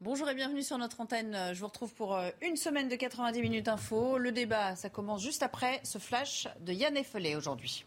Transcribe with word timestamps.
Bonjour 0.00 0.30
et 0.30 0.34
bienvenue 0.36 0.62
sur 0.62 0.78
notre 0.78 1.00
antenne. 1.00 1.36
Je 1.52 1.58
vous 1.58 1.66
retrouve 1.66 1.92
pour 1.92 2.14
euh, 2.14 2.30
une 2.40 2.54
semaine 2.54 2.88
de 2.88 2.94
90 2.94 3.42
minutes 3.42 3.66
info. 3.66 4.16
Le 4.16 4.30
débat, 4.30 4.76
ça 4.76 4.88
commence 4.88 5.20
juste 5.20 5.42
après 5.42 5.80
ce 5.82 5.98
flash 5.98 6.46
de 6.60 6.72
Yann 6.72 6.96
Effelé 6.96 7.34
aujourd'hui. 7.34 7.84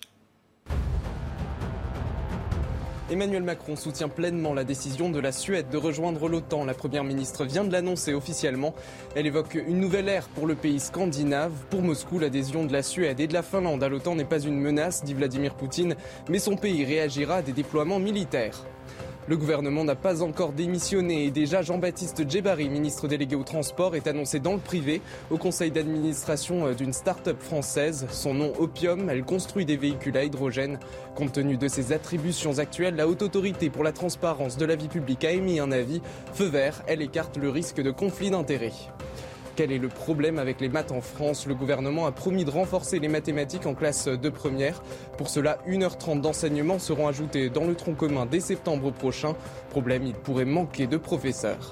Emmanuel 3.10 3.44
Macron 3.44 3.78
soutient 3.78 4.10
pleinement 4.10 4.54
la 4.54 4.66
décision 4.66 5.10
de 5.10 5.22
la 5.22 5.32
Suède 5.32 5.70
de 5.70 5.78
rejoindre 5.78 6.28
l'OTAN. 6.28 6.66
La 6.66 6.74
Première 6.74 7.06
ministre 7.06 7.46
vient 7.46 7.64
de 7.64 7.72
l'annoncer 7.72 8.14
officiellement. 8.14 8.76
Elle 9.16 9.26
évoque 9.26 9.54
une 9.54 9.80
nouvelle 9.80 10.10
ère 10.10 10.28
pour 10.28 10.48
le 10.48 10.56
pays 10.56 10.82
scandinave. 10.82 11.54
Pour 11.70 11.82
Moscou, 11.82 12.20
l'adhésion 12.20 12.66
de 12.66 12.74
la 12.74 12.84
Suède 12.84 13.22
et 13.22 13.28
de 13.28 13.34
la 13.34 13.42
Finlande 13.42 13.84
à 13.84 13.88
l'OTAN 13.88 14.16
n'est 14.16 14.26
pas 14.26 14.42
une 14.42 14.60
menace, 14.60 15.06
dit 15.06 15.14
Vladimir 15.14 15.56
Poutine, 15.56 15.96
mais 16.28 16.40
son 16.40 16.58
pays 16.58 16.84
réagira 16.84 17.38
à 17.38 17.42
des 17.42 17.54
déploiements 17.54 18.00
militaires. 18.00 18.66
Le 19.32 19.38
gouvernement 19.38 19.86
n'a 19.86 19.96
pas 19.96 20.24
encore 20.24 20.52
démissionné 20.52 21.24
et 21.24 21.32
déjà 21.32 21.62
Jean-Baptiste 21.62 22.30
Djebari, 22.30 22.68
ministre 22.68 23.08
délégué 23.08 23.38
au 23.38 23.44
transport, 23.44 23.96
est 23.96 24.08
annoncé 24.08 24.42
dans 24.42 24.52
le 24.52 24.60
privé 24.60 25.02
au 25.30 25.38
conseil 25.38 25.72
d'administration 25.72 26.68
euh, 26.68 26.74
d'une 26.74 26.92
start-up 26.92 27.42
française. 27.42 28.08
Son 28.12 28.34
nom 28.34 28.52
Opium, 28.60 29.10
elle 29.10 29.24
construit 29.24 29.64
des 29.64 29.78
véhicules 29.78 30.18
à 30.18 30.26
hydrogène. 30.26 30.80
Compte 31.16 31.32
tenu 31.32 31.56
de 31.56 31.70
ses 31.70 31.94
attributions 31.94 32.60
actuelles, 32.60 32.98
la 32.98 33.08
haute 33.08 33.22
autorité 33.22 33.70
pour 33.70 33.86
la 33.86 33.94
transparence 33.94 34.58
de 34.58 34.66
la 34.66 34.76
vie 34.76 34.90
publique 34.90 35.24
a 35.24 35.32
émis 35.32 35.62
un 35.62 35.72
avis. 35.72 36.02
Feu 36.34 36.48
vert, 36.48 36.84
elle 36.88 37.02
écarte 37.02 37.38
le 37.38 37.50
risque 37.50 37.82
de 37.82 37.92
conflit 37.92 38.32
d'intérêts. 38.32 38.74
Quel 39.56 39.72
est 39.72 39.78
le 39.78 39.90
problème 39.90 40.40
avec 40.40 40.62
les 40.62 40.70
maths 40.70 40.92
en 40.92 41.02
France? 41.02 41.46
Le 41.46 41.56
gouvernement 41.56 42.06
a 42.06 42.12
promis 42.12 42.46
de 42.46 42.50
renforcer 42.50 43.00
les 43.00 43.10
mathématiques 43.10 43.66
en 43.66 43.74
classe 43.74 44.08
de 44.08 44.30
première. 44.30 44.82
Pour 45.18 45.30
cela, 45.30 45.60
1h30 45.68 46.22
d'enseignement 46.22 46.80
seront 46.80 47.08
ajoutés 47.08 47.50
dans 47.50 47.66
le 47.66 47.76
tronc 47.76 47.96
commun 47.96 48.26
dès 48.26 48.40
septembre 48.40 48.92
prochain. 48.92 49.36
Problème, 49.70 50.04
il 50.06 50.14
pourrait 50.14 50.46
manquer 50.46 50.88
de 50.88 50.98
professeurs. 50.98 51.72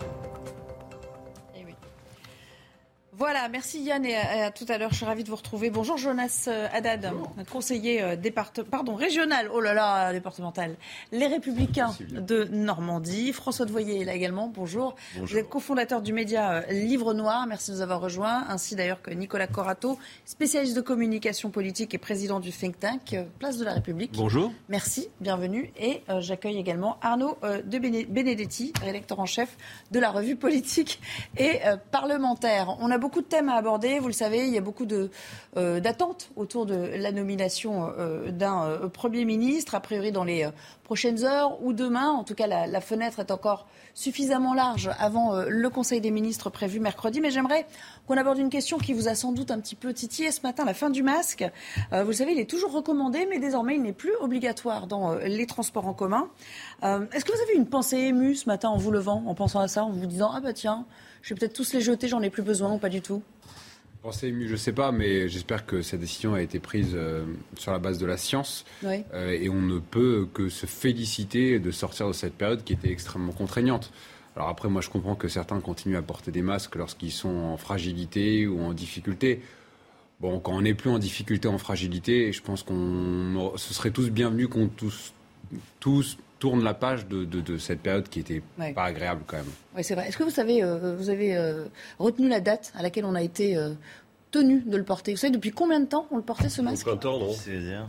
Voilà, 3.20 3.50
merci 3.50 3.82
Yann 3.82 4.06
et 4.06 4.16
à, 4.16 4.50
tout 4.50 4.64
à 4.70 4.78
l'heure. 4.78 4.92
Je 4.92 4.96
suis 4.96 5.06
ravie 5.06 5.26
de 5.26 5.30
vous 5.30 5.36
retrouver. 5.36 5.70
Bonjour 5.70 5.98
Jonas 5.98 6.46
euh, 6.48 6.70
Haddad, 6.72 7.12
notre 7.36 7.52
conseiller 7.52 8.02
euh, 8.02 8.16
pardon, 8.72 8.96
régional, 8.96 9.50
oh 9.54 9.60
là 9.60 9.74
là, 9.74 10.14
départemental, 10.14 10.78
les 11.12 11.28
Républicains 11.28 11.94
de 12.12 12.46
Normandie. 12.46 13.34
François 13.34 13.66
Devoyer 13.66 14.00
est 14.00 14.06
là 14.06 14.16
également. 14.16 14.48
Bonjour. 14.48 14.96
Vous 15.18 15.36
êtes 15.36 15.50
cofondateur 15.50 16.02
du 16.02 16.14
média 16.14 16.62
euh, 16.62 16.72
Livre 16.72 17.14
Noir. 17.14 17.46
Merci 17.46 17.72
de 17.72 17.76
nous 17.76 17.82
avoir 17.82 18.00
rejoints. 18.00 18.46
Ainsi 18.48 18.78
d'ailleurs 18.78 19.02
que 19.02 19.12
Nicolas 19.12 19.48
Corato, 19.48 20.00
spécialiste 20.24 20.78
de 20.78 20.82
communication 20.82 21.50
politique 21.50 21.94
et 21.94 21.98
président 21.98 22.40
du 22.40 22.54
think 22.54 22.80
tank 22.80 23.18
Place 23.38 23.58
de 23.58 23.66
la 23.66 23.74
République. 23.74 24.14
Bonjour. 24.16 24.54
Merci, 24.70 25.10
bienvenue. 25.20 25.74
Et 25.78 26.04
j'accueille 26.20 26.58
également 26.58 26.98
Arnaud 27.02 27.38
de 27.44 27.80
Benedetti, 27.80 28.72
rédacteur 28.82 29.20
en 29.20 29.26
chef 29.26 29.58
de 29.92 30.00
la 30.00 30.10
revue 30.10 30.38
politique 30.38 31.02
et 31.36 31.60
parlementaire. 31.92 32.78
On 32.80 32.90
a 32.90 32.98
beaucoup 32.98 33.09
beaucoup 33.10 33.22
de 33.22 33.26
thèmes 33.26 33.50
à 33.50 33.56
aborder. 33.56 33.98
Vous 33.98 34.06
le 34.06 34.14
savez, 34.14 34.46
il 34.46 34.54
y 34.54 34.58
a 34.60 34.62
beaucoup 34.62 34.86
euh, 35.58 35.80
d'attentes 35.80 36.30
autour 36.36 36.68
de 36.68 36.76
la 36.76 37.12
nomination 37.12 37.92
euh, 37.98 38.30
d'un 38.30 38.66
euh, 38.66 38.88
Premier 38.88 39.26
ministre, 39.26 39.74
a 39.74 39.80
priori 39.80 40.12
dans 40.12 40.24
les 40.24 40.48
prochaines 40.84 41.24
heures 41.24 41.58
ou 41.64 41.74
demain. 41.74 42.10
En 42.10 42.24
tout 42.24 42.36
cas, 42.36 42.46
la, 42.46 42.82
fenêtre 42.82 43.20
est 43.20 43.32
encore 43.32 43.66
suffisamment 43.96 44.54
large 44.54 44.92
avant 45.00 45.42
le 45.42 45.70
Conseil 45.72 46.02
des 46.02 46.12
ministres 46.12 46.52
prévu 46.52 46.80
mercredi. 46.80 47.20
Mais 47.20 47.32
j'aimerais 47.32 47.66
qu'on 48.06 48.16
aborde 48.16 48.38
une 48.38 48.52
question 48.52 48.78
qui 48.78 48.94
vous 48.94 49.08
a 49.08 49.16
sans 49.16 49.32
doute 49.32 49.50
un 49.50 49.60
petit 49.60 49.76
peu 49.76 49.92
titillé 49.92 50.32
ce 50.32 50.42
matin, 50.44 50.66
la 50.66 50.76
fin 50.76 50.92
du 50.92 51.02
masque. 51.02 51.44
vous 51.92 52.08
le 52.08 52.14
savez, 52.14 52.34
il 52.34 52.40
est 52.40 52.50
toujours 52.50 52.72
recommandé, 52.72 53.28
mais 53.28 53.40
désormais, 53.40 53.74
il 53.74 53.82
n'est 53.82 53.92
plus 53.92 54.14
obligatoire 54.22 54.86
dans 54.86 55.16
les 55.16 55.48
transports 55.48 55.88
en 55.88 55.94
commun. 55.94 56.30
Est-ce 56.84 57.26
que 57.26 57.32
vous 57.32 57.42
avez 57.42 57.56
une 57.56 57.68
pensée 57.68 57.98
émue 57.98 58.36
ce 58.36 58.46
matin 58.46 58.70
en 58.70 58.78
vous 58.78 58.92
levant, 58.92 59.24
en 59.26 59.34
pensant 59.34 59.62
à 59.62 59.68
ça, 59.68 59.84
en 59.84 59.90
vous 59.90 60.06
disant, 60.06 60.32
ah 60.34 60.42
bah 60.42 60.54
tiens, 60.54 60.86
je 61.22 61.34
vais 61.34 61.40
peut-être 61.40 61.54
tous 61.54 61.74
les 61.74 61.82
jeter, 61.82 62.08
j'en 62.08 62.22
ai 62.22 62.30
plus 62.30 62.44
besoin 62.44 62.74
ou 62.74 62.78
pas 62.78 62.90
du 62.90 63.02
tout 63.02 63.22
Pensez 64.02 64.28
ému, 64.28 64.48
je 64.48 64.54
ne 64.54 64.58
sais 64.58 64.72
pas, 64.72 64.94
mais 64.94 65.28
j'espère 65.28 65.66
que 65.66 65.82
cette 65.82 66.00
décision 66.00 66.34
a 66.34 66.42
été 66.42 66.60
prise 66.60 66.92
euh, 66.94 67.26
sur 67.58 67.74
la 67.74 67.80
base 67.80 67.98
de 67.98 68.06
la 68.06 68.16
science. 68.16 68.64
Euh, 68.86 69.04
et 69.32 69.50
on 69.50 69.62
ne 69.62 69.80
peut 69.80 70.26
que 70.34 70.48
se 70.48 70.66
féliciter 70.66 71.60
de 71.60 71.70
sortir 71.70 72.08
de 72.08 72.14
cette 72.14 72.34
période 72.34 72.64
qui 72.64 72.72
était 72.72 72.92
extrêmement 72.92 73.34
contraignante. 73.34 73.92
Alors 74.38 74.48
après, 74.48 74.70
moi, 74.70 74.82
je 74.82 74.90
comprends 74.90 75.16
que 75.16 75.28
certains 75.28 75.60
continuent 75.60 75.98
à 75.98 76.02
porter 76.02 76.32
des 76.32 76.42
masques 76.42 76.76
lorsqu'ils 76.76 77.12
sont 77.12 77.28
en 77.28 77.58
fragilité 77.58 78.48
ou 78.48 78.62
en 78.62 78.74
difficulté. 78.74 79.42
Bon, 80.22 80.40
quand 80.40 80.54
on 80.54 80.62
n'est 80.62 80.74
plus 80.74 80.90
en 80.90 80.98
difficulté, 80.98 81.50
en 81.50 81.58
fragilité, 81.58 82.32
je 82.32 82.42
pense 82.42 82.64
qu'on 82.64 83.54
ce 83.58 83.74
serait 83.74 83.92
tous 83.92 84.10
bienvenus 84.12 84.48
qu'on 84.48 84.68
tous, 84.68 85.14
tous 85.82 86.18
tourne 86.40 86.64
la 86.64 86.74
page 86.74 87.06
de, 87.08 87.58
cette 87.58 87.82
période 87.82 88.08
qui 88.10 88.22
était 88.22 88.42
pas 88.74 88.86
agréable 88.86 89.22
quand 89.28 89.38
même. 89.38 89.52
Oui, 89.76 89.84
c'est 89.84 89.94
vrai. 89.94 90.08
Est-ce 90.08 90.18
que 90.18 90.24
vous 90.24 90.30
savez, 90.30 90.64
euh, 90.64 90.96
vous 90.96 91.10
avez 91.10 91.36
euh, 91.36 91.66
retenu 92.00 92.30
la 92.30 92.40
date 92.40 92.72
à 92.76 92.82
laquelle 92.82 93.06
on 93.06 93.16
a 93.16 93.22
été 93.22 93.56
euh, 93.58 93.74
tenu 94.32 94.62
de 94.66 94.78
le 94.78 94.84
porter. 94.84 95.12
Vous 95.12 95.18
savez 95.18 95.34
depuis 95.34 95.52
combien 95.52 95.80
de 95.80 95.86
temps 95.86 96.06
on 96.12 96.18
le 96.18 96.22
portait 96.22 96.50
ce 96.50 96.62
masque 96.62 96.86
Au 96.88 96.92
printemps, 96.92 97.20
non 97.20 97.36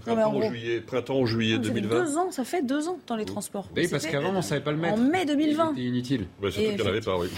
Printemps, 0.01 0.35
ou 0.35 0.43
juillet, 0.43 0.81
printemps 0.81 1.19
ou 1.19 1.27
juillet 1.27 1.59
2020. 1.59 2.05
Deux 2.05 2.17
ans, 2.17 2.31
ça 2.31 2.45
fait 2.45 2.63
deux 2.63 2.89
ans 2.89 2.99
dans 3.07 3.17
les 3.17 3.25
transports. 3.25 3.69
Oui, 3.77 3.89
parce 3.89 4.07
qu'avant 4.07 4.31
on 4.31 4.35
ne 4.35 4.41
savait 4.41 4.63
pas 4.63 4.73
le 4.73 4.79
mettre. 4.79 4.95
En 4.95 4.99
mai 4.99 5.27
2020. 5.27 5.71
C'était 5.71 5.83
inutile. 5.83 6.27
Surtout 6.41 6.59
qu'il 6.59 6.77
n'y 6.77 6.83
en 6.83 6.87
avait 6.87 7.01
pas, 7.01 7.19
oui. 7.19 7.29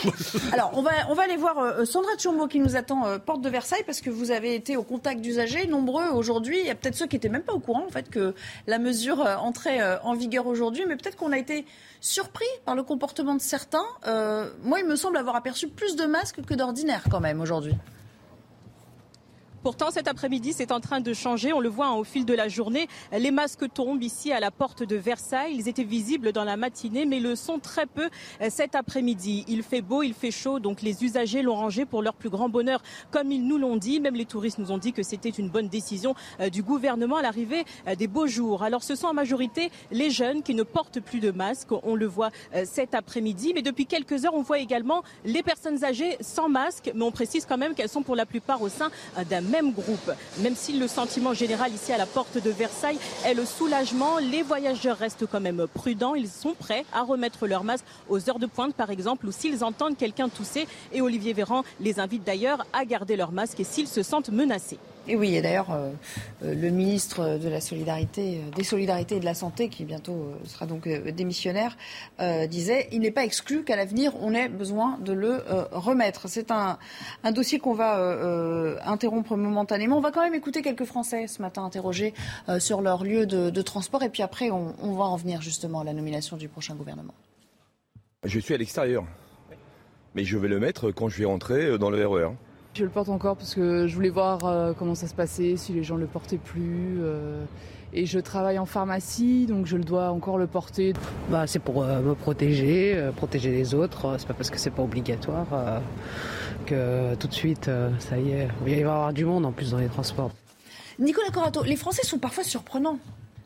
Alors 0.53 0.71
on 0.75 0.83
va, 0.83 0.91
on 1.11 1.15
va 1.15 1.25
aller 1.25 1.37
voir 1.37 1.59
euh, 1.59 1.85
Sandra 1.85 2.15
Tchombo 2.17 2.47
qui 2.47 2.61
nous 2.61 2.77
attend 2.77 3.07
euh, 3.07 3.19
porte 3.19 3.41
de 3.43 3.49
Versailles 3.49 3.83
parce 3.85 4.01
que 4.01 4.11
vous 4.11 4.31
avez 4.31 4.55
été 4.55 4.77
au 4.77 4.83
contact 4.83 5.21
d'usagers 5.21 5.67
nombreux 5.67 6.09
aujourd'hui. 6.11 6.59
Il 6.61 6.67
y 6.67 6.71
a 6.71 6.75
peut-être 6.75 6.97
ceux 6.97 7.07
qui 7.07 7.17
n'étaient 7.17 7.29
même 7.29 7.43
pas 7.43 7.55
au 7.55 7.61
courant 7.61 7.85
en 7.87 7.91
fait 7.91 8.09
que 8.09 8.35
la 8.67 8.79
mesure 8.79 9.21
euh, 9.21 9.37
entrait 9.37 9.81
en 10.03 10.15
vigueur 10.15 10.47
aujourd'hui, 10.47 10.85
mais 10.87 10.97
peut-être 10.97 11.17
qu'on 11.17 11.33
a 11.33 11.39
été 11.39 11.65
surpris 12.01 12.47
par 12.65 12.75
le 12.75 12.83
comportement 12.83 13.35
de 13.35 13.41
certains. 13.41 13.85
moi, 14.65 14.81
il 14.81 14.87
me 14.87 14.97
semble 14.97 15.17
avoir 15.17 15.37
aperçu 15.37 15.69
plus 15.69 15.97
de 15.97 16.05
masques 16.05 16.43
que 16.45 16.55
d'ordinaire 16.55 17.05
quand 17.11 17.21
même 17.21 17.41
aujourd'hui. 17.41 17.75
Pourtant, 19.63 19.93
cet 19.93 20.09
après-midi, 20.09 20.53
c'est 20.53 20.73
en 20.73 20.81
train 20.81 21.01
de 21.01 21.13
changer. 21.13 21.53
On 21.53 21.61
le 21.61 21.69
voit 21.69 21.87
hein, 21.87 21.95
au 21.95 22.03
fil 22.03 22.25
de 22.25 22.35
la 22.35 22.49
journée. 22.49 22.89
Les 23.17 23.31
masques 23.31 23.73
tombent 23.73 24.03
ici 24.03 24.33
à 24.33 24.41
la 24.41 24.51
porte 24.51 24.83
de 24.83 24.97
Versailles. 24.97 25.55
Ils 25.57 25.69
étaient 25.69 25.85
visibles 25.85 26.33
dans 26.33 26.43
la 26.43 26.57
matinée, 26.57 27.07
mais 27.07 27.21
le 27.21 27.37
sont 27.37 27.61
très 27.61 27.87
peu 27.87 28.11
euh, 28.41 28.49
cet 28.51 28.75
après-midi. 28.75 29.45
Il 29.47 29.63
fait 29.63 29.81
beau, 29.81 30.03
il 30.03 30.15
fait 30.15 30.33
chaud, 30.33 30.59
donc 30.59 30.83
les 30.83 31.05
usagers 31.05 31.43
l'ont 31.43 31.55
rangé 31.55 31.85
pour 31.85 32.03
leur 32.03 32.15
plus 32.15 32.29
grand 32.29 32.49
bonheur, 32.49 32.83
comme 33.13 33.31
ils 33.31 33.47
nous 33.47 33.57
l'ont 33.57 33.77
dit. 33.77 34.01
Même 34.01 34.17
les 34.17 34.25
touristes 34.25 34.59
nous 34.59 34.73
ont 34.73 34.79
dit 34.79 34.93
que 34.93 35.05
c'était 35.05 35.29
une 35.29 35.49
bonne 35.49 35.69
décision 35.69 36.17
euh, 36.41 36.51
du 36.51 36.65
gouvernement 36.65 37.19
à 37.19 37.23
l'arrivée 37.23 37.65
euh, 37.87 37.95
des 37.95 38.09
beaux 38.09 38.27
jours. 38.27 38.65
Alors, 38.65 38.83
ce 38.83 38.97
sont 38.97 39.07
en 39.07 39.15
majorité 39.15 39.71
les 39.93 40.11
jeunes 40.11 40.43
qui 40.43 40.57
ne 40.57 40.65
portent 40.65 40.99
plus 40.99 41.21
de 41.21 41.31
masque. 41.31 41.69
On 41.85 41.95
le 41.95 42.07
voit 42.07 42.31
cet 42.65 42.95
après-midi. 42.95 43.53
Mais 43.55 43.63
depuis 43.63 43.87
quelques 43.87 44.25
heures, 44.25 44.35
on 44.35 44.43
voit 44.43 44.59
également 44.59 45.05
les 45.25 45.45
personnes 45.45 45.85
âgées 45.85 46.17
sans 46.21 46.49
masque. 46.49 46.91
Mais 46.97 47.05
on 47.05 47.13
précise 47.13 47.47
quand 47.47 47.59
même 47.59 47.75
qu'elles 47.75 47.89
sont 47.89 48.03
pour 48.03 48.17
la 48.17 48.27
plupart 48.27 48.61
au 48.61 48.69
sein 48.69 48.91
d'un 49.31 49.52
même 49.53 49.73
groupe. 49.73 50.11
Même 50.39 50.57
si 50.57 50.73
le 50.73 50.89
sentiment 50.89 51.35
général 51.35 51.73
ici 51.73 51.93
à 51.93 51.99
la 51.99 52.07
porte 52.07 52.43
de 52.43 52.51
Versailles 52.51 52.99
est 53.25 53.35
le 53.35 53.45
soulagement, 53.45 54.19
les 54.19 54.43
voyageurs 54.43 54.97
restent 54.97 55.27
quand 55.27 55.41
même 55.41 55.67
prudents. 55.73 56.15
Ils 56.15 56.29
sont 56.29 56.55
prêts 56.59 56.85
à 56.93 57.03
remettre 57.03 57.47
leur 57.47 57.63
masque 57.63 57.85
aux 58.09 58.31
heures 58.31 58.39
de 58.39 58.47
pointe, 58.47 58.75
par 58.75 58.91
exemple, 58.91 59.27
ou 59.27 59.33
s'ils 59.33 59.63
entendent 59.63 59.97
quelqu'un 59.97 60.31
tousser. 60.31 60.67
Et 60.93 61.03
Olivier 61.03 61.35
Véran 61.35 61.63
les 61.81 62.01
invite 62.01 62.25
d'ailleurs 62.25 62.67
à 62.73 62.87
garder 62.87 63.17
leur 63.17 63.31
masque 63.31 63.61
et 63.61 63.65
s'ils 63.65 63.89
se 63.89 64.03
sentent 64.03 64.31
menacés. 64.31 64.79
Et 65.09 65.17
oui, 65.17 65.35
et 65.35 65.43
d'ailleurs, 65.43 65.73
euh, 65.73 65.91
euh, 66.45 66.55
le 66.55 66.71
ministre 66.71 67.37
de 67.37 67.49
la 67.49 67.61
Solidarité, 67.61 68.39
euh, 68.39 68.51
des 68.55 68.63
Solidarités 68.63 69.17
et 69.17 69.21
de 69.21 69.25
la 69.25 69.35
Santé, 69.35 69.69
qui 69.69 69.85
bientôt 69.85 70.33
sera 70.45 70.67
donc 70.67 70.89
démissionnaire, 70.89 71.77
disait 72.49 72.89
il 72.93 73.01
n'est 73.01 73.11
pas 73.11 73.25
exclu 73.25 73.65
qu'à 73.65 73.77
l'avenir, 73.77 74.13
on 74.21 74.35
ait 74.35 74.49
besoin 74.49 74.99
de 74.99 75.13
le 75.13 75.43
remettre. 75.73 76.29
C'est 76.29 76.51
un, 76.51 76.79
dossier 77.33 77.59
qu'on 77.59 77.75
va 77.75 77.97
interrompre 78.85 79.37
momentanément. 79.37 79.99
On 79.99 80.01
va 80.01 80.11
quand 80.11 80.23
même 80.23 80.35
écouter 80.35 80.63
quelques 80.63 80.85
Français 80.85 81.27
ce 81.27 81.43
matin 81.43 81.65
interrogés 81.65 82.15
sur 82.59 82.81
leur 82.81 83.05
lieu 83.05 83.27
de, 83.27 83.63
transport, 83.63 84.03
et 84.03 84.09
puis 84.09 84.23
après, 84.23 84.51
on, 84.51 84.75
on 84.83 84.93
va 84.93 85.05
en 85.05 85.17
venir 85.17 85.43
justement 85.43 85.81
à 85.81 85.85
la 85.85 85.93
nomination 85.93 86.37
du 86.37 86.49
prochain 86.49 86.75
gouvernement. 86.75 87.15
Je 88.25 88.39
suis 88.39 88.55
à 88.55 88.59
l'extérieur, 88.59 89.05
mais 90.15 90.25
je 90.25 90.37
vais 90.37 90.49
le 90.49 90.61
mettre 90.61 90.91
quand 90.91 91.09
je 91.09 91.19
vais 91.19 91.25
rentrer 91.25 91.79
dans 91.79 91.91
le 91.91 92.07
RER. 92.07 92.31
Je 92.75 92.85
le 92.85 92.91
porte 92.91 93.11
encore 93.11 93.37
parce 93.37 93.55
que 93.55 93.87
je 93.87 93.95
voulais 93.95 94.09
voir 94.09 94.47
euh, 94.47 94.73
comment 94.73 94.95
ça 94.95 95.07
se 95.07 95.13
passait, 95.13 95.59
si 95.59 95.75
les 95.75 95.83
gens 95.83 95.97
ne 95.97 96.01
le 96.01 96.07
portaient 96.07 96.39
plus. 96.39 97.01
Euh, 97.03 97.45
et 97.93 98.07
je 98.07 98.19
travaille 98.19 98.59
en 98.59 98.65
pharmacie, 98.65 99.45
donc 99.45 99.67
je 99.67 99.77
le 99.77 99.85
dois 99.85 100.09
encore 100.09 100.39
le 100.39 100.47
porter. 100.47 100.95
Bah, 101.29 101.47
c'est 101.47 101.59
pour 101.59 101.83
euh, 101.83 102.01
me 102.01 102.15
protéger, 102.15 103.11
protéger 103.15 103.51
les 103.51 103.75
autres. 103.75 104.15
C'est 104.17 104.27
pas 104.27 104.33
parce 104.33 104.49
que 104.49 104.57
c'est 104.59 104.71
pas 104.71 104.83
obligatoire 104.83 105.47
que 106.65 107.15
tout 107.17 107.29
de 107.29 107.35
suite, 107.35 107.71
ça 107.99 108.19
y 108.19 108.31
est, 108.31 108.49
il 108.65 108.73
va 108.73 108.79
y 108.79 108.81
avoir 108.81 109.13
du 109.13 109.27
monde 109.27 109.45
en 109.45 109.53
plus 109.53 109.73
dans 109.73 109.79
les 109.79 109.89
transports. 109.89 110.31
Nicolas 110.99 111.31
Corato, 111.31 111.65
les 111.65 111.77
Français 111.77 112.07
sont 112.07 112.19
parfois 112.19 112.45
surprenants. 112.45 112.99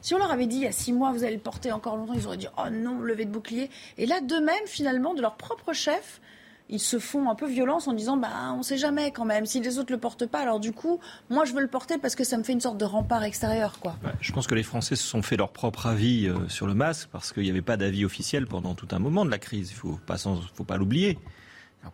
Si 0.02 0.14
on 0.14 0.18
leur 0.18 0.30
avait 0.30 0.46
dit 0.46 0.56
il 0.56 0.62
y 0.62 0.66
a 0.66 0.72
six 0.72 0.92
mois, 0.92 1.10
vous 1.10 1.24
allez 1.24 1.34
le 1.34 1.40
porter 1.40 1.72
encore 1.72 1.96
longtemps, 1.96 2.12
ils 2.14 2.26
auraient 2.28 2.36
dit 2.36 2.46
oh 2.58 2.70
non, 2.70 3.00
levé 3.00 3.24
de 3.24 3.30
bouclier. 3.30 3.70
Et 3.98 4.06
là, 4.06 4.20
de 4.20 4.36
même, 4.36 4.66
finalement, 4.66 5.14
de 5.14 5.22
leur 5.22 5.34
propre 5.34 5.72
chef, 5.72 6.20
ils 6.68 6.80
se 6.80 6.98
font 6.98 7.30
un 7.30 7.34
peu 7.34 7.48
violence 7.48 7.86
en 7.86 7.92
disant 7.92 8.16
bah 8.16 8.52
on 8.56 8.62
sait 8.62 8.76
jamais 8.76 9.12
quand 9.12 9.24
même 9.24 9.46
si 9.46 9.60
les 9.60 9.78
autres 9.78 9.92
le 9.92 9.98
portent 9.98 10.26
pas 10.26 10.40
alors 10.40 10.60
du 10.60 10.72
coup 10.72 11.00
moi 11.30 11.44
je 11.44 11.52
veux 11.52 11.60
le 11.60 11.68
porter 11.68 11.98
parce 11.98 12.16
que 12.16 12.24
ça 12.24 12.36
me 12.36 12.42
fait 12.42 12.52
une 12.52 12.60
sorte 12.60 12.78
de 12.78 12.84
rempart 12.84 13.22
extérieur 13.22 13.78
quoi. 13.78 13.96
je 14.20 14.32
pense 14.32 14.46
que 14.46 14.54
les 14.54 14.62
Français 14.62 14.96
se 14.96 15.04
sont 15.04 15.22
fait 15.22 15.36
leur 15.36 15.52
propre 15.52 15.86
avis 15.86 16.26
euh, 16.26 16.48
sur 16.48 16.66
le 16.66 16.74
masque 16.74 17.08
parce 17.12 17.32
qu'il 17.32 17.44
n'y 17.44 17.50
avait 17.50 17.62
pas 17.62 17.76
d'avis 17.76 18.04
officiel 18.04 18.46
pendant 18.46 18.74
tout 18.74 18.88
un 18.90 18.98
moment 18.98 19.24
de 19.24 19.30
la 19.30 19.38
crise 19.38 19.70
il 19.70 19.76
faut 19.76 19.98
pas 20.06 20.16
faut 20.18 20.64
pas 20.64 20.76
l'oublier. 20.76 21.18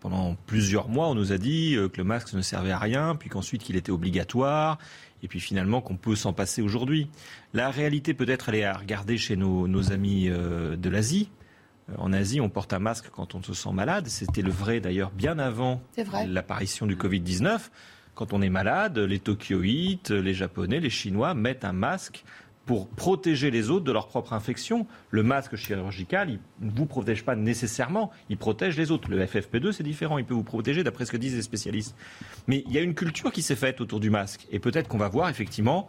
pendant 0.01 0.37
plusieurs 0.47 0.89
mois, 0.89 1.09
on 1.09 1.15
nous 1.15 1.33
a 1.33 1.39
dit 1.39 1.77
que 1.93 1.99
le 1.99 2.05
masque 2.05 2.33
ne 2.33 2.41
servait 2.41 2.71
à 2.71 2.79
rien, 2.79 3.15
puis 3.15 3.29
qu'ensuite 3.29 3.63
qu'il 3.63 3.77
était 3.77 3.93
obligatoire, 3.93 4.79
et 5.23 5.29
puis 5.29 5.41
finalement 5.41 5.83
qu'on 5.83 5.97
peut 5.97 6.17
s'en 6.17 6.33
passer 6.33 6.63
aujourd'hui. 6.63 7.09
La 7.53 7.71
réalité 7.71 8.15
peut-être, 8.15 8.49
elle 8.49 8.55
est 8.55 8.65
à 8.65 8.73
regarder 8.73 9.19
chez 9.19 9.37
nos, 9.37 9.93
amis 9.93 10.29
de 10.29 10.89
l'Asie. 10.89 11.29
En 11.99 12.13
Asie, 12.13 12.41
on 12.41 12.49
porte 12.49 12.73
un 12.73 12.79
masque 12.79 13.11
quand 13.11 13.35
on 13.35 13.43
se 13.43 13.55
sent 13.55 13.73
malade. 13.73 14.07
C'était 14.09 14.43
le 14.43 14.51
vrai 14.51 14.81
d'ailleurs 14.81 15.11
bien 15.11 15.39
avant 15.39 15.83
l'apparition 16.27 16.87
du 16.87 16.97
Covid-19. 16.97 17.71
Quand 18.15 18.33
on 18.33 18.43
est 18.43 18.51
malade, 18.51 18.99
les 18.99 19.19
Tokyoïtes, 19.19 20.11
les 20.11 20.35
Japonais, 20.35 20.81
les 20.81 20.91
Chinois 20.91 21.35
mettent 21.35 21.65
un 21.65 21.73
masque 21.73 22.25
pour 22.67 22.89
protéger 22.89 23.51
les 23.51 23.71
autres 23.71 23.85
de 23.85 23.93
leur 23.93 24.07
propre 24.07 24.33
infection. 24.33 24.87
Le 25.11 25.23
masque 25.23 25.57
chirurgical, 25.57 26.31
il 26.31 26.67
ne 26.67 26.71
vous 26.71 26.87
protège 26.87 27.25
pas 27.25 27.35
nécessairement, 27.35 28.11
il 28.29 28.37
protège 28.37 28.77
les 28.77 28.91
autres. 28.91 29.11
Le 29.11 29.25
FFP2, 29.25 29.73
c'est 29.73 29.83
différent, 29.83 30.19
il 30.19 30.25
peut 30.25 30.35
vous 30.35 30.45
protéger 30.45 30.85
d'après 30.85 31.05
ce 31.05 31.13
que 31.13 31.17
disent 31.17 31.35
les 31.35 31.43
spécialistes. 31.43 31.97
Mais 32.47 32.63
il 32.67 32.73
y 32.73 32.79
a 32.79 32.83
une 32.83 32.95
culture 32.95 33.33
qui 33.33 33.43
s'est 33.43 33.57
faite 33.57 33.81
autour 33.81 34.01
du 34.01 34.11
masque. 34.11 34.47
Et 34.51 34.59
peut-être 34.59 34.89
qu'on 34.89 34.99
va 34.99 35.09
voir 35.09 35.29
effectivement 35.29 35.89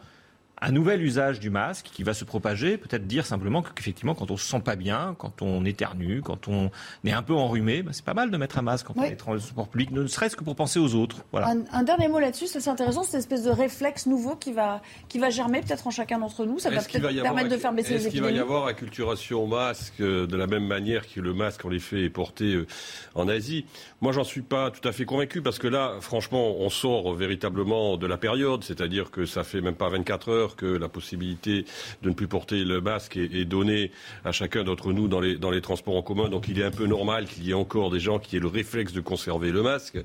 un 0.63 0.71
nouvel 0.71 1.01
usage 1.01 1.41
du 1.41 1.49
masque 1.49 1.89
qui 1.93 2.03
va 2.03 2.13
se 2.13 2.23
propager, 2.23 2.77
peut-être 2.77 3.05
dire 3.05 3.25
simplement 3.25 3.61
qu'effectivement, 3.61 4.15
quand 4.15 4.31
on 4.31 4.37
se 4.37 4.49
sent 4.49 4.61
pas 4.61 4.77
bien, 4.77 5.13
quand 5.17 5.41
on 5.41 5.65
éternue, 5.65 6.21
quand 6.21 6.47
on 6.47 6.71
est 7.03 7.11
un 7.11 7.21
peu 7.21 7.33
enrhumé, 7.33 7.83
bah, 7.83 7.91
c'est 7.93 8.05
pas 8.05 8.13
mal 8.13 8.31
de 8.31 8.37
mettre 8.37 8.57
un 8.57 8.61
masque 8.61 8.87
quand 8.87 8.93
on 8.97 9.03
est 9.03 9.25
dans 9.25 9.33
le 9.33 9.39
sport 9.39 9.67
public, 9.67 9.91
ne 9.91 10.07
serait-ce 10.07 10.37
que 10.37 10.43
pour 10.43 10.55
penser 10.55 10.79
aux 10.79 10.95
autres. 10.95 11.25
Voilà. 11.31 11.53
Un, 11.71 11.83
dernier 11.83 12.07
mot 12.07 12.19
là-dessus, 12.19 12.47
c'est 12.47 12.65
intéressant, 12.69 13.03
cette 13.03 13.19
espèce 13.19 13.43
de 13.43 13.49
réflexe 13.49 14.05
nouveau 14.05 14.37
qui 14.37 14.53
va, 14.53 14.81
qui 15.09 15.19
va 15.19 15.29
germer 15.29 15.59
peut-être 15.59 15.85
en 15.85 15.91
chacun 15.91 16.19
d'entre 16.19 16.45
nous. 16.45 16.59
Ça 16.59 16.69
va 16.69 16.81
peut-être 16.81 17.21
permettre 17.21 17.49
de 17.49 17.57
faire 17.57 17.73
baisser 17.73 17.95
les 17.95 18.07
épidémies. 18.07 18.27
Est-ce 18.27 18.31
qu'il 18.31 18.37
va 18.37 18.39
y 18.39 18.39
avoir 18.39 18.67
acculturation 18.67 19.43
au 19.43 19.47
masque 19.47 19.99
euh, 19.99 20.25
de 20.27 20.37
la 20.37 20.47
même 20.47 20.65
manière 20.65 21.11
que 21.11 21.19
le 21.19 21.33
masque, 21.33 21.65
en 21.65 21.71
effet, 21.71 22.03
est 22.03 22.09
porté 22.09 22.53
euh, 22.53 22.67
en 23.15 23.27
Asie? 23.27 23.65
Moi, 23.99 24.13
j'en 24.13 24.23
suis 24.23 24.41
pas 24.41 24.71
tout 24.71 24.87
à 24.87 24.93
fait 24.93 25.03
convaincu 25.03 25.41
parce 25.41 25.59
que 25.59 25.67
là, 25.67 25.97
franchement, 25.99 26.55
on 26.57 26.69
sort 26.69 27.13
véritablement 27.13 27.97
de 27.97 28.07
la 28.07 28.17
période, 28.17 28.63
c'est-à-dire 28.63 29.11
que 29.11 29.25
ça 29.25 29.43
fait 29.43 29.59
même 29.59 29.75
pas 29.75 29.89
24 29.89 30.29
heures 30.29 30.52
que 30.55 30.65
la 30.65 30.89
possibilité 30.89 31.65
de 32.01 32.09
ne 32.09 32.13
plus 32.13 32.27
porter 32.27 32.63
le 32.63 32.81
masque 32.81 33.17
est, 33.17 33.45
donnée 33.45 33.91
à 34.23 34.31
chacun 34.31 34.63
d'entre 34.63 34.93
nous 34.93 35.07
dans 35.07 35.19
les, 35.19 35.37
dans 35.37 35.51
les 35.51 35.61
transports 35.61 35.95
en 35.95 36.01
commun. 36.01 36.29
Donc 36.29 36.47
il 36.47 36.59
est 36.59 36.63
un 36.63 36.71
peu 36.71 36.85
normal 36.85 37.25
qu'il 37.25 37.45
y 37.45 37.51
ait 37.51 37.55
encore 37.55 37.89
des 37.91 37.99
gens 37.99 38.19
qui 38.19 38.37
aient 38.37 38.39
le 38.39 38.47
réflexe 38.47 38.93
de 38.93 39.01
conserver 39.01 39.51
le 39.51 39.61
masque. 39.61 39.97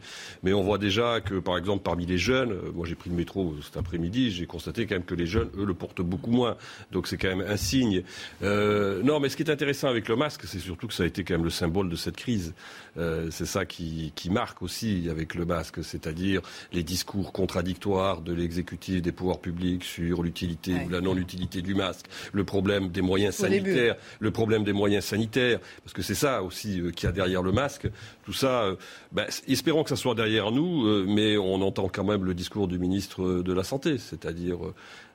Mais 0.42 0.52
on 0.52 0.62
voit 0.62 0.78
déjà 0.78 1.20
que, 1.20 1.38
par 1.38 1.56
exemple, 1.56 1.82
parmi 1.82 2.06
les 2.06 2.18
jeunes, 2.18 2.52
euh, 2.52 2.72
moi 2.74 2.86
j'ai 2.86 2.94
pris 2.94 3.10
le 3.10 3.16
métro 3.16 3.54
cet 3.62 3.76
après-midi, 3.76 4.30
j'ai 4.30 4.46
constaté 4.46 4.86
quand 4.86 4.94
même 4.94 5.04
que 5.04 5.14
les 5.14 5.26
jeunes, 5.26 5.50
eux, 5.56 5.64
le 5.64 5.74
portent 5.74 6.02
beaucoup 6.02 6.30
moins. 6.30 6.56
Donc 6.92 7.06
c'est 7.06 7.16
quand 7.16 7.28
même 7.28 7.46
un 7.46 7.56
signe. 7.56 8.02
Euh, 8.42 9.02
non, 9.02 9.20
mais 9.20 9.28
ce 9.28 9.36
qui 9.36 9.42
est 9.42 9.50
intéressant 9.50 9.88
avec 9.88 10.08
le 10.08 10.16
masque, 10.16 10.42
c'est 10.44 10.58
surtout 10.58 10.86
que 10.86 10.94
ça 10.94 11.02
a 11.02 11.06
été 11.06 11.24
quand 11.24 11.34
même 11.34 11.44
le 11.44 11.50
symbole 11.50 11.88
de 11.88 11.96
cette 11.96 12.16
crise. 12.16 12.54
Euh, 12.96 13.28
c'est 13.30 13.46
ça 13.46 13.64
qui, 13.64 14.12
qui, 14.14 14.30
marque 14.30 14.62
aussi 14.62 15.08
avec 15.10 15.34
le 15.34 15.44
masque, 15.44 15.84
c'est-à-dire 15.84 16.42
les 16.72 16.82
discours 16.82 17.32
contradictoires 17.32 18.20
de 18.20 18.32
l'exécutif 18.32 19.00
des 19.02 19.12
pouvoirs 19.12 19.40
publics 19.40 19.84
sur 19.84 20.22
l'utilité 20.28 20.74
ou 20.86 20.88
la 20.88 21.00
non-utilité 21.00 21.62
du 21.62 21.74
masque, 21.74 22.06
le 22.32 22.44
problème 22.44 22.88
des 22.88 23.02
moyens 23.02 23.34
sanitaires, 23.34 23.96
le 24.20 24.30
problème 24.30 24.64
des 24.64 24.72
moyens 24.72 25.04
sanitaires, 25.04 25.60
parce 25.82 25.92
que 25.92 26.02
c'est 26.02 26.14
ça 26.14 26.42
aussi 26.42 26.80
euh, 26.80 26.90
qu'il 26.90 27.06
y 27.06 27.10
a 27.10 27.12
derrière 27.12 27.42
le 27.42 27.52
masque. 27.52 27.88
Tout 28.24 28.32
ça, 28.32 28.62
euh, 28.62 28.76
ben, 29.12 29.26
espérons 29.46 29.82
que 29.82 29.90
ça 29.90 29.96
soit 29.96 30.14
derrière 30.14 30.50
nous, 30.50 31.04
mais 31.06 31.36
on 31.36 31.60
entend 31.62 31.88
quand 31.88 32.04
même 32.04 32.24
le 32.24 32.34
discours 32.34 32.68
du 32.68 32.78
ministre 32.78 33.42
de 33.42 33.52
la 33.52 33.64
Santé, 33.64 33.98
c'est-à-dire 33.98 34.58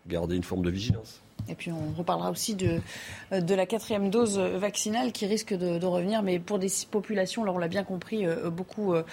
garder 0.08 0.36
une 0.36 0.44
forme 0.44 0.64
de 0.64 0.70
vigilance. 0.70 1.23
Et 1.50 1.56
puis 1.56 1.72
on 1.72 1.98
reparlera 1.98 2.32
aussi 2.32 2.56
de, 2.56 2.82
la 3.32 3.66
quatrième 3.66 4.10
dose 4.10 4.40
vaccinale 4.40 5.12
qui 5.12 5.26
risque 5.26 5.54
de, 5.54 5.86
revenir, 5.86 6.24
mais 6.24 6.40
pour 6.40 6.60
des 6.60 6.70
populations, 6.90 7.44
là 7.44 7.52
on 7.52 7.58
l'a 7.58 7.68
bien 7.68 7.84
compris, 7.84 8.26
euh, 8.26 8.50
beaucoup 8.50 8.94
euh, 8.94 9.04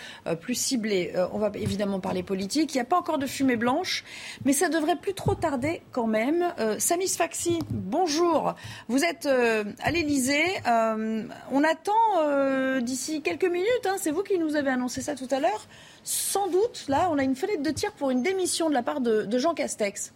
plus 0.40 0.54
ciblées. 0.54 1.12
Euh, 1.14 1.26
on 1.32 1.38
va 1.38 1.50
évidemment 1.54 2.00
parler 2.00 2.22
politique. 2.22 2.74
Il 2.74 2.76
n'y 2.76 2.82
a 2.82 2.84
pas 2.84 2.98
encore 2.98 3.18
de 3.18 3.26
fumée 3.26 3.56
blanche, 3.56 4.04
mais 4.44 4.52
ça 4.52 4.68
devrait 4.68 4.96
plus 4.96 5.14
trop 5.14 5.34
tarder 5.34 5.82
quand 5.92 6.06
même. 6.06 6.52
Samis 6.78 7.08
Faxi, 7.08 7.58
bonjour. 7.70 8.54
Vous 8.88 9.04
êtes 9.04 9.26
à 9.26 9.90
l'Elysée. 9.90 10.44
on 10.66 11.64
attend 11.64 12.80
d'ici 12.80 13.22
quelques 13.22 13.44
minutes, 13.44 13.86
hein, 13.86 13.96
c'est 13.98 14.10
vous 14.10 14.22
qui 14.22 14.38
nous 14.38 14.56
avez 14.56 14.70
annoncé 14.70 15.00
ça 15.00 15.14
tout 15.14 15.28
à 15.30 15.40
l'heure. 15.40 15.66
Sans 16.02 16.48
doute, 16.48 16.84
là, 16.88 17.08
on 17.10 17.18
a 17.18 17.24
une 17.24 17.36
fenêtre 17.36 17.62
de 17.62 17.70
tir 17.70 17.92
pour 17.92 18.10
une 18.10 18.22
démission 18.22 18.68
de 18.68 18.74
la 18.74 18.82
part 18.82 19.00
de 19.00 19.38
Jean 19.38 19.54
Castex. 19.54 20.12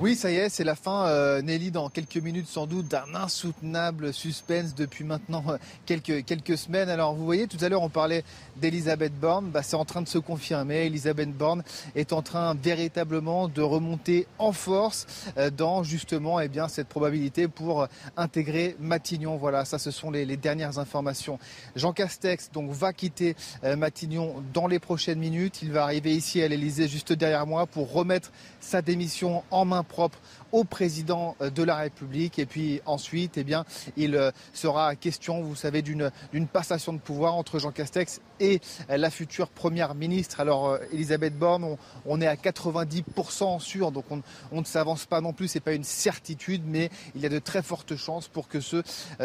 Oui, 0.00 0.16
ça 0.16 0.32
y 0.32 0.34
est, 0.34 0.48
c'est 0.48 0.64
la 0.64 0.74
fin, 0.74 1.06
euh, 1.06 1.42
Nelly, 1.42 1.70
dans 1.70 1.88
quelques 1.88 2.16
minutes 2.16 2.48
sans 2.48 2.66
doute, 2.66 2.88
d'un 2.88 3.14
insoutenable 3.14 4.12
suspense 4.12 4.74
depuis 4.74 5.04
maintenant 5.04 5.44
euh, 5.48 5.58
quelques, 5.86 6.24
quelques 6.24 6.58
semaines. 6.58 6.88
Alors 6.88 7.14
vous 7.14 7.24
voyez, 7.24 7.46
tout 7.46 7.58
à 7.60 7.68
l'heure 7.68 7.82
on 7.82 7.88
parlait 7.88 8.24
d'Elisabeth 8.56 9.12
Borne, 9.14 9.50
bah, 9.50 9.62
c'est 9.62 9.76
en 9.76 9.84
train 9.84 10.02
de 10.02 10.08
se 10.08 10.18
confirmer. 10.18 10.86
Elisabeth 10.86 11.32
Borne 11.32 11.62
est 11.94 12.12
en 12.12 12.20
train 12.20 12.54
véritablement 12.54 13.46
de 13.46 13.62
remonter 13.62 14.26
en 14.38 14.50
force 14.50 15.06
euh, 15.38 15.50
dans 15.50 15.84
justement 15.84 16.40
eh 16.40 16.48
bien, 16.48 16.66
cette 16.66 16.88
probabilité 16.88 17.46
pour 17.46 17.86
intégrer 18.16 18.76
Matignon. 18.80 19.36
Voilà, 19.36 19.64
ça 19.64 19.78
ce 19.78 19.92
sont 19.92 20.10
les, 20.10 20.24
les 20.24 20.36
dernières 20.36 20.78
informations. 20.80 21.38
Jean 21.76 21.92
Castex 21.92 22.50
donc 22.52 22.72
va 22.72 22.92
quitter 22.92 23.36
Matignon 23.76 24.42
dans 24.52 24.66
les 24.66 24.80
prochaines 24.80 25.20
minutes. 25.20 25.60
Il 25.62 25.70
va 25.70 25.84
arriver 25.84 26.14
ici 26.14 26.42
à 26.42 26.48
l'Elysée 26.48 26.88
juste 26.88 27.12
derrière 27.12 27.46
moi 27.46 27.66
pour 27.66 27.92
remettre 27.92 28.32
sa 28.60 28.82
démission 28.82 29.44
en 29.50 29.64
main 29.64 29.81
propre 29.82 30.18
au 30.52 30.64
président 30.64 31.36
euh, 31.40 31.50
de 31.50 31.62
la 31.62 31.76
République. 31.76 32.38
Et 32.38 32.46
puis 32.46 32.80
ensuite, 32.86 33.36
eh 33.36 33.44
bien, 33.44 33.64
il 33.96 34.16
euh, 34.16 34.30
sera 34.52 34.96
question, 34.96 35.42
vous 35.42 35.56
savez, 35.56 35.82
d'une 35.82 36.10
passation 36.52 36.92
de 36.92 36.98
pouvoir 36.98 37.34
entre 37.34 37.58
Jean 37.58 37.70
Castex 37.70 38.20
et 38.42 38.60
euh, 38.90 38.96
la 38.98 39.10
future 39.10 39.48
première 39.48 39.94
ministre. 39.94 40.40
Alors, 40.40 40.76
Elisabeth 40.92 41.38
Borne, 41.38 41.76
on, 42.04 42.20
est 42.20 42.26
à 42.26 42.34
90% 42.34 43.60
sûr, 43.60 43.92
donc 43.92 44.04
on, 44.10 44.60
ne 44.60 44.64
s'avance 44.64 45.06
pas 45.06 45.20
non 45.20 45.32
plus, 45.32 45.48
c'est 45.48 45.60
pas 45.60 45.72
une 45.72 45.84
certitude, 45.84 46.62
mais 46.66 46.90
il 47.14 47.22
y 47.22 47.26
a 47.26 47.28
de 47.28 47.38
très 47.38 47.62
fortes 47.62 47.96
chances 47.96 48.28
pour 48.28 48.48
que 48.48 48.60
ce 48.60 48.82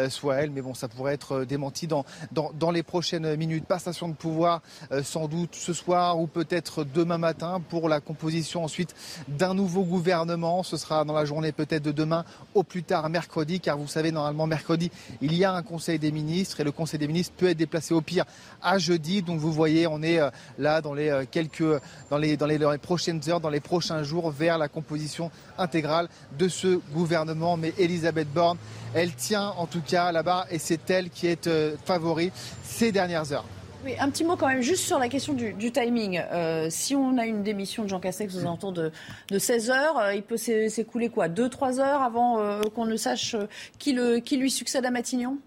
soit 0.08 0.36
elle. 0.36 0.50
Mais 0.50 0.62
bon, 0.62 0.74
ça 0.74 0.88
pourrait 0.88 1.14
être 1.14 1.44
démenti 1.44 1.86
dans, 1.86 2.04
dans, 2.32 2.52
dans 2.52 2.70
les 2.70 2.82
prochaines 2.82 3.36
minutes. 3.36 3.66
Passation 3.66 4.08
de 4.08 4.14
pouvoir, 4.14 4.62
sans 5.02 5.28
doute 5.28 5.54
ce 5.54 5.72
soir 5.72 6.18
ou 6.18 6.26
peut-être 6.26 6.84
demain 6.84 7.18
matin 7.18 7.60
pour 7.68 7.88
la 7.88 8.00
composition 8.00 8.64
ensuite 8.64 8.94
d'un 9.28 9.54
nouveau 9.54 9.82
gouvernement. 9.82 10.62
Ce 10.62 10.76
sera 10.76 11.04
dans 11.04 11.14
la 11.14 11.24
journée 11.24 11.52
peut-être 11.52 11.82
de 11.82 11.92
demain 11.92 12.24
au 12.54 12.62
plus 12.62 12.82
tard 12.82 13.08
mercredi, 13.08 13.60
car 13.60 13.76
vous 13.78 13.88
savez, 13.88 14.12
normalement 14.12 14.46
mercredi, 14.46 14.90
il 15.20 15.34
y 15.34 15.44
a 15.44 15.52
un 15.52 15.62
Conseil 15.62 15.98
des 15.98 16.12
ministres 16.12 16.60
et 16.60 16.64
le 16.64 16.72
Conseil 16.72 16.98
des 16.98 17.08
ministres 17.08 17.34
peut 17.36 17.48
être 17.48 17.56
déplacé 17.56 17.94
au 17.94 18.00
pire 18.00 18.24
à 18.62 18.78
jeudi. 18.78 19.07
Donc 19.08 19.38
vous 19.38 19.52
voyez, 19.52 19.86
on 19.86 20.02
est 20.02 20.20
euh, 20.20 20.30
là 20.58 20.80
dans 20.80 20.92
les 20.92 21.08
euh, 21.08 21.24
quelques, 21.28 21.64
dans 22.10 22.18
les, 22.18 22.36
dans 22.36 22.46
les, 22.46 22.58
prochaines 22.78 23.20
heures, 23.28 23.40
dans 23.40 23.48
les 23.48 23.60
prochains 23.60 24.02
jours, 24.02 24.30
vers 24.30 24.58
la 24.58 24.68
composition 24.68 25.30
intégrale 25.56 26.08
de 26.38 26.48
ce 26.48 26.80
gouvernement. 26.92 27.56
Mais 27.56 27.72
Elisabeth 27.78 28.30
Borne, 28.32 28.58
elle 28.94 29.14
tient 29.14 29.54
en 29.56 29.66
tout 29.66 29.80
cas 29.80 30.12
là-bas 30.12 30.46
et 30.50 30.58
c'est 30.58 30.90
elle 30.90 31.08
qui 31.10 31.26
est 31.26 31.46
euh, 31.46 31.76
favori 31.84 32.30
ces 32.62 32.92
dernières 32.92 33.32
heures. 33.32 33.46
Oui, 33.84 33.94
un 33.98 34.10
petit 34.10 34.24
mot 34.24 34.36
quand 34.36 34.48
même, 34.48 34.60
juste 34.60 34.84
sur 34.84 34.98
la 34.98 35.08
question 35.08 35.32
du, 35.34 35.72
timing. 35.72 36.20
Si 36.68 36.96
on 36.96 37.16
a 37.16 37.24
une 37.24 37.44
démission 37.44 37.84
de 37.84 37.88
Jean 37.88 38.00
Castex 38.00 38.34
aux 38.34 38.40
alentours 38.40 38.72
de, 38.72 38.90
de 39.30 39.38
16 39.38 39.70
heures, 39.70 40.12
il 40.12 40.24
peut 40.24 40.36
s'écouler 40.36 41.08
quoi? 41.08 41.28
2-3 41.28 41.78
heures 41.78 42.02
avant 42.02 42.60
qu'on 42.74 42.86
ne 42.86 42.96
sache 42.96 43.36
qui, 43.78 43.92
le, 43.92 44.18
qui 44.18 44.36
lui 44.36 44.50
succède 44.50 44.84
à 44.84 44.90
Matignon? 44.90 45.38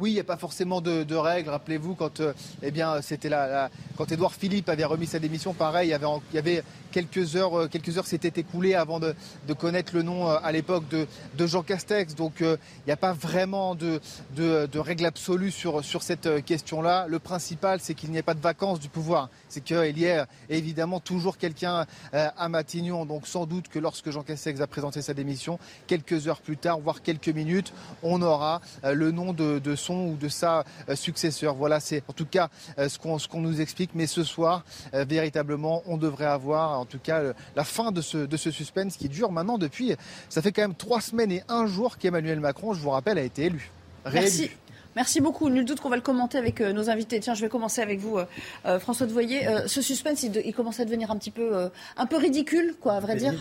Oui, 0.00 0.10
il 0.10 0.14
n'y 0.14 0.20
a 0.20 0.24
pas 0.24 0.36
forcément 0.36 0.80
de, 0.80 1.14
règles. 1.14 1.50
Rappelez-vous, 1.50 1.94
quand, 1.94 2.20
eh 2.62 2.72
c'était 3.02 3.28
la, 3.28 3.70
quand 3.96 4.10
Édouard 4.10 4.32
Philippe 4.32 4.68
avait 4.68 4.84
remis 4.84 5.06
sa 5.06 5.18
démission, 5.18 5.54
pareil, 5.54 5.88
il 5.88 6.34
y 6.34 6.38
avait, 6.38 6.62
quelques 6.90 7.36
heures, 7.36 7.58
euh, 7.58 7.68
quelques 7.68 7.96
heures 7.98 8.06
s'étaient 8.06 8.40
écoulées 8.40 8.74
avant 8.74 9.00
de, 9.00 9.14
connaître 9.58 9.94
le 9.94 10.02
nom 10.02 10.28
euh, 10.28 10.36
à 10.42 10.52
l'époque 10.52 10.84
de, 10.88 11.46
Jean 11.46 11.62
Castex. 11.62 12.14
Donc 12.14 12.42
euh, 12.42 12.56
il 12.78 12.88
n'y 12.88 12.92
a 12.92 12.96
pas 12.96 13.12
vraiment 13.12 13.74
de, 13.74 14.00
de, 14.36 14.78
règle 14.78 15.06
absolue 15.06 15.50
sur, 15.50 15.82
cette 16.02 16.44
question-là. 16.44 17.06
Le 17.08 17.18
principal, 17.18 17.80
c'est 17.80 17.94
qu'il 17.94 18.10
n'y 18.10 18.18
ait 18.18 18.22
pas 18.22 18.34
de 18.34 18.40
vacances 18.40 18.80
du 18.80 18.88
pouvoir. 18.88 19.28
C'est 19.48 19.62
qu'il 19.62 19.98
y 19.98 20.04
ait 20.04 20.24
évidemment 20.48 21.00
toujours 21.00 21.38
quelqu'un 21.38 21.86
à 22.12 22.48
Matignon. 22.48 23.04
Donc 23.04 23.26
sans 23.26 23.46
doute 23.46 23.68
que 23.68 23.78
lorsque 23.78 24.10
Jean 24.10 24.22
Castex 24.22 24.60
a 24.60 24.66
présenté 24.66 25.02
sa 25.02 25.14
démission, 25.14 25.58
quelques 25.86 26.28
heures 26.28 26.40
plus 26.40 26.56
tard, 26.56 26.78
voire 26.78 27.02
quelques 27.02 27.28
minutes, 27.28 27.72
on 28.02 28.22
aura 28.22 28.60
le 28.84 29.10
nom 29.10 29.32
de, 29.32 29.74
son 29.74 29.87
ou 29.94 30.16
de 30.16 30.28
sa 30.28 30.64
successeur. 30.94 31.54
Voilà, 31.54 31.80
c'est 31.80 32.02
en 32.08 32.12
tout 32.12 32.26
cas 32.26 32.48
ce 32.76 32.98
qu'on 32.98 33.40
nous 33.40 33.60
explique. 33.60 33.90
Mais 33.94 34.06
ce 34.06 34.24
soir, 34.24 34.64
véritablement, 34.92 35.82
on 35.86 35.96
devrait 35.96 36.26
avoir 36.26 36.78
en 36.78 36.84
tout 36.84 36.98
cas 36.98 37.22
la 37.56 37.64
fin 37.64 37.92
de 37.92 38.00
ce, 38.00 38.18
de 38.18 38.36
ce 38.36 38.50
suspense 38.50 38.96
qui 38.96 39.08
dure 39.08 39.32
maintenant 39.32 39.58
depuis, 39.58 39.94
ça 40.28 40.42
fait 40.42 40.52
quand 40.52 40.62
même 40.62 40.74
trois 40.74 41.00
semaines 41.00 41.32
et 41.32 41.42
un 41.48 41.66
jour 41.66 41.98
qu'Emmanuel 41.98 42.40
Macron, 42.40 42.74
je 42.74 42.80
vous 42.80 42.90
rappelle, 42.90 43.18
a 43.18 43.22
été 43.22 43.44
élu. 43.44 43.70
Merci. 44.12 44.50
Merci 44.98 45.20
beaucoup. 45.20 45.48
Nul 45.48 45.64
doute 45.64 45.78
qu'on 45.78 45.90
va 45.90 45.94
le 45.94 46.02
commenter 46.02 46.38
avec 46.38 46.60
euh, 46.60 46.72
nos 46.72 46.90
invités. 46.90 47.20
Tiens, 47.20 47.34
je 47.34 47.40
vais 47.40 47.48
commencer 47.48 47.80
avec 47.80 48.00
vous, 48.00 48.18
euh, 48.18 48.80
François 48.80 49.06
Devoyer. 49.06 49.46
ce 49.68 49.80
suspense, 49.80 50.24
il, 50.24 50.52
commence 50.52 50.80
à 50.80 50.84
devenir 50.84 51.12
un 51.12 51.16
petit 51.16 51.30
peu, 51.30 51.70
un 51.96 52.06
peu 52.06 52.16
ridicule, 52.16 52.74
quoi, 52.80 52.94
à 52.94 53.00
vrai 53.00 53.14
dire. 53.14 53.32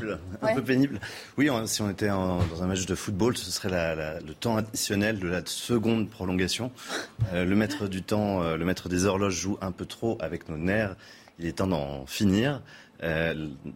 Un 0.43 0.53
peu 0.53 0.63
pénible. 0.63 0.99
Oui, 1.35 1.49
si 1.65 1.81
on 1.81 1.89
était 1.89 2.09
dans 2.09 2.61
un 2.61 2.67
match 2.67 2.85
de 2.85 2.93
football, 2.93 3.35
ce 3.35 3.49
serait 3.49 3.69
le 3.95 4.33
temps 4.35 4.57
additionnel 4.57 5.17
de 5.17 5.27
la 5.27 5.41
seconde 5.45 6.11
prolongation. 6.11 6.69
le 7.33 7.55
maître 7.55 7.87
du 7.87 8.03
temps, 8.03 8.55
le 8.55 8.63
maître 8.63 8.87
des 8.87 9.05
horloges 9.05 9.33
joue 9.33 9.57
un 9.59 9.71
peu 9.71 9.85
trop 9.85 10.19
avec 10.21 10.49
nos 10.49 10.57
nerfs. 10.57 10.95
Il 11.39 11.47
est 11.47 11.53
temps 11.53 11.65
d'en 11.65 12.05
finir. 12.05 12.61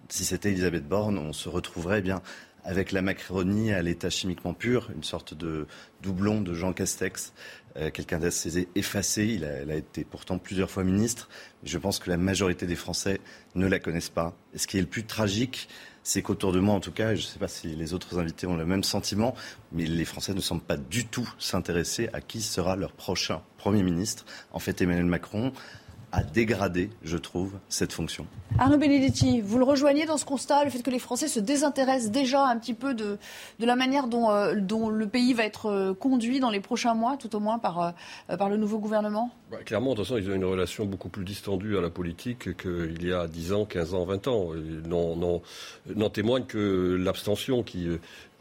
si 0.08 0.24
c'était 0.24 0.52
Elisabeth 0.52 0.88
Borne, 0.88 1.18
on 1.18 1.34
se 1.34 1.50
retrouverait 1.50 2.00
eh 2.00 2.04
bien 2.04 2.22
avec 2.64 2.92
la 2.92 3.02
Macronie 3.02 3.74
à 3.74 3.82
l'état 3.82 4.10
chimiquement 4.10 4.54
pur, 4.54 4.90
une 4.96 5.04
sorte 5.04 5.34
de 5.34 5.66
doublon 6.02 6.42
de 6.42 6.54
Jean 6.54 6.74
Castex, 6.74 7.34
euh, 7.34 7.61
quelqu'un 7.94 8.20
d'assez 8.20 8.68
effacé. 8.76 9.26
Il 9.26 9.46
a, 9.46 9.76
été 9.76 10.04
pourtant 10.04 10.38
plusieurs 10.38 10.70
fois 10.70 10.84
ministre. 10.84 11.30
je 11.64 11.78
pense 11.78 12.00
que 12.00 12.10
la 12.10 12.18
majorité 12.18 12.66
des 12.66 12.76
Français 12.76 13.20
ne 13.56 13.68
la 13.68 13.80
connaissent 13.80 14.10
pas. 14.10 14.34
Et 14.54 14.58
ce 14.58 14.68
qui 14.68 14.78
est 14.78 14.82
le 14.82 14.88
plus 14.88 15.06
tragique, 15.06 15.70
c'est 16.04 16.22
qu'autour 16.22 16.52
de 16.52 16.60
moi, 16.60 16.74
en 16.74 16.80
tout 16.80 16.92
cas, 16.92 17.16
je 17.16 17.22
ne 17.22 17.28
sais 17.28 17.40
pas 17.40 17.48
si 17.48 17.68
les 17.76 17.94
autres 17.94 18.18
invités 18.20 18.48
ont 18.48 18.58
le 18.58 18.66
même 18.66 18.84
sentiment, 18.84 19.36
mais 19.72 19.86
les 19.86 20.06
Français 20.06 20.34
ne 20.34 20.42
semblent 20.42 20.62
pas 20.62 20.78
du 20.78 21.06
tout 21.06 21.32
s'intéresser 21.38 22.10
à 22.14 22.22
qui 22.22 22.42
sera 22.42 22.76
leur 22.76 22.92
prochain 22.92 23.42
Premier 23.58 23.84
ministre. 23.84 24.26
En 24.52 24.60
fait, 24.60 24.82
Emmanuel 24.82 25.06
Macron 25.06 25.54
a 26.12 26.24
dégradé, 26.24 26.90
je 27.04 27.18
trouve, 27.18 27.54
cette 27.70 27.94
fonction. 27.94 28.28
Arnaud 28.60 28.78
Benedetti, 28.78 29.40
vous 29.42 29.58
le 29.58 29.64
rejoignez 29.64 30.06
dans 30.06 30.18
ce 30.18 30.26
constat, 30.26 30.66
le 30.66 30.70
fait 30.70 30.84
que 30.84 30.90
les 30.90 31.00
Français 31.00 31.28
se 31.28 31.40
désintéressent 31.40 32.12
déjà 32.12 32.46
un 32.46 32.58
petit 32.58 32.74
peu 32.74 32.94
de, 32.94 33.18
de 33.60 33.66
la 33.66 33.76
manière 33.76 34.08
dont, 34.08 34.30
euh, 34.30 34.56
dont, 34.56 34.90
le 34.90 35.08
pays 35.08 35.34
va 35.34 35.46
être 35.46 35.68
euh, 35.68 35.94
conduit 35.94 36.40
dans 36.40 36.50
les 36.50 36.60
prochains 36.60 36.94
mois, 36.94 37.16
tout 37.18 37.34
au 37.36 37.40
moins 37.40 37.60
par, 37.60 37.96
euh, 38.30 38.38
par 38.38 38.50
le 38.50 38.58
nouveau 38.58 38.80
gouvernement? 38.80 39.32
Bah, 39.52 39.58
Clairement, 39.66 39.92
de 39.92 39.98
toute 39.98 40.06
façon, 40.06 40.18
ils 40.18 40.30
ont 40.30 40.36
une 40.36 40.46
relation 40.46 40.86
beaucoup 40.86 41.10
plus 41.10 41.24
distendue 41.24 41.78
à 41.78 41.82
la 41.82 41.90
politique 41.90 42.58
qu'il 42.58 43.06
y 43.06 43.14
a 43.14 43.28
10 43.28 43.54
ans, 43.54 43.66
15 43.66 43.94
ans, 43.94 44.04
20 44.04 44.28
ans. 44.28 44.50
N'en 45.96 46.10
témoigne 46.10 46.44
que 46.44 46.98
l'abstention 47.00 47.64
qui 47.64 47.88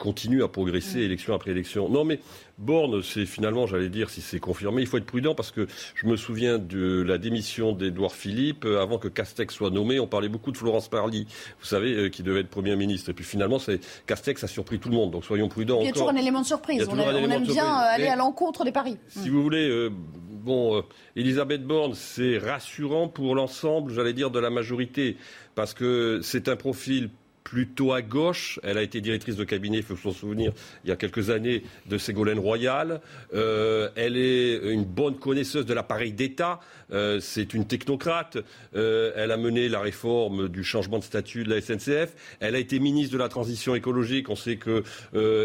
continue 0.01 0.43
à 0.43 0.49
progresser 0.49 1.01
élection 1.01 1.35
après 1.35 1.53
élection. 1.53 1.89
Non, 1.89 2.05
mais 2.05 2.21
Borne, 2.61 3.03
c'est 3.03 3.25
finalement, 3.25 3.67
j'allais 3.67 3.89
dire, 3.89 4.11
si 4.11 4.21
c'est 4.21 4.39
confirmé, 4.39 4.83
il 4.83 4.87
faut 4.87 4.99
être 4.99 5.07
prudent 5.07 5.35
parce 5.35 5.51
que 5.51 5.67
je 5.95 6.07
me 6.07 6.17
souviens 6.17 6.59
de 6.59 7.03
la 7.03 7.17
démission 7.17 7.73
d'Edouard 7.73 8.13
Philippe. 8.13 8.67
Euh, 8.67 8.83
avant 8.83 8.99
que 8.99 9.09
Castex 9.09 9.55
soit 9.55 9.71
nommé, 9.71 9.99
on 9.99 10.07
parlait 10.07 10.29
beaucoup 10.29 10.53
de 10.53 10.59
Florence 10.59 10.89
Parly, 10.89 11.27
vous 11.59 11.65
savez, 11.65 11.95
euh, 11.95 12.09
qui 12.11 12.23
devait 12.23 12.41
être 12.41 12.51
Premier 12.51 12.77
ministre. 12.77 13.09
Et 13.11 13.15
puis 13.15 13.25
finalement, 13.25 13.59
Castex 14.07 14.45
a 14.45 14.47
surpris 14.47 14.79
tout 14.79 14.91
le 14.91 14.95
monde. 14.95 15.11
Donc 15.11 15.25
soyons 15.25 15.49
prudents. 15.49 15.81
Il 15.81 15.87
y 15.87 15.89
a 15.89 15.93
toujours 15.93 16.11
un 16.11 16.17
élément 16.17 16.43
de 16.43 16.47
surprise. 16.47 16.87
On, 16.91 16.99
aime 16.99 17.45
bien 17.45 17.65
euh, 17.65 17.95
aller 17.95 18.09
à 18.09 18.17
l'encontre 18.17 18.65
des 18.65 18.73
paris. 18.73 18.99
Si 19.09 19.31
vous 19.31 19.43
voulez, 19.43 19.89
bon, 19.91 20.83
Elisabeth 21.17 21.65
Borne, 21.65 21.95
c'est 21.95 22.37
rassurant 22.37 23.09
pour 23.09 23.35
l'ensemble, 23.35 23.93
j'allais 23.95 24.13
dire, 24.13 24.31
de 24.31 24.39
la 24.39 24.51
majorité. 24.51 25.17
Parce 25.55 25.73
que 25.73 26.21
c'est 26.23 26.49
un 26.49 26.57
profil 26.57 27.11
plutôt 27.51 27.93
à 27.93 28.01
gauche. 28.01 28.61
Elle 28.63 28.79
a 28.79 28.83
été 28.83 29.01
directrice 29.01 29.35
de 29.35 29.43
cabinet, 29.43 29.79
il 29.79 29.83
faut 29.83 29.97
s'en 29.97 30.13
souvenir, 30.13 30.53
il 30.85 30.91
y 30.91 30.93
a 30.93 30.97
quelques 30.97 31.31
années, 31.31 31.65
de 31.87 31.99
Ségolène 31.99 32.39
Royal. 32.39 33.01
Euh, 33.35 33.89
elle 33.97 34.17
est 34.17 34.57
une 34.73 34.85
bonne 34.85 35.17
connaisseuse 35.17 35.67
de 35.67 35.75
l'appareil 35.75 36.13
d'État. 36.13 36.61
Euh, 36.93 37.19
c'est 37.19 37.53
une 37.53 37.67
technocrate. 37.67 38.39
Euh, 38.77 39.11
elle 39.17 39.33
a 39.33 39.37
mené 39.37 39.69
la 39.69 39.81
réforme 39.81 40.49
du 40.49 40.63
changement 40.63 41.01
de 41.01 41.05
statut 41.05 41.43
de 41.43 41.51
la 41.53 41.61
SNCF. 41.61 42.15
Elle 42.39 42.55
a 42.55 42.61
été 42.61 42.79
ministre 42.79 43.15
de 43.15 43.19
la 43.19 43.29
transition 43.29 43.75
écologique. 43.75 44.29
On 44.31 44.37
sait 44.37 44.57
que 44.57 44.85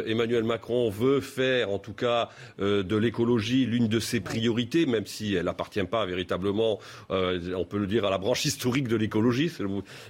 Emmanuel 0.07 0.43
Macron 0.43 0.91
veut 0.91 1.21
faire, 1.21 1.71
en 1.71 1.79
tout 1.79 1.93
cas, 1.93 2.29
de 2.59 2.95
l'écologie 2.95 3.65
l'une 3.65 3.87
de 3.87 3.99
ses 3.99 4.19
priorités, 4.19 4.85
même 4.85 5.07
si 5.07 5.33
elle 5.33 5.45
n'appartient 5.45 5.83
pas 5.83 6.05
véritablement, 6.05 6.79
on 7.09 7.65
peut 7.67 7.79
le 7.79 7.87
dire, 7.87 8.05
à 8.05 8.11
la 8.11 8.19
branche 8.19 8.45
historique 8.45 8.87
de 8.87 8.95
l'écologie. 8.95 9.51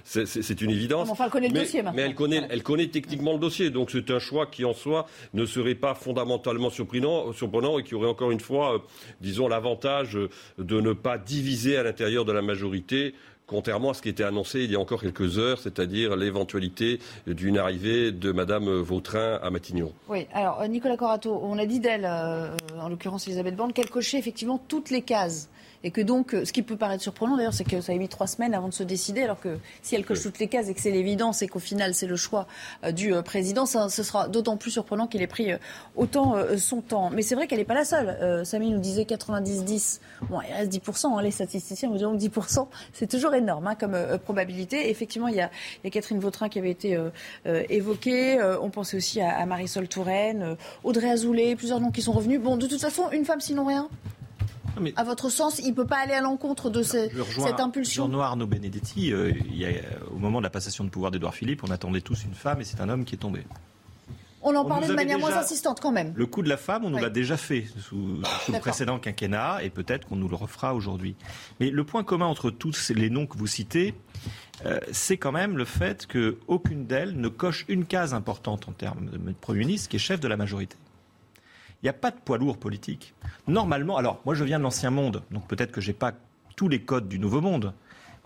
C'est 0.04 0.60
une 0.60 0.70
évidence. 0.70 1.08
Enfin, 1.08 1.30
connaît 1.30 1.48
le 1.48 1.54
dossier 1.54 1.82
mais 1.94 2.02
elle 2.02 2.14
connaît, 2.14 2.46
elle 2.50 2.62
connaît 2.62 2.88
techniquement 2.88 3.32
le 3.32 3.38
dossier. 3.38 3.70
Donc 3.70 3.90
c'est 3.90 4.10
un 4.10 4.18
choix 4.18 4.46
qui 4.46 4.64
en 4.64 4.74
soi 4.74 5.06
ne 5.34 5.46
serait 5.46 5.74
pas 5.74 5.94
fondamentalement 5.94 6.70
surprenant, 6.70 7.32
surprenant 7.32 7.78
et 7.78 7.82
qui 7.82 7.94
aurait 7.94 8.08
encore 8.08 8.30
une 8.30 8.40
fois, 8.40 8.74
euh, 8.74 8.78
disons, 9.20 9.48
l'avantage 9.48 10.18
de 10.58 10.80
ne 10.80 10.92
pas 10.92 11.18
diviser 11.18 11.76
à 11.76 11.82
l'intérieur 11.82 12.24
de 12.24 12.32
la 12.32 12.42
majorité 12.42 13.14
contrairement 13.46 13.90
à 13.90 13.94
ce 13.94 14.02
qui 14.02 14.08
était 14.08 14.24
annoncé 14.24 14.60
il 14.60 14.72
y 14.72 14.76
a 14.76 14.80
encore 14.80 15.00
quelques 15.00 15.38
heures, 15.38 15.58
c'est-à-dire 15.58 16.16
l'éventualité 16.16 16.98
d'une 17.26 17.58
arrivée 17.58 18.12
de 18.12 18.32
Madame 18.32 18.68
Vautrin 18.80 19.38
à 19.42 19.50
Matignon. 19.50 19.92
Oui, 20.08 20.26
alors 20.32 20.60
euh, 20.60 20.66
Nicolas 20.66 20.96
Corato, 20.96 21.40
on 21.42 21.58
a 21.58 21.66
dit 21.66 21.80
d'elle, 21.80 22.04
euh, 22.04 22.56
en 22.80 22.88
l'occurrence 22.88 23.26
Elisabeth 23.26 23.56
Borne, 23.56 23.72
qu'elle 23.72 23.90
cochait 23.90 24.18
effectivement 24.18 24.60
toutes 24.68 24.90
les 24.90 25.02
cases 25.02 25.48
et 25.86 25.92
que 25.92 26.00
donc, 26.00 26.32
ce 26.32 26.50
qui 26.50 26.62
peut 26.62 26.76
paraître 26.76 27.04
surprenant 27.04 27.36
d'ailleurs, 27.36 27.54
c'est 27.54 27.62
que 27.62 27.80
ça 27.80 27.92
a 27.92 27.94
mis 27.94 28.08
trois 28.08 28.26
semaines 28.26 28.54
avant 28.54 28.66
de 28.66 28.74
se 28.74 28.82
décider, 28.82 29.22
alors 29.22 29.38
que 29.38 29.56
si 29.82 29.94
elle 29.94 30.04
coche 30.04 30.20
toutes 30.20 30.40
les 30.40 30.48
cases 30.48 30.68
et 30.68 30.74
que 30.74 30.80
c'est 30.80 30.90
l'évidence 30.90 31.42
et 31.42 31.46
qu'au 31.46 31.60
final 31.60 31.94
c'est 31.94 32.08
le 32.08 32.16
choix 32.16 32.48
euh, 32.82 32.90
du 32.90 33.14
euh, 33.14 33.22
président, 33.22 33.66
ça, 33.66 33.88
ce 33.88 34.02
sera 34.02 34.26
d'autant 34.26 34.56
plus 34.56 34.72
surprenant 34.72 35.06
qu'il 35.06 35.22
ait 35.22 35.28
pris 35.28 35.52
euh, 35.52 35.58
autant 35.94 36.34
son 36.58 36.80
temps. 36.80 37.10
Mais 37.10 37.22
c'est 37.22 37.36
vrai 37.36 37.46
qu'elle 37.46 37.60
n'est 37.60 37.64
pas 37.64 37.74
la 37.74 37.84
seule. 37.84 38.44
Samy 38.44 38.72
nous 38.72 38.80
disait 38.80 39.04
90-10. 39.04 40.00
Bon, 40.22 40.40
il 40.40 40.52
reste 40.52 40.72
10%. 40.72 41.06
Hein, 41.06 41.22
les 41.22 41.30
statisticiens 41.30 41.88
nous 41.88 41.98
diront 41.98 42.18
que 42.18 42.22
10%, 42.22 42.66
c'est 42.92 43.06
toujours 43.06 43.34
énorme 43.34 43.68
hein, 43.68 43.76
comme 43.76 43.96
probabilité. 44.24 44.90
effectivement, 44.90 45.28
il 45.28 45.36
y, 45.36 45.40
a, 45.40 45.50
Catherine 45.88 46.18
Vautrin 46.18 46.48
qui 46.48 46.58
avait 46.58 46.72
été 46.72 46.98
évoquée. 47.44 48.42
on 48.60 48.70
pensait 48.70 48.96
aussi 48.96 49.20
à, 49.20 49.38
à 49.38 49.46
Marisol 49.46 49.86
Touraine, 49.86 50.56
Audrey 50.82 51.10
Azoulay, 51.10 51.54
plusieurs 51.54 51.80
noms 51.80 51.92
qui 51.92 52.02
sont 52.02 52.12
revenus. 52.12 52.40
Bon, 52.40 52.56
de 52.56 52.66
toute 52.66 52.80
façon, 52.80 53.08
une 53.12 53.24
femme 53.24 53.40
sinon 53.40 53.64
rien 53.64 53.88
à 54.96 55.04
votre 55.04 55.30
sens, 55.30 55.58
il 55.58 55.70
ne 55.70 55.74
peut 55.74 55.86
pas 55.86 55.98
aller 55.98 56.14
à 56.14 56.20
l'encontre 56.20 56.70
de 56.70 56.82
cette 56.82 57.60
impulsion 57.60 58.10
Jean 58.10 58.20
Arnaud 58.20 58.46
Benedetti, 58.46 59.12
euh, 59.12 59.32
au 60.14 60.18
moment 60.18 60.38
de 60.38 60.44
la 60.44 60.50
passation 60.50 60.84
de 60.84 60.90
pouvoir 60.90 61.10
d'Edouard 61.10 61.34
Philippe, 61.34 61.64
on 61.64 61.70
attendait 61.70 62.00
tous 62.00 62.24
une 62.24 62.34
femme 62.34 62.60
et 62.60 62.64
c'est 62.64 62.80
un 62.80 62.88
homme 62.88 63.04
qui 63.04 63.14
est 63.14 63.18
tombé. 63.18 63.42
On 64.48 64.54
en 64.54 64.64
parlait 64.64 64.86
de 64.86 64.94
manière 64.94 65.18
moins 65.18 65.36
insistante 65.36 65.80
quand 65.80 65.90
même. 65.90 66.12
Le 66.14 66.24
coup 66.24 66.40
de 66.40 66.48
la 66.48 66.56
femme, 66.56 66.84
on 66.84 66.90
nous 66.90 66.98
l'a 66.98 67.10
déjà 67.10 67.36
fait 67.36 67.66
sous, 67.80 68.20
le 68.48 68.60
précédent 68.60 69.00
quinquennat 69.00 69.64
et 69.64 69.70
peut-être 69.70 70.06
qu'on 70.06 70.14
nous 70.14 70.28
le 70.28 70.36
refera 70.36 70.72
aujourd'hui. 70.72 71.16
Mais 71.58 71.70
le 71.70 71.82
point 71.82 72.04
commun 72.04 72.26
entre 72.26 72.50
tous 72.50 72.92
les 72.94 73.10
noms 73.10 73.26
que 73.26 73.36
vous 73.36 73.48
citez, 73.48 73.94
euh, 74.64 74.78
c'est 74.92 75.16
quand 75.16 75.32
même 75.32 75.56
le 75.56 75.64
fait 75.64 76.06
qu'aucune 76.06 76.86
d'elles 76.86 77.18
ne 77.18 77.26
coche 77.26 77.64
une 77.68 77.86
case 77.86 78.14
importante 78.14 78.68
en 78.68 78.72
termes 78.72 79.10
de 79.10 79.18
Premier 79.40 79.60
ministre, 79.60 79.88
qui 79.88 79.96
est 79.96 79.98
chef 79.98 80.20
de 80.20 80.28
la 80.28 80.36
majorité. 80.36 80.76
Il 81.86 81.90
n'y 81.90 81.94
a 81.94 82.00
pas 82.00 82.10
de 82.10 82.18
poids 82.18 82.36
lourd 82.36 82.58
politique. 82.58 83.14
Normalement, 83.46 83.96
alors 83.96 84.20
moi 84.24 84.34
je 84.34 84.42
viens 84.42 84.58
de 84.58 84.64
l'ancien 84.64 84.90
monde, 84.90 85.22
donc 85.30 85.46
peut-être 85.46 85.70
que 85.70 85.80
je 85.80 85.86
n'ai 85.86 85.94
pas 85.94 86.14
tous 86.56 86.68
les 86.68 86.82
codes 86.82 87.06
du 87.06 87.20
nouveau 87.20 87.40
monde, 87.40 87.74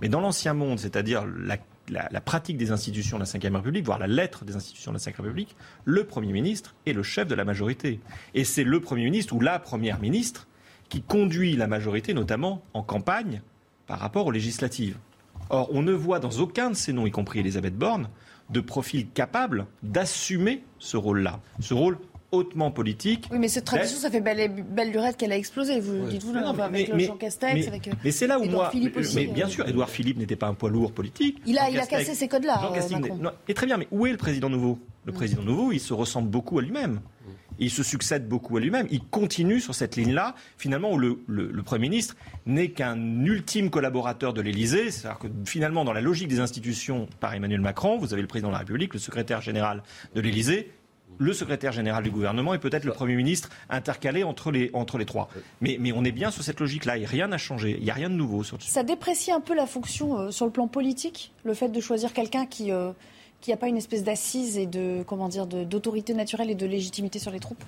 mais 0.01 0.09
dans 0.09 0.23
l'ancien 0.23 0.55
monde, 0.55 0.79
c'est-à-dire 0.79 1.27
la, 1.27 2.21
pratique 2.23 2.57
des 2.57 2.71
institutions 2.71 3.19
de 3.19 3.25
la 3.25 3.51
Ve 3.51 3.57
République, 3.57 3.85
voire 3.85 3.99
la 3.99 4.07
lettre 4.07 4.47
des 4.47 4.57
institutions 4.57 4.93
de 4.93 4.97
la 4.97 5.13
Ve 5.13 5.15
République, 5.19 5.57
le 5.85 6.05
Premier 6.05 6.33
ministre 6.33 6.75
est 6.87 6.95
le 6.95 7.03
chef 7.03 7.29
de 7.29 7.35
la 7.35 7.45
majorité. 7.45 8.01
Et 8.33 8.45
c'est 8.45 8.65
le 8.65 8.81
Premier 8.81 9.05
ministre 9.05 9.35
ou 9.35 9.41
la 9.41 9.59
Première 9.59 10.01
ministre 10.01 10.49
qui 10.89 11.03
conduit 11.03 11.55
la 11.55 11.67
majorité, 11.67 12.15
notamment 12.15 12.63
en 12.73 12.83
campagne, 12.83 13.43
par 13.87 13.99
rapport 13.99 14.25
aux 14.25 14.31
législatives. 14.33 14.97
Or, 15.51 15.69
on 15.71 15.83
ne 15.83 15.93
voit 15.93 16.19
dans 16.19 16.39
aucun 16.39 16.71
de 16.71 16.77
ces 16.77 16.95
noms, 16.95 17.05
y 17.05 17.11
compris 17.11 17.41
Elisabeth 17.41 17.77
Borne, 17.77 18.09
de 18.49 18.61
profil 18.61 19.11
capable 19.11 19.67
d'assumer 19.83 20.65
ce 20.79 20.97
rôle-là. 20.97 21.41
Ce 21.61 21.75
rôle 21.75 21.99
hautement 22.33 22.71
politique. 22.71 23.29
Oui, 23.31 23.39
mais 23.39 23.49
cette 23.49 23.65
tradition, 23.65 23.99
ça 23.99 24.11
fait 24.11 24.21
belle, 24.21 24.51
belle 24.51 24.93
lurette 24.93 25.17
qu'elle 25.17 25.33
a 25.33 25.37
explosé. 25.37 25.81
Vous 25.81 26.07
dites-vous, 26.07 26.33
non, 26.33 26.59
avec 26.59 26.95
Jean 26.99 27.17
Castex, 27.17 27.69
avec 27.69 27.89
euh, 27.89 27.93
Mais 28.05 28.11
c'est 28.11 28.27
là 28.27 28.39
où 28.39 28.45
moi. 28.45 28.71
mais 29.15 29.27
bien 29.27 29.47
euh, 29.47 29.51
sûr, 29.51 29.69
Édouard 29.69 29.91
Philippe 29.91 30.19
n'était 30.19 30.37
pas 30.37 30.47
un 30.47 30.55
poids 30.55 30.71
lourd 30.71 30.93
politique. 30.93 31.41
Il 31.47 31.59
a, 31.59 31.71
il 31.71 31.79
a 31.79 31.87
cassé 31.87 32.15
ces 32.15 32.29
codes-là. 32.29 32.73
Euh, 32.75 33.31
et 33.49 33.55
très 33.55 33.67
bien, 33.67 33.77
mais 33.77 33.89
où 33.91 34.07
est 34.07 34.13
le 34.13 34.17
président 34.17 34.49
nouveau? 34.49 34.79
Le 35.05 35.13
président 35.13 35.43
nouveau, 35.43 35.73
il 35.73 35.81
se 35.81 35.93
ressemble 35.93 36.29
beaucoup 36.29 36.59
à 36.59 36.63
lui-même. 36.63 37.01
Il 37.63 37.71
se 37.71 37.83
succède 37.83 38.27
beaucoup 38.27 38.57
à 38.57 38.61
lui-même. 38.61 38.87
Il 38.91 39.03
continue 39.05 39.61
sur 39.61 39.75
cette 39.75 39.97
ligne-là, 39.97 40.35
finalement, 40.57 40.93
où 40.93 40.99
le, 40.99 41.19
le 41.27 41.63
Premier 41.63 41.89
ministre 41.91 42.17
n'est 42.47 42.71
qu'un 42.71 42.99
ultime 43.25 43.69
collaborateur 43.69 44.33
de 44.33 44.41
l'Élysée. 44.41 44.91
C'est-à-dire 44.91 45.19
que 45.19 45.29
finalement, 45.45 45.85
dans 45.85 45.93
la 45.93 46.01
logique 46.01 46.29
des 46.29 46.41
institutions 46.41 47.07
par 47.19 47.35
Emmanuel 47.35 47.61
Macron, 47.61 47.99
vous 47.99 48.15
avez 48.15 48.23
le 48.23 48.29
président 48.29 48.49
de 48.49 48.55
la 48.55 48.61
République, 48.61 48.95
le 48.95 49.01
secrétaire 49.01 49.43
général 49.43 49.83
de 50.15 50.21
l'Élysée, 50.23 50.71
le 51.19 51.33
secrétaire 51.33 51.73
général 51.73 52.03
du 52.03 52.11
gouvernement 52.11 52.55
et 52.55 52.59
peut-être 52.59 52.85
le 52.85 52.93
Premier 52.93 53.15
ministre 53.15 53.51
intercalé 53.69 54.23
entre 54.25 54.51
les, 54.51 54.71
entre 54.73 54.99
les 54.99 55.05
trois. 55.05 55.29
Mais, 55.61 55.77
mais 55.81 55.93
on 55.93 56.05
est 56.05 56.13
bien 56.13 56.31
sur 56.31 56.43
cette 56.43 56.61
logique-là 56.61 56.99
et 56.99 57.05
rien 57.05 57.29
n'a 57.29 57.39
changé. 57.39 57.77
Il 57.79 57.85
n'y 57.85 57.91
a 57.91 57.95
rien 57.95 58.11
de 58.11 58.15
nouveau. 58.15 58.43
Sur... 58.43 58.61
Ça 58.61 58.83
déprécie 58.83 59.33
un 59.33 59.41
peu 59.41 59.55
la 59.55 59.67
fonction 59.67 60.19
euh, 60.19 60.31
sur 60.31 60.47
le 60.47 60.53
plan 60.53 60.69
politique, 60.69 61.33
le 61.45 61.55
fait 61.55 61.69
de 61.69 61.81
choisir 61.81 62.13
quelqu'un 62.13 62.47
qui... 62.47 62.73
Euh, 62.73 62.93
qui 63.41 63.53
n'a 63.53 63.57
pas 63.57 63.69
une 63.69 63.79
espèce 63.79 64.05
d'assise 64.05 64.59
et 64.59 64.67
de 64.67 65.03
comment 65.07 65.27
dire 65.27 65.47
d'autorité 65.47 66.13
naturelle 66.13 66.51
et 66.51 66.55
de 66.55 66.67
légitimité 66.67 67.19
sur 67.19 67.31
les 67.31 67.41
troupes? 67.41 67.65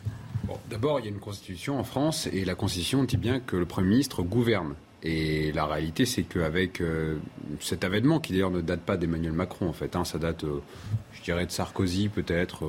D'abord, 0.68 1.00
il 1.00 1.06
y 1.06 1.08
a 1.08 1.10
une 1.10 1.18
constitution 1.18 1.78
en 1.78 1.82
France 1.82 2.28
et 2.30 2.44
la 2.44 2.54
constitution 2.54 3.04
dit 3.04 3.16
bien 3.16 3.40
que 3.40 3.56
le 3.56 3.64
Premier 3.64 3.88
ministre 3.88 4.22
gouverne. 4.22 4.74
Et 5.02 5.50
la 5.52 5.64
réalité, 5.64 6.04
c'est 6.04 6.24
qu'avec 6.24 6.82
euh, 6.82 7.16
cet 7.58 7.84
avènement, 7.84 8.20
qui 8.20 8.32
d'ailleurs 8.32 8.50
ne 8.50 8.60
date 8.60 8.82
pas 8.82 8.98
d'Emmanuel 8.98 9.32
Macron, 9.32 9.66
en 9.66 9.72
fait, 9.72 9.96
hein, 9.96 10.04
ça 10.04 10.18
date, 10.18 10.44
je 11.14 11.22
dirais, 11.22 11.46
de 11.46 11.50
Sarkozy 11.50 12.10
peut-être, 12.10 12.66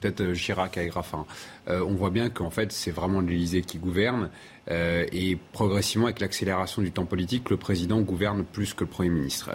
peut-être 0.00 0.32
Chirac 0.34 0.76
avec 0.78 0.92
Raffin. 0.92 1.26
on 1.68 1.94
voit 1.94 2.10
bien 2.10 2.28
qu'en 2.28 2.50
fait, 2.50 2.72
c'est 2.72 2.90
vraiment 2.90 3.20
l'Élysée 3.20 3.62
qui 3.62 3.78
gouverne. 3.78 4.30
et 4.68 5.38
progressivement, 5.52 6.06
avec 6.06 6.20
l'accélération 6.20 6.82
du 6.82 6.92
temps 6.92 7.06
politique, 7.06 7.50
le 7.50 7.56
président 7.56 8.00
gouverne 8.00 8.44
plus 8.44 8.74
que 8.74 8.84
le 8.84 8.90
Premier 8.90 9.10
ministre. 9.10 9.50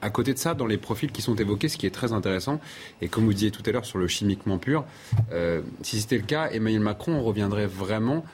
à 0.00 0.10
côté 0.10 0.32
de 0.32 0.38
ça, 0.38 0.54
dans 0.54 0.66
les 0.66 0.78
profils 0.78 1.12
qui 1.12 1.22
sont 1.22 1.36
évoqués, 1.36 1.68
ce 1.68 1.76
qui 1.76 1.86
est 1.86 1.90
très 1.90 2.12
intéressant, 2.12 2.60
et 3.00 3.08
comme 3.08 3.24
vous 3.24 3.34
disiez 3.34 3.50
tout 3.50 3.62
à 3.66 3.70
l'heure 3.72 3.84
sur 3.84 3.98
le 3.98 4.08
chimiquement 4.08 4.58
pur, 4.58 4.84
si 5.82 6.00
c'était 6.00 6.18
le 6.18 6.24
cas, 6.24 6.48
Emmanuel 6.50 6.80
Macron 6.80 7.22
reviendrait 7.22 7.66
vraiment 7.66 8.24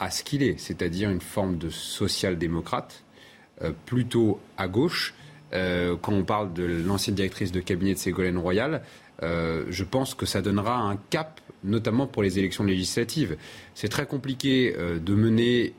à 0.00 0.10
ce 0.10 0.22
qu'il 0.22 0.42
est, 0.42 0.58
c'est-à-dire 0.58 1.10
une 1.10 1.20
forme 1.20 1.58
de 1.58 1.70
social-démocrate, 1.70 3.02
euh, 3.62 3.72
plutôt 3.86 4.40
à 4.56 4.68
gauche. 4.68 5.14
Euh, 5.52 5.96
quand 6.00 6.12
on 6.12 6.24
parle 6.24 6.52
de 6.52 6.64
l'ancienne 6.64 7.16
directrice 7.16 7.52
de 7.52 7.60
cabinet 7.60 7.94
de 7.94 7.98
Ségolène 7.98 8.38
Royal, 8.38 8.82
euh, 9.22 9.64
je 9.70 9.84
pense 9.84 10.14
que 10.14 10.26
ça 10.26 10.42
donnera 10.42 10.76
un 10.76 10.96
cap, 11.10 11.40
notamment 11.64 12.06
pour 12.06 12.22
les 12.22 12.38
élections 12.38 12.64
législatives. 12.64 13.36
C'est 13.74 13.88
très 13.88 14.06
compliqué 14.06 14.74
de 14.74 15.14
mener 15.14 15.74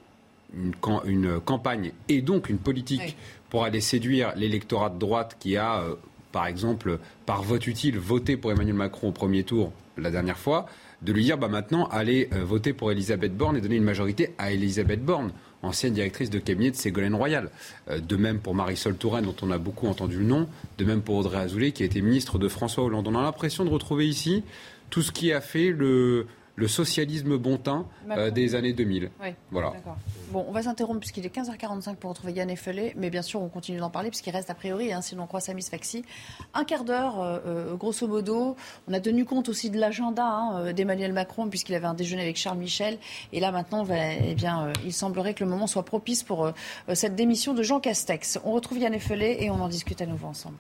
une, 0.54 1.40
campagne 1.40 1.94
et 2.08 2.22
donc 2.22 2.50
une 2.50 2.58
politique 2.58 3.16
pour 3.50 3.64
aller 3.64 3.82
séduire 3.82 4.34
l'électorat 4.36 4.90
de 4.90 5.00
droite 5.00 5.38
qui 5.40 5.56
a, 5.56 5.84
par 6.32 6.48
exemple, 6.48 7.00
par 7.26 7.44
vote 7.44 7.66
utile, 7.68 7.98
voté 7.98 8.36
pour 8.36 8.52
Emmanuel 8.52 8.76
Macron 8.76 9.10
au 9.10 9.12
premier 9.12 9.44
tour 9.44 9.72
la 9.98 10.12
dernière 10.12 10.38
fois 10.38 10.66
de 11.02 11.14
lui 11.14 11.24
dire 11.24 11.38
bah, 11.38 11.48
maintenant 11.48 11.88
allez 11.88 12.30
euh, 12.34 12.44
voter 12.44 12.74
pour 12.74 12.92
Elisabeth 12.92 13.36
Borne 13.36 13.58
et 13.58 13.62
donner 13.62 13.78
une 13.78 13.84
majorité 13.84 14.34
à 14.38 14.52
Elisabeth 14.52 15.04
Borne, 15.04 15.32
ancienne 15.62 15.94
directrice 15.94 16.30
de 16.30 16.40
cabinet 16.40 16.72
de 16.72 16.76
Ségolène 16.76 17.16
Royal. 17.16 17.50
Euh, 17.90 18.00
de 18.00 18.16
même 18.16 18.40
pour 18.40 18.56
Marisol 18.56 18.96
Touraine, 18.96 19.26
dont 19.26 19.36
on 19.42 19.52
a 19.52 19.58
beaucoup 19.58 19.88
entendu 19.88 20.20
le 20.20 20.26
nom, 20.26 20.48
de 20.78 20.86
même 20.86 21.02
pour 21.02 21.16
Audrey 21.16 21.38
Azoulay, 21.38 21.72
qui 21.72 21.84
a 21.84 21.86
été 21.86 22.02
ministre 22.02 22.38
de 22.40 22.48
François 22.48 22.84
Hollande. 22.84 23.08
On 23.08 23.16
a 23.16 23.22
l'impression 23.22 23.66
de 23.66 23.70
retrouver 23.70 24.08
ici 24.08 24.44
tout 24.90 25.02
ce 25.02 25.12
qui 25.12 25.32
a 25.32 25.42
fait 25.42 25.72
le, 25.72 26.26
le 26.60 26.68
socialisme 26.68 27.38
bontain 27.38 27.86
euh, 28.12 28.32
des 28.32 28.54
années 28.54 28.74
2000. 28.74 29.12
Oui, 29.22 29.30
voilà. 29.50 29.72
Bon, 30.32 30.46
on 30.48 30.52
va 30.52 30.64
s'interrompre 30.64 31.00
puisqu'il 31.00 31.26
est 31.26 31.34
15h45 31.34 31.96
pour 31.96 32.10
retrouver 32.10 32.34
Yann 32.34 32.50
Effelé, 32.50 32.94
mais 32.98 33.10
bien 33.10 33.22
sûr, 33.22 33.42
on 33.42 33.48
continue 33.48 33.80
d'en 33.80 33.90
parler 33.90 34.10
puisqu'il 34.10 34.32
reste 34.32 34.50
a 34.50 34.54
priori, 34.54 34.92
hein, 34.92 35.02
si 35.02 35.16
l'on 35.16 35.26
croit 35.26 35.40
Samis 35.40 35.64
Faxi, 35.64 36.04
un 36.54 36.66
quart 36.66 36.84
d'heure, 36.84 37.22
euh, 37.22 37.40
euh, 37.46 37.76
grosso 37.76 38.06
modo. 38.08 38.58
On 38.90 38.94
a 38.94 39.00
tenu 39.00 39.24
compte 39.24 39.48
aussi 39.48 39.70
de 39.70 39.80
l'agenda 39.80 40.26
hein, 40.26 40.74
d'Emmanuel 40.74 41.14
Macron 41.14 41.48
puisqu'il 41.48 41.76
avait 41.76 41.88
un 41.88 41.94
déjeuner 41.94 42.24
avec 42.24 42.36
Charles 42.36 42.58
Michel. 42.58 42.98
Et 43.32 43.40
là, 43.40 43.54
maintenant, 43.54 43.86
eh 43.90 44.36
bien, 44.36 44.74
il 44.84 44.94
semblerait 44.94 45.34
que 45.34 45.44
le 45.46 45.50
moment 45.50 45.66
soit 45.66 45.86
propice 45.86 46.24
pour 46.24 46.52
cette 46.94 47.16
démission 47.16 47.54
de 47.54 47.64
Jean 47.64 47.80
Castex. 47.80 48.40
On 48.44 48.52
retrouve 48.52 48.80
Yann 48.80 48.94
Effelé 48.94 49.38
et 49.40 49.50
on 49.50 49.62
en 49.62 49.70
discute 49.70 50.02
à 50.02 50.06
nouveau 50.06 50.28
ensemble. 50.28 50.58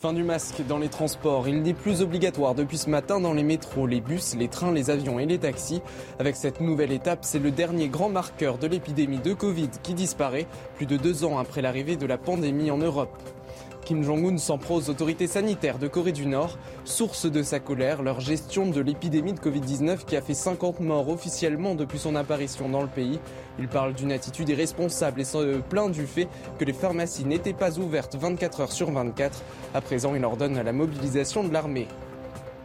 Fin 0.00 0.12
du 0.12 0.22
masque 0.22 0.64
dans 0.68 0.78
les 0.78 0.88
transports. 0.88 1.48
Il 1.48 1.60
n'est 1.62 1.74
plus 1.74 2.02
obligatoire 2.02 2.54
depuis 2.54 2.78
ce 2.78 2.88
matin 2.88 3.18
dans 3.18 3.32
les 3.32 3.42
métros, 3.42 3.88
les 3.88 4.00
bus, 4.00 4.36
les 4.36 4.46
trains, 4.46 4.70
les 4.70 4.90
avions 4.90 5.18
et 5.18 5.26
les 5.26 5.38
taxis. 5.38 5.82
Avec 6.20 6.36
cette 6.36 6.60
nouvelle 6.60 6.92
étape, 6.92 7.20
c'est 7.22 7.40
le 7.40 7.50
dernier 7.50 7.88
grand 7.88 8.08
marqueur 8.08 8.58
de 8.58 8.68
l'épidémie 8.68 9.18
de 9.18 9.34
Covid 9.34 9.70
qui 9.82 9.94
disparaît 9.94 10.46
plus 10.76 10.86
de 10.86 10.96
deux 10.96 11.24
ans 11.24 11.38
après 11.38 11.62
l'arrivée 11.62 11.96
de 11.96 12.06
la 12.06 12.16
pandémie 12.16 12.70
en 12.70 12.78
Europe. 12.78 13.10
Kim 13.88 14.02
Jong-un 14.02 14.36
s'en 14.36 14.58
prend 14.58 14.74
aux 14.74 14.90
autorités 14.90 15.26
sanitaires 15.26 15.78
de 15.78 15.88
Corée 15.88 16.12
du 16.12 16.26
Nord. 16.26 16.58
Source 16.84 17.24
de 17.24 17.42
sa 17.42 17.58
colère, 17.58 18.02
leur 18.02 18.20
gestion 18.20 18.66
de 18.66 18.82
l'épidémie 18.82 19.32
de 19.32 19.40
Covid-19 19.40 20.04
qui 20.04 20.14
a 20.14 20.20
fait 20.20 20.34
50 20.34 20.80
morts 20.80 21.08
officiellement 21.08 21.74
depuis 21.74 21.98
son 21.98 22.14
apparition 22.14 22.68
dans 22.68 22.82
le 22.82 22.88
pays. 22.88 23.18
Il 23.58 23.66
parle 23.66 23.94
d'une 23.94 24.12
attitude 24.12 24.50
irresponsable 24.50 25.22
et 25.22 25.24
se 25.24 25.60
plaint 25.60 25.90
du 25.90 26.06
fait 26.06 26.28
que 26.58 26.66
les 26.66 26.74
pharmacies 26.74 27.24
n'étaient 27.24 27.54
pas 27.54 27.78
ouvertes 27.78 28.14
24 28.14 28.60
heures 28.60 28.72
sur 28.72 28.90
24. 28.90 29.42
À 29.72 29.80
présent, 29.80 30.14
il 30.14 30.22
ordonne 30.22 30.60
la 30.60 30.72
mobilisation 30.74 31.42
de 31.42 31.50
l'armée. 31.50 31.88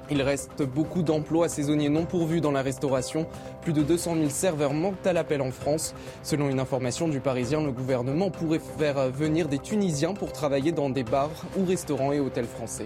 Il 0.09 0.21
reste 0.21 0.63
beaucoup 0.63 1.01
d'emplois 1.01 1.47
saisonniers 1.47 1.89
non 1.89 2.05
pourvus 2.05 2.41
dans 2.41 2.51
la 2.51 2.61
restauration. 2.61 3.25
Plus 3.61 3.73
de 3.73 3.81
200 3.81 4.15
000 4.15 4.29
serveurs 4.29 4.73
manquent 4.73 5.05
à 5.05 5.13
l'appel 5.13 5.41
en 5.41 5.51
France. 5.51 5.95
Selon 6.23 6.49
une 6.49 6.59
information 6.59 7.07
du 7.07 7.19
Parisien, 7.19 7.61
le 7.63 7.71
gouvernement 7.71 8.29
pourrait 8.29 8.59
faire 8.77 9.09
venir 9.09 9.47
des 9.47 9.59
Tunisiens 9.59 10.13
pour 10.13 10.31
travailler 10.31 10.71
dans 10.71 10.89
des 10.89 11.03
bars 11.03 11.31
ou 11.57 11.65
restaurants 11.65 12.11
et 12.11 12.19
hôtels 12.19 12.47
français. 12.47 12.85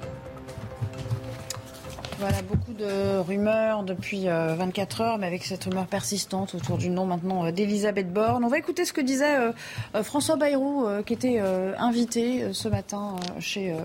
Voilà, 2.19 2.41
beaucoup 2.41 2.74
de 2.74 3.19
rumeurs 3.19 3.83
depuis 3.83 4.25
24 4.25 5.01
euh, 5.01 5.03
heures, 5.03 5.17
mais 5.19 5.27
avec 5.27 5.43
cette 5.43 5.65
rumeur 5.65 5.86
persistante 5.86 6.55
autour 6.55 6.79
du 6.79 6.89
nom 6.89 7.05
maintenant 7.05 7.45
euh, 7.45 7.51
d'Elisabeth 7.51 8.12
Borne. 8.12 8.43
On 8.43 8.47
va 8.47 8.57
écouter 8.57 8.86
ce 8.86 8.93
que 8.93 9.01
disait 9.01 9.38
euh, 9.38 10.01
François 10.01 10.36
Bayrou, 10.36 10.88
qui 11.06 11.13
était 11.13 11.39
invité 11.77 12.53
ce 12.53 12.69
matin 12.69 13.17
chez 13.39 13.75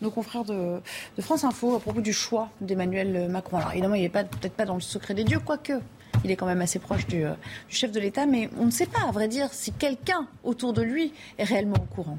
nos 0.00 0.10
confrères 0.10 0.44
de, 0.44 0.80
France 1.20 1.44
Info 1.44 1.76
à 1.76 1.80
propos 1.80 2.00
du 2.00 2.12
choix 2.12 2.48
d'Emmanuel 2.60 3.28
Macron. 3.28 3.58
Alors 3.58 3.70
évidemment, 3.70 3.94
il 3.94 4.02
n'est 4.02 4.08
peut-être 4.08 4.54
pas 4.56 4.64
dans 4.64 4.74
le 4.74 4.80
secret 4.80 5.14
des 5.14 5.24
dieux, 5.24 5.38
quoique 5.38 5.74
il 6.24 6.30
est 6.30 6.36
quand 6.36 6.46
même 6.46 6.62
assez 6.62 6.80
proche 6.80 7.06
du, 7.06 7.22
du 7.22 7.76
chef 7.76 7.92
de 7.92 8.00
l'État, 8.00 8.26
mais 8.26 8.50
on 8.58 8.66
ne 8.66 8.70
sait 8.70 8.86
pas, 8.86 9.06
à 9.08 9.12
vrai 9.12 9.28
dire, 9.28 9.48
si 9.52 9.70
quelqu'un 9.72 10.26
autour 10.42 10.72
de 10.72 10.82
lui 10.82 11.12
est 11.38 11.44
réellement 11.44 11.76
au 11.76 11.94
courant. 11.94 12.18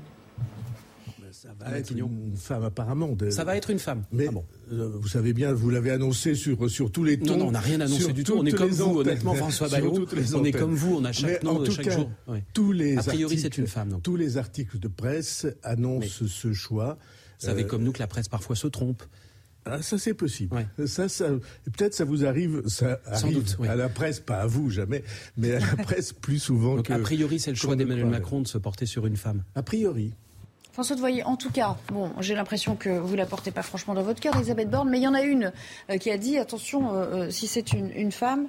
Ça 1.48 1.70
va 1.70 1.78
être 1.78 1.92
une 1.92 2.36
femme 2.36 2.64
apparemment. 2.64 3.18
Ça 3.30 3.44
va 3.44 3.56
être 3.56 3.70
une 3.70 3.80
femme. 3.80 4.04
Mais 4.12 4.28
ah 4.30 4.38
euh, 4.74 4.92
vous 5.00 5.08
savez 5.08 5.34
bien, 5.34 5.54
vous 5.54 5.70
l'avez 5.70 5.92
annoncé 5.92 6.36
sur, 6.36 6.70
sur 6.70 6.92
tous 6.92 7.04
les 7.04 7.18
tons. 7.18 7.26
Non, 7.34 7.38
non 7.38 7.48
on 7.48 7.52
n'a 7.52 7.60
rien 7.60 7.80
annoncé 7.80 8.14
du 8.14 8.24
tout. 8.24 8.36
On 8.38 8.46
est 8.46 8.52
comme 8.52 8.70
vous, 8.70 9.00
honnêtement, 9.00 9.34
François 9.36 9.70
Bayrou. 9.70 10.06
On 10.34 10.44
est 10.44 10.52
comme 10.52 10.76
vous, 10.76 10.98
on 10.98 11.06
a 11.06 11.12
chaque 11.12 11.44
nom 11.44 11.60
de 11.60 11.70
chaque 11.70 11.90
jour. 11.90 12.10
Tous 12.54 12.72
les 12.72 12.98
a 12.98 13.04
priori, 13.04 13.38
c'est 13.40 13.58
une 13.58 13.68
femme. 13.68 14.00
Tous 14.04 14.16
les 14.16 14.38
articles 14.38 14.80
de 14.80 14.88
presse 14.88 15.48
annoncent 15.64 16.26
ce 16.28 16.54
choix. 16.54 16.98
Vous 17.40 17.46
savez 17.46 17.64
euh, 17.64 17.68
comme 17.68 17.84
nous 17.84 17.92
que 17.92 18.00
la 18.00 18.08
presse 18.08 18.28
parfois 18.28 18.56
se 18.56 18.68
trompe. 18.68 19.04
Ah, 19.70 19.82
ça 19.82 19.98
c'est 19.98 20.14
possible. 20.14 20.56
Ça, 20.86 21.10
ça 21.10 21.30
peut-être 21.66 21.94
ça 21.94 22.06
vous 22.06 22.26
arrive, 22.26 22.64
ça 22.68 23.00
arrive 23.06 23.44
à 23.68 23.76
la 23.76 23.90
presse, 23.90 24.20
pas 24.20 24.40
à 24.40 24.48
vous 24.48 24.70
jamais, 24.70 25.04
mais 25.36 25.54
à 25.54 25.60
la 25.60 25.76
presse 25.84 26.14
plus 26.14 26.40
souvent 26.40 26.78
Donc, 26.78 26.86
que. 26.86 26.94
A 26.94 27.00
priori, 27.00 27.40
c'est 27.40 27.52
le 27.52 27.58
choix 27.58 27.76
d'Emmanuel 27.76 28.08
Macron 28.08 28.42
de 28.42 28.48
se 28.48 28.58
porter 28.58 28.86
sur 28.86 29.06
une 29.06 29.18
femme. 29.18 29.44
A 29.56 29.64
priori. 29.64 30.14
François 30.78 30.96
de 30.96 31.02
Voyer, 31.02 31.24
en 31.24 31.38
tout 31.38 31.50
cas, 31.50 31.76
bon, 31.92 32.12
j'ai 32.20 32.36
l'impression 32.36 32.76
que 32.76 32.90
vous 32.90 33.14
ne 33.14 33.18
la 33.18 33.26
portez 33.26 33.50
pas 33.50 33.64
franchement 33.64 33.96
dans 33.96 34.04
votre 34.04 34.20
cœur, 34.20 34.36
Elisabeth 34.36 34.70
Borne, 34.70 34.88
mais 34.92 35.00
il 35.00 35.02
y 35.02 35.08
en 35.08 35.16
a 35.16 35.24
une 35.24 35.52
euh, 35.90 35.98
qui 35.98 36.12
a 36.12 36.20
dit 36.20 36.38
attention, 36.38 36.94
euh, 36.94 37.26
euh, 37.26 37.30
si 37.32 37.48
c'est 37.48 37.74
une, 37.74 38.12
femme, 38.12 38.48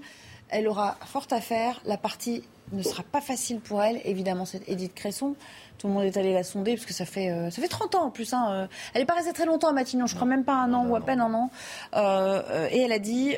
elle 0.51 0.69
aura 0.69 0.99
fort 1.07 1.27
à 1.31 1.41
faire. 1.41 1.81
La 1.87 1.97
partie 1.97 2.45
ne 2.73 2.83
sera 2.83 3.03
pas 3.03 3.23
facile 3.23 3.61
pour 3.61 3.83
elle. 3.83 4.03
Évidemment, 4.05 4.45
c'est 4.45 4.61
Edith 4.69 4.95
Cresson. 4.95 5.37
Tout 5.79 5.87
le 5.87 5.95
monde 5.95 6.05
est 6.05 6.19
allé 6.19 6.35
la 6.35 6.43
sonder 6.43 6.75
parce 6.75 6.85
que 6.85 6.93
ça 6.93 7.07
fait, 7.07 7.31
ça 7.51 7.63
fait 7.63 7.69
30 7.69 7.95
ans 7.95 8.05
en 8.05 8.11
plus. 8.11 8.35
Hein, 8.35 8.69
elle 8.93 9.01
est 9.01 9.07
pas 9.07 9.15
restée 9.15 9.33
très 9.33 9.47
longtemps 9.47 9.69
à 9.69 9.73
Matignon, 9.73 10.07
je 10.07 10.15
crois 10.15 10.29
même 10.29 10.45
pas 10.45 10.57
un 10.57 10.75
an 10.75 10.87
ou 10.87 10.97
à 10.97 11.01
peine 11.01 11.23
un 11.23 11.33
an. 11.33 11.51
et 11.95 12.79
elle 12.83 12.93
a 12.93 12.99
dit 12.99 13.37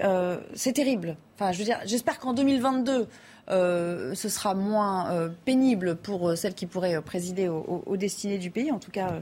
c'est 0.55 0.73
terrible. 0.73 1.17
Enfin, 1.37 1.53
je 1.53 1.59
veux 1.59 1.65
dire, 1.65 1.79
j'espère 1.85 2.19
qu'en 2.19 2.33
2022 2.33 3.07
euh, 3.51 4.15
ce 4.15 4.29
sera 4.29 4.55
moins 4.55 5.11
euh, 5.11 5.29
pénible 5.45 5.97
pour 5.97 6.29
euh, 6.29 6.37
celle 6.37 6.55
qui 6.55 6.67
pourrait 6.67 7.01
présider 7.03 7.49
aux, 7.49 7.97
destinées 7.97 8.39
du 8.39 8.51
pays, 8.51 8.71
en 8.71 8.79
tout 8.79 8.91
cas 8.91 9.13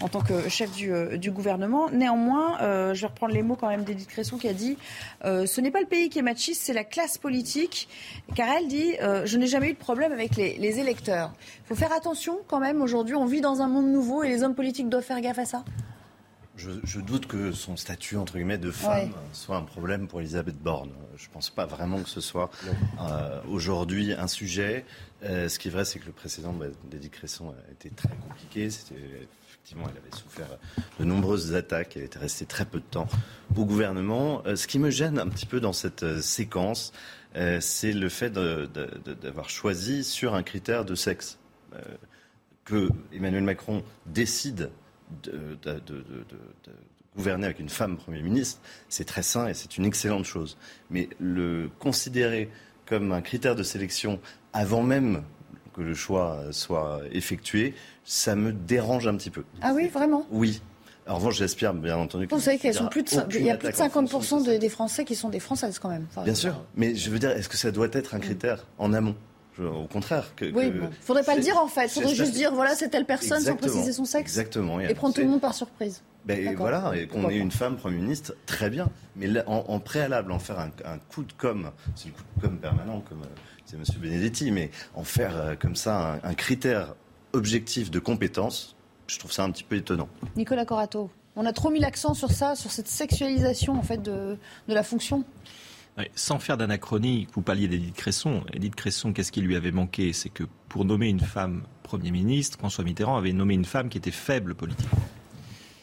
en 0.00 0.08
tant 0.08 0.20
que 0.20 0.48
chef 0.48 0.72
du, 0.72 1.30
gouvernement. 1.30 1.88
Néanmoins, 1.90 2.58
je 2.92 3.00
vais 3.00 3.06
reprendre 3.06 3.32
les 3.32 3.42
mots 3.42 3.56
quand 3.56 3.68
même 3.68 3.84
d'Edith 3.84 4.08
Cresson 4.08 4.36
qui 4.36 4.48
a 4.48 4.52
dit 4.52 4.76
ce 5.24 5.60
n'est 5.60 5.70
pas 5.70 5.80
le 5.80 5.86
pays 5.86 6.08
qui 6.08 6.18
est 6.18 6.22
machiste, 6.22 6.62
c'est 6.62 6.72
la 6.72 6.84
classe 6.84 7.18
politique. 7.18 7.88
Car 8.34 8.48
elle 8.48 8.68
dit 8.68 8.94
je 9.24 9.36
n'ai 9.38 9.46
jamais 9.46 9.70
eu 9.70 9.72
de 9.72 9.78
problème 9.78 10.12
avec 10.12 10.36
les, 10.36 10.56
les 10.58 10.78
électeurs. 10.78 11.32
Il 11.64 11.68
faut 11.68 11.74
faire 11.74 11.92
attention 11.92 12.38
quand 12.46 12.60
même. 12.60 12.82
Aujourd'hui, 12.82 13.14
on 13.14 13.26
vit 13.26 13.40
dans 13.40 13.62
un 13.62 13.68
monde 13.68 13.88
nouveau 13.88 14.22
et 14.22 14.28
les 14.28 14.42
hommes 14.42 14.54
politiques 14.54 14.88
doivent 14.88 15.04
faire 15.04 15.20
gaffe 15.20 15.38
à 15.38 15.44
ça. 15.44 15.64
Je, 16.56 17.00
doute 17.00 17.26
que 17.26 17.52
son 17.52 17.76
statut 17.76 18.16
entre 18.16 18.34
guillemets 18.34 18.56
de 18.56 18.70
femme 18.70 19.12
soit 19.32 19.56
un 19.56 19.62
problème 19.62 20.08
pour 20.08 20.20
Elisabeth 20.20 20.56
Borne. 20.56 20.90
Je 21.16 21.28
ne 21.28 21.32
pense 21.32 21.50
pas 21.50 21.66
vraiment 21.66 22.02
que 22.02 22.08
ce 22.08 22.22
soit 22.22 22.50
euh, 23.00 23.40
aujourd'hui 23.50 24.12
un 24.12 24.26
sujet. 24.26 24.84
Euh, 25.22 25.48
ce 25.48 25.58
qui 25.58 25.68
est 25.68 25.70
vrai, 25.70 25.84
c'est 25.84 25.98
que 25.98 26.06
le 26.06 26.12
précédent 26.12 26.54
bah, 26.54 26.66
d'Eddie 26.90 27.10
Cresson 27.10 27.50
a 27.50 27.72
été 27.72 27.90
très 27.90 28.08
compliqué. 28.08 28.64
effectivement, 28.64 29.84
elle 29.84 29.98
avait 29.98 30.16
souffert 30.16 30.48
de 30.98 31.04
nombreuses 31.04 31.54
attaques. 31.54 31.96
Elle 31.96 32.04
était 32.04 32.18
restée 32.18 32.46
très 32.46 32.64
peu 32.64 32.78
de 32.78 32.84
temps 32.84 33.08
au 33.54 33.66
gouvernement. 33.66 34.42
Euh, 34.46 34.56
ce 34.56 34.66
qui 34.66 34.78
me 34.78 34.88
gêne 34.88 35.18
un 35.18 35.28
petit 35.28 35.46
peu 35.46 35.60
dans 35.60 35.74
cette 35.74 36.20
séquence, 36.22 36.92
c'est 37.60 37.92
le 37.92 38.08
fait 38.08 38.30
d'avoir 38.30 39.50
choisi 39.50 40.04
sur 40.04 40.34
un 40.34 40.42
critère 40.42 40.86
de 40.86 40.94
sexe. 40.94 41.38
que 42.64 42.88
Emmanuel 43.12 43.42
Macron 43.42 43.84
décide 44.06 44.70
de, 45.22 45.58
gouverner 47.16 47.46
avec 47.46 47.60
une 47.60 47.68
femme 47.68 47.96
Premier 47.96 48.22
ministre, 48.22 48.60
c'est 48.88 49.04
très 49.04 49.22
sain 49.22 49.48
et 49.48 49.54
c'est 49.54 49.78
une 49.78 49.86
excellente 49.86 50.24
chose. 50.24 50.58
Mais 50.90 51.08
le 51.18 51.70
considérer 51.78 52.50
comme 52.84 53.12
un 53.12 53.22
critère 53.22 53.56
de 53.56 53.62
sélection 53.62 54.20
avant 54.52 54.82
même 54.82 55.22
que 55.74 55.82
le 55.82 55.94
choix 55.94 56.44
soit 56.52 57.00
effectué, 57.12 57.74
ça 58.04 58.34
me 58.34 58.52
dérange 58.52 59.06
un 59.06 59.16
petit 59.16 59.30
peu. 59.30 59.44
Ah 59.60 59.72
oui, 59.74 59.88
vraiment? 59.88 60.26
Oui. 60.30 60.60
En 61.06 61.16
revanche, 61.16 61.36
j'espère 61.36 61.72
bien 61.72 61.96
entendu 61.96 62.26
que. 62.26 62.34
Vous 62.34 62.40
savez 62.40 62.58
qu'il 62.58 62.72
y 62.72 62.76
a 62.76 62.86
plus 62.86 63.02
de 63.02 63.08
50% 63.08 64.58
des 64.58 64.68
Français 64.68 65.04
qui 65.04 65.14
sont 65.14 65.28
des 65.28 65.40
Françaises 65.40 65.78
quand 65.78 65.88
même. 65.88 66.06
bien 66.24 66.34
sûr. 66.34 66.64
Mais 66.74 66.94
je 66.94 67.10
veux 67.10 67.18
dire, 67.18 67.30
est-ce 67.30 67.48
que 67.48 67.56
ça 67.56 67.70
doit 67.70 67.88
être 67.92 68.14
un 68.14 68.18
critère 68.18 68.66
en 68.78 68.92
amont? 68.92 69.14
Au 69.64 69.86
contraire. 69.86 70.34
Que, 70.36 70.44
oui, 70.46 70.68
il 70.68 70.80
ne 70.80 70.88
faudrait 71.00 71.22
pas 71.22 71.36
le 71.36 71.42
dire 71.42 71.56
en 71.58 71.66
fait. 71.66 71.86
Il 71.86 71.90
faudrait 71.90 72.14
juste 72.14 72.32
dire 72.32 72.52
voilà, 72.54 72.74
c'est 72.74 72.88
telle 72.88 73.06
personne 73.06 73.40
sans 73.40 73.56
préciser 73.56 73.92
son 73.92 74.04
sexe. 74.04 74.32
Exactement. 74.32 74.80
Et, 74.80 74.94
prendre 74.94 75.14
tout 75.14 75.20
le 75.20 75.28
monde 75.28 75.40
par 75.40 75.54
surprise. 75.54 76.02
Ben, 76.24 76.56
voilà, 76.56 76.92
et 76.96 77.06
qu'on 77.06 77.30
ait 77.30 77.36
une 77.36 77.52
femme 77.52 77.76
Premier 77.76 77.98
ministre, 77.98 78.34
très 78.46 78.68
bien. 78.68 78.88
Mais 79.14 79.28
en, 79.46 79.78
préalable, 79.78 80.32
en 80.32 80.40
faire 80.40 80.58
un, 80.58 80.98
coup 81.08 81.22
de 81.22 81.32
com', 81.32 81.70
c'est 81.94 82.08
le 82.08 82.14
coup 82.14 82.22
de 82.36 82.42
com' 82.42 82.58
permanent, 82.58 83.00
comme 83.08 83.22
euh, 83.22 83.40
c'est 83.64 83.76
M. 83.76 83.84
Benedetti, 84.00 84.50
mais 84.50 84.70
en 84.94 85.04
faire 85.04 85.36
euh, 85.36 85.54
comme 85.54 85.76
ça 85.76 86.18
un, 86.22 86.34
critère 86.34 86.94
objectif 87.32 87.92
de 87.92 88.00
compétence, 88.00 88.74
je 89.06 89.18
trouve 89.20 89.30
ça 89.30 89.44
un 89.44 89.50
petit 89.52 89.62
peu 89.62 89.76
étonnant. 89.76 90.08
Nicolas 90.36 90.64
Corato, 90.64 91.10
on 91.36 91.46
a 91.46 91.52
trop 91.52 91.70
mis 91.70 91.78
l'accent 91.78 92.14
sur 92.14 92.32
ça, 92.32 92.56
sur 92.56 92.72
cette 92.72 92.88
sexualisation 92.88 93.74
en 93.74 93.82
fait 93.82 94.02
de, 94.02 94.36
de 94.66 94.74
la 94.74 94.82
fonction? 94.82 95.24
Sans 96.14 96.38
faire 96.38 96.56
d'anachronie, 96.56 97.26
vous 97.34 97.42
parliez 97.42 97.68
d'Edith 97.68 97.94
Cresson. 97.94 98.44
Edith 98.52 98.74
Cresson, 98.74 99.12
qu'est-ce 99.12 99.32
qui 99.32 99.40
lui 99.40 99.56
avait 99.56 99.72
manqué? 99.72 100.12
C'est 100.12 100.28
que 100.28 100.44
pour 100.68 100.84
nommer 100.84 101.08
une 101.08 101.20
femme 101.20 101.62
Premier 101.82 102.10
ministre, 102.10 102.58
François 102.58 102.84
Mitterrand 102.84 103.16
avait 103.16 103.32
nommé 103.32 103.54
une 103.54 103.64
femme 103.64 103.88
qui 103.88 103.96
était 103.96 104.10
faible 104.10 104.54
politiquement. 104.54 105.00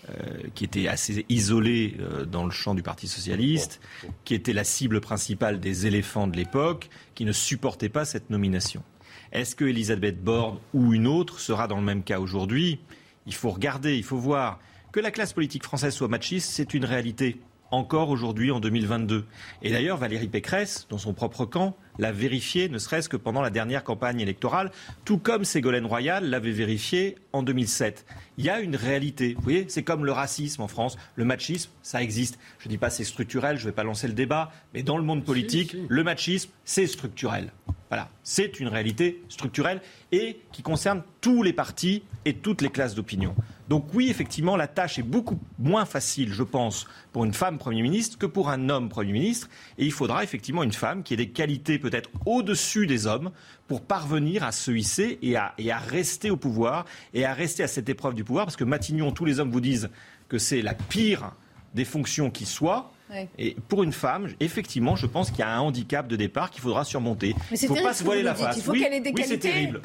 Euh, 0.09 0.49
qui 0.53 0.65
était 0.65 0.89
assez 0.89 1.25
isolée 1.29 1.95
euh, 2.01 2.25
dans 2.25 2.43
le 2.43 2.51
champ 2.51 2.75
du 2.75 2.83
Parti 2.83 3.07
socialiste, 3.07 3.79
qui 4.25 4.33
était 4.33 4.51
la 4.51 4.65
cible 4.65 4.99
principale 4.99 5.61
des 5.61 5.87
éléphants 5.87 6.27
de 6.27 6.35
l'époque, 6.35 6.89
qui 7.15 7.23
ne 7.23 7.31
supportait 7.31 7.87
pas 7.87 8.03
cette 8.03 8.29
nomination. 8.29 8.83
Est-ce 9.31 9.55
que 9.55 9.63
Elisabeth 9.63 10.21
Borne 10.21 10.59
ou 10.73 10.93
une 10.93 11.07
autre 11.07 11.39
sera 11.39 11.69
dans 11.69 11.77
le 11.77 11.85
même 11.85 12.03
cas 12.03 12.19
aujourd'hui? 12.19 12.79
Il 13.27 13.33
faut 13.33 13.49
regarder, 13.49 13.95
il 13.95 14.03
faut 14.03 14.17
voir. 14.17 14.59
Que 14.91 14.99
la 14.99 15.09
classe 15.09 15.31
politique 15.31 15.63
française 15.63 15.93
soit 15.93 16.09
machiste, 16.09 16.49
c'est 16.51 16.73
une 16.73 16.83
réalité 16.83 17.39
encore 17.73 18.09
aujourd'hui 18.09 18.51
en 18.51 18.59
2022. 18.59 19.25
Et 19.63 19.71
d'ailleurs, 19.71 19.97
Valérie 19.97 20.27
Pécresse, 20.27 20.85
dans 20.89 20.99
son 20.99 21.13
propre 21.13 21.45
camp, 21.45 21.75
l'a 21.97 22.11
vérifié, 22.11 22.69
ne 22.69 22.77
serait-ce 22.77 23.09
que 23.09 23.17
pendant 23.17 23.41
la 23.41 23.49
dernière 23.49 23.83
campagne 23.83 24.19
électorale, 24.19 24.71
tout 25.05 25.17
comme 25.17 25.43
Ségolène 25.43 25.85
Royal 25.85 26.29
l'avait 26.29 26.51
vérifié 26.51 27.15
en 27.33 27.41
2007. 27.41 28.05
Il 28.37 28.45
y 28.45 28.49
a 28.49 28.59
une 28.59 28.75
réalité. 28.75 29.33
Vous 29.33 29.41
voyez, 29.41 29.65
c'est 29.69 29.83
comme 29.83 30.05
le 30.05 30.11
racisme 30.11 30.61
en 30.61 30.67
France, 30.67 30.97
le 31.15 31.25
machisme, 31.25 31.71
ça 31.81 32.01
existe. 32.03 32.37
Je 32.59 32.67
ne 32.67 32.69
dis 32.69 32.77
pas 32.77 32.91
c'est 32.91 33.03
structurel, 33.03 33.57
je 33.57 33.63
ne 33.63 33.69
vais 33.69 33.75
pas 33.75 33.83
lancer 33.83 34.07
le 34.07 34.13
débat, 34.13 34.51
mais 34.73 34.83
dans 34.83 34.97
le 34.97 35.03
monde 35.03 35.23
politique, 35.23 35.75
le 35.87 36.03
machisme, 36.03 36.51
c'est 36.65 36.87
structurel. 36.87 37.51
Voilà, 37.89 38.09
c'est 38.23 38.59
une 38.59 38.69
réalité 38.69 39.23
structurelle 39.29 39.81
et 40.11 40.39
qui 40.51 40.63
concerne 40.63 41.03
tous 41.21 41.43
les 41.43 41.53
partis 41.53 42.03
et 42.25 42.33
toutes 42.33 42.61
les 42.61 42.69
classes 42.69 42.95
d'opinion. 42.95 43.35
Donc 43.73 43.87
oui, 43.95 44.11
effectivement, 44.11 44.55
la 44.55 44.67
tâche 44.67 44.99
est 44.99 45.03
beaucoup 45.03 45.39
moins 45.57 45.85
facile, 45.85 46.31
je 46.31 46.43
pense, 46.43 46.85
pour 47.11 47.25
une 47.25 47.33
femme 47.33 47.57
Premier 47.57 47.81
ministre 47.81 48.19
que 48.19 48.27
pour 48.27 48.51
un 48.51 48.69
homme 48.69 48.87
Premier 48.87 49.13
ministre. 49.13 49.49
Et 49.79 49.85
il 49.85 49.91
faudra 49.91 50.23
effectivement 50.23 50.61
une 50.61 50.71
femme 50.71 51.01
qui 51.01 51.15
ait 51.15 51.17
des 51.17 51.29
qualités 51.29 51.79
peut-être 51.79 52.11
au-dessus 52.27 52.85
des 52.85 53.07
hommes 53.07 53.31
pour 53.67 53.81
parvenir 53.81 54.43
à 54.43 54.51
se 54.51 54.69
hisser 54.69 55.17
et 55.23 55.37
à, 55.37 55.55
et 55.57 55.71
à 55.71 55.79
rester 55.79 56.29
au 56.29 56.37
pouvoir 56.37 56.85
et 57.15 57.25
à 57.25 57.33
rester 57.33 57.63
à 57.63 57.67
cette 57.67 57.89
épreuve 57.89 58.13
du 58.13 58.23
pouvoir. 58.23 58.45
Parce 58.45 58.57
que 58.57 58.63
Matignon, 58.63 59.11
tous 59.11 59.25
les 59.25 59.39
hommes 59.39 59.49
vous 59.49 59.59
disent 59.59 59.89
que 60.29 60.37
c'est 60.37 60.61
la 60.61 60.75
pire 60.75 61.31
des 61.73 61.83
fonctions 61.83 62.29
qui 62.29 62.45
soit. 62.45 62.91
Et 63.39 63.55
pour 63.69 63.81
une 63.81 63.91
femme, 63.91 64.27
effectivement, 64.39 64.95
je 64.95 65.07
pense 65.07 65.31
qu'il 65.31 65.39
y 65.39 65.43
a 65.43 65.55
un 65.55 65.61
handicap 65.61 66.07
de 66.07 66.15
départ 66.15 66.51
qu'il 66.51 66.61
faudra 66.61 66.83
surmonter. 66.83 67.33
il 67.49 67.53
ne 67.53 67.75
faut 67.75 67.81
pas 67.81 67.95
se 67.95 68.03
voiler 68.03 68.21
la 68.21 68.35
face. 68.35 68.57
Il 68.57 68.61
faut 68.61 68.73
qu'elle 68.73 68.93
ait 68.93 68.99
des 68.99 69.13
oui, 69.15 69.23
c'est 69.27 69.39
terrible. 69.39 69.81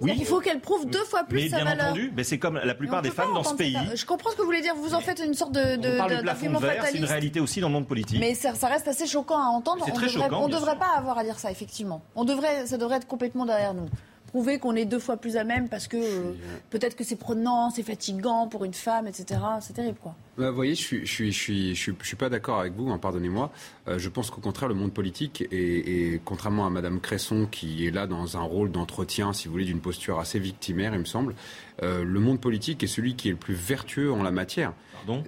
Oui. 0.00 0.14
Il 0.18 0.24
faut 0.24 0.40
qu'elle 0.40 0.60
prouve 0.60 0.86
deux 0.86 1.04
fois 1.04 1.24
plus 1.24 1.42
mais 1.42 1.48
sa 1.48 1.62
bien 1.62 1.74
entendu, 1.74 2.12
mais 2.16 2.24
c'est 2.24 2.38
comme 2.38 2.58
la 2.62 2.74
plupart 2.74 3.02
des 3.02 3.10
femmes 3.10 3.34
dans 3.34 3.44
ce 3.44 3.54
pays. 3.54 3.76
Je 3.94 4.04
comprends 4.06 4.30
ce 4.30 4.36
que 4.36 4.40
vous 4.40 4.46
voulez 4.46 4.62
dire. 4.62 4.74
Vous 4.74 4.94
en 4.94 5.00
faites 5.00 5.22
une 5.24 5.34
sorte 5.34 5.52
de, 5.52 5.76
de, 5.76 5.94
on 5.94 5.98
parle 5.98 6.16
de 6.16 6.22
plafond 6.22 6.50
de 6.52 6.58
verre, 6.58 6.84
c'est 6.86 6.98
une 6.98 7.04
réalité 7.04 7.40
aussi 7.40 7.60
dans 7.60 7.68
le 7.68 7.74
monde 7.74 7.86
politique. 7.86 8.18
Mais 8.18 8.34
ça, 8.34 8.52
reste 8.68 8.88
assez 8.88 9.06
choquant 9.06 9.38
à 9.38 9.48
entendre. 9.48 9.84
C'est 9.84 9.92
très 9.92 10.08
choquant. 10.08 10.44
On 10.44 10.48
ne 10.48 10.52
devrait 10.52 10.78
pas 10.78 10.96
avoir 10.96 11.18
à 11.18 11.24
dire 11.24 11.38
ça, 11.38 11.50
effectivement. 11.50 12.02
On 12.14 12.24
devrait, 12.24 12.66
ça 12.66 12.78
devrait 12.78 12.96
être 12.96 13.06
complètement 13.06 13.44
derrière 13.44 13.74
nous 13.74 13.88
prouver 14.30 14.58
qu'on 14.58 14.76
est 14.76 14.84
deux 14.84 14.98
fois 14.98 15.16
plus 15.16 15.36
à 15.36 15.44
même 15.44 15.68
parce 15.68 15.88
que 15.88 15.96
euh, 15.96 16.32
peut-être 16.70 16.96
que 16.96 17.04
c'est 17.04 17.16
prenant, 17.16 17.70
c'est 17.70 17.82
fatigant 17.82 18.46
pour 18.46 18.64
une 18.64 18.74
femme, 18.74 19.06
etc. 19.06 19.40
C'est 19.60 19.74
terrible, 19.74 19.98
quoi. 20.00 20.14
Bah, 20.38 20.50
vous 20.50 20.56
voyez, 20.56 20.74
je 20.74 20.80
suis, 20.80 21.06
je 21.06 21.12
suis, 21.12 21.32
je 21.32 21.38
suis, 21.38 21.74
je 21.74 22.06
suis, 22.06 22.16
pas 22.16 22.28
d'accord 22.28 22.60
avec 22.60 22.72
vous, 22.74 22.90
hein, 22.90 22.98
pardonnez-moi. 22.98 23.50
Euh, 23.88 23.98
je 23.98 24.08
pense 24.08 24.30
qu'au 24.30 24.40
contraire, 24.40 24.68
le 24.68 24.74
monde 24.74 24.92
politique, 24.92 25.44
et, 25.50 26.20
contrairement 26.24 26.66
à 26.66 26.70
Madame 26.70 27.00
Cresson, 27.00 27.46
qui 27.50 27.86
est 27.86 27.90
là 27.90 28.06
dans 28.06 28.36
un 28.36 28.42
rôle 28.42 28.70
d'entretien, 28.70 29.32
si 29.32 29.48
vous 29.48 29.52
voulez, 29.52 29.64
d'une 29.64 29.80
posture 29.80 30.20
assez 30.20 30.38
victimaire, 30.38 30.94
il 30.94 31.00
me 31.00 31.04
semble, 31.04 31.34
euh, 31.82 32.04
le 32.04 32.20
monde 32.20 32.40
politique 32.40 32.82
est 32.82 32.88
celui 32.88 33.16
qui 33.16 33.28
est 33.28 33.32
le 33.32 33.36
plus 33.36 33.54
vertueux 33.54 34.12
en 34.12 34.22
la 34.22 34.30
matière. 34.30 34.72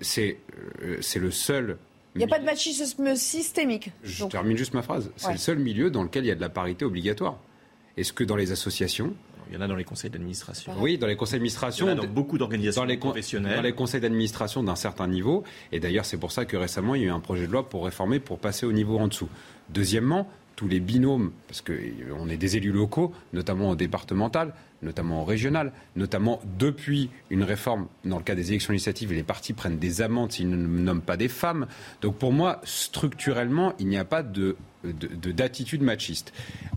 C'est 0.01 0.39
c'est 1.01 1.19
le 1.19 1.31
seul 1.31 1.79
il 2.15 2.19
n'y 2.19 2.25
a 2.25 2.29
pas 2.29 2.39
de 2.39 2.45
machisme 2.45 3.17
systémique. 3.17 3.91
Je 4.03 4.27
termine 4.27 4.57
juste 4.57 4.75
ma 4.75 4.83
phrase. 4.83 5.11
C'est 5.17 5.33
le 5.33 5.39
seul 5.39 5.59
milieu 5.59 5.91
dans 5.91 6.03
lequel 6.03 6.25
il 6.25 6.29
y 6.29 6.31
a 6.31 6.35
de 6.35 6.41
la 6.41 6.51
parité 6.51 6.85
obligatoire. 6.85 7.39
Est-ce 7.97 8.13
que 8.13 8.25
dans 8.25 8.37
les 8.37 8.53
associations 8.53 9.15
il 9.53 9.57
y 9.57 9.59
en 9.59 9.61
a 9.61 9.69
dans 9.69 9.77
les 9.77 9.85
conseils 9.85 10.09
d'administration. 10.09 10.73
Oui, 10.79 10.97
dans 10.97 11.07
les 11.07 11.15
conseils 11.15 11.35
d'administration. 11.35 11.87
Il 11.87 11.91
y 11.91 11.93
en 11.93 11.99
a 11.99 12.07
dans 12.07 12.11
beaucoup 12.11 12.39
d'organisations 12.39 12.87
professionnelles. 12.97 13.57
Dans 13.57 13.63
les 13.63 13.75
conseils 13.75 14.01
d'administration 14.01 14.63
d'un 14.63 14.77
certain 14.77 15.07
niveau. 15.07 15.45
Et 15.73 15.79
d'ailleurs, 15.79 16.07
c'est 16.07 16.17
pour 16.17 16.33
ça 16.33 16.47
que 16.47 16.57
récemment, 16.57 16.95
il 16.95 17.03
y 17.03 17.05
a 17.05 17.09
eu 17.09 17.11
un 17.11 17.21
projet 17.21 17.47
de 17.47 17.53
loi 17.53 17.69
pour 17.69 17.85
réformer, 17.85 18.19
pour 18.19 18.39
passer 18.39 18.65
au 18.65 18.73
niveau 18.73 18.99
en 18.99 19.09
dessous. 19.09 19.29
Deuxièmement, 19.69 20.27
tous 20.57 20.69
les 20.69 20.81
binômes, 20.81 21.33
parce 21.49 21.61
qu'on 21.61 22.29
est 22.29 22.37
des 22.37 22.57
élus 22.57 22.73
locaux, 22.73 23.13
notamment 23.33 23.71
au 23.71 23.77
départemental, 23.77 24.55
notamment 24.83 25.23
au 25.23 25.25
régional, 25.25 25.73
notamment 25.97 26.41
depuis 26.59 27.11
une 27.31 27.43
réforme, 27.43 27.87
dans 28.05 28.19
le 28.19 28.25
cas 28.25 28.35
des 28.35 28.51
élections 28.51 28.73
législatives, 28.73 29.13
les 29.13 29.23
partis 29.23 29.53
prennent 29.53 29.79
des 29.79 30.03
amendes 30.03 30.33
s'ils 30.33 30.51
ne 30.51 30.57
nomment 30.57 31.03
pas 31.03 31.17
des 31.17 31.29
femmes. 31.29 31.67
Donc 32.01 32.17
pour 32.17 32.33
moi, 32.33 32.61
structurellement, 32.65 33.75
il 33.79 33.87
n'y 33.89 33.99
a 33.99 34.05
pas 34.05 34.23
de 34.23 34.57
d'attitude 34.85 35.81
machiste. 35.81 36.33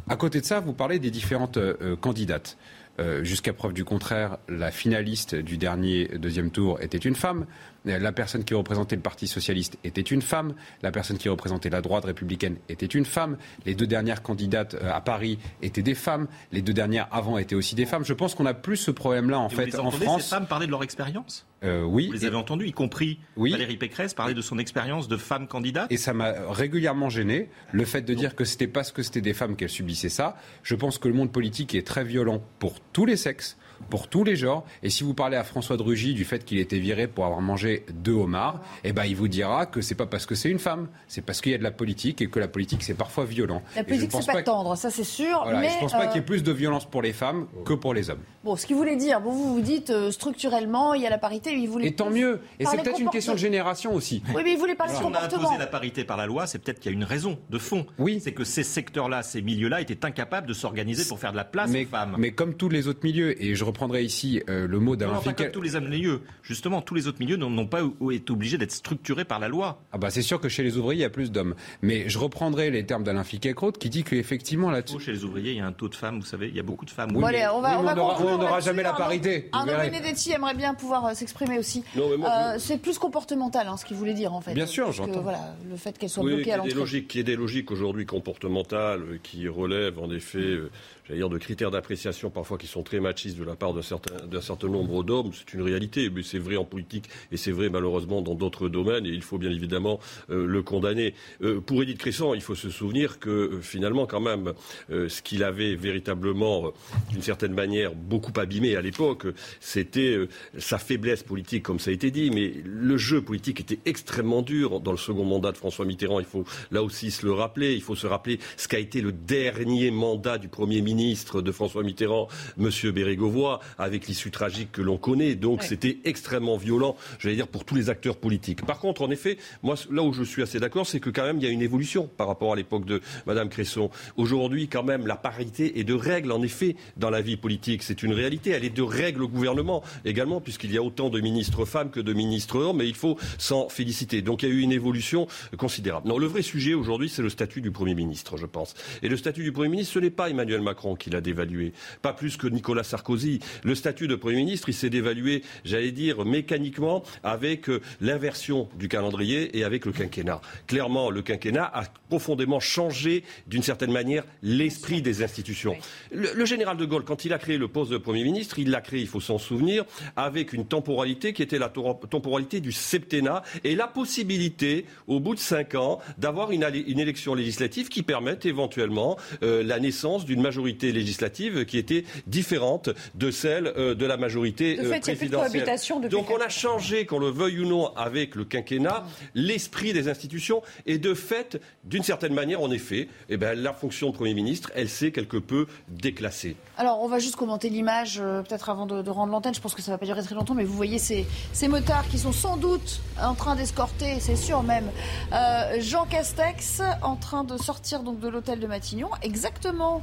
À 0.08 0.16
côté 0.16 0.40
de 0.40 0.46
ça, 0.46 0.60
vous 0.60 0.74
parlez 0.74 1.00
des 1.00 1.10
différentes 1.10 1.58
euh, 1.58 1.96
candidates. 1.96 2.56
Euh, 2.98 3.24
jusqu'à 3.24 3.52
preuve 3.52 3.74
du 3.74 3.84
contraire, 3.84 4.38
la 4.48 4.72
finaliste 4.72 5.36
du 5.36 5.58
dernier 5.58 6.08
deuxième 6.18 6.52
tour 6.52 6.80
était 6.82 6.98
une 6.98 7.16
femme. 7.16 7.46
La 7.86 8.12
personne 8.12 8.44
qui 8.44 8.54
représentait 8.54 8.96
le 8.96 9.02
Parti 9.02 9.28
socialiste 9.28 9.78
était 9.84 10.02
une 10.02 10.22
femme. 10.22 10.56
La 10.82 10.92
personne 10.92 11.18
qui 11.18 11.30
représentait 11.30 11.70
la 11.70 11.82
droite 11.82 12.06
républicaine 12.06 12.58
était 12.68 12.86
une 12.86 13.06
femme. 13.06 13.38
Les 13.66 13.76
deux 13.76 13.88
dernières 13.88 14.24
candidates 14.24 14.76
euh, 14.76 14.92
à 14.92 15.02
Paris 15.02 15.38
étaient 15.62 15.84
des 15.84 15.96
femmes. 15.96 16.28
Les 16.52 16.62
deux 16.62 16.74
dernières 16.74 17.08
avant 17.12 17.38
étaient 17.38 17.56
aussi 17.56 17.76
des 17.76 17.86
femmes. 17.86 18.04
Je 18.04 18.14
pense 18.14 18.34
qu'on 18.36 18.46
a 18.46 18.54
plus 18.54 18.78
ce 18.78 18.92
problème-là 18.92 19.40
en 19.40 19.50
fait 19.50 19.78
en 19.78 19.92
France. 19.92 20.24
Ces 20.24 20.30
femmes 20.30 20.48
parler 20.48 20.66
de 20.66 20.72
leur 20.72 20.84
expérience? 20.84 21.46
Euh, 21.64 21.84
oui. 21.84 22.08
Vous 22.08 22.14
les 22.14 22.26
avez 22.26 22.36
entendues, 22.36 22.68
y 22.68 22.72
compris 22.72 23.20
Valérie 23.38 23.78
Pécresse 23.78 24.14
parler 24.14 24.34
de 24.34 24.42
son 24.42 24.58
expérience 24.58 25.08
de 25.08 25.18
femme 25.18 25.48
candidate? 25.48 25.92
Et 25.92 25.98
ça 25.98 26.14
m'a 26.14 26.34
régulièrement 26.50 27.10
gêné 27.10 27.50
le 27.72 27.86
fait 27.86 28.02
de 28.02 28.14
dire 28.14 28.36
que 28.36 28.46
c'était 28.46 28.68
parce 28.68 28.92
que 28.92 29.04
c'était 29.04 29.22
des 29.22 29.34
femmes 29.34 29.56
qu'elles 29.56 29.70
subissaient 29.70 30.10
ça. 30.10 30.38
Je 30.64 30.76
pense 30.76 30.98
que 30.98 31.08
le 31.08 31.14
monde 31.14 31.32
politique 31.32 31.76
est 31.76 31.86
très 31.86 32.04
violent 32.04 32.44
pour 32.60 32.80
tous 32.80 33.06
les 33.06 33.18
sexes 33.18 33.58
pour 33.90 34.08
tous 34.08 34.24
les 34.24 34.36
genres. 34.36 34.66
Et 34.84 34.90
si 34.90 35.04
vous 35.04 35.14
parlez 35.14 35.38
à 35.38 35.44
François 35.44 35.78
de 35.78 35.84
Rugy 35.84 36.14
du 36.14 36.26
fait 36.26 36.44
qu'il 36.46 36.60
était 36.60 36.80
viré 36.80 37.08
pour 37.08 37.26
avoir 37.26 37.42
mangé 37.42 37.86
deux 37.94 38.14
homards, 38.14 38.62
eh 38.84 38.94
ben, 38.94 39.06
il 39.06 39.16
vous 39.16 39.28
dira 39.28 39.66
que 39.66 39.82
c'est 39.82 39.96
pas 39.96 40.06
parce 40.06 40.26
que 40.26 40.36
c'est 40.36 40.50
une 40.50 40.60
femme, 40.60 40.88
c'est 41.08 41.22
parce 41.22 41.42
qu'il 41.42 41.52
y 41.52 41.56
a 41.56 41.58
de 41.58 41.64
la 41.64 41.72
politique 41.72 42.22
et 42.22 42.28
que 42.28 42.40
la 42.40 42.48
politique 42.48 42.84
c'est 42.84 42.94
parfois 42.94 43.26
violent. 43.26 43.62
La 43.76 43.84
politique 43.84 44.12
c'est 44.12 44.32
pas, 44.32 44.44
tendre, 44.44 44.76
ça 44.76 44.90
c'est 44.90 45.04
sûr. 45.04 45.46
mais 45.52 45.70
je 45.70 45.80
pense 45.80 45.92
pas 45.92 46.08
qu'il 46.08 46.16
y 46.16 46.18
ait 46.18 46.22
euh, 46.22 46.26
plus 46.26 46.44
de 46.44 46.52
violence 46.52 46.86
pour 46.86 47.02
les 47.02 47.14
femmes 47.14 47.48
que 47.66 47.74
pour 47.74 47.94
les 47.94 48.10
hommes. 48.10 48.22
Bon, 48.44 48.56
ce 48.56 48.66
qu'il 48.66 48.76
voulait 48.76 48.96
dire, 48.96 49.22
bon, 49.22 49.32
vous 49.32 49.56
vous 49.56 49.62
dites 49.62 49.90
euh, 49.90 50.12
structurellement 50.12 50.94
il 50.94 51.02
y 51.02 51.08
a 51.08 51.10
la 51.10 51.18
parité, 51.18 51.54
il 51.54 51.68
voulait. 51.68 51.88
Et 51.88 51.96
tant 51.96 52.10
mieux. 52.10 52.42
Et 52.60 52.66
c'est 52.66 52.78
peut-être 52.82 53.00
une 53.00 53.10
question 53.10 53.34
de 53.34 53.40
génération 53.40 53.94
aussi. 53.94 54.22
Oui, 54.34 54.42
mais 54.44 54.54
il 54.54 54.58
voulait 54.58 54.76
parler 54.76 54.94
de 54.94 54.98
comportement. 55.00 55.30
Si 55.30 55.36
on 55.36 55.38
a 55.38 55.42
imposé 55.42 55.60
la 55.60 55.68
parité 55.68 56.04
par 56.04 56.18
la 56.18 56.26
loi, 56.26 56.48
c'est 56.48 56.60
peut-être 56.60 56.80
qu'il 56.80 56.92
y 56.92 56.96
a 56.96 56.98
une 56.98 57.04
raison 57.04 57.38
de 57.50 57.58
fond. 57.58 57.86
Oui. 57.98 58.20
C'est 58.24 58.34
que 58.34 58.44
ces 58.44 58.64
secteurs-là, 58.64 59.24
ces 59.24 59.42
milieux-là 59.42 59.82
étaient 59.82 60.06
incapables 60.06 60.48
de 60.48 60.54
s'organiser 60.54 61.06
pour 61.06 61.20
faire 61.20 61.32
de 61.32 61.38
la 61.38 61.44
place 61.44 61.72
aux 61.72 61.86
femmes. 61.86 62.16
Mais 62.18 62.32
comme 62.32 62.54
tous 62.54 62.70
les 62.70 62.88
autres 62.88 63.02
milieux, 63.04 63.42
et 63.44 63.56
je 63.56 63.64
reprendrai 63.66 64.04
ici 64.04 64.42
euh, 64.50 64.68
le 64.68 64.80
mot 64.80 64.96
d'Alain 64.96 65.20
Finkielkraut. 65.20 65.54
tous 65.54 65.62
les 65.62 65.80
milieux. 65.80 66.22
Justement, 66.44 66.82
tous 66.82 66.96
les 66.96 67.08
autres 67.08 67.20
milieux 67.20 67.38
n'ont 67.38 67.68
pas 67.68 67.82
été 68.12 68.32
obligés 68.32 68.58
d'être 68.58 68.72
structurés 68.72 69.26
par 69.26 69.40
la 69.40 69.48
loi. 69.48 69.82
Ah 69.92 69.98
bah 69.98 70.10
c'est 70.10 70.22
sûr 70.22 70.40
que 70.40 70.50
chez 70.50 70.64
les 70.64 70.78
ouvriers, 70.78 71.00
il 71.00 71.04
y 71.04 71.06
a 71.06 71.10
plus 71.10 71.32
d'hommes. 71.32 71.56
Mais 71.82 72.08
je 72.08 72.18
reprendrai 72.18 72.70
les 72.72 72.86
termes 72.86 73.04
d'Alain 73.04 73.24
Finkielkraut 73.24 73.72
qui 73.72 73.90
dit 73.90 74.04
qu'effectivement 74.04 74.72
là-dessus... 74.72 75.00
Chez 75.00 75.12
les 75.12 75.24
ouvriers, 75.24 75.52
il 75.52 75.58
y 75.58 75.62
a 75.62 75.66
un 75.66 75.72
taux 75.72 75.90
de 75.90 75.96
femmes, 75.96 76.20
vous 76.20 76.26
savez, 76.26 76.48
il 76.48 76.56
y 76.56 76.60
a 76.60 76.64
beaucoup 76.64 76.86
de 76.86 76.90
femmes. 76.90 77.10
on 77.16 78.38
n'aura 78.38 78.60
jamais 78.60 78.84
la 78.84 78.94
parité. 78.94 79.50
Arnaud 79.52 79.74
Benedetti 79.74 80.32
aimerait 80.32 80.56
bien 80.56 80.74
pouvoir 80.74 81.06
euh, 81.06 81.14
s'exprimer 81.14 81.60
aussi. 81.60 81.84
Euh, 81.98 82.56
c'est 82.58 82.78
plus 82.78 82.98
comportemental, 82.98 83.68
hein, 83.68 83.78
ce 83.78 83.86
qu'il 83.86 83.98
voulait 83.98 84.14
dire 84.14 84.34
en 84.34 84.42
fait. 84.42 84.54
Bien 84.54 84.68
sûr, 84.68 84.92
j'entends. 84.92 85.22
Voilà, 85.22 85.56
le 85.70 85.76
fait 85.76 85.98
qu'elle 85.98 86.10
soit 86.10 86.24
bloquée 86.24 86.54
à 86.54 86.58
l'entrée. 86.58 87.06
Qu'il 87.06 87.18
y 87.18 87.22
ait 87.22 87.24
des 87.24 87.36
logiques 87.36 87.72
aujourd'hui 87.72 88.06
comportementales 88.06 89.20
qui 89.24 89.48
relèvent 89.48 90.00
en 90.00 90.10
effet 90.12 90.60
j'allais 91.08 91.20
dire, 91.20 91.30
de 91.30 91.38
critères 91.38 91.72
d'appréciation 91.72 92.30
parfois 92.30 92.58
qui 92.58 92.68
sont 92.68 92.84
très 92.84 93.00
machistes 93.00 93.38
de 93.38 93.44
la 93.44 93.55
part 93.56 93.74
d'un 93.74 93.82
certain, 93.82 94.16
certain 94.42 94.68
nombre 94.68 95.04
d'hommes. 95.04 95.32
C'est 95.34 95.54
une 95.54 95.62
réalité, 95.62 96.10
mais 96.10 96.24
c'est 96.24 96.40
vrai 96.40 96.58
en 96.58 96.66
politique 96.66 97.10
et 97.32 97.38
c'est 97.38 97.52
vrai 97.52 97.70
malheureusement 97.70 98.22
dans 98.22 98.36
d'autres 98.36 98.70
domaines 98.70 99.06
et 99.06 99.10
il 99.10 99.22
faut 99.22 99.38
bien 99.38 99.52
évidemment 99.52 100.00
euh, 100.30 100.46
le 100.46 100.62
condamner. 100.62 101.14
Euh, 101.42 101.62
pour 101.62 101.82
Edith 101.84 101.98
Cresson, 101.98 102.34
il 102.34 102.42
faut 102.42 102.56
se 102.56 102.70
souvenir 102.70 103.20
que 103.20 103.30
euh, 103.30 103.62
finalement, 103.62 104.06
quand 104.06 104.20
même, 104.20 104.54
ce 104.90 105.22
qu'il 105.22 105.44
avait 105.44 105.76
véritablement, 105.76 106.72
d'une 107.12 107.22
certaine 107.22 107.54
manière, 107.54 107.94
beaucoup 107.94 108.26
beaucoup 108.26 108.40
abîmé 108.40 108.76
à 108.76 108.82
l'époque, 108.82 109.28
c'était 109.60 110.18
sa 110.58 110.78
faiblesse 110.78 111.22
politique, 111.24 111.64
comme 111.64 111.80
ça 111.80 111.92
a 111.92 111.94
été 111.94 112.12
dit, 112.12 112.32
mais 112.32 112.54
le 112.64 112.98
jeu 112.98 113.22
politique 113.22 113.60
était 113.60 113.80
extrêmement 113.86 114.42
dur 114.42 114.80
dans 114.80 114.92
le 114.92 114.98
second 114.98 115.26
mandat 115.26 115.52
de 115.52 115.58
François 115.58 115.86
Mitterrand. 115.86 116.20
Il 116.20 116.26
faut 116.26 116.46
là 116.72 116.82
aussi 116.82 117.12
se 117.12 117.26
le 117.26 117.34
rappeler. 117.34 117.74
Il 117.74 117.82
faut 117.82 117.96
se 117.96 118.08
rappeler 118.08 118.40
ce 118.58 118.68
qu'a 118.68 118.80
été 118.80 119.02
le 119.02 119.12
dernier 119.12 119.92
mandat 119.92 120.38
du 120.38 120.48
Premier 120.48 120.82
ministre 120.82 121.42
de 121.42 121.52
François 121.52 121.84
Mitterrand, 121.84 122.28
M. 122.58 122.70
Bérégovoy, 122.92 123.45
avec 123.78 124.08
l'issue 124.08 124.32
tragique 124.32 124.72
que 124.72 124.82
l'on 124.82 124.98
connaît. 124.98 125.36
Donc 125.36 125.64
c'était 125.64 125.98
extrêmement 126.04 126.58
violent, 126.58 126.96
j'allais 127.20 127.36
dire, 127.36 127.48
pour 127.48 127.66
tous 127.66 127.76
les 127.76 127.90
acteurs 127.90 128.18
politiques. 128.18 128.66
Par 128.66 128.80
contre, 128.80 129.02
en 129.02 129.12
effet, 129.12 129.38
moi, 129.64 129.76
là 129.92 130.04
où 130.04 130.14
je 130.14 130.24
suis 130.24 130.42
assez 130.42 130.60
d'accord, 130.60 130.86
c'est 130.86 131.00
que 131.00 131.10
quand 131.10 131.24
même, 131.24 131.38
il 131.38 131.44
y 131.44 131.48
a 131.48 131.52
une 131.52 131.62
évolution 131.62 132.10
par 132.18 132.28
rapport 132.28 132.54
à 132.54 132.56
l'époque 132.56 132.86
de 132.86 133.02
Mme 133.26 133.50
Cresson. 133.50 133.90
Aujourd'hui, 134.18 134.68
quand 134.68 134.84
même, 134.84 135.08
la 135.08 135.16
parité 135.16 135.80
est 135.80 135.84
de 135.84 135.94
règle, 135.94 136.32
en 136.32 136.42
effet, 136.42 136.76
dans 136.98 137.10
la 137.10 137.22
vie 137.22 137.38
politique. 137.38 137.84
C'est 137.84 138.04
une 138.04 138.14
réalité. 138.14 138.52
Elle 138.52 138.66
est 138.66 138.70
de 138.70 138.82
règle 138.82 139.24
au 139.24 139.28
gouvernement 139.28 139.84
également, 140.04 140.42
puisqu'il 140.42 140.72
y 140.72 140.78
a 140.78 140.84
autant 140.84 141.10
de 141.10 141.20
ministres 141.20 141.66
femmes 141.66 141.92
que 141.92 142.00
de 142.00 142.14
ministres 142.14 142.60
hommes, 142.60 142.78
mais 142.78 142.88
il 142.88 142.96
faut 142.96 143.18
s'en 143.38 143.70
féliciter. 143.70 144.22
Donc 144.22 144.44
il 144.44 144.50
y 144.50 144.52
a 144.52 144.56
eu 144.56 144.62
une 144.62 144.72
évolution 144.72 145.28
considérable. 145.58 146.08
Non, 146.08 146.18
le 146.18 146.28
vrai 146.28 146.42
sujet 146.42 146.74
aujourd'hui, 146.74 147.10
c'est 147.10 147.22
le 147.22 147.30
statut 147.30 147.62
du 147.62 147.72
Premier 147.72 147.96
ministre, 147.96 148.38
je 148.38 148.46
pense. 148.46 148.74
Et 149.02 149.10
le 149.10 149.18
statut 149.18 149.44
du 149.44 149.52
Premier 149.52 149.70
ministre, 149.70 149.94
ce 149.94 150.00
n'est 150.00 150.10
pas 150.10 150.30
Emmanuel 150.30 150.62
Macron 150.62 150.96
qui 150.96 151.10
l'a 151.10 151.22
dévalué, 151.22 151.74
pas 152.02 152.14
plus 152.14 152.38
que 152.38 152.48
Nicolas 152.48 152.84
Sarkozy. 152.84 153.35
Le 153.64 153.76
statut 153.76 154.08
de 154.08 154.16
Premier 154.16 154.38
ministre, 154.38 154.70
il 154.70 154.74
s'est 154.74 154.90
dévalué, 154.90 155.44
j'allais 155.64 155.92
dire, 155.92 156.26
mécaniquement 156.26 157.04
avec 157.24 157.70
euh, 157.70 157.82
l'inversion 158.02 158.70
du 158.78 158.88
calendrier 158.88 159.58
et 159.58 159.64
avec 159.64 159.86
le 159.86 159.92
quinquennat. 159.92 160.42
Clairement, 160.68 161.10
le 161.10 161.22
quinquennat 161.22 161.70
a 161.74 161.84
profondément 162.10 162.60
changé, 162.60 163.24
d'une 163.48 163.64
certaine 163.64 163.92
manière, 163.92 164.24
l'esprit 164.42 165.02
des 165.02 165.24
institutions. 165.24 165.76
Le, 166.12 166.30
le, 166.34 166.46
général 166.46 166.78
de 166.78 166.86
Gaulle, 166.86 167.04
quand 167.04 167.26
il 167.26 167.34
a 167.34 167.38
créé 167.38 167.58
le 167.58 167.68
poste 167.68 167.92
de 167.92 167.98
Premier 167.98 168.24
ministre, 168.24 168.60
il 168.60 168.70
l'a 168.70 168.82
créé, 168.82 169.02
il 169.02 169.08
faut 169.08 169.20
s'en 169.20 169.38
souvenir, 169.38 169.86
avec 170.16 170.54
une 170.54 170.66
temporalité 170.66 171.34
qui 171.34 171.42
était 171.42 171.60
la 171.60 171.70
temporalité 171.70 172.60
du 172.60 172.72
septennat 172.72 173.44
et 173.64 173.76
la 173.76 173.88
possibilité, 173.88 174.86
au 175.08 175.20
bout 175.20 175.36
de 175.36 175.40
cinq 175.40 175.76
ans, 175.76 176.00
d'avoir 176.18 176.52
une, 176.52 176.66
une, 176.88 177.00
élection 177.00 177.34
législative 177.34 177.90
qui 177.90 178.04
permette 178.04 178.46
éventuellement 178.46 179.18
euh, 179.44 179.64
la 179.64 179.80
naissance 179.80 180.26
d'une 180.26 180.42
majorité 180.42 180.92
législative 180.92 181.66
qui 181.66 181.78
était 181.78 182.06
différente 182.28 182.90
de 183.16 183.25
celle 183.32 183.68
euh, 183.68 183.96
de 183.96 184.06
la 184.06 184.18
majorité 184.18 184.76
de 184.76 184.84
fait, 184.84 185.00
présidentielle. 185.00 186.02
de 186.02 186.08
Donc 186.08 186.30
on 186.32 186.40
a 186.40 186.50
changé, 186.50 187.06
qu'on 187.06 187.20
le 187.20 187.30
veuille 187.30 187.60
ou 187.60 187.66
non, 187.66 187.96
avec 187.96 188.36
le 188.36 188.46
quinquennat, 188.46 189.06
l'esprit 189.34 189.94
des 189.94 190.08
institutions 190.08 190.62
et 190.86 190.98
de 190.98 191.14
fait, 191.14 191.62
d'une 191.84 192.04
certaine 192.04 192.34
manière, 192.34 192.62
en 192.62 192.72
effet, 192.72 193.08
eh 193.30 193.38
ben, 193.38 193.58
la 193.58 193.74
fonction 193.74 194.10
de 194.10 194.16
Premier 194.16 194.34
ministre, 194.34 194.72
elle 194.76 194.90
s'est 194.90 195.12
quelque 195.12 195.38
peu 195.38 195.68
déclassée. 195.88 196.56
Alors 196.78 197.02
on 197.02 197.08
va 197.08 197.20
juste 197.20 197.36
commenter 197.36 197.70
l'image, 197.70 198.20
euh, 198.22 198.42
peut-être 198.42 198.70
avant 198.70 198.86
de, 198.86 199.02
de 199.02 199.10
rendre 199.10 199.32
l'antenne, 199.32 199.54
je 199.54 199.62
pense 199.62 199.76
que 199.76 199.82
ça 199.82 199.92
ne 199.92 199.96
va 199.96 200.00
pas 200.00 200.06
durer 200.06 200.22
très 200.24 200.36
longtemps, 200.36 200.54
mais 200.54 200.64
vous 200.64 200.76
voyez 200.76 201.00
ces, 201.00 201.26
ces 201.54 201.68
motards 201.68 202.08
qui 202.10 202.18
sont 202.18 202.32
sans 202.32 202.58
doute 202.58 203.02
en 203.22 203.36
train 203.36 203.56
d'escorter, 203.56 204.18
c'est 204.20 204.36
sûr 204.36 204.64
même, 204.64 204.90
euh, 205.34 205.78
Jean 205.80 206.06
Castex 206.06 206.82
en 207.02 207.16
train 207.16 207.44
de 207.44 207.58
sortir 207.58 208.04
donc 208.04 208.20
de 208.20 208.28
l'hôtel 208.28 208.60
de 208.60 208.68
Matignon, 208.68 209.10
exactement 209.22 210.02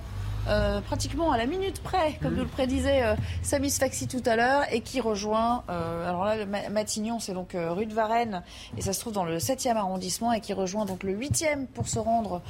euh, 0.48 0.80
pratiquement 0.80 1.32
à 1.32 1.38
la 1.38 1.46
minute 1.46 1.82
près, 1.82 2.18
comme 2.22 2.32
mmh. 2.32 2.36
nous 2.36 2.42
le 2.42 2.48
prédisait 2.48 3.02
euh, 3.02 3.14
Samis 3.42 3.70
Faxi 3.70 4.08
tout 4.08 4.22
à 4.26 4.36
l'heure, 4.36 4.62
et 4.72 4.80
qui 4.80 5.00
rejoint, 5.00 5.64
euh, 5.70 6.08
alors 6.08 6.24
là, 6.24 6.36
le 6.36 6.46
Matignon, 6.46 7.20
c'est 7.20 7.32
donc 7.32 7.54
euh, 7.54 7.72
rue 7.72 7.86
de 7.86 7.94
Varennes, 7.94 8.42
et 8.76 8.82
ça 8.82 8.92
se 8.92 9.00
trouve 9.00 9.12
dans 9.12 9.24
le 9.24 9.38
7e 9.38 9.76
arrondissement, 9.76 10.32
et 10.32 10.40
qui 10.40 10.52
rejoint 10.52 10.84
donc 10.84 11.02
le 11.02 11.14
8e 11.14 11.66
pour 11.66 11.88
se 11.88 11.98
rendre 11.98 12.42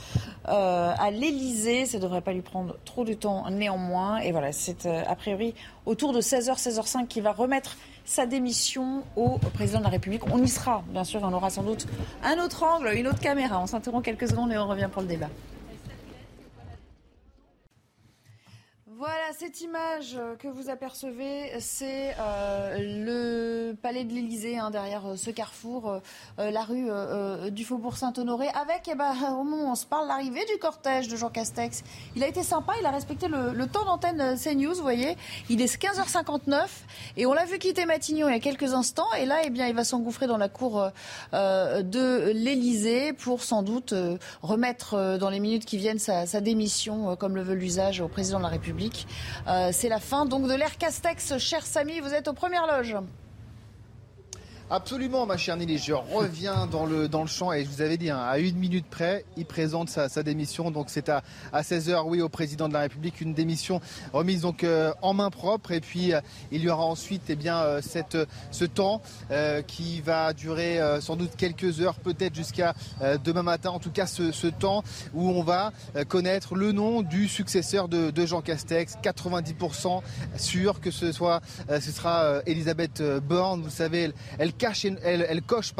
à 0.44 1.10
l'Elysée. 1.10 1.86
Ça 1.86 1.98
ne 1.98 2.02
devrait 2.02 2.20
pas 2.20 2.32
lui 2.32 2.42
prendre 2.42 2.76
trop 2.84 3.04
de 3.04 3.14
temps 3.14 3.48
néanmoins. 3.50 4.18
Et 4.18 4.32
voilà, 4.32 4.52
c'est 4.52 4.86
a 4.86 5.14
priori 5.14 5.54
autour 5.86 6.12
de 6.12 6.20
16h, 6.20 6.60
16h05 6.60 7.06
qui 7.06 7.20
va 7.20 7.32
remettre 7.32 7.76
sa 8.04 8.26
démission 8.26 9.02
au 9.16 9.38
président 9.54 9.78
de 9.78 9.84
la 9.84 9.90
République. 9.90 10.22
On 10.32 10.42
y 10.42 10.48
sera, 10.48 10.82
bien 10.88 11.04
sûr, 11.04 11.20
on 11.22 11.32
aura 11.32 11.50
sans 11.50 11.62
doute 11.62 11.86
un 12.24 12.38
autre 12.42 12.62
angle, 12.62 12.90
une 12.94 13.06
autre 13.06 13.20
caméra. 13.20 13.60
On 13.60 13.66
s'interrompt 13.66 14.04
quelques 14.04 14.28
secondes 14.28 14.52
et 14.52 14.58
on 14.58 14.66
revient 14.66 14.88
pour 14.92 15.02
le 15.02 15.08
débat. 15.08 15.28
Voilà, 19.02 19.32
cette 19.36 19.60
image 19.62 20.16
que 20.38 20.46
vous 20.46 20.70
apercevez, 20.70 21.58
c'est 21.58 22.14
euh, 22.20 22.76
le 23.04 23.74
palais 23.74 24.04
de 24.04 24.12
l'Élysée, 24.12 24.58
hein, 24.58 24.70
derrière 24.70 25.04
euh, 25.04 25.16
ce 25.16 25.30
carrefour, 25.30 26.00
euh, 26.38 26.50
la 26.52 26.62
rue 26.62 26.88
du 27.50 27.64
Faubourg 27.64 27.96
Saint-Honoré, 27.96 28.46
avec, 28.50 28.82
eh 28.86 28.94
ben, 28.94 29.12
au 29.40 29.42
moment 29.42 29.72
on 29.72 29.74
se 29.74 29.86
parle, 29.86 30.06
l'arrivée 30.06 30.44
du 30.44 30.56
cortège 30.60 31.08
de 31.08 31.16
Jean 31.16 31.30
Castex. 31.30 31.82
Il 32.14 32.22
a 32.22 32.28
été 32.28 32.44
sympa, 32.44 32.74
il 32.78 32.86
a 32.86 32.92
respecté 32.92 33.26
le, 33.26 33.66
temps 33.66 33.84
d'antenne 33.84 34.36
CNews, 34.38 34.72
vous 34.72 34.82
voyez. 34.82 35.16
Il 35.50 35.60
est 35.60 35.82
15h59 35.82 36.68
et 37.16 37.26
on 37.26 37.32
l'a 37.32 37.44
vu 37.44 37.58
quitter 37.58 37.86
Matignon 37.86 38.28
il 38.28 38.34
y 38.34 38.36
a 38.36 38.40
quelques 38.40 38.72
instants. 38.72 39.12
Et 39.18 39.26
là, 39.26 39.40
eh 39.44 39.50
bien, 39.50 39.66
il 39.66 39.74
va 39.74 39.82
s'engouffrer 39.82 40.28
dans 40.28 40.36
la 40.36 40.48
cour 40.48 40.90
de 41.32 42.30
l'Élysée 42.30 43.12
pour 43.14 43.42
sans 43.42 43.64
doute 43.64 43.94
remettre 44.42 45.18
dans 45.18 45.30
les 45.30 45.40
minutes 45.40 45.64
qui 45.64 45.76
viennent 45.76 45.98
sa 45.98 46.40
démission, 46.40 47.16
comme 47.16 47.34
le 47.34 47.42
veut 47.42 47.54
l'usage, 47.54 48.00
au 48.00 48.06
président 48.06 48.38
de 48.38 48.44
la 48.44 48.50
République. 48.50 48.91
Euh, 49.46 49.70
c'est 49.72 49.88
la 49.88 50.00
fin 50.00 50.26
donc 50.26 50.48
de 50.48 50.54
l'ère 50.54 50.78
Castex. 50.78 51.38
Cher 51.38 51.64
Samy, 51.64 52.00
vous 52.00 52.14
êtes 52.14 52.28
aux 52.28 52.32
premières 52.32 52.66
loges. 52.66 52.96
Absolument, 54.74 55.26
ma 55.26 55.36
chère 55.36 55.58
Nelly. 55.58 55.76
Je 55.76 55.92
reviens 55.92 56.66
dans 56.66 56.86
le, 56.86 57.06
dans 57.06 57.20
le 57.20 57.26
champ 57.26 57.52
et 57.52 57.62
je 57.62 57.68
vous 57.68 57.82
avais 57.82 57.98
dit, 57.98 58.08
hein, 58.08 58.16
à 58.16 58.38
une 58.38 58.56
minute 58.56 58.86
près, 58.86 59.26
il 59.36 59.44
présente 59.44 59.90
sa, 59.90 60.08
sa 60.08 60.22
démission. 60.22 60.70
Donc 60.70 60.86
c'est 60.88 61.10
à, 61.10 61.22
à 61.52 61.60
16h, 61.60 62.04
oui, 62.06 62.22
au 62.22 62.30
président 62.30 62.70
de 62.70 62.72
la 62.72 62.80
République, 62.80 63.20
une 63.20 63.34
démission 63.34 63.82
remise 64.14 64.40
donc 64.40 64.64
euh, 64.64 64.94
en 65.02 65.12
main 65.12 65.28
propre. 65.28 65.72
Et 65.72 65.82
puis 65.82 66.14
euh, 66.14 66.22
il 66.52 66.62
y 66.62 66.70
aura 66.70 66.86
ensuite 66.86 67.24
eh 67.28 67.36
bien, 67.36 67.58
euh, 67.58 67.82
cette, 67.82 68.16
ce 68.50 68.64
temps 68.64 69.02
qui 69.66 70.00
va 70.00 70.32
durer 70.32 70.80
sans 71.00 71.16
doute 71.16 71.32
quelques 71.36 71.80
heures, 71.80 71.96
peut-être 71.96 72.34
jusqu'à 72.34 72.74
demain 73.24 73.42
matin. 73.42 73.70
En 73.70 73.78
tout 73.78 73.90
cas, 73.90 74.06
ce, 74.06 74.32
ce, 74.32 74.46
temps 74.46 74.84
où 75.12 75.28
on 75.28 75.42
va 75.42 75.72
connaître 76.08 76.54
le 76.54 76.72
nom 76.72 77.02
du 77.02 77.28
successeur 77.28 77.88
de, 77.88 78.10
de 78.10 78.26
Jean 78.26 78.40
Castex. 78.40 78.96
90% 79.02 80.00
sûr 80.36 80.80
que 80.80 80.90
ce, 80.90 81.12
soit, 81.12 81.40
ce 81.68 81.90
sera 81.90 82.40
Elisabeth 82.46 83.02
Borne. 83.22 83.62
Vous 83.62 83.70
savez, 83.70 84.12
elle 84.38 84.52
elle, 85.02 85.42
coche 85.42 85.72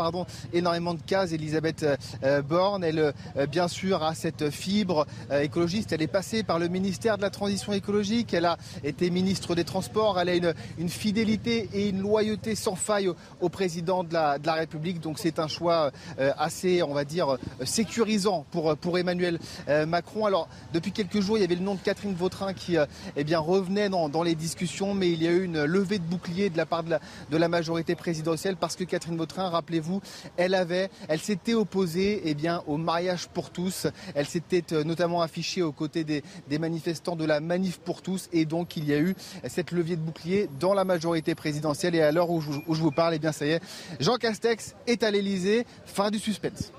énormément 0.52 0.94
de 0.94 1.02
cases, 1.02 1.32
Elisabeth 1.32 1.86
euh, 2.22 2.42
Borne. 2.42 2.84
Elle, 2.84 3.12
euh, 3.36 3.46
bien 3.46 3.68
sûr, 3.68 4.02
a 4.02 4.14
cette 4.14 4.50
fibre 4.50 5.06
euh, 5.30 5.42
écologiste. 5.42 5.92
Elle 5.92 6.02
est 6.02 6.06
passée 6.06 6.42
par 6.42 6.58
le 6.58 6.68
ministère 6.68 7.16
de 7.16 7.22
la 7.22 7.30
Transition 7.30 7.72
écologique. 7.72 8.34
Elle 8.34 8.46
a 8.46 8.58
été 8.84 9.10
ministre 9.10 9.54
des 9.54 9.64
Transports. 9.64 10.18
Elle 10.20 10.28
a 10.28 10.34
une, 10.34 10.88
fidélité 10.88 11.68
et 11.72 11.88
une 11.88 12.00
loyauté 12.00 12.54
sans 12.54 12.74
faille 12.74 13.10
au, 13.40 13.48
président 13.48 14.04
de 14.04 14.12
la, 14.12 14.54
République. 14.54 15.00
Donc 15.00 15.18
c'est 15.18 15.38
un 15.38 15.48
choix 15.48 15.90
euh, 16.18 16.32
assez, 16.38 16.82
on 16.82 16.92
va 16.92 17.04
dire, 17.04 17.36
sécurisant 17.64 18.44
pour, 18.50 18.98
Emmanuel 18.98 19.38
euh, 19.68 19.86
Macron. 19.86 20.26
Alors, 20.26 20.48
depuis 20.72 20.92
quelques 20.92 21.20
jours, 21.20 21.38
il 21.38 21.40
y 21.40 21.44
avait 21.44 21.54
le 21.54 21.62
nom 21.62 21.74
de 21.74 21.80
Catherine 21.80 22.14
Vautrin 22.14 22.52
qui 22.52 22.76
eh 23.16 23.36
revenait 23.36 23.88
dans, 23.88 24.22
les 24.22 24.34
discussions, 24.34 24.94
mais 24.94 25.10
il 25.10 25.22
y 25.22 25.26
a 25.26 25.30
eu 25.30 25.44
une 25.44 25.64
levée 25.64 25.98
de 25.98 26.04
bouclier 26.04 26.50
de 26.50 26.56
la 26.56 26.66
part 26.66 26.82
de 26.82 27.36
la 27.36 27.48
majorité 27.48 27.94
présidentielle 27.94 28.56
parce 28.62 28.76
que 28.76 28.84
Catherine 28.84 29.16
Vautrin, 29.16 29.48
rappelez-vous, 29.48 30.00
elle 30.36 30.54
avait, 30.54 30.88
elle 31.08 31.18
s'était 31.18 31.54
opposée 31.54 32.22
eh 32.26 32.34
bien, 32.34 32.62
au 32.68 32.76
mariage 32.76 33.26
pour 33.26 33.50
tous. 33.50 33.88
Elle 34.14 34.26
s'était 34.26 34.72
euh, 34.72 34.84
notamment 34.84 35.20
affichée 35.20 35.62
aux 35.62 35.72
côtés 35.72 36.04
des, 36.04 36.22
manifestants 36.60 37.16
de 37.16 37.24
la 37.24 37.40
manif 37.40 37.80
pour 37.80 38.02
tous. 38.02 38.28
Et 38.32 38.44
donc, 38.44 38.76
il 38.76 38.84
y 38.84 38.94
a 38.94 39.00
eu 39.00 39.16
cette 39.48 39.72
levier 39.72 39.96
de 39.96 40.00
bouclier 40.00 40.48
dans 40.60 40.74
la 40.74 40.84
majorité 40.84 41.34
présidentielle. 41.34 41.96
Et 41.96 42.02
à 42.02 42.12
l'heure 42.12 42.30
où, 42.30 42.40
je 42.40 42.80
vous 42.80 42.92
parle, 42.92 43.14
eh 43.14 43.18
bien, 43.18 43.32
ça 43.32 43.46
y 43.46 43.50
est, 43.50 43.60
Jean 43.98 44.14
Castex 44.14 44.76
est 44.86 45.02
à 45.02 45.10
l'Elysée. 45.10 45.66
Fin 45.84 46.12
du 46.12 46.20
suspense. 46.20 46.70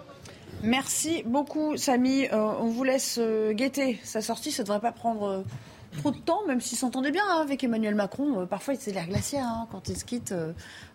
Merci 0.62 1.24
beaucoup, 1.26 1.76
Samy. 1.76 2.28
Euh, 2.28 2.38
on 2.62 2.70
vous 2.70 2.86
laisse 2.86 3.18
euh, 3.20 3.52
guetter 3.52 4.00
sa 4.06 4.22
sortie. 4.22 4.54
Ça 4.54 4.64
ne 4.64 4.68
devrait 4.68 4.80
pas 4.80 4.94
prendre. 4.94 5.44
Trop 6.00 6.10
de 6.10 6.18
temps, 6.18 6.40
même 6.48 6.60
s'ils 6.60 6.78
s'entendaient 6.78 7.12
bien 7.12 7.24
hein, 7.30 7.42
avec 7.42 7.64
Emmanuel 7.64 7.94
Macron. 7.94 8.48
Parfois, 8.48 8.74
c'est 8.80 8.92
l'air 8.92 9.06
glaciaire 9.06 9.46
hein, 9.46 9.68
quand 9.70 9.90
ils 9.90 9.98
se 9.98 10.06
quittent. 10.06 10.34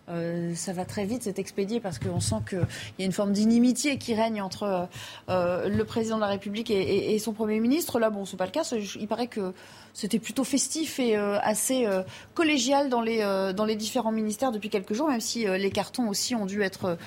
Euh, 0.09 0.55
ça 0.55 0.73
va 0.73 0.85
très 0.85 1.05
vite, 1.05 1.23
c'est 1.23 1.39
expédié 1.39 1.79
parce 1.79 1.99
qu'on 1.99 2.19
sent 2.19 2.37
qu'il 2.47 2.65
y 2.97 3.03
a 3.03 3.05
une 3.05 3.11
forme 3.11 3.31
d'inimitié 3.31 3.97
qui 3.97 4.15
règne 4.15 4.41
entre 4.41 4.87
euh, 5.29 5.69
le 5.69 5.85
président 5.85 6.15
de 6.15 6.21
la 6.21 6.27
République 6.27 6.71
et, 6.71 7.13
et, 7.13 7.19
son 7.19 7.33
Premier 7.33 7.59
ministre. 7.59 7.99
Là, 7.99 8.09
bon, 8.09 8.25
c'est 8.25 8.37
pas 8.37 8.45
le 8.45 8.51
cas. 8.51 8.63
Il 8.99 9.07
paraît 9.07 9.27
que 9.27 9.53
c'était 9.93 10.19
plutôt 10.19 10.43
festif 10.43 10.99
et 10.99 11.17
euh, 11.17 11.37
assez 11.41 11.85
euh, 11.85 12.03
collégial 12.33 12.89
dans 12.89 13.01
les, 13.01 13.21
euh, 13.21 13.53
dans 13.53 13.65
les 13.65 13.75
différents 13.75 14.11
ministères 14.11 14.51
depuis 14.51 14.69
quelques 14.69 14.93
jours, 14.93 15.09
même 15.09 15.19
si 15.19 15.45
les 15.45 15.71
cartons 15.71 16.07
aussi 16.07 16.35
ont 16.35 16.45
dû 16.45 16.61
être 16.61 16.97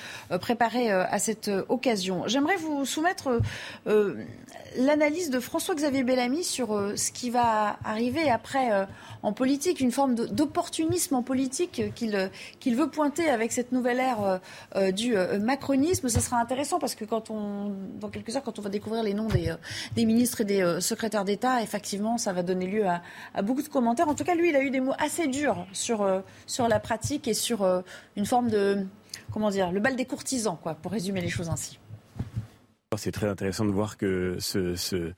préparés 0.41 0.91
à 0.91 1.19
cette 1.19 1.49
occasion. 1.69 2.23
J'aimerais 2.27 2.55
vous 2.55 2.85
soumettre 2.85 3.39
l'analyse 4.77 5.29
de 5.29 5.39
François-Xavier 5.39 6.03
Bellamy 6.03 6.43
sur 6.43 6.69
ce 6.95 7.11
qui 7.11 7.29
va 7.29 7.77
arriver 7.83 8.29
après 8.29 8.87
en 9.23 9.33
politique, 9.33 9.79
une 9.79 9.91
forme 9.91 10.15
d'opportunisme 10.15 11.15
en 11.15 11.23
politique 11.23 11.81
qu'il 11.95 12.75
veut 12.75 12.89
pointé 12.89 13.29
avec 13.29 13.51
cette 13.51 13.71
nouvelle 13.71 13.99
ère 13.99 14.39
du 14.91 15.15
macronisme. 15.41 16.09
Ce 16.09 16.19
sera 16.19 16.39
intéressant 16.39 16.79
parce 16.79 16.95
que 16.95 17.05
quand 17.05 17.29
on, 17.29 17.73
dans 17.99 18.09
quelques 18.09 18.35
heures, 18.35 18.43
quand 18.43 18.59
on 18.59 18.61
va 18.61 18.69
découvrir 18.69 19.03
les 19.03 19.13
noms 19.13 19.27
des, 19.27 19.53
des 19.95 20.05
ministres 20.05 20.41
et 20.41 20.45
des 20.45 20.77
secrétaires 20.81 21.25
d'État, 21.25 21.61
effectivement, 21.61 22.17
ça 22.17 22.33
va 22.33 22.43
donner 22.43 22.67
lieu 22.67 22.85
à, 22.85 23.01
à, 23.33 23.41
beaucoup 23.41 23.61
de 23.61 23.69
commentaires. 23.69 24.09
En 24.09 24.15
tout 24.15 24.23
cas, 24.23 24.35
lui, 24.35 24.49
il 24.49 24.55
a 24.55 24.61
eu 24.61 24.69
des 24.69 24.81
mots 24.81 24.93
assez 24.99 25.27
durs 25.27 25.65
sur, 25.71 26.23
sur 26.45 26.67
la 26.67 26.79
pratique 26.79 27.27
et 27.27 27.33
sur 27.33 27.83
une 28.15 28.25
forme 28.25 28.49
de, 28.49 28.85
comment 29.31 29.49
dire, 29.49 29.71
le 29.71 29.79
bal 29.79 29.95
des 29.95 30.05
courtisans, 30.05 30.57
quoi, 30.61 30.75
pour 30.75 30.91
résumer 30.91 31.21
les 31.21 31.29
choses 31.29 31.49
ainsi. 31.49 31.79
C'est 32.97 33.11
très 33.11 33.27
intéressant 33.27 33.65
de 33.65 33.71
voir 33.71 33.97
que 33.97 34.37
ce, 34.39 34.75
ce, 34.75 35.13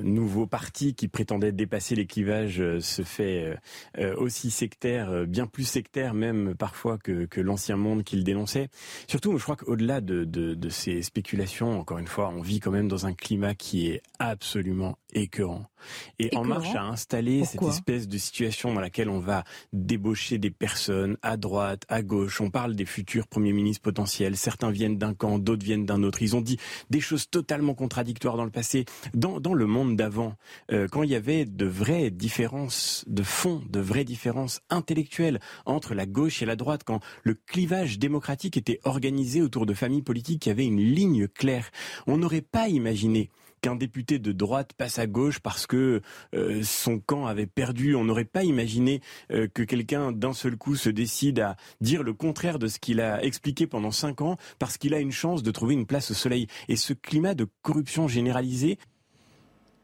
nouveau 0.00 0.46
parti 0.46 0.94
qui 0.94 1.08
prétendait 1.08 1.52
dépasser 1.52 1.94
les 1.94 2.06
clivages 2.06 2.60
euh, 2.60 2.80
se 2.80 3.02
fait 3.02 3.44
euh, 3.44 3.54
euh, 3.98 4.16
aussi 4.16 4.50
sectaire, 4.50 5.26
bien 5.26 5.46
plus 5.46 5.64
sectaire 5.64 6.14
même 6.14 6.54
parfois 6.54 6.98
que, 6.98 7.28
l'ancien 7.40 7.76
monde 7.76 8.02
qu'il 8.02 8.24
dénonçait. 8.24 8.68
Surtout, 9.06 9.38
je 9.38 9.42
crois 9.42 9.56
qu'au-delà 9.56 10.00
de, 10.00 10.24
de, 10.24 10.54
de, 10.54 10.68
ces 10.68 11.02
spéculations, 11.02 11.78
encore 11.78 11.98
une 11.98 12.06
fois, 12.06 12.32
on 12.34 12.40
vit 12.40 12.60
quand 12.60 12.72
même 12.72 12.88
dans 12.88 13.06
un 13.06 13.14
climat 13.14 13.54
qui 13.54 13.88
est 13.88 14.02
absolument 14.18 14.98
écœurant. 15.12 15.66
Et 16.18 16.34
En 16.36 16.44
Marche 16.44 16.74
a 16.74 16.84
installé 16.84 17.44
cette 17.44 17.62
espèce 17.62 18.08
de 18.08 18.18
situation 18.18 18.74
dans 18.74 18.80
laquelle 18.80 19.08
on 19.08 19.20
va 19.20 19.44
débaucher 19.72 20.38
des 20.38 20.50
personnes 20.50 21.16
à 21.22 21.36
droite, 21.36 21.84
à 21.88 22.02
gauche. 22.02 22.40
On 22.40 22.50
parle 22.50 22.74
des 22.74 22.84
futurs 22.84 23.26
premiers 23.26 23.52
ministres 23.52 23.82
potentiels. 23.82 24.36
Certains 24.36 24.70
viennent 24.70 24.98
d'un 24.98 25.14
camp, 25.14 25.38
d'autres 25.38 25.64
viennent 25.64 25.86
d'un 25.86 26.02
autre. 26.02 26.22
Ils 26.22 26.36
ont 26.36 26.40
dit 26.40 26.58
des 26.90 27.00
choses 27.00 27.30
totalement 27.30 27.74
contradictoires 27.74 28.36
dans 28.36 28.44
le 28.44 28.50
passé. 28.50 28.84
Dans, 29.14 29.40
dans 29.40 29.54
le 29.54 29.66
monde 29.66 29.96
d'avant, 29.96 30.34
euh, 30.72 30.88
quand 30.90 31.02
il 31.02 31.10
y 31.10 31.14
avait 31.14 31.44
de 31.44 31.66
vraies 31.66 32.10
différences 32.10 33.04
de 33.06 33.22
fond, 33.22 33.62
de 33.68 33.80
vraies 33.80 34.04
différences 34.04 34.60
intellectuelles 34.70 35.40
entre 35.64 35.94
la 35.94 36.06
gauche 36.06 36.42
et 36.42 36.46
la 36.46 36.56
droite, 36.56 36.82
quand 36.84 37.00
le 37.22 37.34
clivage 37.34 37.98
démocratique 37.98 38.56
était 38.56 38.80
organisé 38.84 39.42
autour 39.42 39.66
de 39.66 39.74
familles 39.74 40.02
politiques 40.02 40.42
qui 40.42 40.50
avaient 40.50 40.66
une 40.66 40.80
ligne 40.80 41.28
claire, 41.28 41.70
on 42.06 42.18
n'aurait 42.18 42.42
pas 42.42 42.68
imaginé 42.68 43.30
qu'un 43.60 43.76
député 43.76 44.18
de 44.18 44.32
droite 44.32 44.72
passe 44.76 44.98
à 44.98 45.06
gauche 45.06 45.40
parce 45.40 45.66
que 45.66 46.02
euh, 46.34 46.62
son 46.62 46.98
camp 46.98 47.26
avait 47.26 47.46
perdu. 47.46 47.94
On 47.94 48.04
n'aurait 48.04 48.24
pas 48.24 48.44
imaginé 48.44 49.00
euh, 49.30 49.48
que 49.52 49.62
quelqu'un 49.62 50.12
d'un 50.12 50.32
seul 50.32 50.56
coup 50.56 50.76
se 50.76 50.90
décide 50.90 51.40
à 51.40 51.56
dire 51.80 52.02
le 52.02 52.14
contraire 52.14 52.58
de 52.58 52.68
ce 52.68 52.78
qu'il 52.78 53.00
a 53.00 53.22
expliqué 53.22 53.66
pendant 53.66 53.90
cinq 53.90 54.20
ans 54.20 54.36
parce 54.58 54.78
qu'il 54.78 54.94
a 54.94 55.00
une 55.00 55.12
chance 55.12 55.42
de 55.42 55.50
trouver 55.50 55.74
une 55.74 55.86
place 55.86 56.10
au 56.10 56.14
soleil. 56.14 56.46
Et 56.68 56.76
ce 56.76 56.92
climat 56.92 57.34
de 57.34 57.46
corruption 57.62 58.08
généralisée, 58.08 58.78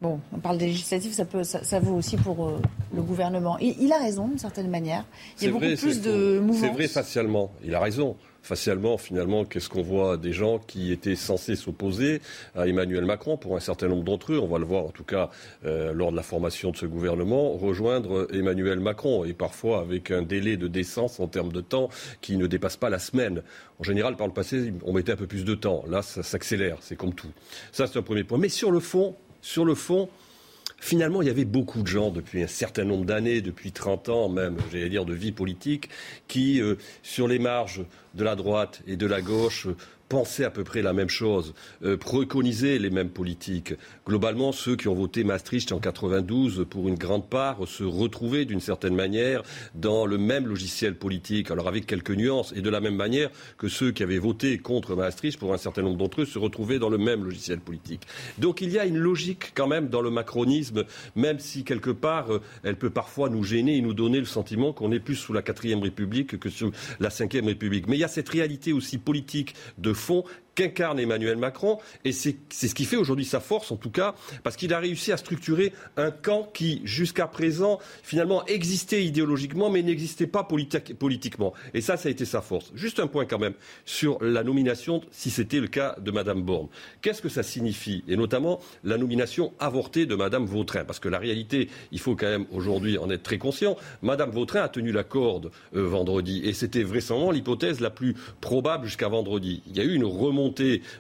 Bon, 0.01 0.21
on 0.35 0.39
parle 0.39 0.59
des 0.59 0.67
législatives, 0.67 1.15
ça, 1.15 1.25
peut, 1.25 1.45
ça, 1.45 1.81
vaut 1.81 1.95
aussi 1.95 2.19
pour 2.19 2.47
euh, 2.47 2.61
le 2.95 3.01
gouvernement. 3.01 3.57
Il, 3.59 3.75
il, 3.81 3.91
a 3.91 3.99
raison, 3.99 4.29
d'une 4.29 4.39
certaine 4.39 4.69
manière. 4.69 5.07
Il 5.41 5.45
y 5.45 5.49
a 5.49 5.51
beaucoup 5.51 5.65
plus 5.65 6.03
de 6.03 6.41
mouvements. 6.41 6.61
C'est 6.61 6.75
vrai 6.75 6.89
facialement, 6.89 7.51
il 7.65 7.75
a 7.75 7.81
raison 7.81 8.15
facialement, 8.45 8.99
finalement, 8.99 9.45
qu'est-ce 9.45 9.71
qu'on 9.71 9.83
voit 9.83 10.19
des 10.19 10.33
gens 10.33 10.59
qui 10.59 10.93
étaient 10.93 11.17
censés 11.17 11.57
s'opposer 11.57 12.21
à 12.55 12.69
Emmanuel 12.69 13.07
Macron, 13.07 13.39
pour 13.39 13.57
un 13.57 13.61
certain 13.61 13.89
nombre 13.89 14.05
d'entre 14.05 14.35
eux, 14.35 14.39
on 14.39 14.47
va 14.47 14.59
le 14.59 14.67
voir 14.67 14.85
en 14.85 14.91
tout 14.91 15.03
cas 15.03 15.31
euh, 15.65 15.95
lors 15.95 16.13
de 16.13 16.17
la 16.17 16.23
formation 16.23 16.71
de 16.71 16.77
ce 16.77 16.85
gouvernement, 16.85 17.53
rejoindre 17.53 18.29
Emmanuel 18.33 18.81
Macron, 18.81 19.25
et 19.25 19.33
parfois 19.33 19.81
avec 19.81 20.11
un 20.11 20.21
délai 20.21 20.59
de 20.59 20.69
décence 20.69 21.21
en 21.21 21.27
termes 21.27 21.53
de 21.53 21.63
temps 21.63 21.89
qui 22.21 22.37
ne 22.37 22.47
dépasse 22.47 22.77
pas 22.77 22.91
la 22.91 22.99
semaine. 22.99 23.43
En 23.81 23.83
général, 23.83 24.17
par 24.17 24.27
le 24.27 24.35
passé, 24.35 24.75
on 24.85 24.93
mettait 24.93 25.13
un 25.13 25.17
peu 25.17 25.27
plus 25.27 25.45
de 25.45 25.55
temps. 25.55 25.83
Là, 25.89 26.03
ça 26.03 26.23
s'accélère, 26.23 26.77
c'est 26.81 26.97
comme 26.97 27.15
tout. 27.15 27.33
Ça, 27.73 27.87
c'est 27.87 27.99
un 27.99 28.03
premier 28.03 28.25
point. 28.25 28.37
Mais 28.37 28.51
sur 28.51 28.71
le 28.71 28.81
fond, 28.81 29.17
sur 29.41 29.65
le 29.65 29.75
fond, 29.75 30.11
finalement, 30.85 31.23
il 31.23 31.29
y 31.29 31.31
avait 31.31 31.47
beaucoup 31.47 31.81
de 31.81 31.87
gens 31.87 32.11
depuis 32.11 32.43
un 32.43 32.47
certain 32.47 32.85
nombre 32.85 33.07
d'années, 33.07 33.41
depuis 33.41 33.73
30 33.73 34.11
ans 34.11 34.29
même, 34.29 34.59
j'allais 34.71 34.91
dire, 34.91 35.07
de 35.07 35.15
vie 35.15 35.33
politique, 35.33 35.89
qui, 36.29 36.61
euh, 36.61 36.75
sur 37.03 37.27
les 37.27 37.39
marges 37.39 37.83
de 38.13 38.23
la 38.23 38.37
droite 38.37 38.83
et 38.87 38.97
de 38.97 39.07
la 39.07 39.23
gauche, 39.23 39.67
pensaient 40.15 40.45
à 40.45 40.51
peu 40.51 40.63
près 40.63 40.81
la 40.81 40.93
même 40.93 41.09
chose, 41.09 41.55
euh, 41.85 41.97
préconisaient 41.97 42.79
les 42.79 42.91
mêmes 42.91 43.09
politiques. 43.09 43.75
Globalement, 44.07 44.53
ceux 44.53 44.77
qui 44.77 44.87
ont 44.87 44.95
voté 44.95 45.25
Maastricht 45.25 45.73
en 45.73 45.81
92, 45.81 46.67
pour 46.71 46.87
une 46.87 46.95
grande 46.95 47.29
part, 47.29 47.67
se 47.67 47.83
retrouvaient 47.83 48.45
d'une 48.45 48.61
certaine 48.61 48.95
manière 48.95 49.43
dans 49.75 50.07
le 50.07 50.17
même 50.17 50.47
logiciel 50.47 50.95
politique, 50.95 51.51
alors 51.51 51.67
avec 51.67 51.85
quelques 51.87 52.13
nuances, 52.13 52.53
et 52.55 52.61
de 52.61 52.71
la 52.71 52.79
même 52.79 52.95
manière 52.95 53.29
que 53.59 53.67
ceux 53.67 53.91
qui 53.91 54.05
avaient 54.05 54.21
voté 54.21 54.59
contre 54.59 54.95
Maastricht, 54.95 55.37
pour 55.37 55.53
un 55.53 55.57
certain 55.57 55.83
nombre 55.83 55.97
d'entre 55.97 56.21
eux, 56.21 56.27
se 56.27 56.39
retrouvaient 56.39 56.79
dans 56.79 56.91
le 56.91 56.99
même 56.99 57.25
logiciel 57.25 57.59
politique. 57.59 58.03
Donc 58.39 58.61
il 58.61 58.71
y 58.71 58.79
a 58.79 58.87
une 58.87 58.99
logique 58.99 59.51
quand 59.57 59.67
même 59.67 59.89
dans 59.89 60.01
le 60.01 60.11
macronisme, 60.11 60.85
même 61.17 61.41
si 61.41 61.65
quelque 61.65 61.91
part, 61.91 62.33
euh, 62.33 62.41
elle 62.63 62.77
peut 62.77 62.91
parfois 62.91 63.31
nous 63.31 63.43
gêner 63.43 63.79
et 63.79 63.81
nous 63.81 63.95
donner 63.95 64.21
le 64.21 64.27
sentiment 64.27 64.73
qu'on 64.73 64.93
est 64.93 65.01
plus 65.01 65.17
sous 65.17 65.33
la 65.33 65.43
quatrième 65.43 65.83
République 65.83 66.39
que 66.39 66.51
sous 66.51 66.71
la 67.01 67.11
cinquième 67.11 67.47
République. 67.47 67.89
Mais 67.89 67.97
il 67.97 68.01
y 68.01 68.05
a 68.05 68.09
cette 68.09 68.29
réalité 68.29 68.73
aussi 68.73 68.99
politique 68.99 69.57
de 69.79 69.93
fond 70.05 70.25
qu'incarne 70.55 70.99
Emmanuel 70.99 71.37
Macron. 71.37 71.79
Et 72.05 72.13
c'est 72.13 72.37
ce 72.51 72.75
qui 72.75 72.85
fait 72.85 72.97
aujourd'hui 72.97 73.25
sa 73.25 73.41
force, 73.41 73.73
en 73.73 73.77
tout 73.77 73.91
cas, 73.91 74.15
parce 74.43 74.57
qu'il 74.57 74.73
a 74.73 74.79
réussi 74.79 75.13
à 75.13 75.17
structurer 75.17 75.73
un 75.97 76.11
camp 76.11 76.49
qui, 76.53 76.81
jusqu'à 76.85 77.27
présent, 77.27 77.79
finalement, 78.03 78.45
existait 78.47 79.05
idéologiquement, 79.05 79.71
mais 79.71 79.83
n'existait 79.83 80.27
pas 80.27 80.45
politiquement. 80.45 81.53
Et 81.75 81.81
ça, 81.81 81.97
ça 81.97 82.09
a 82.09 82.13
été 82.13 82.25
sa 82.25 82.41
force. 82.41 82.73
Juste 82.75 83.01
un 83.01 83.07
point 83.07 83.25
quand 83.25 83.39
même 83.39 83.55
sur 83.85 84.23
la 84.23 84.43
nomination, 84.43 85.03
si 85.11 85.31
c'était 85.31 85.61
le 85.61 85.69
cas 85.69 85.97
de 86.01 86.11
Madame 86.11 86.43
Borne. 86.43 86.69
Qu'est-ce 87.03 87.23
que 87.23 87.29
ça 87.29 87.43
signifie? 87.43 88.05
Et 88.09 88.17
notamment 88.17 88.61
la 88.85 88.97
nomination 88.97 89.53
avortée 89.59 90.07
de 90.07 90.15
Madame 90.15 90.47
Vautrin. 90.47 90.85
Parce 90.85 91.01
que 91.01 91.09
la 91.09 91.19
réalité, 91.19 91.69
il 91.93 92.01
faut 92.01 92.17
quand 92.17 92.27
même 92.27 92.47
aujourd'hui 92.53 92.99
en 92.99 93.11
être 93.11 93.23
très 93.23 93.39
conscient. 93.39 93.77
Madame 94.03 94.31
Vautrin 94.31 94.63
a 94.63 94.69
tenu 94.69 94.93
la 94.93 95.05
corde 95.05 95.51
euh, 95.75 95.87
vendredi. 95.87 96.43
Et 96.45 96.53
c'était 96.53 96.83
vraisemblablement 96.83 97.33
l'hypothèse 97.33 97.81
la 97.81 97.91
plus 97.91 98.15
probable 98.41 98.87
jusqu'à 98.87 99.09
vendredi. 99.09 99.63
Il 99.67 99.77
y 99.77 99.81
a 99.81 99.85
eu 99.85 99.95
une 99.95 100.05
remontée 100.05 100.44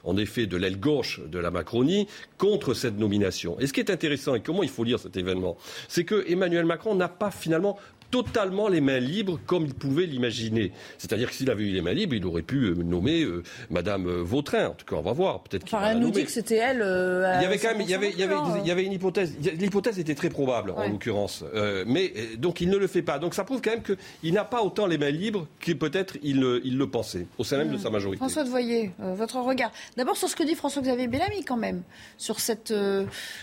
en 0.04 0.16
effet 0.16 0.46
de 0.46 0.56
l'aile 0.56 0.78
gauche 0.78 1.20
de 1.26 1.38
la 1.38 1.50
Macronie 1.50 2.06
contre 2.38 2.74
cette 2.74 2.98
nomination. 2.98 3.58
Et 3.60 3.66
ce 3.66 3.72
qui 3.72 3.80
est 3.80 3.90
intéressant 3.90 4.34
et 4.34 4.40
comment 4.40 4.62
il 4.62 4.68
faut 4.68 4.84
lire 4.84 4.98
cet 4.98 5.16
événement, 5.16 5.56
c'est 5.88 6.04
que 6.04 6.24
Emmanuel 6.30 6.64
Macron 6.64 6.94
n'a 6.94 7.08
pas 7.08 7.30
finalement 7.30 7.78
totalement 8.14 8.68
les 8.68 8.80
mains 8.80 9.00
libres 9.00 9.40
comme 9.44 9.66
il 9.66 9.74
pouvait 9.74 10.06
l'imaginer. 10.06 10.70
C'est-à-dire 10.98 11.30
que 11.30 11.34
s'il 11.34 11.50
avait 11.50 11.64
eu 11.64 11.72
les 11.72 11.82
mains 11.82 11.94
libres, 11.94 12.14
il 12.14 12.24
aurait 12.24 12.42
pu 12.42 12.66
euh, 12.66 12.74
nommer 12.74 13.24
euh, 13.24 13.42
Madame 13.70 14.06
euh, 14.06 14.22
Vautrin. 14.22 14.68
En 14.68 14.74
tout 14.74 14.86
cas, 14.86 14.94
on 14.94 15.02
va 15.02 15.12
voir. 15.12 15.40
Peut-être 15.40 15.64
qu'il 15.64 15.76
enfin, 15.76 15.88
elle 15.90 15.98
nous 15.98 16.12
dit 16.12 16.24
que 16.24 16.30
c'était 16.30 16.58
elle. 16.58 16.76
il 16.76 17.42
y 17.42 17.44
avait 17.44 17.58
quand 17.58 17.72
même, 17.72 17.80
il 17.80 17.90
y 17.90 17.94
avait, 17.94 18.10
il 18.10 18.18
y 18.20 18.22
avait, 18.22 18.36
il 18.60 18.68
y 18.68 18.70
avait 18.70 18.84
une 18.84 18.92
hypothèse. 18.92 19.34
L'hypothèse 19.58 19.98
était 19.98 20.14
très 20.14 20.28
probable 20.28 20.70
en 20.76 20.88
l'occurrence, 20.88 21.44
mais 21.86 22.12
donc 22.38 22.60
il 22.60 22.70
ne 22.70 22.76
le 22.76 22.86
fait 22.86 23.02
pas. 23.02 23.18
Donc 23.18 23.34
ça 23.34 23.42
prouve 23.42 23.60
quand 23.60 23.72
même 23.72 23.82
qu'il 23.82 24.32
n'a 24.32 24.44
pas 24.44 24.62
autant 24.62 24.86
les 24.86 24.96
mains 24.96 25.10
libres 25.10 25.48
que 25.58 25.72
peut-être 25.72 26.16
il, 26.22 26.60
il, 26.62 26.78
le 26.78 26.86
pensait 26.88 27.26
au 27.38 27.42
sein 27.42 27.56
même 27.56 27.72
de 27.72 27.78
sa 27.78 27.90
majorité. 27.90 28.18
François 28.18 28.44
de 28.44 28.48
Voyer, 28.48 28.92
votre 28.98 29.40
regard. 29.40 29.72
D'abord 29.96 30.16
sur 30.16 30.28
ce 30.28 30.36
que 30.36 30.44
dit 30.44 30.54
François-Xavier 30.54 31.08
Bellamy 31.08 31.44
quand 31.44 31.56
même, 31.56 31.82
sur 32.16 32.38
cette 32.38 32.72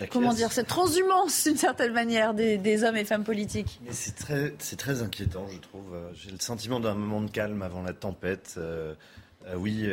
comment 0.10 0.34
dire 0.34 0.54
cette 0.54 0.68
transhumance 0.68 1.44
d'une 1.44 1.58
certaine 1.58 1.92
manière 1.92 2.34
des, 2.34 2.58
des 2.58 2.86
hommes 2.86 2.96
et 2.96 3.04
femmes 3.04 3.26
politiques. 3.26 3.82
Mais 3.86 3.92
c'est 3.92 4.16
très 4.16 4.54
c'est 4.64 4.78
très 4.78 5.02
inquiétant, 5.02 5.48
je 5.48 5.58
trouve. 5.60 5.94
Euh, 5.94 6.10
j'ai 6.14 6.32
le 6.32 6.40
sentiment 6.40 6.80
d'un 6.80 6.96
moment 6.96 7.22
de 7.22 7.30
calme 7.30 7.62
avant 7.62 7.82
la 7.82 7.94
tempête. 7.94 8.56
Euh, 8.58 8.94
euh, 9.48 9.56
oui, 9.56 9.90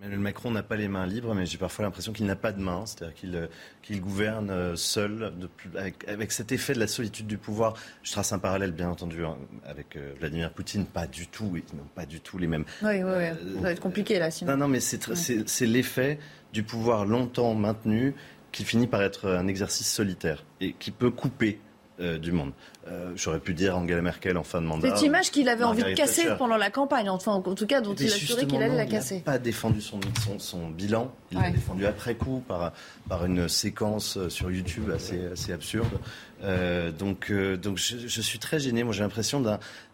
Emmanuel 0.00 0.18
Macron 0.20 0.50
n'a 0.50 0.62
pas 0.62 0.76
les 0.76 0.88
mains 0.88 1.06
libres, 1.06 1.34
mais 1.34 1.46
j'ai 1.46 1.56
parfois 1.56 1.84
l'impression 1.84 2.12
qu'il 2.12 2.26
n'a 2.26 2.36
pas 2.36 2.52
de 2.52 2.60
main, 2.60 2.84
c'est-à-dire 2.84 3.48
qu'il 3.80 4.00
gouverne 4.00 4.76
seul, 4.76 5.32
avec, 5.76 6.06
avec, 6.08 6.32
cet 6.32 6.52
effet 6.52 6.74
de 6.74 6.80
la 6.80 6.88
solitude 6.88 7.26
du 7.26 7.38
pouvoir. 7.38 7.74
Je 8.02 8.12
trace 8.12 8.32
un 8.32 8.38
parallèle, 8.38 8.72
bien 8.72 8.90
entendu, 8.90 9.24
hein, 9.24 9.36
avec 9.64 9.96
Vladimir 10.18 10.52
Poutine, 10.52 10.84
pas 10.84 11.06
du 11.06 11.28
tout, 11.28 11.52
ils 11.56 11.76
n'ont 11.76 11.84
pas 11.94 12.06
du 12.06 12.20
tout 12.20 12.38
les 12.38 12.48
mêmes. 12.48 12.64
Oui, 12.82 13.02
oui, 13.02 13.12
oui. 13.16 13.54
ça 13.54 13.60
va 13.60 13.70
être 13.70 13.80
compliqué 13.80 14.18
là. 14.18 14.30
Sinon. 14.30 14.52
Non, 14.52 14.58
non, 14.58 14.68
mais 14.68 14.80
c'est 14.80 15.66
l'effet 15.66 16.18
du 16.52 16.64
pouvoir 16.64 17.06
longtemps 17.06 17.54
maintenu 17.54 18.14
qui 18.52 18.64
finit 18.64 18.86
par 18.86 19.02
être 19.02 19.30
un 19.30 19.46
exercice 19.46 19.90
solitaire 19.90 20.44
et 20.60 20.74
qui 20.74 20.90
peut 20.90 21.10
couper 21.10 21.60
euh, 22.00 22.18
du 22.18 22.32
monde. 22.32 22.52
Euh, 22.88 23.12
j'aurais 23.14 23.38
pu 23.38 23.54
dire 23.54 23.76
Angela 23.76 24.02
Merkel 24.02 24.36
en 24.36 24.42
fin 24.42 24.60
de 24.60 24.66
mandat. 24.66 24.88
Cette 24.88 25.06
image 25.06 25.30
qu'il 25.30 25.48
avait 25.48 25.62
envie 25.62 25.84
de 25.84 25.94
casser 25.94 26.26
pendant 26.38 26.56
la 26.56 26.70
campagne, 26.70 27.08
enfin, 27.08 27.32
en 27.32 27.54
tout 27.54 27.66
cas, 27.66 27.80
dont 27.80 27.94
il 27.94 28.06
assurait 28.06 28.46
qu'il 28.46 28.60
allait 28.60 28.76
la 28.76 28.86
casser. 28.86 29.16
Il 29.16 29.18
n'a 29.18 29.24
pas 29.24 29.38
défendu 29.38 29.80
son, 29.80 30.00
son, 30.38 30.68
bilan, 30.70 31.12
il 31.30 31.38
l'a 31.38 31.50
défendu 31.50 31.86
après 31.86 32.16
coup 32.16 32.42
par, 32.48 32.72
par 33.08 33.24
une 33.24 33.48
séquence 33.48 34.18
sur 34.28 34.50
YouTube 34.50 34.90
assez, 34.90 35.24
assez 35.26 35.52
absurde. 35.52 36.00
Euh, 36.42 36.90
donc 36.90 37.32
donc 37.32 37.78
je, 37.78 38.08
je, 38.08 38.20
suis 38.20 38.38
très 38.38 38.58
gêné. 38.58 38.82
Moi, 38.82 38.92
j'ai 38.92 39.02
l'impression 39.02 39.40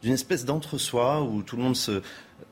d'une 0.03 0.13
espèce 0.13 0.45
d'entre-soi 0.45 1.23
où 1.23 1.43
tout 1.43 1.57
le 1.57 1.63
monde 1.63 1.77
se. 1.77 2.03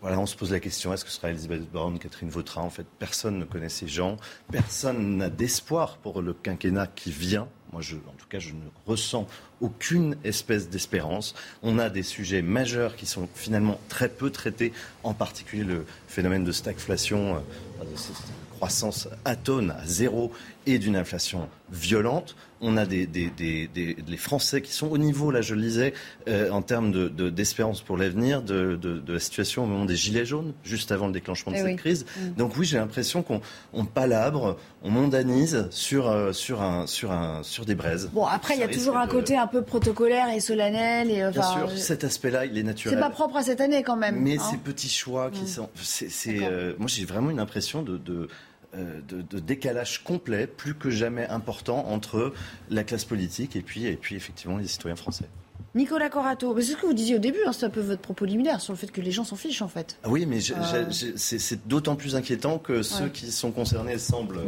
Voilà, 0.01 0.21
on 0.21 0.27
se 0.27 0.37
pose 0.37 0.53
la 0.53 0.61
question 0.61 0.93
est-ce 0.93 1.05
que 1.05 1.11
ce 1.11 1.17
sera 1.17 1.31
Elisabeth 1.31 1.69
Borne, 1.73 1.99
Catherine 1.99 2.29
Vautrin 2.29 2.63
En 2.63 2.71
fait, 2.71 2.87
personne 3.01 3.39
ne 3.39 3.45
connaît 3.45 3.69
ces 3.69 3.89
gens. 3.89 4.17
Personne 4.53 5.17
n'a 5.17 5.29
d'espoir 5.29 5.97
pour 5.97 6.23
le 6.23 6.33
quinquennat 6.33 6.87
qui 6.87 7.11
vient. 7.11 7.49
Moi, 7.73 7.83
je, 7.83 7.97
en 7.97 8.15
tout 8.17 8.29
cas, 8.29 8.39
je 8.39 8.51
ne 8.51 8.61
ressens 8.87 9.27
aucune 9.61 10.17
espèce 10.23 10.71
d'espérance. 10.71 11.35
On 11.63 11.81
a 11.81 11.91
des 11.91 12.05
sujets 12.05 12.43
majeurs 12.43 12.95
qui 12.95 13.07
sont 13.07 13.29
finalement 13.35 13.81
très 13.89 14.09
peu 14.09 14.31
traités, 14.31 14.73
en 15.03 15.15
particulier 15.15 15.65
le 15.65 15.85
phénomène 16.07 16.45
de 16.45 16.53
stagflation, 16.53 17.37
euh, 17.37 17.85
croissance 18.59 19.09
atone 19.25 19.73
à 19.73 19.85
zéro 19.85 20.33
et 20.67 20.79
d'une 20.79 20.97
inflation 20.97 21.49
violente. 21.71 22.37
On 22.61 22.77
a 22.77 22.87
des, 22.87 23.09
les 23.37 24.17
Français 24.17 24.63
qui 24.63 24.73
sont 24.73 24.89
au 24.89 24.99
niveau, 24.99 25.31
là 25.31 25.41
je 25.41 25.55
le 25.55 25.61
lisais, 25.61 25.95
euh, 26.29 26.51
en 26.51 26.63
termes 26.63 27.09
d'espérance 27.31 27.81
pour 27.81 27.97
l'avenir, 27.97 28.43
de, 28.43 28.79
la 29.07 29.21
situation 29.21 29.65
au 29.65 29.67
moment 29.67 29.85
des 29.85 29.97
Gilets 29.97 30.27
jaunes, 30.27 30.53
juste 30.65 30.93
avant 30.93 31.07
le 31.07 31.13
déclenchement 31.13 31.53
de 31.53 31.59
eh 31.59 31.63
cette 31.63 31.77
crise. 31.77 32.05
Mm. 32.05 32.35
Donc 32.37 32.57
oui, 32.57 32.67
j'ai 32.67 32.79
l'impression 32.79 33.23
qu'on 33.23 33.41
palabre, 33.85 34.57
on 34.83 34.91
mondanise 34.91 35.67
sur, 35.71 36.09
euh, 36.09 36.33
sur, 36.33 36.63
un, 36.63 36.87
sur, 36.87 37.13
un, 37.13 37.43
sur 37.43 37.65
des 37.65 37.75
braises. 37.75 38.11
Bon, 38.13 38.27
après, 38.27 38.55
il 38.55 38.61
y 38.61 38.65
a 38.65 38.69
toujours 38.69 38.97
un 38.97 39.07
côté 39.07 39.37
un 39.37 39.47
peu 39.47 39.63
protocolaire 39.63 40.29
et 40.31 40.41
solennel. 40.41 41.11
Et, 41.11 41.31
Bien 41.31 41.43
sûr, 41.43 41.71
cet 41.77 42.05
aspect-là, 42.05 42.47
il 42.47 42.59
est 42.59 42.63
naturel. 42.63 42.97
C'est 42.97 43.01
pas 43.01 43.11
propre 43.11 43.37
à 43.37 43.43
cette 43.43 43.61
année 43.61 43.83
quand 43.83 43.97
même. 43.97 44.21
Mais 44.21 44.39
hein. 44.39 44.43
ces 44.51 44.57
petits 44.57 44.89
choix 44.89 45.31
qui 45.31 45.43
mm. 45.43 45.49
sont... 45.49 45.69
c'est 45.75 46.39
euh, 46.43 46.75
moi, 46.79 46.89
j'ai 46.89 47.05
vraiment 47.05 47.31
une 47.31 47.41
impression 47.41 47.83
de 47.83 48.29
euh, 48.75 49.01
de, 49.09 49.39
décalage 49.39 50.05
complet, 50.05 50.47
plus 50.47 50.75
que 50.75 50.91
jamais 50.91 51.27
important, 51.29 51.87
entre 51.89 52.35
la 52.69 52.85
classe 52.85 53.07
politique 53.07 53.57
et 53.57 53.63
puis, 53.63 53.87
et 53.87 53.97
puis 53.97 54.15
effectivement 54.15 54.59
les 54.59 54.67
citoyens 54.67 54.97
français. 54.97 55.25
Nicolas 55.75 56.11
Corato, 56.11 56.55
c'est 56.59 56.73
ce 56.73 56.77
que 56.77 56.87
vous 56.87 56.93
disiez 56.93 57.17
au 57.17 57.19
début, 57.19 57.39
hein, 57.47 57.53
c'est 57.53 57.65
un 57.65 57.71
peu 57.71 57.81
votre 57.81 58.01
propos 58.01 58.25
liminaire 58.25 58.61
sur 58.61 58.73
le 58.73 58.79
fait 58.79 58.91
que 58.91 59.01
les 59.01 59.11
gens 59.11 59.25
s'en 59.25 59.37
fichent 59.37 59.63
en 59.63 59.69
fait. 59.69 59.97
Ah 60.03 60.09
oui, 60.09 60.27
mais 60.27 60.39
euh. 60.51 60.85
c'est 60.91 61.69
d'autant 61.69 61.97
plus 61.97 62.17
inquiétant 62.17 62.59
que 62.59 62.83
ceux 62.83 63.09
qui 63.09 63.31
sont 63.31 63.53
concernés 63.53 63.97
semblent 63.97 64.41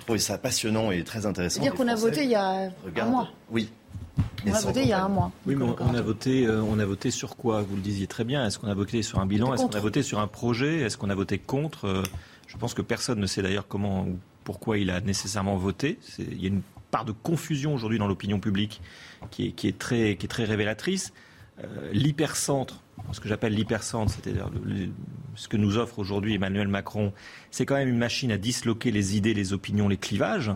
trouver 0.00 0.18
ça 0.18 0.38
passionnant 0.38 0.90
et 0.90 1.02
très 1.02 1.26
intéressant. 1.26 1.60
C'est-à-dire 1.60 1.76
qu'on 1.76 1.88
a 1.88 1.94
voté 1.94 2.24
il 2.24 2.30
y 2.30 2.34
a 2.34 2.70
un 2.96 3.06
mois. 3.06 3.30
Oui. 3.50 3.70
On 4.46 4.52
a 4.52 4.60
voté 4.60 4.82
il 4.82 4.88
y 4.88 4.92
a 4.92 5.04
un 5.04 5.08
mois. 5.08 5.32
Oui, 5.46 5.54
mais 5.56 5.64
on, 5.64 5.94
a 5.94 6.02
voté, 6.02 6.46
euh, 6.46 6.62
on 6.62 6.78
a 6.78 6.84
voté 6.84 7.10
sur 7.10 7.36
quoi? 7.36 7.62
Vous 7.62 7.76
le 7.76 7.82
disiez 7.82 8.06
très 8.06 8.24
bien. 8.24 8.46
Est-ce 8.46 8.58
qu'on 8.58 8.68
a 8.68 8.74
voté 8.74 9.02
sur 9.02 9.18
un 9.18 9.26
bilan? 9.26 9.54
Est-ce 9.54 9.64
qu'on 9.64 9.76
a 9.76 9.80
voté 9.80 10.02
sur 10.02 10.20
un 10.20 10.26
projet? 10.26 10.80
Est-ce 10.80 10.96
qu'on 10.96 11.10
a 11.10 11.14
voté 11.14 11.38
contre? 11.38 12.04
Je 12.46 12.56
pense 12.56 12.74
que 12.74 12.82
personne 12.82 13.18
ne 13.18 13.26
sait 13.26 13.42
d'ailleurs 13.42 13.68
comment 13.68 14.06
ou 14.06 14.18
pourquoi 14.44 14.78
il 14.78 14.90
a 14.90 15.00
nécessairement 15.00 15.56
voté. 15.56 15.98
Il 16.18 16.40
y 16.40 16.44
a 16.44 16.48
une 16.48 16.62
part 16.90 17.04
de 17.04 17.12
confusion 17.12 17.74
aujourd'hui 17.74 17.98
dans 17.98 18.06
l'opinion 18.06 18.38
publique 18.38 18.80
qui 19.30 19.46
est, 19.46 19.78
très, 19.78 20.44
révélatrice. 20.44 21.12
Euh, 21.62 21.90
l'hypercentre, 21.92 22.82
ce 23.12 23.20
que 23.20 23.28
j'appelle 23.28 23.54
l'hypercentre, 23.54 24.12
c'est-à-dire 24.12 24.50
ce 25.34 25.48
que 25.48 25.56
nous 25.56 25.78
offre 25.78 25.98
aujourd'hui 25.98 26.34
Emmanuel 26.34 26.68
Macron, 26.68 27.12
c'est 27.50 27.64
quand 27.64 27.76
même 27.76 27.88
une 27.88 27.98
machine 27.98 28.30
à 28.32 28.38
disloquer 28.38 28.90
les 28.90 29.16
idées, 29.16 29.34
les 29.34 29.52
opinions, 29.52 29.88
les 29.88 29.96
clivages, 29.96 30.52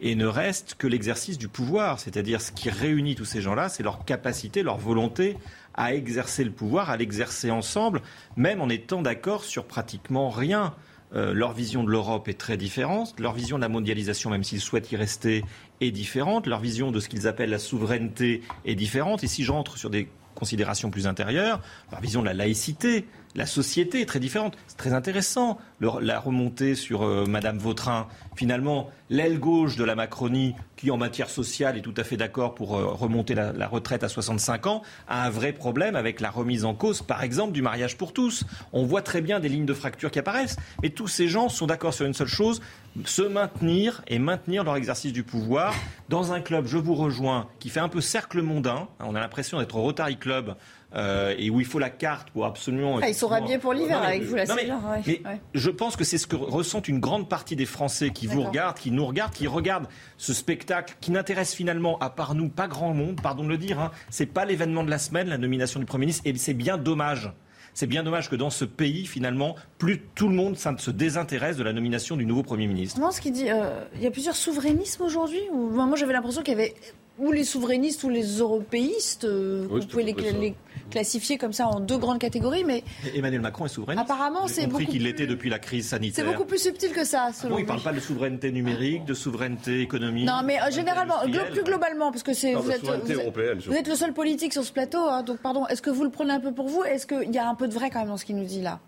et 0.00 0.14
ne 0.14 0.26
reste 0.26 0.74
que 0.78 0.86
l'exercice 0.86 1.38
du 1.38 1.48
pouvoir, 1.48 2.00
c'est-à-dire 2.00 2.40
ce 2.40 2.52
qui 2.52 2.70
réunit 2.70 3.14
tous 3.14 3.24
ces 3.24 3.40
gens-là, 3.40 3.68
c'est 3.68 3.82
leur 3.82 4.04
capacité, 4.04 4.62
leur 4.62 4.78
volonté 4.78 5.36
à 5.74 5.94
exercer 5.94 6.44
le 6.44 6.50
pouvoir, 6.50 6.90
à 6.90 6.96
l'exercer 6.96 7.50
ensemble, 7.50 8.02
même 8.36 8.60
en 8.60 8.68
étant 8.68 9.00
d'accord 9.00 9.44
sur 9.44 9.64
pratiquement 9.64 10.28
rien. 10.28 10.74
Euh, 11.14 11.32
leur 11.32 11.52
vision 11.52 11.84
de 11.84 11.90
l'Europe 11.90 12.28
est 12.28 12.38
très 12.38 12.56
différente, 12.56 13.14
leur 13.18 13.32
vision 13.32 13.56
de 13.56 13.62
la 13.62 13.68
mondialisation, 13.68 14.30
même 14.30 14.44
s'ils 14.44 14.60
souhaitent 14.60 14.92
y 14.92 14.96
rester, 14.96 15.44
est 15.80 15.90
différente, 15.90 16.46
leur 16.46 16.60
vision 16.60 16.90
de 16.90 17.00
ce 17.00 17.08
qu'ils 17.08 17.26
appellent 17.26 17.50
la 17.50 17.58
souveraineté 17.58 18.42
est 18.66 18.74
différente. 18.74 19.24
Et 19.24 19.26
si 19.26 19.42
j'entre 19.42 19.78
sur 19.78 19.88
des 19.88 20.08
considérations 20.34 20.90
plus 20.90 21.06
intérieures, 21.06 21.60
leur 21.90 22.00
vision 22.00 22.20
de 22.20 22.26
la 22.26 22.34
laïcité, 22.34 23.06
la 23.38 23.46
société 23.46 24.00
est 24.00 24.06
très 24.06 24.18
différente. 24.18 24.58
C'est 24.66 24.76
très 24.76 24.92
intéressant, 24.92 25.58
la 25.80 26.18
remontée 26.18 26.74
sur 26.74 27.04
euh, 27.04 27.24
Madame 27.24 27.56
Vautrin. 27.56 28.08
Finalement, 28.34 28.90
l'aile 29.10 29.38
gauche 29.38 29.76
de 29.76 29.84
la 29.84 29.94
Macronie, 29.94 30.56
qui 30.76 30.90
en 30.90 30.96
matière 30.96 31.30
sociale 31.30 31.78
est 31.78 31.82
tout 31.82 31.94
à 31.96 32.02
fait 32.02 32.16
d'accord 32.16 32.56
pour 32.56 32.76
euh, 32.76 32.86
remonter 32.86 33.36
la, 33.36 33.68
retraite 33.68 34.02
à 34.02 34.08
65 34.08 34.66
ans, 34.66 34.82
a 35.06 35.24
un 35.24 35.30
vrai 35.30 35.52
problème 35.52 35.94
avec 35.94 36.20
la 36.20 36.30
remise 36.30 36.64
en 36.64 36.74
cause, 36.74 37.00
par 37.00 37.22
exemple, 37.22 37.52
du 37.52 37.62
mariage 37.62 37.96
pour 37.96 38.12
tous. 38.12 38.42
On 38.72 38.84
voit 38.84 39.02
très 39.02 39.20
bien 39.20 39.38
des 39.38 39.48
lignes 39.48 39.66
de 39.66 39.74
fracture 39.74 40.10
qui 40.10 40.18
apparaissent, 40.18 40.56
mais 40.82 40.90
tous 40.90 41.06
ces 41.06 41.28
gens 41.28 41.48
sont 41.48 41.68
d'accord 41.68 41.94
sur 41.94 42.06
une 42.06 42.14
seule 42.14 42.26
chose, 42.26 42.60
se 43.04 43.22
maintenir 43.22 44.02
et 44.08 44.18
maintenir 44.18 44.64
leur 44.64 44.74
exercice 44.74 45.12
du 45.12 45.22
pouvoir 45.22 45.74
dans 46.08 46.32
un 46.32 46.40
club, 46.40 46.66
je 46.66 46.78
vous 46.78 46.96
rejoins, 46.96 47.46
qui 47.60 47.68
fait 47.68 47.78
un 47.78 47.88
peu 47.88 48.00
cercle 48.00 48.42
mondain. 48.42 48.88
On 48.98 49.14
a 49.14 49.20
l'impression 49.20 49.60
d'être 49.60 49.76
au 49.76 49.82
Rotary 49.82 50.16
Club 50.16 50.56
euh, 50.94 51.34
et 51.36 51.50
où 51.50 51.60
il 51.60 51.66
faut 51.66 51.78
la 51.78 51.90
carte 51.90 52.30
pour 52.30 52.46
absolument. 52.46 52.98
Ah, 53.02 53.08
ils 53.08 53.14
sont 53.14 53.28
rhabillés 53.28 53.58
pour 53.58 53.74
l'hiver 53.74 54.02
avec 54.02 54.22
vous, 54.22 54.36
la 54.36 54.46
mais, 54.54 55.20
Je 55.52 55.70
pense 55.70 55.96
que 55.96 56.04
c'est 56.04 56.16
ce 56.16 56.26
que 56.26 56.36
ressentent 56.36 56.88
une 56.88 57.00
grande 57.00 57.28
partie 57.28 57.56
des 57.56 57.66
Français 57.66 58.10
qui 58.10 58.26
vous 58.26 58.42
regardent, 58.42 58.78
qui 58.78 58.90
nous 58.90 59.04
regardent, 59.04 59.34
qui 59.34 59.46
regardent 59.46 59.88
ce 60.16 60.32
spectacle 60.32 60.96
qui 61.00 61.10
n'intéresse 61.10 61.54
finalement, 61.54 61.98
à 61.98 62.08
part 62.08 62.34
nous, 62.34 62.48
pas 62.48 62.68
grand 62.68 62.94
monde, 62.94 63.20
pardon 63.20 63.44
de 63.44 63.50
le 63.50 63.58
dire. 63.58 63.78
Hein. 63.80 63.90
C'est 64.08 64.26
pas 64.26 64.46
l'événement 64.46 64.82
de 64.82 64.90
la 64.90 64.98
semaine, 64.98 65.28
la 65.28 65.38
nomination 65.38 65.78
du 65.78 65.86
Premier 65.86 66.06
ministre, 66.06 66.22
et 66.24 66.34
c'est 66.36 66.54
bien 66.54 66.78
dommage. 66.78 67.32
C'est 67.74 67.86
bien 67.86 68.02
dommage 68.02 68.28
que 68.28 68.34
dans 68.34 68.50
ce 68.50 68.64
pays, 68.64 69.06
finalement, 69.06 69.54
plus 69.76 70.00
tout 70.00 70.28
le 70.28 70.34
monde 70.34 70.56
se 70.56 70.90
désintéresse 70.90 71.56
de 71.56 71.62
la 71.62 71.72
nomination 71.72 72.16
du 72.16 72.26
nouveau 72.26 72.42
Premier 72.42 72.66
ministre. 72.66 72.98
Non, 72.98 73.12
ce 73.12 73.20
qui 73.20 73.30
dit, 73.30 73.50
euh, 73.50 73.84
il 73.94 74.02
y 74.02 74.06
a 74.06 74.10
plusieurs 74.10 74.34
souverainismes 74.34 75.04
aujourd'hui. 75.04 75.40
Moi, 75.52 75.96
j'avais 75.96 76.12
l'impression 76.12 76.42
qu'il 76.42 76.54
y 76.54 76.60
avait 76.60 76.74
ou 77.18 77.32
les 77.32 77.44
souverainistes 77.44 78.02
ou 78.04 78.08
les 78.08 78.38
européistes. 78.38 79.24
Euh, 79.24 79.66
vous 79.68 79.86
pouvez 79.86 80.04
les, 80.04 80.54
classifié 80.90 81.38
comme 81.38 81.52
ça 81.52 81.68
en 81.68 81.80
deux 81.80 81.98
grandes 81.98 82.18
catégories, 82.18 82.64
mais 82.64 82.82
Emmanuel 83.14 83.40
Macron 83.40 83.66
est 83.66 83.68
souverain. 83.68 83.96
Apparemment, 83.96 84.48
c'est 84.48 84.66
beaucoup 84.66 84.84
qu'il 84.84 85.04
l'était 85.04 85.26
depuis 85.26 85.50
la 85.50 85.58
crise 85.58 85.88
sanitaire. 85.88 86.24
C'est 86.24 86.30
beaucoup 86.30 86.46
plus 86.46 86.62
subtil 86.62 86.92
que 86.92 87.04
ça. 87.04 87.30
Selon 87.32 87.56
ah 87.56 87.58
il 87.58 87.62
ne 87.62 87.68
parle 87.68 87.82
pas 87.82 87.92
de 87.92 88.00
souveraineté 88.00 88.50
numérique, 88.52 89.04
de 89.04 89.14
souveraineté 89.14 89.80
économique. 89.80 90.26
Non, 90.26 90.40
mais 90.44 90.60
euh, 90.60 90.70
généralement, 90.70 91.16
plus 91.52 91.64
globalement, 91.64 92.10
parce 92.10 92.22
que 92.22 92.32
c'est 92.32 92.54
vous, 92.54 92.70
êtes, 92.70 92.82
vous, 92.82 93.74
êtes, 93.74 93.88
le 93.88 93.94
seul 93.94 94.12
politique 94.12 94.52
sur 94.52 94.64
ce 94.64 94.72
plateau, 94.72 94.98
hein, 94.98 95.22
donc 95.22 95.38
pardon. 95.38 95.66
Est-ce 95.66 95.82
que 95.82 95.90
vous 95.90 96.04
le 96.04 96.10
prenez 96.10 96.32
un 96.32 96.40
peu 96.40 96.52
pour 96.52 96.68
vous 96.68 96.84
Est-ce 96.84 97.06
qu'il 97.06 97.32
y 97.32 97.38
a 97.38 97.48
un 97.48 97.54
peu 97.54 97.68
de 97.68 97.74
vrai 97.74 97.90
quand 97.90 98.00
même 98.00 98.08
dans 98.08 98.16
ce 98.16 98.24
qu'il 98.24 98.36
nous 98.36 98.44
dit 98.44 98.62
là? 98.62 98.80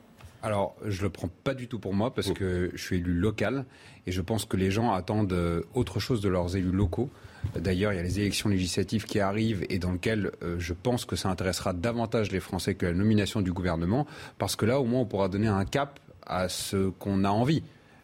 Alors, 0.43 0.75
je 0.87 1.03
le 1.03 1.11
prends 1.11 1.29
pas 1.45 1.53
du 1.53 1.69
tout 1.69 1.79
pour 1.79 1.93
moi 1.93 2.15
parce 2.15 2.33
que 2.33 2.71
je 2.73 2.83
suis 2.83 2.97
élu 2.97 3.13
local 3.13 3.67
et 4.07 4.13
je 4.13 4.23
pense 4.23 4.47
que 4.47 4.57
les 4.57 4.71
gens 4.71 4.93
attendent 4.93 5.33
euh, 5.35 5.63
autre 5.75 6.01
chose 6.01 6.23
de 6.23 6.31
leurs 6.31 6.57
élus 6.57 6.73
locaux. 6.73 7.11
D'ailleurs, 7.59 7.93
il 7.93 7.97
y 7.97 7.99
a 7.99 8.03
les 8.03 8.21
élections 8.21 8.49
législatives 8.49 9.05
qui 9.05 9.21
arrivent 9.21 9.67
et 9.69 9.79
dans 9.79 9.93
lesquelles 9.93 10.31
euh, 10.43 10.57
je 10.59 10.75
pense 10.75 11.05
que 11.05 11.17
ça 11.17 11.29
intéressera 11.29 11.73
davantage 11.73 12.31
les 12.31 12.41
Français 12.41 12.75
que 12.75 12.87
la 12.87 12.93
nomination 12.93 13.41
du 13.41 13.53
gouvernement, 13.53 14.07
parce 14.39 14.57
que 14.57 14.67
là, 14.67 14.81
au 14.81 14.85
moins, 14.85 15.01
on 15.01 15.07
pourra 15.07 15.29
donner 15.29 15.49
un 15.49 15.65
cap 15.65 15.99
à 16.27 16.49
ce 16.49 16.91
qu'on 16.91 17.25
a 17.25 17.31
envie. 17.31 17.63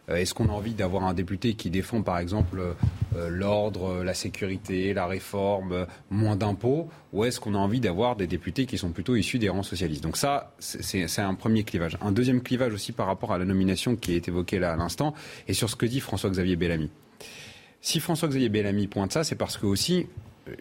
Euh, 0.09 0.15
est-ce 0.15 0.33
qu'on 0.33 0.49
a 0.49 0.51
envie 0.51 0.73
d'avoir 0.73 1.03
un 1.03 1.13
député 1.13 1.53
qui 1.53 1.69
défend, 1.69 2.01
par 2.01 2.19
exemple, 2.19 2.61
euh, 3.15 3.29
l'ordre, 3.29 4.03
la 4.03 4.13
sécurité, 4.13 4.93
la 4.93 5.05
réforme, 5.05 5.85
moins 6.09 6.35
d'impôts, 6.35 6.89
ou 7.13 7.23
est-ce 7.23 7.39
qu'on 7.39 7.55
a 7.55 7.57
envie 7.57 7.79
d'avoir 7.79 8.15
des 8.15 8.27
députés 8.27 8.65
qui 8.65 8.77
sont 8.77 8.91
plutôt 8.91 9.15
issus 9.15 9.39
des 9.39 9.49
rangs 9.49 9.63
socialistes? 9.63 10.03
Donc 10.03 10.17
ça, 10.17 10.53
c'est 10.59 11.19
un 11.19 11.35
premier 11.35 11.63
clivage. 11.63 11.97
Un 12.01 12.11
deuxième 12.11 12.41
clivage 12.41 12.73
aussi 12.73 12.91
par 12.91 13.07
rapport 13.07 13.33
à 13.33 13.37
la 13.37 13.45
nomination 13.45 13.95
qui 13.95 14.15
est 14.15 14.27
évoquée 14.27 14.59
là 14.59 14.73
à 14.73 14.77
l'instant, 14.77 15.13
et 15.47 15.53
sur 15.53 15.69
ce 15.69 15.75
que 15.75 15.85
dit 15.85 15.99
François-Xavier 15.99 16.55
Bellamy. 16.55 16.89
Si 17.87 18.01
François-Xavier 18.01 18.49
Bellamy 18.49 18.87
pointe 18.87 19.13
ça, 19.13 19.23
c'est 19.23 19.37
parce 19.37 19.55
que 19.55 19.65
aussi, 19.65 20.07
euh, 20.49 20.55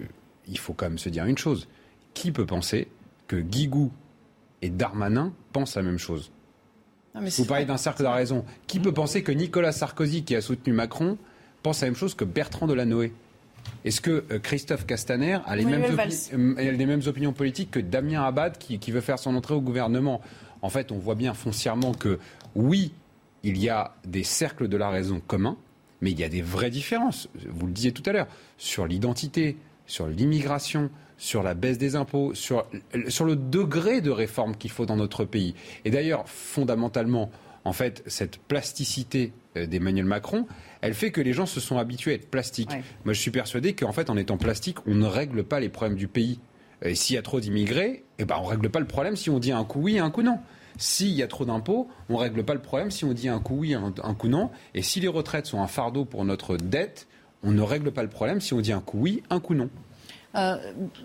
il 0.46 0.60
faut 0.60 0.74
quand 0.74 0.86
même 0.86 0.96
se 0.96 1.08
dire 1.08 1.24
une 1.26 1.36
chose. 1.36 1.66
Qui 2.14 2.30
peut 2.30 2.46
penser 2.46 2.86
que 3.26 3.34
Guigou 3.34 3.90
et 4.62 4.70
Darmanin 4.70 5.32
pensent 5.52 5.74
la 5.74 5.82
même 5.82 5.98
chose? 5.98 6.30
Vous 7.16 7.44
parlez 7.44 7.64
d'un 7.64 7.78
cercle 7.78 7.98
de 7.98 8.04
la 8.04 8.12
raison. 8.12 8.44
Qui 8.68 8.78
peut 8.78 8.94
penser 8.94 9.24
que 9.24 9.32
Nicolas 9.32 9.72
Sarkozy, 9.72 10.22
qui 10.22 10.36
a 10.36 10.40
soutenu 10.40 10.72
Macron, 10.72 11.18
pense 11.64 11.80
la 11.80 11.88
même 11.88 11.96
chose 11.96 12.14
que 12.14 12.24
Bertrand 12.24 12.68
Delanoë? 12.68 13.12
Est-ce 13.84 14.00
que 14.00 14.22
euh, 14.30 14.38
Christophe 14.38 14.86
Castaner 14.86 15.40
a 15.46 15.56
les, 15.56 15.64
mêmes, 15.64 15.82
euh, 16.32 16.54
les 16.60 16.86
mêmes, 16.86 17.02
opinions 17.08 17.32
politiques 17.32 17.72
que 17.72 17.80
Damien 17.80 18.22
Abad 18.22 18.56
qui, 18.56 18.78
qui 18.78 18.92
veut 18.92 19.00
faire 19.00 19.18
son 19.18 19.34
entrée 19.34 19.54
au 19.54 19.60
gouvernement? 19.60 20.20
En 20.62 20.70
fait, 20.70 20.92
on 20.92 20.98
voit 20.98 21.16
bien 21.16 21.34
foncièrement 21.34 21.92
que 21.92 22.20
oui, 22.54 22.92
il 23.42 23.58
y 23.58 23.68
a 23.68 23.96
des 24.04 24.22
cercles 24.22 24.68
de 24.68 24.76
la 24.76 24.90
raison 24.90 25.20
communs, 25.26 25.56
mais 26.01 26.11
il 26.11 26.20
y 26.20 26.24
a 26.24 26.28
des 26.28 26.42
vraies 26.42 26.70
différences. 26.70 27.28
Vous 27.49 27.66
le 27.66 27.72
disiez 27.72 27.92
tout 27.92 28.03
à 28.07 28.12
l'heure, 28.12 28.28
sur 28.59 28.86
l'identité, 28.86 29.57
sur 29.86 30.07
l'immigration, 30.07 30.90
sur 31.18 31.42
la 31.42 31.55
baisse 31.55 31.78
des 31.78 31.97
impôts, 31.97 32.34
sur, 32.34 32.66
sur 33.09 33.24
le 33.24 33.36
degré 33.36 34.01
de 34.01 34.11
réforme 34.11 34.57
qu'il 34.57 34.70
faut 34.70 34.86
dans 34.86 34.97
notre 34.97 35.24
pays. 35.24 35.55
Et 35.84 35.90
d'ailleurs, 35.90 36.28
fondamentalement, 36.28 37.30
en 37.64 37.72
fait, 37.72 38.03
cette 38.07 38.38
plasticité 38.38 39.32
euh, 39.57 39.66
d'Emmanuel 39.66 40.05
Macron, 40.05 40.47
elle 40.82 40.94
fait 40.94 41.11
que 41.11 41.20
les 41.20 41.32
gens 41.32 41.47
se 41.47 41.61
sont 41.61 41.78
habitués 41.78 42.12
à 42.12 42.14
être 42.14 42.30
plastiques. 42.30 42.70
Moi, 43.05 43.14
je 43.14 43.20
suis 43.20 43.30
persuadé 43.30 43.74
qu'en 43.74 43.92
fait, 43.92 44.11
en 44.11 44.16
étant 44.16 44.36
plastique, 44.36 44.78
on 44.86 44.94
ne 44.94 45.07
règle 45.07 45.42
pas 45.42 45.59
les 45.59 45.68
problèmes 45.68 45.97
du 45.97 46.09
pays. 46.09 46.38
S'il 46.92 47.16
y 47.16 47.18
a 47.18 47.22
trop 47.22 47.40
d'immigrés, 47.40 48.05
eh 48.18 48.24
ben, 48.26 48.36
on 48.38 48.44
ne 48.44 48.49
règle 48.49 48.68
pas 48.68 48.80
le 48.80 48.86
problème 48.86 49.16
si 49.16 49.30
on 49.30 49.38
dit 49.38 49.51
un 49.51 49.64
coup 49.64 49.80
oui 49.80 49.97
et 49.97 49.99
un 49.99 50.11
coup 50.11 50.22
non. 50.22 50.38
S'il 50.78 51.12
y 51.12 51.22
a 51.22 51.28
trop 51.28 51.44
d'impôts, 51.44 51.88
on 52.08 52.14
ne 52.14 52.18
règle 52.18 52.44
pas 52.44 52.54
le 52.54 52.60
problème 52.60 52.90
si 52.90 53.04
on 53.04 53.12
dit 53.12 53.28
un 53.28 53.38
coup 53.38 53.56
oui, 53.58 53.74
un, 53.74 53.92
un 54.02 54.14
coup 54.14 54.28
non. 54.28 54.50
Et 54.74 54.82
si 54.82 55.00
les 55.00 55.08
retraites 55.08 55.46
sont 55.46 55.60
un 55.60 55.66
fardeau 55.66 56.04
pour 56.04 56.24
notre 56.24 56.56
dette, 56.56 57.06
on 57.42 57.50
ne 57.50 57.62
règle 57.62 57.92
pas 57.92 58.02
le 58.02 58.08
problème 58.08 58.40
si 58.40 58.54
on 58.54 58.60
dit 58.60 58.72
un 58.72 58.80
coup 58.80 58.98
oui, 59.00 59.22
un 59.30 59.40
coup 59.40 59.54
non. 59.54 59.70
Euh, 60.37 60.57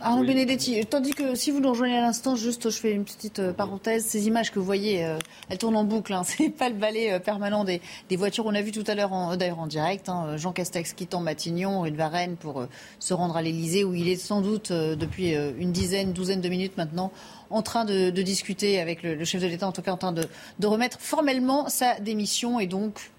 Arnaud 0.02 0.26
Benedetti, 0.26 0.86
tandis 0.86 1.12
que 1.12 1.36
si 1.36 1.52
vous 1.52 1.62
nous 1.62 1.70
rejoignez 1.70 1.98
à 1.98 2.02
l'instant, 2.02 2.36
juste 2.36 2.70
je 2.70 2.78
fais 2.78 2.92
une 2.92 3.06
petite 3.06 3.40
euh, 3.40 3.54
parenthèse, 3.54 4.04
ces 4.04 4.28
images 4.28 4.52
que 4.52 4.60
vous 4.60 4.66
voyez, 4.66 5.06
euh, 5.06 5.18
elles 5.48 5.58
tournent 5.58 5.78
en 5.78 5.86
boucle, 5.86 6.12
hein, 6.12 6.24
c'est 6.26 6.50
pas 6.50 6.68
le 6.68 6.76
balai 6.76 7.18
permanent 7.22 7.64
des, 7.64 7.82
voitures. 8.18 8.46
On 8.46 8.54
a 8.54 8.62
vu 8.62 8.74
tout 8.74 8.84
à 8.88 8.96
l'heure, 8.96 9.38
d'ailleurs 9.38 9.60
en 9.60 9.68
direct, 9.68 10.10
hein, 10.10 10.36
Jean 10.36 10.52
Castex 10.52 10.92
quittant 10.94 11.22
Matignon, 11.22 11.86
une 11.86 11.96
Varennes 11.96 12.36
pour 12.36 12.66
se 13.00 13.14
rendre 13.14 13.38
à 13.38 13.42
l'Elysée, 13.42 13.86
où 13.86 13.94
il 13.94 14.10
est 14.10 14.18
sans 14.18 14.42
doute 14.42 14.72
depuis 14.72 15.34
une 15.34 15.72
dizaine, 15.72 16.12
douzaine 16.12 16.42
de 16.42 16.50
minutes 16.50 16.76
maintenant 16.78 17.12
en 17.50 17.62
train 17.62 17.86
de, 17.86 18.10
discuter 18.10 18.80
avec 18.80 19.02
le, 19.04 19.24
chef 19.24 19.42
de 19.42 19.48
l'État, 19.48 19.68
en 19.68 19.72
tout 19.72 19.82
cas 19.82 19.92
en 19.92 19.98
train 19.98 20.12
de, 20.14 20.28
remettre 20.68 21.00
formellement 21.00 21.70
sa 21.70 22.00
démission. 22.00 22.60
Et 22.60 22.68
donc 22.68 23.12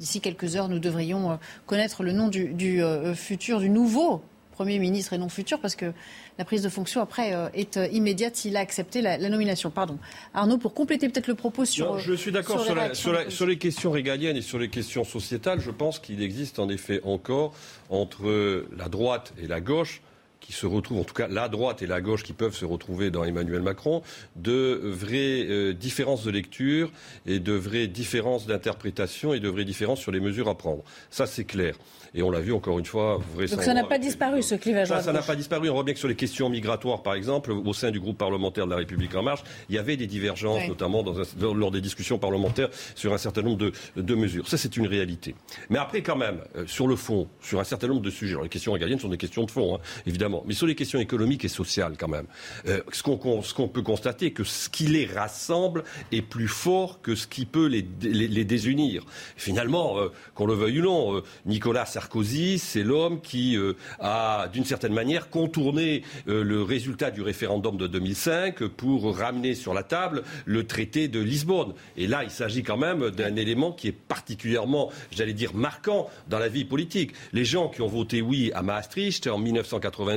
D'ici 0.00 0.20
quelques 0.20 0.56
heures, 0.56 0.68
nous 0.68 0.80
devrions 0.80 1.38
connaître 1.66 2.02
le 2.02 2.10
nom 2.10 2.26
du, 2.26 2.52
du 2.52 2.82
futur, 3.14 3.60
du 3.60 3.70
nouveau 3.70 4.22
Premier 4.54 4.78
ministre 4.78 5.12
et 5.12 5.18
non 5.18 5.28
futur, 5.28 5.58
parce 5.58 5.74
que 5.74 5.92
la 6.38 6.44
prise 6.44 6.62
de 6.62 6.68
fonction 6.68 7.00
après 7.00 7.34
euh, 7.34 7.48
est 7.54 7.76
euh, 7.76 7.88
immédiate 7.88 8.36
s'il 8.36 8.56
a 8.56 8.60
accepté 8.60 9.02
la, 9.02 9.18
nomination. 9.18 9.70
Pardon. 9.70 9.98
Arnaud, 10.32 10.58
pour 10.58 10.74
compléter 10.74 11.08
peut-être 11.08 11.26
le 11.26 11.34
propos 11.34 11.64
sur. 11.64 11.98
je 11.98 12.14
suis 12.14 12.30
d'accord 12.30 12.64
sur, 12.64 13.46
les 13.46 13.58
questions 13.58 13.90
régaliennes 13.90 14.36
et 14.36 14.42
sur 14.42 14.58
les 14.58 14.68
questions 14.68 15.02
sociétales. 15.02 15.60
Je 15.60 15.72
pense 15.72 15.98
qu'il 15.98 16.22
existe 16.22 16.60
en 16.60 16.68
effet 16.68 17.00
encore 17.04 17.52
entre 17.90 18.64
la 18.76 18.88
droite 18.88 19.34
et 19.42 19.48
la 19.48 19.60
gauche 19.60 20.00
qui 20.44 20.52
se 20.52 20.66
retrouvent, 20.66 21.00
en 21.00 21.04
tout 21.04 21.14
cas 21.14 21.26
la 21.26 21.48
droite 21.48 21.80
et 21.82 21.86
la 21.86 22.00
gauche 22.00 22.22
qui 22.22 22.34
peuvent 22.34 22.54
se 22.54 22.66
retrouver 22.66 23.10
dans 23.10 23.24
Emmanuel 23.24 23.62
Macron, 23.62 24.02
de 24.36 24.80
vraies 24.84 25.46
euh, 25.48 25.72
différences 25.72 26.24
de 26.24 26.30
lecture 26.30 26.92
et 27.26 27.38
de 27.38 27.52
vraies 27.52 27.86
différences 27.86 28.46
d'interprétation 28.46 29.32
et 29.32 29.40
de 29.40 29.48
vraies 29.48 29.64
différences 29.64 30.00
sur 30.00 30.12
les 30.12 30.20
mesures 30.20 30.48
à 30.48 30.56
prendre. 30.56 30.84
Ça, 31.10 31.26
c'est 31.26 31.44
clair. 31.44 31.76
Et 32.16 32.22
on 32.22 32.30
l'a 32.30 32.40
vu 32.40 32.52
encore 32.52 32.78
une 32.78 32.84
fois. 32.84 33.20
Donc 33.36 33.62
ça 33.62 33.74
n'a 33.74 33.82
pas 33.84 33.98
disparu 33.98 34.40
ce 34.42 34.54
clivage. 34.54 34.88
Ça, 34.88 35.00
ça 35.00 35.12
n'a 35.12 35.22
pas 35.22 35.34
disparu. 35.34 35.68
On 35.68 35.74
voit 35.74 35.82
bien 35.82 35.94
que 35.94 35.98
sur 35.98 36.08
les 36.08 36.14
questions 36.14 36.48
migratoires, 36.48 37.02
par 37.02 37.14
exemple, 37.14 37.50
au 37.50 37.72
sein 37.72 37.90
du 37.90 37.98
groupe 37.98 38.18
parlementaire 38.18 38.66
de 38.66 38.70
la 38.70 38.76
République 38.76 39.14
en 39.16 39.22
marche, 39.22 39.42
il 39.68 39.74
y 39.74 39.78
avait 39.78 39.96
des 39.96 40.06
divergences, 40.06 40.68
notamment 40.68 41.02
dans 41.02 41.54
lors 41.54 41.70
des 41.70 41.80
discussions 41.80 42.18
parlementaires 42.18 42.68
sur 42.94 43.12
un 43.12 43.18
certain 43.18 43.42
nombre 43.42 43.58
de, 43.58 43.72
de 43.96 44.14
mesures. 44.14 44.46
Ça, 44.46 44.56
c'est 44.58 44.76
une 44.76 44.86
réalité. 44.86 45.34
Mais 45.70 45.78
après, 45.78 46.02
quand 46.02 46.16
même, 46.16 46.40
euh, 46.56 46.66
sur 46.66 46.86
le 46.86 46.96
fond, 46.96 47.28
sur 47.40 47.58
un 47.60 47.64
certain 47.64 47.88
nombre 47.88 48.02
de 48.02 48.10
sujets, 48.10 48.34
alors 48.34 48.44
les 48.44 48.48
questions 48.48 48.72
régaliennes 48.72 49.00
sont 49.00 49.08
des 49.08 49.16
questions 49.16 49.44
de 49.44 49.50
fond, 49.50 49.76
hein, 49.76 49.78
évidemment, 50.06 50.33
mais 50.46 50.54
sur 50.54 50.66
les 50.66 50.74
questions 50.74 50.98
économiques 50.98 51.44
et 51.44 51.48
sociales, 51.48 51.94
quand 51.98 52.08
même, 52.08 52.26
euh, 52.66 52.80
ce 52.92 53.02
qu'on 53.02 53.68
peut 53.68 53.82
constater, 53.82 54.32
que 54.32 54.44
ce 54.44 54.68
qui 54.68 54.86
les 54.86 55.06
rassemble 55.06 55.84
est 56.12 56.22
plus 56.22 56.48
fort 56.48 57.00
que 57.02 57.14
ce 57.14 57.26
qui 57.26 57.46
peut 57.46 57.66
les, 57.66 57.86
les, 58.02 58.44
désunir. 58.44 59.04
Finalement, 59.36 59.98
euh, 59.98 60.08
qu'on 60.34 60.46
le 60.46 60.54
veuille 60.54 60.80
ou 60.80 60.84
non, 60.84 61.22
Nicolas 61.46 61.86
Sarkozy 61.86 62.58
c'est 62.58 62.82
l'homme 62.82 63.20
qui 63.20 63.56
euh, 63.56 63.74
a, 64.00 64.48
d'une 64.52 64.64
certaine 64.64 64.92
manière, 64.92 65.30
contourné 65.30 66.02
euh, 66.28 66.42
le 66.42 66.62
résultat 66.62 67.10
du 67.10 67.22
référendum 67.22 67.76
de 67.76 67.86
2005 67.86 68.64
pour 68.64 69.16
ramener 69.16 69.54
sur 69.54 69.74
la 69.74 69.82
table 69.82 70.22
le 70.44 70.66
traité 70.66 71.08
de 71.08 71.20
Lisbonne. 71.20 71.74
Et 71.96 72.06
là, 72.06 72.24
il 72.24 72.30
s'agit 72.30 72.62
quand 72.62 72.76
même 72.76 73.10
d'un 73.10 73.36
élément 73.36 73.72
qui 73.72 73.88
est 73.88 73.92
particulièrement, 73.92 74.90
j'allais 75.10 75.32
dire, 75.32 75.54
marquant 75.54 76.08
dans 76.28 76.38
la 76.38 76.48
vie 76.48 76.64
politique. 76.64 77.12
Les 77.32 77.44
gens 77.44 77.68
qui 77.68 77.82
ont 77.82 77.88
voté 77.88 78.22
oui 78.22 78.50
à 78.54 78.62
Maastricht 78.62 79.26
en 79.26 79.38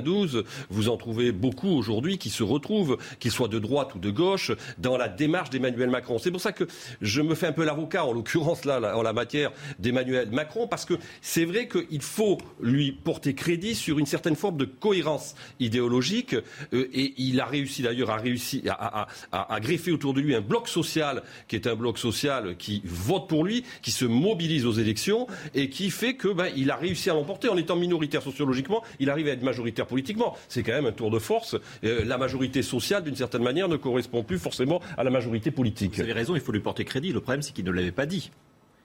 1992, 0.02 0.44
vous 0.70 0.90
en 0.90 0.98
trouvez 0.98 1.32
beaucoup 1.32 1.70
aujourd'hui 1.70 2.18
qui 2.18 2.30
se 2.30 2.44
retrouvent, 2.44 2.98
qu'ils 3.20 3.32
soient 3.32 3.48
de 3.48 3.60
droite 3.60 3.96
ou 3.96 4.00
de 4.00 4.10
gauche, 4.10 4.52
dans 4.78 4.98
la 4.98 5.08
démarche 5.08 5.50
d'Emmanuel 5.50 5.90
Macron. 5.90 6.18
C'est 6.18 6.32
pour 6.32 6.42
ça 6.42 6.52
que 6.52 6.66
je 7.02 7.22
me 7.22 7.36
fais 7.36 7.48
un 7.48 7.52
peu 7.52 7.66
l'avocat, 7.66 8.06
en 8.06 8.14
l'occurrence 8.14 8.66
là, 8.66 8.98
en 8.98 9.02
la 9.02 9.14
matière 9.14 9.52
d'Emmanuel 9.80 10.30
Macron, 10.32 10.68
parce 10.68 10.86
que 10.86 10.96
c'est 11.22 11.46
vrai 11.46 11.68
qu'il 11.68 12.02
faut 12.02 12.38
lui 12.62 12.92
porter 12.92 13.34
crédit 13.34 13.76
sur 13.76 14.00
une 14.00 14.06
certaine 14.06 14.36
forme 14.36 14.58
de 14.58 14.66
cohérence 14.66 15.36
idéologique. 15.60 16.36
Euh, 16.74 16.90
et 16.94 17.14
il 17.18 17.40
a 17.40 17.46
réussi 17.46 17.82
d'ailleurs 17.82 18.10
à, 18.10 19.08
à, 19.32 19.60
greffer 19.60 19.92
autour 19.92 20.14
de 20.14 20.22
lui 20.22 20.36
un 20.36 20.42
bloc 20.42 20.68
social 20.68 21.24
qui 21.48 21.56
est 21.56 21.68
un 21.68 21.76
bloc 21.76 21.98
social 21.98 22.56
qui 22.58 22.82
vote 22.86 23.28
pour 23.28 23.44
lui, 23.44 23.64
qui 23.82 23.92
se 23.92 24.06
mobilise 24.06 24.66
aux 24.66 24.74
élections 24.74 25.28
et 25.56 25.70
qui 25.70 25.90
fait 25.90 26.16
que 26.16 26.28
ben, 26.28 26.50
il 26.56 26.72
a 26.72 26.76
réussi 26.76 27.10
à 27.10 27.14
l'emporter 27.14 27.50
en 27.50 27.58
étant 27.58 27.76
minoritaire 27.76 28.22
sociologiquement. 28.22 28.84
Il 29.00 29.10
arrive 29.10 29.28
à 29.28 29.32
être 29.32 29.44
majoritaire 29.44 29.87
politiquement. 29.88 30.36
C'est 30.48 30.64
quand 30.64 30.74
même 30.74 30.86
un 30.86 30.92
tour 30.92 31.12
de 31.12 31.20
force. 31.20 31.56
Euh, 31.84 32.04
la 32.06 32.18
majorité 32.18 32.62
sociale, 32.62 33.04
d'une 33.04 33.16
certaine 33.16 33.44
manière, 33.44 33.68
ne 33.68 33.78
correspond 33.78 34.24
plus 34.24 34.40
forcément 34.40 34.82
à 34.98 35.04
la 35.04 35.10
majorité 35.10 35.52
politique. 35.52 35.96
Vous 35.96 36.02
avez 36.02 36.14
raison, 36.14 36.36
il 36.36 36.42
faut 36.42 36.52
lui 36.52 36.60
porter 36.60 36.86
crédit. 36.86 37.12
Le 37.12 37.22
problème, 37.22 37.42
c'est 37.42 37.54
qu'il 37.54 37.66
ne 37.66 37.72
l'avait 37.72 37.92
pas 37.92 38.06
dit 38.06 38.32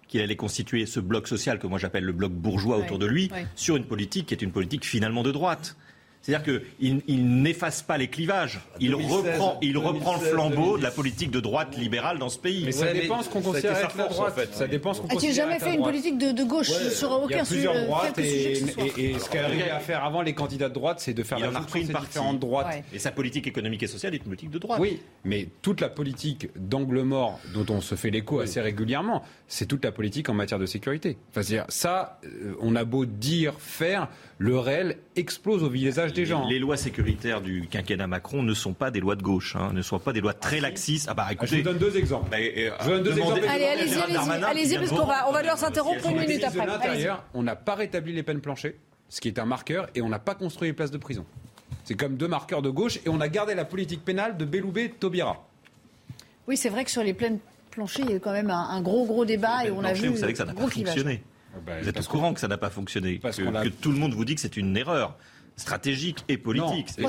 qu'il 0.09 0.21
allait 0.21 0.37
constituer 0.37 0.85
ce 0.85 1.01
bloc 1.01 1.27
social 1.27 1.59
que 1.59 1.67
moi 1.67 1.79
j'appelle 1.79 2.05
le 2.05 2.13
bloc 2.13 2.33
bourgeois 2.33 2.77
autour 2.77 2.99
de 2.99 3.07
lui, 3.07 3.31
sur 3.57 3.77
une 3.77 3.87
politique 3.87 4.27
qui 4.27 4.35
est 4.35 4.43
une 4.43 4.53
politique 4.53 4.85
finalement 4.85 5.23
de 5.23 5.33
droite. 5.33 5.75
C'est-à-dire 6.23 6.63
qu'il 6.79 7.03
il, 7.09 7.43
n'efface 7.43 7.83
pas 7.83 7.99
les 7.99 8.09
clivages. 8.09 8.61
Il 8.79 8.95
reprend, 8.95 9.59
il 9.61 9.77
reprend 9.77 10.15
le 10.15 10.27
flambeau 10.27 10.79
de 10.79 10.83
la 10.83 10.93
politique 10.93 11.33
de 11.33 11.41
droite 11.41 11.77
libérale 11.77 12.19
dans 12.19 12.29
ce 12.29 12.39
pays. 12.39 12.63
Mais 12.65 12.73
ça 12.73 12.93
dépend 12.93 13.23
ce 13.23 13.29
qu'on 13.29 13.43
considère 13.43 13.77
être 13.77 13.97
la 13.97 14.09
droite. 14.09 14.33
En 14.33 14.35
fait. 14.35 14.55
Ça 14.55 14.69
dépend 14.69 14.95
ce 14.95 15.01
qu'on 15.01 15.09
As-tu 15.09 15.33
jamais 15.33 15.59
fait 15.59 15.75
une 15.75 15.83
politique 15.83 16.19
de, 16.19 16.43
gauche 16.45 16.71
sur 16.71 17.11
aucun 17.11 17.45
sujet 17.45 17.61
Il 17.61 17.65
y 17.65 17.67
a 17.67 17.73
plusieurs 17.73 17.87
droites 17.87 18.19
et, 18.19 18.53
et, 18.99 19.19
ce 19.19 19.29
qu'a 19.29 19.45
arrivé 19.45 19.71
à 19.71 19.81
faire 19.81 20.05
avant 20.05 20.23
les 20.23 20.35
candidats 20.35 20.69
de 20.69 20.75
droite, 20.75 21.01
c'est 21.01 21.15
de 21.15 21.23
faire 21.23 21.39
la 21.39 21.51
marque 21.51 21.75
une 21.75 21.87
différentes 21.87 22.39
droites. 22.39 22.83
Et 22.93 22.99
sa 22.99 23.11
politique 23.11 23.47
économique 23.47 23.83
et 23.83 23.87
sociale 23.87 24.15
est 24.15 24.19
une 24.19 24.25
politique 24.25 24.51
de 24.51 24.59
droite. 24.59 24.81
Oui, 24.81 25.01
mais 25.25 25.49
toute 25.61 25.81
la 25.81 25.89
politique 25.89 26.49
d'angle 26.57 27.03
mort 27.03 27.41
dont 27.53 27.67
on 27.71 27.81
se 27.81 27.95
fait 27.95 28.11
l'écho 28.11 28.41
assez 28.41 28.61
régulièrement, 28.61 29.23
c'est 29.49 29.67
toute 29.67 29.85
la 29.85 29.93
politique 29.93 30.29
en 30.29 30.35
matière 30.35 30.59
de 30.59 30.67
sécurité. 30.67 31.17
Enfin, 31.31 31.65
ça, 31.69 32.21
euh, 32.25 32.55
on 32.61 32.77
a 32.77 32.85
beau 32.85 33.07
dire, 33.07 33.55
faire, 33.59 34.09
le 34.39 34.59
réel 34.59 34.99
explose 35.17 35.63
au 35.63 35.69
visage 35.69 36.12
des 36.13 36.27
gens. 36.27 36.47
Les 36.49 36.59
lois 36.59 36.77
sécuritaires 36.77 37.41
du 37.41 37.67
quinquennat 37.69 38.07
Macron 38.07 38.43
ne 38.43 38.55
sont 38.55 38.73
pas 38.73 38.91
des 38.91 39.01
lois 39.01 39.17
de 39.17 39.23
gauche, 39.23 39.57
hein, 39.57 39.71
ne 39.73 39.83
sont 39.83 39.99
pas 39.99 40.13
des 40.13 40.21
lois 40.21 40.35
très 40.35 40.61
laxistes. 40.61 41.07
Ah 41.11 41.15
bah 41.15 41.29
écoutez, 41.31 41.51
je 41.51 41.57
vous 41.57 41.63
donne 41.63 41.79
deux 41.79 41.97
exemples. 41.97 42.31
Bah, 42.31 42.37
euh, 42.39 42.71
je 42.81 42.85
vous 42.85 42.91
donne 42.91 43.03
deux 43.03 43.19
exemples. 43.19 43.41
Allez, 43.49 43.65
allez-y, 43.65 43.95
allez-y, 43.95 44.45
allez-y, 44.45 44.77
parce 44.77 44.91
qu'on 44.91 45.07
va, 45.07 45.29
on 45.29 45.33
va 45.33 45.41
devoir 45.41 45.59
s'interrompre 45.59 46.09
une 46.09 46.21
minute 46.21 46.45
après. 46.45 47.09
On 47.35 47.43
n'a 47.43 47.57
pas 47.57 47.75
rétabli 47.75 48.13
les 48.13 48.23
peines 48.23 48.41
planchées, 48.41 48.77
ce 49.09 49.21
qui 49.21 49.29
est 49.29 49.39
un 49.39 49.47
marqueur, 49.47 49.89
et 49.95 50.03
on 50.03 50.09
n'a 50.09 50.19
pas 50.19 50.35
construit 50.35 50.69
les 50.69 50.75
places 50.75 50.91
de 50.91 50.99
prison. 50.99 51.25
C'est 51.85 51.95
comme 51.95 52.17
deux 52.17 52.29
marqueurs 52.29 52.63
de 52.63 52.71
gauche, 52.71 52.99
et 53.05 53.09
on 53.09 53.21
a 53.21 53.29
gardé 53.29 53.55
la 53.55 53.65
politique 53.65 54.05
pénale 54.05 54.37
de 54.37 54.45
Belloubet-Taubira. 54.45 55.47
Oui, 56.47 56.57
c'est 56.57 56.69
vrai 56.69 56.85
que 56.85 56.91
sur 56.91 57.03
les 57.03 57.15
peines 57.15 57.39
planchées, 57.71 58.03
il 58.03 58.11
y 58.11 58.15
a 58.15 58.19
quand 58.19 58.33
même 58.33 58.51
un, 58.51 58.81
gros, 58.83 59.07
gros 59.07 59.25
débat, 59.25 59.65
et 59.65 59.71
on 59.71 59.83
a 59.83 59.93
vu. 59.93 60.09
Vous 60.09 60.17
savez 60.17 60.33
que 60.33 60.39
ça 60.39 60.45
n'a 60.45 60.55
pas 60.55 60.69
fonctionné. 60.69 61.23
Ah 61.55 61.59
bah, 61.67 61.73
vous 61.81 61.89
êtes 61.89 62.01
au 62.01 62.05
courant 62.05 62.33
que 62.33 62.41
ça 62.41 62.49
n'a 62.49 62.57
pas 62.57 62.71
fonctionné, 62.71 63.19
que, 63.19 63.29
que, 63.29 63.69
tout 63.69 63.91
le 63.91 63.99
monde 63.99 64.15
vous 64.15 64.25
dit 64.25 64.35
que 64.35 64.41
c'est 64.41 64.57
une 64.57 64.77
erreur 64.77 65.17
stratégique 65.57 66.25
et 66.29 66.39
politique. 66.39 66.99
Non. 66.99 67.09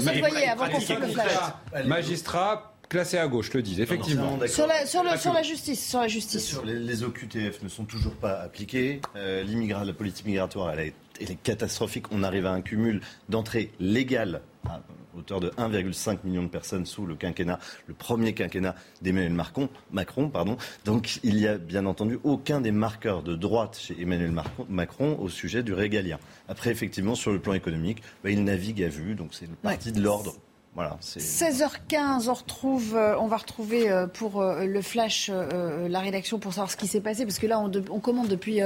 avant 0.49 0.67
qu'on 0.69 1.87
Magistrat 1.87 2.73
classé 2.89 3.17
à 3.17 3.27
gauche, 3.27 3.51
le 3.53 3.61
disent, 3.61 3.79
effectivement. 3.79 4.37
sur, 4.47 4.67
la, 4.67 4.85
sur, 4.85 5.03
le, 5.03 5.17
sur, 5.17 5.33
la, 5.33 5.41
justice. 5.41 5.89
Sur 5.89 5.99
la 5.99 6.07
justice. 6.07 6.59
les, 6.63 6.77
les, 6.77 7.03
OQTF 7.03 7.63
ne 7.63 7.69
sont 7.69 7.85
toujours 7.85 8.13
pas 8.13 8.39
appliqués. 8.41 9.01
Euh, 9.15 9.43
la 9.43 9.93
politique 9.93 10.25
migratoire, 10.27 10.71
elle, 10.71 10.93
elle, 11.19 11.31
est 11.31 11.41
catastrophique. 11.41 12.11
On 12.11 12.21
arrive 12.21 12.45
à 12.45 12.51
un 12.51 12.61
cumul 12.61 13.01
d'entrées 13.29 13.71
légales 13.79 14.41
à 14.69 14.79
hauteur 15.17 15.39
de 15.39 15.49
1,5 15.49 16.19
million 16.23 16.43
de 16.43 16.47
personnes 16.47 16.85
sous 16.85 17.05
le 17.05 17.15
quinquennat, 17.15 17.59
le 17.87 17.93
premier 17.93 18.33
quinquennat 18.33 18.75
d'Emmanuel 19.01 19.33
Macron, 19.33 19.69
Macron. 19.91 20.29
Pardon. 20.29 20.57
Donc 20.85 21.19
il 21.23 21.35
n'y 21.35 21.47
a 21.47 21.57
bien 21.57 21.85
entendu 21.85 22.19
aucun 22.23 22.61
des 22.61 22.71
marqueurs 22.71 23.23
de 23.23 23.35
droite 23.35 23.77
chez 23.79 23.99
Emmanuel 24.01 24.33
Macron 24.69 25.17
au 25.19 25.29
sujet 25.29 25.63
du 25.63 25.73
régalien. 25.73 26.19
Après, 26.47 26.71
effectivement, 26.71 27.15
sur 27.15 27.31
le 27.31 27.39
plan 27.39 27.53
économique, 27.53 28.01
bah, 28.23 28.29
il 28.29 28.43
navigue 28.43 28.83
à 28.83 28.89
vue, 28.89 29.15
donc 29.15 29.33
c'est 29.33 29.45
une 29.45 29.55
partie 29.55 29.91
de 29.91 30.01
l'ordre. 30.01 30.35
Voilà, 30.75 30.97
16h15, 31.01 32.29
on, 32.29 32.33
retrouve, 32.33 32.95
euh, 32.95 33.15
on 33.19 33.27
va 33.27 33.37
retrouver 33.37 33.91
euh, 33.91 34.07
pour 34.07 34.41
euh, 34.41 34.65
le 34.65 34.81
flash 34.81 35.29
la 35.29 35.99
rédaction 35.99 36.39
pour 36.39 36.53
savoir 36.53 36.71
ce 36.71 36.77
qui 36.77 36.87
s'est 36.87 37.01
passé, 37.01 37.25
parce 37.25 37.37
que 37.37 37.45
là, 37.45 37.59
on, 37.59 37.71
on 37.91 37.99
commande 37.99 38.27
depuis 38.27 38.59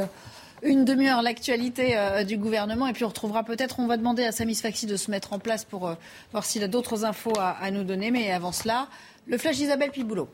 une 0.64 0.86
demi-heure 0.86 1.22
l'actualité 1.22 1.97
euh, 1.97 2.24
du 2.24 2.38
gouvernement 2.38 2.88
et 2.88 2.93
puis 2.93 3.03
on 3.03 3.10
retrouvera 3.10 3.43
peut-être, 3.43 3.80
on 3.80 3.88
va 3.88 3.97
demander 3.97 4.24
à 4.24 4.32
Samis 4.32 4.55
Faxi 4.55 4.86
de 4.86 4.95
se 4.95 5.12
mettre 5.12 5.34
en 5.34 5.39
place 5.39 5.66
pour 5.66 5.88
euh, 5.88 5.95
voir 6.32 6.45
s'il 6.45 6.64
a 6.64 6.68
d'autres 6.68 7.05
infos 7.05 7.38
à, 7.38 7.51
à, 7.51 7.72
nous 7.72 7.84
donner. 7.84 8.12
Mais 8.12 8.32
avant 8.32 8.51
cela, 8.51 8.88
le 9.28 9.38
flash 9.38 9.58
d'Isabelle 9.58 9.91
Piboulot. 9.91 10.30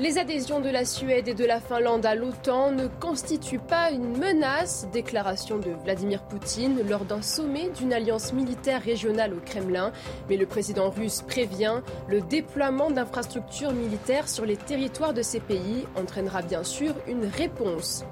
Les 0.00 0.16
adhésions 0.16 0.60
de 0.60 0.70
la 0.70 0.86
Suède 0.86 1.28
et 1.28 1.34
de 1.34 1.44
la 1.44 1.60
Finlande 1.60 2.06
à 2.06 2.14
l'OTAN 2.14 2.72
ne 2.72 2.86
constituent 2.86 3.58
pas 3.58 3.90
une 3.90 4.16
menace, 4.16 4.88
déclaration 4.94 5.58
de 5.58 5.72
Vladimir 5.84 6.22
Poutine 6.22 6.80
lors 6.88 7.04
d'un 7.04 7.20
sommet 7.20 7.68
d'une 7.68 7.92
alliance 7.92 8.32
militaire 8.32 8.80
régionale 8.80 9.34
au 9.34 9.40
Kremlin. 9.40 9.92
Mais 10.30 10.38
le 10.38 10.46
président 10.46 10.88
russe 10.88 11.20
prévient, 11.20 11.82
le 12.08 12.22
déploiement 12.22 12.90
d'infrastructures 12.90 13.74
militaires 13.74 14.26
sur 14.26 14.46
les 14.46 14.56
territoires 14.56 15.12
de 15.12 15.20
ces 15.20 15.38
pays 15.38 15.86
entraînera 15.94 16.40
bien 16.40 16.64
sûr 16.64 16.94
une 17.06 17.26
réponse. 17.26 18.06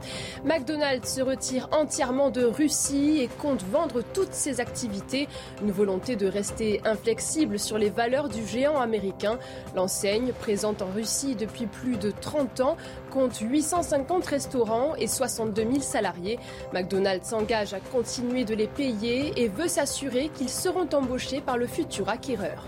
McDonald's 0.44 1.10
se 1.10 1.22
retire 1.22 1.70
entièrement 1.72 2.28
de 2.28 2.44
Russie 2.44 3.20
et 3.20 3.28
compte 3.28 3.62
vendre 3.62 4.02
toutes 4.12 4.34
ses 4.34 4.60
activités, 4.60 5.26
une 5.62 5.72
volonté 5.72 6.16
de 6.16 6.26
rester 6.26 6.82
inflexible 6.84 7.58
sur 7.58 7.78
les 7.78 7.88
valeurs 7.88 8.28
du 8.28 8.46
géant 8.46 8.78
américain. 8.78 9.38
L'enseigne, 9.74 10.34
présente 10.38 10.82
en 10.82 10.90
Russie 10.94 11.34
depuis 11.34 11.64
plus 11.64 11.77
de 11.84 12.10
30 12.10 12.60
ans, 12.60 12.76
compte 13.10 13.38
850 13.38 14.26
restaurants 14.26 14.94
et 14.96 15.06
62 15.06 15.62
000 15.62 15.80
salariés. 15.80 16.38
McDonald's 16.72 17.28
s'engage 17.28 17.74
à 17.74 17.80
continuer 17.80 18.44
de 18.44 18.54
les 18.54 18.66
payer 18.66 19.32
et 19.36 19.48
veut 19.48 19.68
s'assurer 19.68 20.30
qu'ils 20.34 20.48
seront 20.48 20.88
embauchés 20.92 21.40
par 21.40 21.56
le 21.56 21.66
futur 21.66 22.08
acquéreur. 22.08 22.64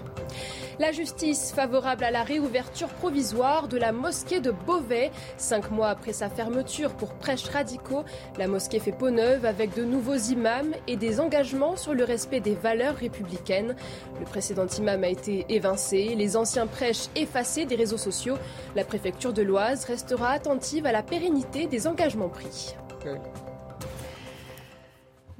La 0.81 0.93
justice 0.93 1.53
favorable 1.53 2.05
à 2.05 2.11
la 2.11 2.22
réouverture 2.22 2.89
provisoire 2.89 3.68
de 3.68 3.76
la 3.76 3.93
mosquée 3.93 4.41
de 4.41 4.51
Beauvais. 4.51 5.11
Cinq 5.37 5.70
mois 5.70 5.89
après 5.89 6.14
sa 6.14 6.31
fermeture 6.31 6.95
pour 6.95 7.12
prêches 7.12 7.51
radicaux, 7.51 8.03
la 8.39 8.49
mosquée 8.49 8.78
fait 8.78 8.91
peau 8.91 9.11
neuve 9.11 9.45
avec 9.45 9.74
de 9.74 9.85
nouveaux 9.85 10.16
imams 10.16 10.72
et 10.89 10.97
des 10.97 11.20
engagements 11.20 11.76
sur 11.76 11.93
le 11.93 12.03
respect 12.03 12.41
des 12.41 12.55
valeurs 12.55 12.97
républicaines. 12.97 13.76
Le 14.20 14.24
précédent 14.24 14.68
imam 14.78 15.05
a 15.05 15.09
été 15.09 15.45
évincé, 15.51 16.14
les 16.16 16.35
anciens 16.35 16.66
prêches 16.66 17.09
effacés 17.14 17.66
des 17.66 17.76
réseaux 17.76 17.99
sociaux. 17.99 18.39
La 18.74 18.85
préfecture 18.85 19.35
de 19.35 19.43
l'Oise 19.43 19.85
restera 19.85 20.31
attentive 20.31 20.87
à 20.87 20.93
la 20.93 21.03
pérennité 21.03 21.66
des 21.66 21.89
engagements 21.89 22.31
pris. 22.31 22.74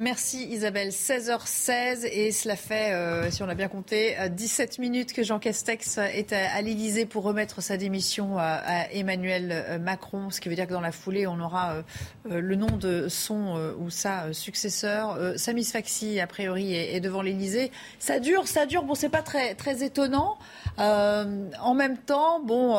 Merci 0.03 0.47
Isabelle. 0.47 0.89
16h16 0.89 2.09
et 2.11 2.33
cela 2.33 2.57
fait, 2.57 2.95
euh, 2.95 3.31
si 3.31 3.43
on 3.43 3.49
a 3.51 3.55
bien 3.55 3.69
compté, 3.69 4.17
17 4.31 4.71
euh, 4.79 4.83
minutes 4.83 5.13
que 5.13 5.23
Jean 5.23 5.39
Castex 5.39 5.99
est 5.99 6.33
à, 6.33 6.63
l'Elysée 6.63 7.05
pour 7.05 7.23
remettre 7.23 7.61
sa 7.61 7.77
démission 7.77 8.39
à, 8.39 8.87
Emmanuel 8.93 9.51
euh, 9.53 9.79
Macron, 9.79 10.31
ce 10.31 10.41
qui 10.41 10.49
veut 10.49 10.55
dire 10.55 10.67
que 10.67 10.73
dans 10.73 10.81
la 10.81 10.91
foulée, 10.91 11.27
on 11.27 11.39
aura 11.39 11.85
le 12.25 12.57
nom 12.57 12.79
de 12.79 13.09
son 13.09 13.75
ou 13.79 13.91
sa 13.91 14.33
successeur. 14.33 15.19
Samis 15.37 15.65
Faxi, 15.65 16.19
a 16.19 16.27
priori, 16.27 16.75
est, 16.75 17.01
devant 17.01 17.21
l'Elysée. 17.21 17.71
Ça 17.99 18.21
dure, 18.21 18.49
ça 18.49 18.65
dure. 18.65 18.85
Bon, 18.85 18.95
c'est 18.95 19.11
pas 19.11 19.21
très, 19.21 19.85
étonnant. 19.85 20.39
en 20.79 21.75
même 21.75 21.99
temps, 21.99 22.41
bon, 22.41 22.77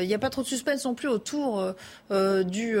il 0.00 0.06
n'y 0.06 0.14
a 0.14 0.18
pas 0.20 0.30
trop 0.30 0.42
de 0.42 0.46
suspense 0.46 0.84
non 0.84 0.94
plus 0.94 1.08
autour 1.08 1.74
du, 2.10 2.76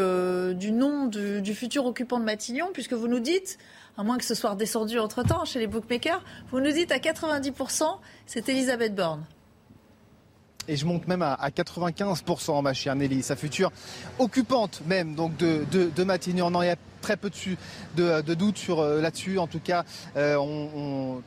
nom 0.72 1.06
du 1.06 1.54
futur 1.54 1.84
occupant 1.86 2.20
de 2.20 2.24
Matignon, 2.24 2.68
puisque 2.72 2.92
vous 2.92 3.08
nous 3.08 3.20
dites 3.20 3.58
à 3.96 4.02
moins 4.04 4.18
que 4.18 4.24
ce 4.24 4.34
soit 4.34 4.50
redescendu 4.50 4.98
entre-temps 4.98 5.44
chez 5.44 5.58
les 5.58 5.66
bookmakers. 5.66 6.22
Vous 6.50 6.60
nous 6.60 6.72
dites 6.72 6.92
à 6.92 6.98
90%, 6.98 7.84
c'est 8.26 8.48
Elisabeth 8.48 8.94
Borne. 8.94 9.24
Et 10.68 10.76
je 10.76 10.86
monte 10.86 11.08
même 11.08 11.22
à, 11.22 11.36
95%, 11.48 12.62
ma 12.62 12.72
chère 12.72 12.94
Nelly, 12.94 13.22
sa 13.22 13.34
future 13.34 13.72
occupante 14.18 14.82
même 14.86 15.14
donc 15.14 15.36
de, 15.36 15.64
de, 15.72 15.90
de 15.94 16.04
Matignon. 16.04 16.50
Très 17.02 17.16
peu 17.16 17.30
de, 17.96 18.22
de 18.22 18.34
doutes 18.34 18.64
euh, 18.70 19.02
là-dessus. 19.02 19.38
En 19.38 19.46
tout 19.46 19.60
cas, 19.60 19.84
euh, 20.16 20.36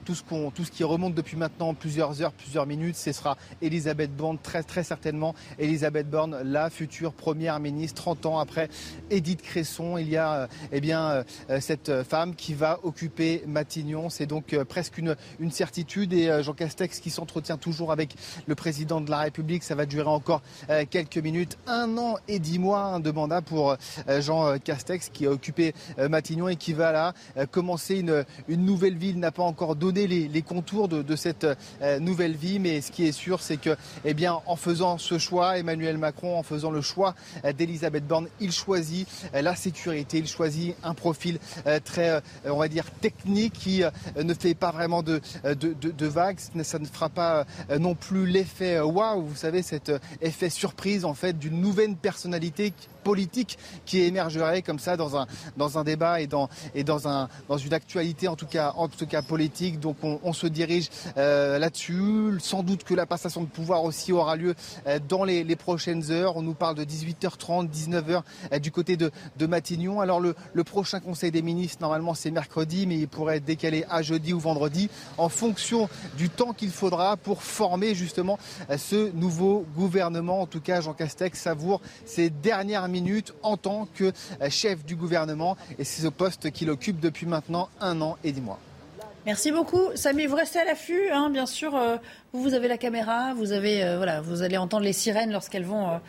tout 0.05 0.15
ce 0.15 0.71
qui 0.71 0.83
remonte 0.83 1.13
depuis 1.13 1.37
maintenant 1.37 1.73
plusieurs 1.73 2.21
heures, 2.21 2.31
plusieurs 2.31 2.65
minutes, 2.65 2.95
ce 2.95 3.11
sera 3.11 3.37
Elisabeth 3.61 4.15
Borne, 4.15 4.37
très, 4.41 4.63
très 4.63 4.83
certainement. 4.83 5.35
Elisabeth 5.59 6.09
Borne, 6.09 6.39
la 6.43 6.69
future 6.69 7.13
première 7.13 7.59
ministre, 7.59 8.01
30 8.01 8.25
ans 8.25 8.39
après 8.39 8.69
Edith 9.11 9.41
Cresson. 9.41 9.97
Il 9.97 10.09
y 10.09 10.17
a 10.17 10.33
euh, 10.33 10.47
eh 10.71 10.81
bien, 10.81 11.23
cette 11.59 12.03
femme 12.03 12.35
qui 12.35 12.53
va 12.53 12.79
occuper 12.83 13.43
Matignon. 13.45 14.09
C'est 14.09 14.25
donc 14.25 14.55
presque 14.63 14.97
une, 14.97 15.15
une 15.39 15.51
certitude. 15.51 16.13
Et 16.13 16.41
Jean 16.41 16.53
Castex 16.53 16.99
qui 16.99 17.09
s'entretient 17.09 17.57
toujours 17.57 17.91
avec 17.91 18.15
le 18.47 18.55
président 18.55 19.01
de 19.01 19.09
la 19.09 19.19
République. 19.19 19.63
Ça 19.63 19.75
va 19.75 19.85
durer 19.85 20.09
encore 20.09 20.41
quelques 20.89 21.17
minutes. 21.17 21.57
Un 21.67 21.97
an 21.97 22.15
et 22.27 22.39
dix 22.39 22.59
mois 22.59 22.99
de 22.99 23.11
mandat 23.11 23.41
pour 23.41 23.75
Jean 24.19 24.57
Castex 24.59 25.09
qui 25.09 25.25
a 25.25 25.31
occupé 25.31 25.64
euh, 25.99 26.09
Matignon 26.09 26.47
et 26.47 26.55
qui 26.55 26.73
va 26.73 26.91
là 26.91 27.13
euh, 27.37 27.45
commencer 27.45 27.95
une, 27.95 28.25
une 28.47 28.65
nouvelle 28.65 28.97
vie. 28.97 29.09
Il 29.09 29.19
n'a 29.19 29.31
pas 29.31 29.43
encore 29.43 29.75
donné 29.75 30.07
les, 30.07 30.41
contours 30.41 30.87
de, 30.87 31.15
cette 31.15 31.47
euh, 31.81 31.99
nouvelle 31.99 32.35
vie, 32.35 32.59
mais 32.59 32.81
ce 32.81 32.91
qui 32.91 33.05
est 33.05 33.11
sûr, 33.11 33.41
c'est 33.41 33.57
que, 33.57 33.75
eh 34.03 34.13
bien, 34.13 34.39
en 34.45 34.55
faisant 34.55 34.97
ce 34.97 35.17
choix, 35.17 35.57
Emmanuel 35.57 35.97
Macron, 35.97 36.37
en 36.37 36.43
faisant 36.43 36.71
le 36.71 36.81
choix 36.81 37.15
d'Elisabeth 37.57 38.05
Borne, 38.05 38.27
il 38.39 38.51
choisit 38.51 39.07
la 39.33 39.55
sécurité, 39.55 40.19
il 40.19 40.27
choisit 40.27 40.75
un 40.83 40.93
profil 40.93 41.39
très, 41.83 42.21
on 42.45 42.57
va 42.57 42.67
dire, 42.67 42.85
technique 43.01 43.53
qui 43.53 43.83
ne 44.15 44.33
fait 44.33 44.53
pas 44.53 44.71
vraiment 44.71 45.03
de, 45.03 45.21
de, 45.43 46.07
vagues. 46.07 46.39
Ça 46.63 46.79
ne 46.79 46.85
fera 46.85 47.09
pas 47.09 47.45
non 47.79 47.95
plus 47.95 48.25
l'effet 48.25 48.79
waouh, 48.79 49.25
vous 49.25 49.35
savez, 49.35 49.61
cet 49.61 49.91
effet 50.21 50.49
surprise 50.49 51.05
en 51.05 51.13
fait 51.13 51.37
d'une 51.37 51.59
nouvelle 51.61 51.95
personnalité 51.95 52.73
politique 53.05 53.59
qui 53.85 54.01
émergerait 54.01 54.63
comme 54.63 54.79
ça 54.79 54.97
dans 54.97 55.15
un, 55.15 55.27
dans 55.57 55.77
un 55.77 55.83
débat 55.83 56.19
et 56.21 56.27
dans, 56.27 56.49
et 56.73 56.83
dans, 56.83 57.07
un, 57.07 57.29
dans 57.47 57.57
une 57.57 57.71
actualité 57.71 58.27
en 58.27 58.35
tout 58.35 58.47
cas, 58.47 58.73
en 58.75 58.87
tout 58.87 59.05
cas 59.05 59.21
politique. 59.21 59.79
Donc 59.79 59.97
on, 60.01 60.33
se 60.33 60.47
dirige 60.47 60.89
euh, 61.17 61.59
là-dessus. 61.59 62.39
Sans 62.39 62.63
doute 62.63 62.83
que 62.83 62.95
la 62.95 63.05
passation 63.05 63.41
de 63.41 63.47
pouvoir 63.47 63.83
aussi 63.83 64.11
aura 64.11 64.35
lieu 64.35 64.55
euh, 64.87 64.99
dans 65.07 65.23
les, 65.23 65.55
prochaines 65.55 66.11
heures. 66.11 66.35
On 66.35 66.41
nous 66.41 66.55
parle 66.55 66.75
de 66.75 66.83
18h30, 66.83 67.69
19h 67.69 68.23
euh, 68.51 68.59
du 68.59 68.71
côté 68.71 68.97
de, 68.97 69.11
de 69.37 69.45
Matignon. 69.45 70.01
Alors 70.01 70.19
le, 70.19 70.35
le, 70.53 70.63
prochain 70.63 70.99
Conseil 70.99 71.29
des 71.29 71.43
ministres, 71.43 71.77
normalement 71.81 72.15
c'est 72.15 72.31
mercredi, 72.31 72.87
mais 72.87 72.97
il 72.97 73.07
pourrait 73.07 73.37
être 73.37 73.45
décalé 73.45 73.85
à 73.89 74.01
jeudi 74.01 74.33
ou 74.33 74.39
vendredi 74.39 74.89
en 75.19 75.29
fonction 75.29 75.87
du 76.17 76.29
temps 76.29 76.53
qu'il 76.53 76.71
faudra 76.71 77.17
pour 77.17 77.43
former 77.43 77.93
justement 77.93 78.39
ce 78.75 79.11
nouveau 79.11 79.63
gouvernement. 79.75 80.41
En 80.41 80.47
tout 80.47 80.59
cas, 80.59 80.81
Jean 80.81 80.93
Castex 80.93 81.39
savoure 81.39 81.81
ces 82.05 82.31
dernières 82.31 82.87
minutes 82.87 82.94
en 83.43 83.57
tant 83.57 83.87
que 83.95 84.11
chef 84.49 84.85
du 84.85 84.95
gouvernement 84.95 85.57
et 85.77 85.83
c'est 85.83 86.01
ce 86.01 86.07
poste 86.07 86.51
qu'il 86.51 86.69
occupe 86.69 86.99
depuis 86.99 87.25
maintenant 87.25 87.69
un 87.79 88.01
an 88.01 88.17
et 88.23 88.31
dix 88.31 88.41
mois. 88.41 88.59
Merci 89.25 89.51
beaucoup. 89.51 89.89
Samy, 89.95 90.27
vous 90.27 90.35
restez 90.35 90.59
à 90.59 90.65
l'affût, 90.65 91.09
hein, 91.11 91.31
bien 91.31 91.47
sûr. 91.47 91.75
Euh, 91.75 91.97
vous, 92.31 92.53
avez 92.53 92.67
la 92.67 92.77
caméra, 92.77 93.33
vous, 93.33 93.53
avez, 93.53 93.83
euh, 93.83 93.97
voilà, 93.97 94.21
vous 94.21 94.43
allez 94.43 94.55
entendre 94.55 94.83
les 94.83 94.93
sirènes 94.93 95.31
lorsqu'elles 95.31 95.65
vont 95.65 95.99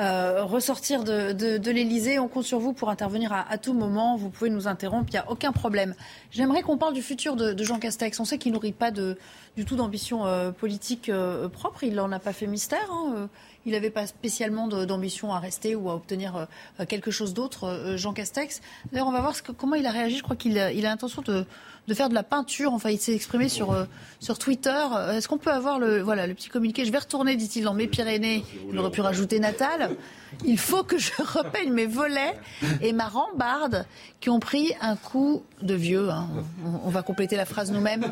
euh, 0.00 0.42
ressortir 0.42 1.04
de, 1.04 1.30
de, 1.32 1.70
l'Elysée. 1.70 2.18
On 2.18 2.26
compte 2.26 2.42
sur 2.42 2.58
vous 2.58 2.72
pour 2.72 2.90
intervenir 2.90 3.32
à, 3.32 3.56
tout 3.56 3.72
moment. 3.72 4.16
Vous 4.16 4.30
pouvez 4.30 4.50
nous 4.50 4.66
interrompre, 4.66 5.10
il 5.10 5.12
n'y 5.12 5.20
a 5.20 5.30
aucun 5.30 5.52
problème. 5.52 5.94
J'aimerais 6.32 6.62
qu'on 6.62 6.76
parle 6.76 6.94
du 6.94 7.02
futur 7.02 7.36
de, 7.36 7.62
Jean 7.62 7.78
Castex. 7.78 8.18
On 8.18 8.24
sait 8.24 8.38
qu'il 8.38 8.52
nourrit 8.52 8.72
pas 8.72 8.90
de, 8.90 9.16
du 9.56 9.64
tout 9.64 9.76
d'ambition 9.76 10.24
politique 10.58 11.08
propre. 11.52 11.84
Il 11.84 11.94
n'en 11.94 12.10
a 12.10 12.18
pas 12.18 12.32
fait 12.32 12.48
mystère. 12.48 12.90
Hein, 12.90 13.28
il 13.66 13.72
n'avait 13.72 13.90
pas 13.90 14.06
spécialement 14.06 14.68
d'ambition 14.68 15.32
à 15.32 15.40
rester 15.40 15.74
ou 15.74 15.90
à 15.90 15.96
obtenir 15.96 16.46
euh, 16.80 16.84
quelque 16.86 17.10
chose 17.10 17.34
d'autre, 17.34 17.64
euh, 17.64 17.96
Jean 17.96 18.12
Castex. 18.12 18.62
D'ailleurs, 18.92 19.08
on 19.08 19.12
va 19.12 19.20
voir 19.20 19.34
comment 19.58 19.74
il 19.74 19.84
a 19.86 19.90
réagi. 19.90 20.18
Je 20.18 20.22
crois 20.22 20.36
qu'il 20.36 20.56
a, 20.58 20.72
l'intention 20.72 21.20
de, 21.22 21.44
faire 21.92 22.08
de 22.08 22.14
la 22.14 22.22
peinture. 22.22 22.72
Enfin, 22.72 22.90
il 22.90 22.98
s'est 22.98 23.14
exprimé 23.14 23.48
sur, 23.48 23.72
euh, 23.72 23.84
sur 24.20 24.38
Twitter. 24.38 24.84
Est-ce 25.10 25.26
qu'on 25.26 25.38
peut 25.38 25.50
avoir 25.50 25.80
le, 25.80 26.00
voilà, 26.00 26.28
le 26.28 26.34
petit 26.34 26.48
communiqué? 26.48 26.84
Je 26.84 26.92
vais 26.92 26.98
retourner, 26.98 27.34
dit-il, 27.34 27.64
dans 27.64 27.74
mes 27.74 27.88
Pyrénées. 27.88 28.44
Il 28.70 28.78
aurait 28.78 28.92
pu 28.92 29.00
rajouter 29.00 29.40
Natal. 29.40 29.96
Il 30.44 30.58
faut 30.58 30.84
que 30.84 30.96
je 30.96 31.10
repeigne 31.18 31.72
mes 31.72 31.86
volets 31.86 32.38
et 32.82 32.92
ma 32.92 33.08
rambarde 33.08 33.84
qui 34.20 34.30
ont 34.30 34.38
pris 34.38 34.74
un 34.80 34.94
coup 34.94 35.42
de 35.60 35.74
vieux. 35.74 36.10
Hein. 36.10 36.28
On, 36.84 36.90
va 36.90 37.02
compléter 37.02 37.34
la 37.34 37.46
phrase 37.46 37.72
nous-mêmes. 37.72 38.04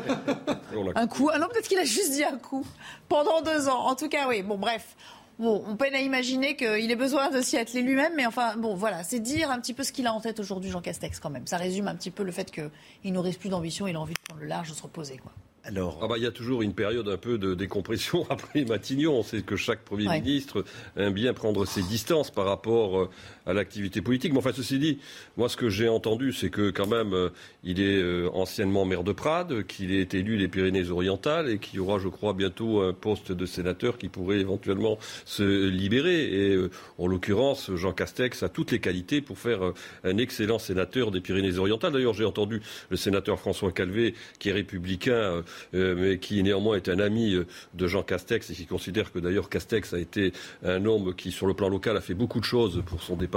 Un 0.95 1.07
coup. 1.07 1.29
Ah 1.33 1.39
non, 1.39 1.47
peut-être 1.47 1.69
qu'il 1.69 1.79
a 1.79 1.85
juste 1.85 2.11
dit 2.11 2.25
un 2.25 2.37
coup. 2.37 2.65
Pendant 3.07 3.41
deux 3.41 3.69
ans. 3.69 3.85
En 3.87 3.95
tout 3.95 4.09
cas, 4.09 4.27
oui. 4.27 4.41
Bon, 4.41 4.57
bref. 4.57 4.95
Bon, 5.37 5.63
on 5.67 5.75
peine 5.75 5.93
à 5.93 6.01
imaginer 6.01 6.55
qu'il 6.55 6.89
ait 6.89 6.95
besoin 6.95 7.29
de 7.29 7.41
s'y 7.41 7.57
atteler 7.57 7.81
lui-même, 7.81 8.13
mais 8.15 8.25
enfin, 8.25 8.55
bon, 8.55 8.75
voilà, 8.75 9.03
c'est 9.03 9.19
dire 9.19 9.51
un 9.51 9.59
petit 9.59 9.73
peu 9.73 9.83
ce 9.83 9.91
qu'il 9.91 10.07
a 10.07 10.13
en 10.13 10.21
tête 10.21 10.39
aujourd'hui, 10.39 10.71
Jean 10.71 10.81
Castex, 10.81 11.19
quand 11.19 11.29
même. 11.29 11.45
Ça 11.45 11.57
résume 11.57 11.87
un 11.87 11.95
petit 11.95 12.11
peu 12.11 12.23
le 12.23 12.31
fait 12.31 12.51
qu'il 12.51 13.13
n'aurait 13.13 13.33
plus 13.33 13.49
d'ambition, 13.49 13.87
il 13.87 13.95
a 13.95 13.99
envie 13.99 14.13
de 14.13 14.19
prendre 14.19 14.41
le 14.41 14.47
large, 14.47 14.69
de 14.69 14.75
se 14.75 14.83
reposer, 14.83 15.17
quoi. 15.17 15.33
Alors... 15.65 15.99
Ah 16.03 16.07
bah, 16.07 16.15
il 16.17 16.23
y 16.23 16.27
a 16.27 16.31
toujours 16.31 16.61
une 16.61 16.73
période 16.73 17.09
un 17.09 17.17
peu 17.17 17.37
de 17.37 17.55
décompression 17.55 18.25
après 18.29 18.63
Matignon. 18.65 19.13
On 19.13 19.23
sait 19.23 19.41
que 19.41 19.55
chaque 19.55 19.79
Premier 19.79 20.07
ministre 20.07 20.63
aime 20.95 21.13
bien 21.13 21.33
prendre 21.33 21.65
ses 21.65 21.81
distances 21.81 22.29
par 22.29 22.45
rapport 22.45 22.99
euh, 22.99 23.09
à 23.45 23.53
l'activité 23.53 24.01
politique. 24.01 24.31
Mais 24.33 24.39
enfin, 24.39 24.51
ceci 24.53 24.79
dit, 24.79 24.99
moi, 25.37 25.49
ce 25.49 25.57
que 25.57 25.69
j'ai 25.69 25.89
entendu, 25.89 26.33
c'est 26.33 26.49
que 26.49 26.69
quand 26.71 26.87
même, 26.87 27.13
euh, 27.13 27.29
il 27.63 27.81
est 27.81 28.01
euh, 28.01 28.29
anciennement 28.33 28.85
maire 28.85 29.03
de 29.03 29.11
Prades, 29.11 29.65
qu'il 29.67 29.93
est 29.93 30.13
élu 30.13 30.37
des 30.37 30.47
Pyrénées-Orientales 30.47 31.49
et 31.49 31.59
qu'il 31.59 31.75
y 31.75 31.79
aura, 31.79 31.99
je 31.99 32.07
crois, 32.07 32.33
bientôt 32.33 32.81
un 32.81 32.93
poste 32.93 33.31
de 33.31 33.45
sénateur 33.45 33.97
qui 33.97 34.09
pourrait 34.09 34.39
éventuellement 34.39 34.97
se 35.25 35.67
libérer. 35.67 36.51
Et 36.53 36.69
en 36.97 37.07
l'occurrence, 37.07 37.71
Jean 37.75 37.93
Castex 37.93 38.43
a 38.43 38.49
toutes 38.49 38.71
les 38.71 38.79
qualités 38.79 39.21
pour 39.21 39.37
faire 39.37 39.73
un 40.03 40.17
excellent 40.17 40.59
sénateur 40.59 41.11
des 41.11 41.21
Pyrénées-Orientales. 41.21 41.93
D'ailleurs, 41.93 42.13
j'ai 42.13 42.25
entendu 42.25 42.61
le 42.89 42.97
sénateur 42.97 43.39
François 43.39 43.71
Calvé, 43.71 44.13
qui 44.39 44.49
est 44.49 44.53
républicain 44.53 45.43
euh, 45.73 45.95
mais 45.97 46.17
qui 46.19 46.41
néanmoins 46.43 46.75
est 46.75 46.89
un 46.89 46.99
ami 46.99 47.33
euh, 47.33 47.45
de 47.73 47.87
Jean 47.87 48.03
Castex 48.03 48.49
et 48.49 48.53
qui 48.53 48.65
considère 48.65 49.11
que 49.11 49.19
d'ailleurs 49.19 49.49
Castex 49.49 49.93
a 49.93 49.99
été 49.99 50.33
un 50.63 50.85
homme 50.85 51.13
qui, 51.15 51.31
sur 51.31 51.47
le 51.47 51.53
plan 51.53 51.69
local, 51.69 51.97
a 51.97 52.01
fait 52.01 52.13
beaucoup 52.13 52.39
de 52.39 52.45
choses 52.45 52.83
pour 52.85 53.01
son 53.03 53.15
département 53.15 53.34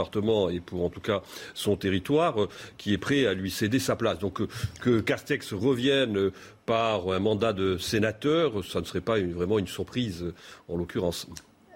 et 0.50 0.60
pour 0.60 0.84
en 0.84 0.90
tout 0.90 1.00
cas 1.00 1.22
son 1.54 1.76
territoire, 1.76 2.42
euh, 2.42 2.48
qui 2.76 2.92
est 2.92 2.98
prêt 2.98 3.26
à 3.26 3.34
lui 3.34 3.50
céder 3.50 3.78
sa 3.78 3.96
place. 3.96 4.18
Donc 4.18 4.40
que 4.80 5.00
Castex 5.00 5.52
revienne 5.52 6.30
par 6.66 7.08
un 7.10 7.18
mandat 7.18 7.52
de 7.52 7.78
sénateur, 7.78 8.64
ça 8.64 8.80
ne 8.80 8.84
serait 8.84 9.00
pas 9.00 9.18
vraiment 9.20 9.58
une 9.58 9.66
surprise 9.66 10.32
en 10.68 10.76
l'occurrence. 10.76 11.26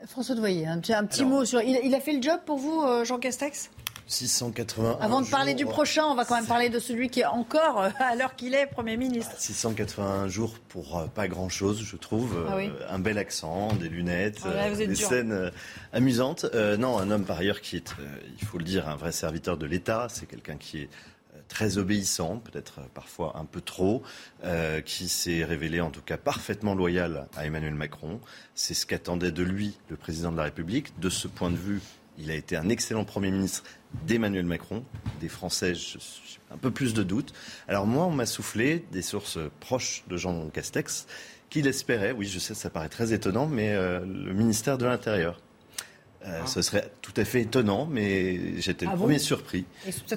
François 0.07 0.35
Devoyer, 0.35 0.67
un, 0.67 0.79
un 0.79 1.07
petit 1.07 1.25
mot 1.25 1.45
sur. 1.45 1.61
il, 1.63 1.95
a 1.95 2.01
fait 2.01 2.13
le 2.13 2.23
job 2.23 2.41
pour 2.45 2.59
vous, 2.59 2.83
Jean 3.05 3.19
Castex? 3.19 3.71
681 4.13 4.99
Avant 5.01 5.23
de 5.23 5.27
parler 5.27 5.55
du 5.55 5.65
prochain, 5.65 6.05
on 6.05 6.15
va 6.15 6.25
quand 6.25 6.37
même 6.37 6.47
parler 6.47 6.69
de 6.69 6.79
celui 6.79 7.09
qui 7.09 7.21
est 7.21 7.27
encore, 7.27 7.81
euh, 7.81 7.91
à 7.99 8.15
l'heure 8.15 8.37
qu'il 8.37 8.55
est, 8.55 8.67
Premier 8.67 8.97
ministre. 8.97 9.33
681 9.39 10.29
jours 10.29 10.55
pour 10.69 10.99
euh, 10.99 11.07
pas 11.07 11.29
grand-chose, 11.29 11.83
je 11.83 11.97
trouve. 11.97 12.47
Ah 12.49 12.57
euh, 12.57 12.69
un 12.91 12.99
bel 12.99 13.19
accent, 13.19 13.73
des 13.75 13.89
lunettes, 13.89 14.43
des 14.77 14.95
scènes 14.95 15.51
amusantes. 15.93 16.45
non, 16.79 16.99
un 16.99 17.11
homme 17.11 17.25
par 17.25 17.39
ailleurs 17.39 17.61
qui 17.61 17.77
est, 17.77 17.95
il 18.41 18.47
faut 18.47 18.59
le 18.59 18.65
dire, 18.65 18.89
un 18.89 18.97
vrai 18.97 19.13
serviteur 19.13 19.57
de 19.57 19.67
l'État. 19.67 20.09
C'est 20.11 20.27
quelqu'un 20.27 20.57
qui 20.57 20.83
est 20.83 20.89
très 21.49 21.79
obéissant, 21.79 22.39
peut-être 22.39 22.81
parfois 22.95 23.37
un 23.39 23.45
peu 23.45 23.61
trop, 23.61 24.03
qui 24.85 25.09
s'est 25.09 25.45
révélé 25.45 25.81
en 25.81 25.91
tout 25.91 26.03
cas 26.03 26.17
parfaitement 26.17 26.75
loyal 26.75 27.29
à 27.37 27.47
Emmanuel 27.47 27.75
Macron. 27.75 28.21
C'est 28.55 28.75
ce 28.75 28.87
qu'attendait 28.87 29.33
de 29.33 29.43
lui 29.43 29.79
le 29.89 29.97
président 29.97 30.33
de 30.33 30.37
la 30.37 30.45
République. 30.45 30.99
De 31.01 31.09
ce 31.09 31.29
point 31.29 31.51
de 31.51 31.57
vue, 31.57 31.81
il 32.23 32.31
a 32.31 32.35
été 32.35 32.57
un 32.57 32.69
excellent 32.69 33.05
Premier 33.05 33.31
ministre 33.31 33.65
d'Emmanuel 34.07 34.47
Macron. 34.47 34.85
Des 35.21 35.29
Français, 35.29 35.75
j'ai 35.75 35.99
un 36.53 36.57
peu 36.57 36.71
plus 36.71 36.95
de 36.95 37.03
doutes. 37.03 37.33
Alors 37.67 37.87
moi, 37.87 38.07
on 38.07 38.13
m'a 38.13 38.27
soufflé 38.27 38.85
des 38.93 39.03
sources 39.03 39.39
proches 39.61 40.05
de 40.09 40.17
Jean 40.17 40.49
Castex 40.51 41.07
qu'il 41.51 41.67
espérait, 41.67 42.13
oui 42.13 42.27
je 42.27 42.39
sais, 42.39 42.55
ça 42.55 42.71
paraît 42.71 42.89
très 42.89 43.13
étonnant, 43.13 43.47
mais 43.47 43.73
euh, 43.73 44.01
le 44.01 44.33
ministère 44.33 44.79
de 44.79 44.87
l'Intérieur. 44.87 45.39
Euh, 46.27 46.41
ah. 46.43 46.47
Ce 46.47 46.63
serait 46.63 46.91
tout 47.01 47.13
à 47.17 47.25
fait 47.25 47.43
étonnant, 47.43 47.89
mais 47.91 48.61
j'étais 48.61 48.85
le 48.85 48.93
ah 48.95 48.97
premier 48.97 49.19
surpris. 49.19 49.65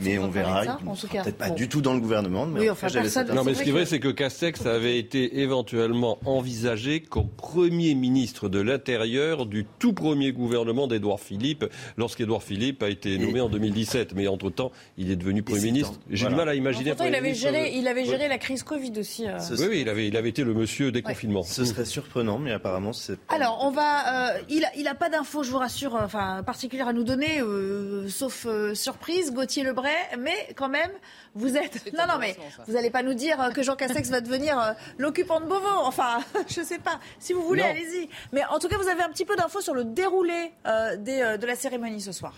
Mais 0.02 0.18
on 0.18 0.30
verra. 0.30 0.78
Peut-être 0.78 1.38
pas 1.38 1.50
du 1.50 1.68
tout 1.68 1.82
dans 1.82 1.94
le 1.94 2.00
gouvernement, 2.00 2.46
mais 2.46 2.70
enfin, 2.70 2.88
Non, 3.34 3.44
mais 3.44 3.54
ce 3.54 3.64
qui 3.64 3.70
est 3.70 3.74
vrai, 3.74 3.86
c'est 3.86 4.00
que 4.00 4.10
Castex 4.10 4.66
avait 4.66 5.00
été 5.00 5.40
éventuellement 5.40 6.20
envisagé 6.26 7.00
comme 7.02 7.30
premier 7.30 7.96
ministre 7.96 8.50
de 8.50 8.60
l'Intérieur 8.60 9.46
du 9.46 9.66
tout 9.80 9.94
premier 9.94 10.32
gouvernement 10.32 10.88
d'Édouard 10.88 11.20
Philippe, 11.20 11.66
lorsqu'édouard 11.98 12.44
Philippe 12.44 12.84
a 12.84 12.90
été 12.90 13.18
nommé 13.18 13.42
en 13.42 13.50
2017. 13.50 14.14
Mais 14.16 14.28
entre-temps, 14.28 14.72
il 14.98 15.12
est 15.12 15.16
devenu 15.16 15.44
Premier 15.44 15.62
ministre. 15.62 16.00
J'ai 16.10 16.28
du 16.28 16.36
mal 16.36 16.50
à 16.50 16.56
imaginer. 16.56 16.94
Il 17.06 17.16
avait, 17.16 17.34
géré, 17.34 17.72
il 17.76 17.88
avait 17.88 18.06
géré 18.06 18.28
la 18.28 18.38
crise 18.38 18.64
Covid 18.64 18.94
aussi. 18.98 19.28
Euh. 19.28 19.38
Oui, 19.52 19.66
oui, 19.70 19.82
il 19.82 19.90
avait, 19.90 20.08
il 20.08 20.18
avait 20.18 20.30
été 20.30 20.44
le 20.44 20.54
monsieur 20.54 20.92
des 20.92 21.02
confinements. 21.02 21.44
Ce 21.44 21.66
serait 21.66 21.86
surprenant, 21.86 22.40
mais 22.40 22.52
apparemment, 22.52 22.94
c'est. 22.94 23.18
Alors, 23.30 23.60
on 23.62 23.72
va. 23.72 24.34
Euh, 24.36 24.40
il 24.50 24.62
n'a 24.62 24.68
il 24.78 24.88
a 24.88 24.96
pas 24.96 25.10
d'infos, 25.10 25.44
je 25.44 25.52
vous 25.52 25.58
rassure 25.58 25.95
enfin, 26.04 26.44
particulière 26.44 26.88
à 26.88 26.94
nous 26.94 27.04
donner, 27.04 27.42
euh, 27.42 28.08
sauf 28.10 28.46
euh, 28.46 28.74
surprise, 28.76 29.34
Gauthier 29.34 29.64
Lebray, 29.64 29.94
mais 30.20 30.54
quand 30.56 30.70
même, 30.70 30.92
vous 31.34 31.58
êtes. 31.58 31.84
Non, 31.96 32.08
non, 32.08 32.18
mais 32.20 32.36
vous 32.68 32.74
n'allez 32.74 32.90
pas 32.90 33.04
nous 33.04 33.14
dire 33.14 33.52
que 33.54 33.64
Jean 33.64 33.76
Castex 33.76 34.10
va 34.10 34.20
devenir 34.20 34.60
euh, 34.60 34.74
l'occupant 34.98 35.40
de 35.40 35.46
Beauvau. 35.46 35.80
Enfin, 35.84 36.20
je 36.48 36.60
ne 36.60 36.66
sais 36.66 36.80
pas. 36.80 37.00
Si 37.20 37.32
vous 37.34 37.42
voulez, 37.42 37.62
allez-y. 37.62 38.10
Mais 38.34 38.44
en 38.46 38.60
tout 38.60 38.68
cas, 38.68 38.78
vous 38.78 38.90
avez 38.90 39.02
un 39.02 39.10
petit 39.10 39.26
peu 39.26 39.36
d'infos 39.36 39.62
sur 39.62 39.74
le 39.74 39.86
déroulé 39.86 40.52
de 40.66 41.46
la 41.46 41.56
cérémonie 41.56 42.02
ce 42.02 42.12
soir. 42.12 42.34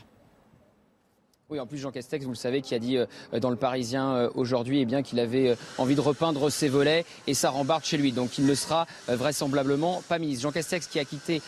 Oui, 1.49 1.61
en 1.61 1.65
plus 1.65 1.77
Jean 1.77 1.91
Castex, 1.91 2.25
vous 2.25 2.31
le 2.31 2.35
savez, 2.35 2.61
qui 2.61 2.75
a 2.75 2.79
dit 2.79 2.97
euh, 2.97 3.05
dans 3.39 3.49
le 3.49 3.55
Parisien 3.55 4.13
euh, 4.13 4.29
aujourd'hui, 4.35 4.81
eh 4.81 4.85
bien 4.85 5.01
qu'il 5.01 5.17
avait 5.17 5.51
euh, 5.51 5.55
envie 5.77 5.95
de 5.95 6.01
repeindre 6.01 6.49
ses 6.49 6.67
volets 6.67 7.05
et 7.25 7.33
ça 7.33 7.51
rembarque 7.51 7.85
chez 7.85 7.95
lui. 7.95 8.11
Donc 8.11 8.37
il 8.37 8.45
ne 8.45 8.53
sera 8.53 8.85
vraisemblablement 9.07 10.03
pas 10.09 10.19
ministre. 10.19 10.43
Jean 10.43 10.51
Castex 10.51 10.87
qui 10.87 10.99
a 10.99 11.05
quitté 11.05 11.41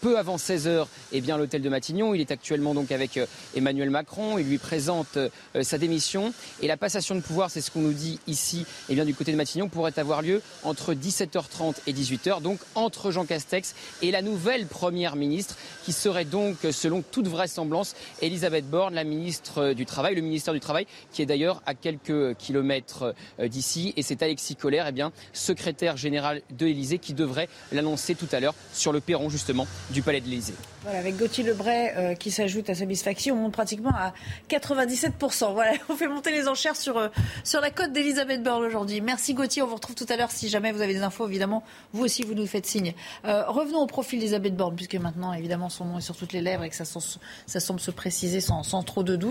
peu 0.00 0.16
avant 0.18 0.38
16 0.38 0.66
heures, 0.66 0.88
eh 1.12 1.20
bien 1.20 1.36
l'hôtel 1.36 1.60
de 1.60 1.68
Matignon. 1.68 2.14
Il 2.14 2.22
est 2.22 2.30
actuellement 2.30 2.72
donc 2.72 2.90
avec 2.90 3.20
Emmanuel 3.54 3.90
Macron. 3.90 4.38
Il 4.38 4.46
lui 4.46 4.56
présente 4.56 5.18
sa 5.60 5.76
démission 5.76 6.32
et 6.62 6.66
la 6.66 6.78
passation 6.78 7.14
de 7.14 7.20
pouvoir, 7.20 7.50
c'est 7.50 7.60
ce 7.60 7.70
qu'on 7.70 7.80
nous 7.80 7.92
dit 7.92 8.20
ici, 8.26 8.64
eh 8.88 8.94
bien 8.94 9.04
du 9.04 9.14
côté 9.14 9.32
de 9.32 9.36
Matignon, 9.36 9.68
pourrait 9.68 9.98
avoir 9.98 10.22
lieu 10.22 10.40
entre 10.62 10.94
17h30 10.94 11.76
et 11.86 11.92
18h. 11.92 12.40
Donc 12.40 12.60
entre 12.74 13.10
Jean 13.10 13.26
Castex 13.26 13.74
et 14.00 14.10
la 14.10 14.22
nouvelle 14.22 14.66
première 14.66 15.16
ministre, 15.16 15.56
qui 15.84 15.92
serait 15.92 16.24
donc, 16.24 16.56
selon 16.70 17.02
toute 17.02 17.28
vraisemblance, 17.28 17.94
Elisabeth 18.22 18.68
Borne, 18.68 18.94
la 18.94 19.04
ministre 19.04 19.33
du 19.74 19.86
Travail, 19.86 20.14
le 20.14 20.20
ministère 20.20 20.54
du 20.54 20.60
Travail, 20.60 20.86
qui 21.12 21.22
est 21.22 21.26
d'ailleurs 21.26 21.62
à 21.66 21.74
quelques 21.74 22.36
kilomètres 22.36 23.14
euh, 23.38 23.48
d'ici. 23.48 23.92
Et 23.96 24.02
c'est 24.02 24.22
Alexis 24.22 24.56
Collère, 24.56 24.86
eh 24.88 24.92
bien, 24.92 25.12
secrétaire 25.32 25.96
général 25.96 26.42
de 26.50 26.66
l'Elysée, 26.66 26.98
qui 26.98 27.14
devrait 27.14 27.48
l'annoncer 27.72 28.14
tout 28.14 28.28
à 28.32 28.40
l'heure 28.40 28.54
sur 28.72 28.92
le 28.92 29.00
perron 29.00 29.28
justement 29.28 29.66
du 29.90 30.02
Palais 30.02 30.20
de 30.20 30.28
l'Elysée. 30.28 30.54
Voilà, 30.82 30.98
avec 30.98 31.16
Gauthier 31.16 31.44
Lebray 31.44 31.92
euh, 31.96 32.14
qui 32.14 32.30
s'ajoute 32.30 32.68
à 32.68 32.74
satisfaction, 32.74 33.36
on 33.36 33.38
monte 33.38 33.52
pratiquement 33.52 33.92
à 33.94 34.12
97%. 34.50 35.52
Voilà, 35.52 35.72
on 35.88 35.96
fait 35.96 36.08
monter 36.08 36.30
les 36.30 36.46
enchères 36.48 36.76
sur, 36.76 36.98
euh, 36.98 37.08
sur 37.42 37.60
la 37.60 37.70
côte 37.70 37.92
d'Elisabeth 37.92 38.42
Borne 38.42 38.64
aujourd'hui. 38.64 39.00
Merci 39.00 39.34
Gauthier, 39.34 39.62
on 39.62 39.66
vous 39.66 39.76
retrouve 39.76 39.96
tout 39.96 40.06
à 40.08 40.16
l'heure 40.16 40.30
si 40.30 40.48
jamais 40.48 40.72
vous 40.72 40.82
avez 40.82 40.94
des 40.94 41.02
infos, 41.02 41.26
évidemment, 41.26 41.62
vous 41.92 42.04
aussi 42.04 42.22
vous 42.22 42.34
nous 42.34 42.46
faites 42.46 42.66
signe. 42.66 42.94
revenons 43.24 43.80
au 43.80 43.86
profil 43.86 44.18
d'Elisabeth 44.18 44.56
Borne, 44.56 44.76
puisque 44.76 44.96
maintenant, 44.96 45.32
évidemment, 45.32 45.68
son 45.68 45.84
nom 45.86 45.98
est 45.98 46.02
sur 46.02 46.16
toutes 46.16 46.32
les 46.32 46.42
lèvres 46.42 46.64
et 46.64 46.70
que 46.70 46.76
ça, 46.76 46.84
ça 46.84 47.60
semble 47.60 47.80
se 47.80 47.90
préciser 47.90 48.40
sans, 48.40 48.62
sans 48.62 48.82
trop 48.82 49.02
de 49.02 49.16
doute. 49.16 49.23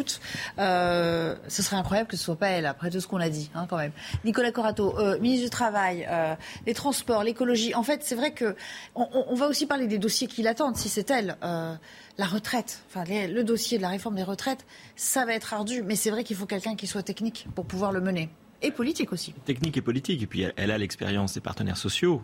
Euh, 0.60 1.36
ce 1.48 1.62
serait 1.62 1.76
incroyable 1.76 2.10
que 2.10 2.18
ce 2.18 2.24
soit 2.24 2.36
pas 2.36 2.50
elle, 2.50 2.66
après 2.66 2.90
tout 2.90 3.00
ce 3.00 3.08
qu'on 3.08 3.20
a 3.20 3.30
dit, 3.30 3.50
hein, 3.56 3.66
quand 3.70 3.78
même. 3.78 3.92
Nicolas 4.24 4.52
Corato, 4.52 4.98
euh, 5.00 5.20
ministre 5.20 5.46
du 5.46 5.50
Travail, 5.50 6.08
euh, 6.10 6.36
les 6.66 6.74
transports, 6.74 7.24
l'écologie. 7.24 7.76
En 7.76 7.84
fait, 7.84 8.02
c'est 8.04 8.16
vrai 8.16 8.32
que 8.32 8.56
on, 8.96 9.36
va 9.36 9.48
aussi 9.48 9.66
parler 9.66 9.88
des 9.88 9.98
dossiers 9.98 10.28
qui 10.28 10.44
l'attendent, 10.44 10.78
si 10.78 10.90
c'est 10.90 11.10
elle. 11.10 11.38
la 11.42 12.26
retraite, 12.26 12.84
enfin 12.88 13.04
le 13.08 13.44
dossier 13.44 13.78
de 13.78 13.82
la 13.82 13.90
réforme 13.90 14.16
des 14.16 14.24
retraites, 14.24 14.66
ça 14.96 15.26
va 15.26 15.34
être 15.34 15.54
ardu, 15.54 15.82
mais 15.84 15.96
c'est 15.96 16.12
vrai 16.12 16.24
qu'il 16.24 16.36
faut 16.36 16.46
quelqu'un 16.46 16.76
qui 16.76 16.86
soit 16.86 17.02
technique 17.02 17.48
pour 17.56 17.66
pouvoir 17.66 17.92
le 17.92 18.02
mener 18.02 18.30
et 18.62 18.72
politique 18.72 19.12
aussi. 19.12 19.34
Technique 19.44 19.76
et 19.76 19.82
politique. 19.82 20.22
Et 20.22 20.28
puis 20.28 20.46
elle, 20.56 20.72
a 20.72 20.78
l'expérience 20.78 21.34
des 21.34 21.42
partenaires 21.42 21.76
sociaux, 21.76 22.22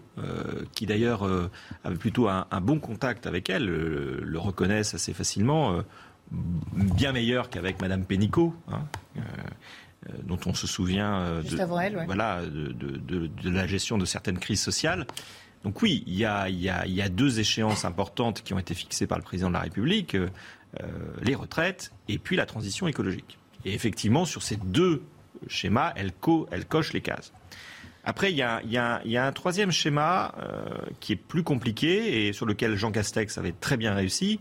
qui 0.74 0.86
d'ailleurs 0.86 1.28
avaient 1.84 1.98
plutôt 1.98 2.30
un, 2.30 2.46
bon 2.62 2.80
contact 2.80 3.28
avec 3.28 3.50
elle, 3.50 3.66
le 3.66 4.40
reconnaissent 4.40 4.94
assez 4.94 5.14
facilement 5.14 5.84
bien 6.32 7.12
meilleur 7.12 7.50
qu'avec 7.50 7.82
Madame 7.82 8.06
Pénicaud. 8.06 8.54
Hein, 8.72 8.84
euh, 9.18 9.22
euh, 10.10 10.14
dont 10.24 10.40
on 10.46 10.54
se 10.54 10.66
souvient 10.66 11.20
euh, 11.20 11.42
de, 11.42 12.06
voilà, 12.06 12.42
de, 12.46 13.50
la 13.50 13.68
gestion 13.68 13.98
de 13.98 14.06
certaines 14.06 14.40
crises 14.40 14.62
sociales. 14.62 15.06
Donc 15.66 15.82
oui, 15.82 16.06
il 16.08 16.16
y, 16.16 16.24
a, 16.24 17.10
deux 17.10 17.42
échéances 17.42 17.84
importantes 17.84 18.42
qui 18.42 18.54
ont 18.54 18.60
été 18.60 18.74
fixées 18.74 19.08
par 19.08 19.18
le 19.18 19.26
président 19.26 19.50
de 19.50 19.56
la 19.56 19.60
République, 19.60 20.16
les 21.22 21.36
retraites 21.36 21.92
et 22.08 22.18
puis 22.18 22.38
la 22.38 22.46
transition 22.46 22.88
écologique. 22.88 23.38
Et 23.66 23.74
effectivement, 23.74 24.24
sur 24.24 24.42
ces 24.42 24.56
deux 24.56 25.04
schémas, 25.50 25.92
elle, 25.98 26.14
coche 26.14 26.94
les 26.94 27.02
cases. 27.02 27.34
Après, 28.06 28.32
il 28.32 28.38
y, 28.38 28.42
a, 28.78 29.02
un 29.04 29.32
troisième 29.34 29.74
schéma 29.74 30.34
qui 31.02 31.12
est 31.12 31.18
plus 31.18 31.44
compliqué 31.44 32.26
et 32.26 32.32
sur 32.32 32.46
lequel 32.46 32.78
Jean 32.78 32.94
Castex 32.94 33.38
avait 33.38 33.52
très 33.52 33.76
bien 33.76 33.94
réussi, 33.94 34.40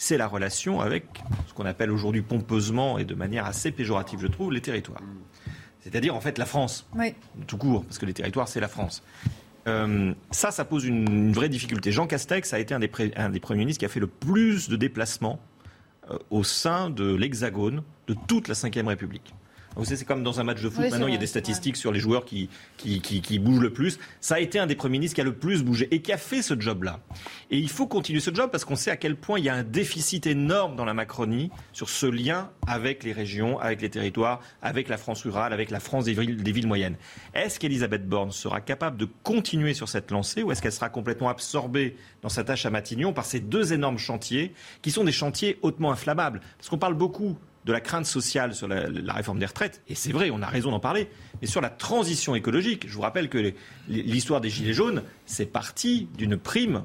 c'est 0.00 0.16
la 0.16 0.26
relation 0.26 0.80
avec 0.80 1.04
ce 1.46 1.52
qu'on 1.52 1.66
appelle 1.66 1.90
aujourd'hui 1.90 2.22
pompeusement 2.22 2.96
et 2.96 3.04
de 3.04 3.14
manière 3.14 3.44
assez 3.44 3.70
péjorative, 3.70 4.18
je 4.22 4.28
trouve, 4.28 4.50
les 4.50 4.62
territoires. 4.62 5.02
C'est-à-dire 5.80 6.16
en 6.16 6.22
fait 6.22 6.38
la 6.38 6.46
France, 6.46 6.88
tout 7.46 7.58
court, 7.58 7.84
parce 7.84 7.98
que 7.98 8.06
les 8.06 8.14
territoires, 8.14 8.48
c'est 8.48 8.60
la 8.60 8.68
France. 8.68 9.02
Euh, 9.68 10.14
ça, 10.30 10.52
ça 10.52 10.64
pose 10.64 10.86
une, 10.86 11.32
vraie 11.32 11.50
difficulté. 11.50 11.92
Jean 11.92 12.06
Castex 12.06 12.54
a 12.54 12.58
été 12.58 12.72
un 12.72 12.78
des, 12.78 12.88
des, 12.88 13.40
premiers 13.40 13.58
ministres 13.58 13.80
qui 13.80 13.84
a 13.84 13.90
fait 13.90 14.00
le 14.00 14.06
plus 14.06 14.70
de 14.70 14.76
déplacements 14.76 15.38
euh, 16.10 16.16
au 16.30 16.44
sein 16.44 16.88
de 16.88 17.14
l'Hexagone 17.14 17.82
de 18.06 18.16
toute 18.26 18.48
la 18.48 18.54
Ve 18.54 18.86
République. 18.86 19.34
Vous 19.76 19.84
savez, 19.84 19.96
c'est 19.96 20.04
comme 20.04 20.22
dans 20.22 20.40
un 20.40 20.44
match 20.44 20.60
de 20.60 20.68
foot. 20.68 20.90
Maintenant, 20.90 21.06
il 21.06 21.12
y 21.12 21.16
a 21.16 21.20
des 21.20 21.26
statistiques 21.26 21.76
sur 21.76 21.92
les 21.92 22.00
joueurs 22.00 22.24
qui, 22.24 22.48
qui, 22.76 23.00
qui, 23.00 23.38
bougent 23.38 23.60
le 23.60 23.72
plus. 23.72 23.98
Ça 24.20 24.34
a 24.36 24.40
été 24.40 24.58
un 24.58 24.66
des 24.66 24.74
premiers 24.74 24.98
ministres 24.98 25.14
qui 25.14 25.20
a 25.20 25.24
le 25.24 25.34
plus 25.34 25.62
bougé 25.62 25.88
et 25.90 26.02
qui 26.02 26.12
a 26.12 26.16
fait 26.16 26.42
ce 26.42 26.58
job-là. 26.58 27.00
Et 27.50 27.58
il 27.58 27.70
faut 27.70 27.86
continuer 27.86 28.20
ce 28.20 28.34
job 28.34 28.50
parce 28.50 28.64
qu'on 28.64 28.76
sait 28.76 28.90
à 28.90 28.96
quel 28.96 29.16
point 29.16 29.38
il 29.38 29.44
y 29.44 29.48
a 29.48 29.54
un 29.54 29.62
déficit 29.62 30.26
énorme 30.26 30.76
dans 30.76 30.84
la 30.84 30.94
Macronie 30.94 31.50
sur 31.72 31.88
ce 31.88 32.06
lien 32.06 32.50
avec 32.66 33.04
les 33.04 33.12
régions, 33.12 33.58
avec 33.60 33.80
les 33.80 33.90
territoires, 33.90 34.40
avec 34.60 34.88
la 34.88 34.96
France 34.96 35.22
rurale, 35.22 35.52
avec 35.52 35.70
la 35.70 35.80
France 35.80 36.04
des 36.04 36.14
villes, 36.14 36.42
des 36.42 36.52
villes 36.52 36.66
moyennes. 36.66 36.96
Est-ce 37.34 37.60
qu'Elisabeth 37.60 38.08
Borne 38.08 38.32
sera 38.32 38.60
capable 38.60 38.96
de 38.96 39.08
continuer 39.22 39.74
sur 39.74 39.88
cette 39.88 40.10
lancée 40.10 40.42
ou 40.42 40.50
est-ce 40.52 40.62
qu'elle 40.62 40.72
sera 40.72 40.88
complètement 40.88 41.28
absorbée 41.28 41.96
dans 42.22 42.28
sa 42.28 42.44
tâche 42.44 42.66
à 42.66 42.70
Matignon 42.70 43.12
par 43.12 43.24
ces 43.24 43.40
deux 43.40 43.72
énormes 43.72 43.98
chantiers 43.98 44.52
qui 44.82 44.90
sont 44.90 45.04
des 45.04 45.12
chantiers 45.12 45.58
hautement 45.62 45.92
inflammables? 45.92 46.40
Parce 46.58 46.68
qu'on 46.68 46.78
parle 46.78 46.94
beaucoup 46.94 47.36
de 47.70 47.72
la 47.72 47.80
crainte 47.80 48.04
sociale 48.04 48.52
sur 48.52 48.66
la, 48.66 49.12
réforme 49.12 49.38
des 49.38 49.46
retraites, 49.46 49.80
et 49.88 49.94
c'est 49.94 50.10
vrai, 50.10 50.30
on 50.30 50.42
a 50.42 50.46
raison 50.46 50.72
d'en 50.72 50.80
parler, 50.80 51.08
mais 51.40 51.46
sur 51.46 51.60
la 51.60 51.70
transition 51.70 52.34
écologique, 52.34 52.86
je 52.88 52.92
vous 52.92 53.00
rappelle 53.00 53.28
que 53.28 53.52
l'histoire 53.88 54.40
des 54.40 54.50
Gilets 54.50 54.72
jaunes, 54.72 55.04
c'est 55.24 55.46
parti 55.46 56.08
d'une 56.18 56.36
prime 56.36 56.82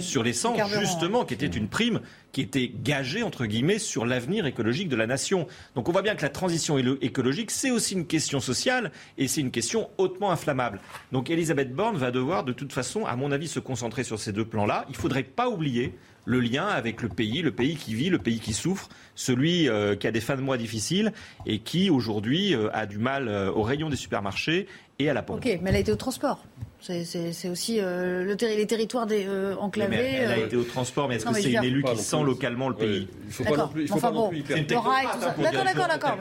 sur 0.00 0.22
l'essence, 0.22 0.58
justement, 0.78 1.24
qui 1.24 1.32
était 1.32 1.46
une 1.46 1.68
prime 1.68 2.00
qui 2.32 2.42
était 2.42 2.68
gagée, 2.68 3.22
entre 3.22 3.46
guillemets, 3.46 3.78
sur 3.78 4.04
l'avenir 4.04 4.44
écologique 4.44 4.90
de 4.90 4.96
la 4.96 5.06
nation. 5.06 5.46
Donc 5.74 5.88
on 5.88 5.92
voit 5.92 6.02
bien 6.02 6.14
que 6.14 6.20
la 6.20 6.28
transition 6.28 6.76
écologique, 7.00 7.50
c'est 7.50 7.70
aussi 7.70 7.94
une 7.94 8.06
question 8.06 8.38
sociale, 8.38 8.92
et 9.16 9.28
c'est 9.28 9.40
une 9.40 9.50
question 9.50 9.88
hautement 9.96 10.30
inflammable. 10.30 10.78
Donc 11.10 11.30
Elisabeth 11.30 11.72
Borne 11.72 11.96
va 11.96 12.10
devoir, 12.10 12.44
de 12.44 12.52
toute 12.52 12.74
façon, 12.74 13.06
à 13.06 13.16
mon 13.16 13.32
avis, 13.32 13.48
se 13.48 13.60
concentrer 13.60 14.04
sur 14.04 14.18
ces 14.18 14.32
deux 14.32 14.44
plans-là. 14.44 14.84
Il 14.88 14.92
ne 14.92 14.98
faudrait 14.98 15.22
pas 15.22 15.48
oublier 15.48 15.94
le 16.28 16.40
lien 16.40 16.66
avec 16.66 17.00
le 17.00 17.08
pays, 17.08 17.40
le 17.40 17.50
pays 17.50 17.76
qui 17.76 17.94
vit, 17.94 18.10
le 18.10 18.18
pays 18.18 18.38
qui 18.38 18.52
souffre, 18.52 18.90
celui 19.14 19.66
euh, 19.66 19.96
qui 19.96 20.06
a 20.06 20.10
des 20.10 20.20
fins 20.20 20.36
de 20.36 20.42
mois 20.42 20.58
difficiles 20.58 21.12
et 21.46 21.60
qui 21.60 21.88
aujourd'hui 21.88 22.54
euh, 22.54 22.68
a 22.74 22.84
du 22.84 22.98
mal 22.98 23.28
euh, 23.28 23.50
au 23.50 23.62
rayon 23.62 23.88
des 23.88 23.96
supermarchés 23.96 24.68
et 24.98 25.08
à 25.08 25.14
la 25.14 25.22
pompe. 25.22 25.38
Ok, 25.38 25.58
mais 25.62 25.70
elle 25.70 25.76
a 25.76 25.78
été 25.78 25.90
au 25.90 25.96
transport. 25.96 26.44
C'est 26.80 27.48
aussi 27.50 27.80
euh, 27.80 28.24
le 28.24 28.36
les 28.38 28.66
territoires 28.66 29.06
des, 29.06 29.26
euh, 29.26 29.56
enclavés. 29.56 29.96
elle, 29.96 30.30
a 30.30 30.38
été 30.38 30.56
au 30.56 30.62
transport, 30.62 31.08
mais 31.08 31.16
est-ce 31.16 31.26
que 31.26 31.34
c'est 31.34 31.52
une 31.52 31.64
élue 31.64 31.82
qui 31.82 31.98
sent 31.98 32.22
localement 32.24 32.68
le 32.68 32.76
pays 32.76 33.08
Il 33.26 33.32
faut 33.32 33.44
pas 33.44 33.56
non 33.56 33.68
plus. 33.68 33.82
Il 33.82 33.88
faut 33.88 33.98
pas 33.98 34.10
non 34.12 34.28
plus 34.28 34.42
D'accord, 34.42 34.94
d'accord, 35.64 35.88
d'accord. 35.88 36.18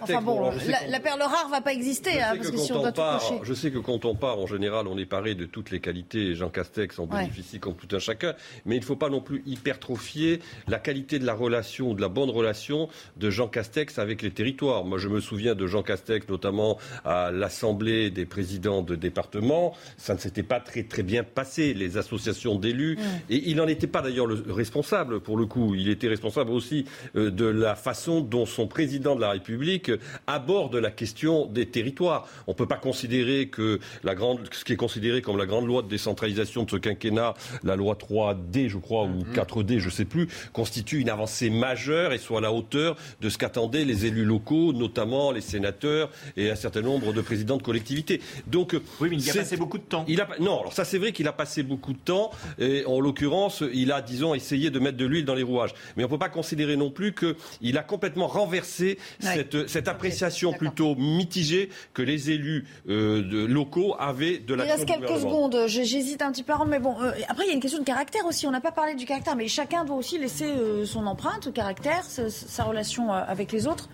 Enfin 0.00 0.20
bon, 0.22 0.52
la, 0.88 1.00
perle 1.00 1.22
rare 1.22 1.48
va 1.50 1.60
pas 1.60 1.72
exister, 1.72 2.22
hein, 2.22 2.34
parce 2.36 2.50
que 2.50 2.56
si 2.56 2.72
on 2.72 2.80
doit 2.80 2.92
tout 2.92 3.02
cocher. 3.02 3.40
Je 3.42 3.54
sais 3.54 3.70
que 3.70 3.78
quand 3.78 4.04
on 4.04 4.14
part, 4.14 4.38
en 4.38 4.46
général, 4.46 4.86
on 4.86 4.96
est 4.96 5.06
paré 5.06 5.34
de 5.34 5.44
toutes 5.44 5.70
les 5.70 5.80
qualités. 5.80 6.34
Jean 6.34 6.50
Castex 6.50 6.98
en 6.98 7.06
bénéficie 7.06 7.58
comme 7.58 7.74
tout 7.74 7.94
un 7.94 7.98
chacun, 7.98 8.34
mais 8.64 8.76
il 8.76 8.80
ne 8.80 8.84
faut 8.84 8.96
pas 8.96 9.08
non 9.08 9.20
plus 9.20 9.42
hypertrophier 9.46 10.40
la 10.68 10.78
qualité 10.78 11.18
de 11.18 11.26
la 11.26 11.34
relation, 11.34 11.94
de 11.94 12.00
la 12.00 12.08
bonne 12.08 12.30
relation 12.30 12.88
de 13.16 13.30
Jean 13.30 13.48
Castex 13.48 13.98
avec 13.98 14.22
les 14.22 14.30
territoires. 14.30 14.84
Moi, 14.84 14.98
je 14.98 15.08
me 15.08 15.20
souviens 15.20 15.54
de 15.54 15.66
Jean 15.66 15.82
Castex, 15.82 16.28
notamment 16.28 16.78
à 17.04 17.30
l'Assemblée 17.32 18.10
des 18.10 18.26
présidents 18.26 18.82
de 18.82 18.94
département 18.94 19.63
ça 19.96 20.14
ne 20.14 20.18
s'était 20.18 20.42
pas 20.42 20.60
très, 20.60 20.82
très 20.82 21.02
bien 21.02 21.22
passé, 21.22 21.74
les 21.74 21.96
associations 21.96 22.56
d'élus. 22.56 22.98
Et 23.30 23.50
il 23.50 23.56
n'en 23.56 23.66
était 23.66 23.86
pas 23.86 24.02
d'ailleurs 24.02 24.26
le 24.26 24.44
responsable, 24.48 25.20
pour 25.20 25.36
le 25.36 25.46
coup. 25.46 25.74
Il 25.74 25.88
était 25.88 26.08
responsable 26.08 26.50
aussi 26.50 26.84
euh, 27.16 27.30
de 27.30 27.46
la 27.46 27.74
façon 27.74 28.20
dont 28.20 28.46
son 28.46 28.66
président 28.66 29.14
de 29.16 29.20
la 29.20 29.30
République 29.30 29.90
aborde 30.26 30.76
la 30.76 30.90
question 30.90 31.46
des 31.46 31.66
territoires. 31.66 32.28
On 32.46 32.52
ne 32.52 32.56
peut 32.56 32.66
pas 32.66 32.76
considérer 32.76 33.48
que 33.48 33.80
la 34.02 34.14
grande, 34.14 34.40
ce 34.52 34.64
qui 34.64 34.72
est 34.72 34.76
considéré 34.76 35.22
comme 35.22 35.38
la 35.38 35.46
grande 35.46 35.66
loi 35.66 35.82
de 35.82 35.88
décentralisation 35.88 36.64
de 36.64 36.70
ce 36.70 36.76
quinquennat, 36.76 37.34
la 37.62 37.76
loi 37.76 37.94
3D, 37.94 38.68
je 38.68 38.78
crois, 38.78 39.04
ou 39.04 39.24
4D, 39.34 39.78
je 39.78 39.86
ne 39.86 39.90
sais 39.90 40.04
plus, 40.04 40.28
constitue 40.52 41.00
une 41.00 41.10
avancée 41.10 41.50
majeure 41.50 42.12
et 42.12 42.18
soit 42.18 42.38
à 42.38 42.40
la 42.40 42.52
hauteur 42.52 42.96
de 43.20 43.28
ce 43.28 43.38
qu'attendaient 43.38 43.84
les 43.84 44.06
élus 44.06 44.24
locaux, 44.24 44.72
notamment 44.72 45.32
les 45.32 45.40
sénateurs 45.40 46.10
et 46.36 46.50
un 46.50 46.56
certain 46.56 46.82
nombre 46.82 47.12
de 47.12 47.20
présidents 47.20 47.56
de 47.56 47.62
collectivités. 47.62 48.20
Donc, 48.46 48.76
oui, 49.00 49.08
mais 49.10 49.16
il 49.16 49.26
y 49.26 49.30
a 49.30 49.44
passé 49.54 49.60
beaucoup 49.60 49.78
de 49.78 49.84
temps. 49.84 50.04
Il 50.08 50.20
a, 50.20 50.28
non, 50.40 50.60
alors 50.60 50.72
ça 50.72 50.84
c'est 50.84 50.98
vrai 50.98 51.12
qu'il 51.12 51.28
a 51.28 51.32
passé 51.32 51.62
beaucoup 51.62 51.92
de 51.92 51.98
temps. 51.98 52.30
Et 52.58 52.84
en 52.86 53.00
l'occurrence, 53.00 53.62
il 53.72 53.92
a, 53.92 54.02
disons, 54.02 54.34
essayé 54.34 54.70
de 54.70 54.78
mettre 54.78 54.96
de 54.96 55.06
l'huile 55.06 55.24
dans 55.24 55.34
les 55.34 55.42
rouages. 55.42 55.74
Mais 55.96 56.04
on 56.04 56.06
ne 56.06 56.10
peut 56.10 56.18
pas 56.18 56.28
considérer 56.28 56.76
non 56.76 56.90
plus 56.90 57.14
qu'il 57.14 57.78
a 57.78 57.82
complètement 57.82 58.26
renversé 58.26 58.98
cette, 59.20 59.68
cette, 59.68 59.88
appréciation 59.88 60.52
plutôt 60.52 60.94
mitigée 60.96 61.68
que 61.92 62.02
les 62.02 62.30
élus 62.30 62.66
euh, 62.88 63.46
locaux 63.46 63.94
avaient 63.98 64.38
de 64.38 64.54
la. 64.54 64.64
Il 64.64 64.70
reste 64.70 64.86
quelques 64.86 65.18
secondes. 65.18 65.64
J'hésite 65.66 66.22
un 66.22 66.32
petit 66.32 66.42
peu, 66.42 66.52
mais 66.66 66.78
bon. 66.78 67.00
Euh, 67.00 67.12
après, 67.28 67.44
il 67.44 67.48
y 67.48 67.50
a 67.50 67.54
une 67.54 67.60
question 67.60 67.80
de 67.80 67.84
caractère 67.84 68.24
aussi. 68.26 68.46
On 68.46 68.50
n'a 68.50 68.60
pas 68.60 68.72
parlé 68.72 68.94
du 68.94 69.06
caractère, 69.06 69.36
mais 69.36 69.48
chacun 69.48 69.84
doit 69.84 69.96
aussi 69.96 70.18
laisser 70.18 70.46
euh, 70.46 70.84
son 70.84 71.06
empreinte, 71.06 71.52
caractère, 71.52 72.04
sa 72.04 72.64
relation 72.64 73.12
avec 73.12 73.52
les 73.52 73.66
autres. 73.66 73.88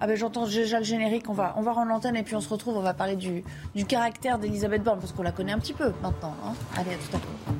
Ah 0.00 0.06
ben 0.06 0.16
j'entends 0.16 0.46
déjà 0.46 0.78
le 0.78 0.84
générique, 0.84 1.28
on 1.28 1.32
va, 1.32 1.54
on 1.56 1.60
va 1.60 1.72
rendre 1.72 1.88
l'antenne 1.88 2.14
et 2.14 2.22
puis 2.22 2.36
on 2.36 2.40
se 2.40 2.48
retrouve, 2.48 2.76
on 2.76 2.82
va 2.82 2.94
parler 2.94 3.16
du, 3.16 3.42
du 3.74 3.84
caractère 3.84 4.38
d'Elisabeth 4.38 4.84
Borne, 4.84 5.00
parce 5.00 5.12
qu'on 5.12 5.24
la 5.24 5.32
connaît 5.32 5.50
un 5.50 5.58
petit 5.58 5.72
peu 5.72 5.92
maintenant. 6.02 6.36
Hein. 6.44 6.54
Allez, 6.76 6.92
à 6.92 6.96
tout 6.96 7.16
à 7.16 7.18
l'heure. 7.18 7.56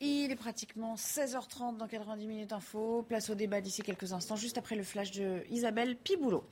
Il 0.00 0.30
est 0.30 0.36
pratiquement 0.36 0.94
16h30 0.94 1.76
dans 1.76 1.86
90 1.86 2.26
minutes 2.26 2.52
info. 2.52 3.04
Place 3.06 3.28
au 3.28 3.34
débat 3.34 3.60
d'ici 3.60 3.82
quelques 3.82 4.14
instants, 4.14 4.36
juste 4.36 4.56
après 4.56 4.74
le 4.74 4.82
flash 4.82 5.10
de 5.10 5.42
Isabelle 5.50 5.94
Piboulot. 5.94 6.42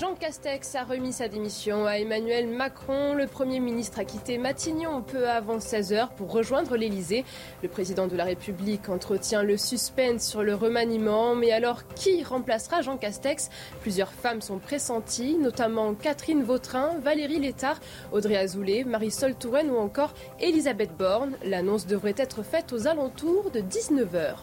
Jean 0.00 0.14
Castex 0.14 0.76
a 0.76 0.84
remis 0.84 1.12
sa 1.12 1.28
démission 1.28 1.84
à 1.84 1.98
Emmanuel 1.98 2.48
Macron. 2.48 3.12
Le 3.12 3.26
Premier 3.26 3.60
ministre 3.60 3.98
a 3.98 4.06
quitté 4.06 4.38
Matignon 4.38 5.02
peu 5.02 5.28
avant 5.28 5.58
16h 5.58 6.14
pour 6.16 6.32
rejoindre 6.32 6.74
l'Elysée. 6.74 7.26
Le 7.62 7.68
président 7.68 8.06
de 8.06 8.16
la 8.16 8.24
République 8.24 8.88
entretient 8.88 9.42
le 9.42 9.58
suspense 9.58 10.26
sur 10.26 10.42
le 10.42 10.54
remaniement. 10.54 11.34
Mais 11.34 11.52
alors, 11.52 11.84
qui 11.88 12.24
remplacera 12.24 12.80
Jean 12.80 12.96
Castex? 12.96 13.50
Plusieurs 13.82 14.10
femmes 14.10 14.40
sont 14.40 14.58
pressenties, 14.58 15.36
notamment 15.36 15.92
Catherine 15.92 16.44
Vautrin, 16.44 16.98
Valérie 17.02 17.38
Létard, 17.38 17.78
Audrey 18.10 18.38
Azoulay, 18.38 18.84
Marisol 18.84 19.34
Touraine 19.34 19.70
ou 19.70 19.76
encore 19.76 20.14
Elisabeth 20.40 20.96
Borne. 20.96 21.36
L'annonce 21.44 21.86
devrait 21.86 22.14
être 22.16 22.42
faite 22.42 22.72
aux 22.72 22.86
alentours 22.86 23.50
de 23.50 23.60
19h. 23.60 24.36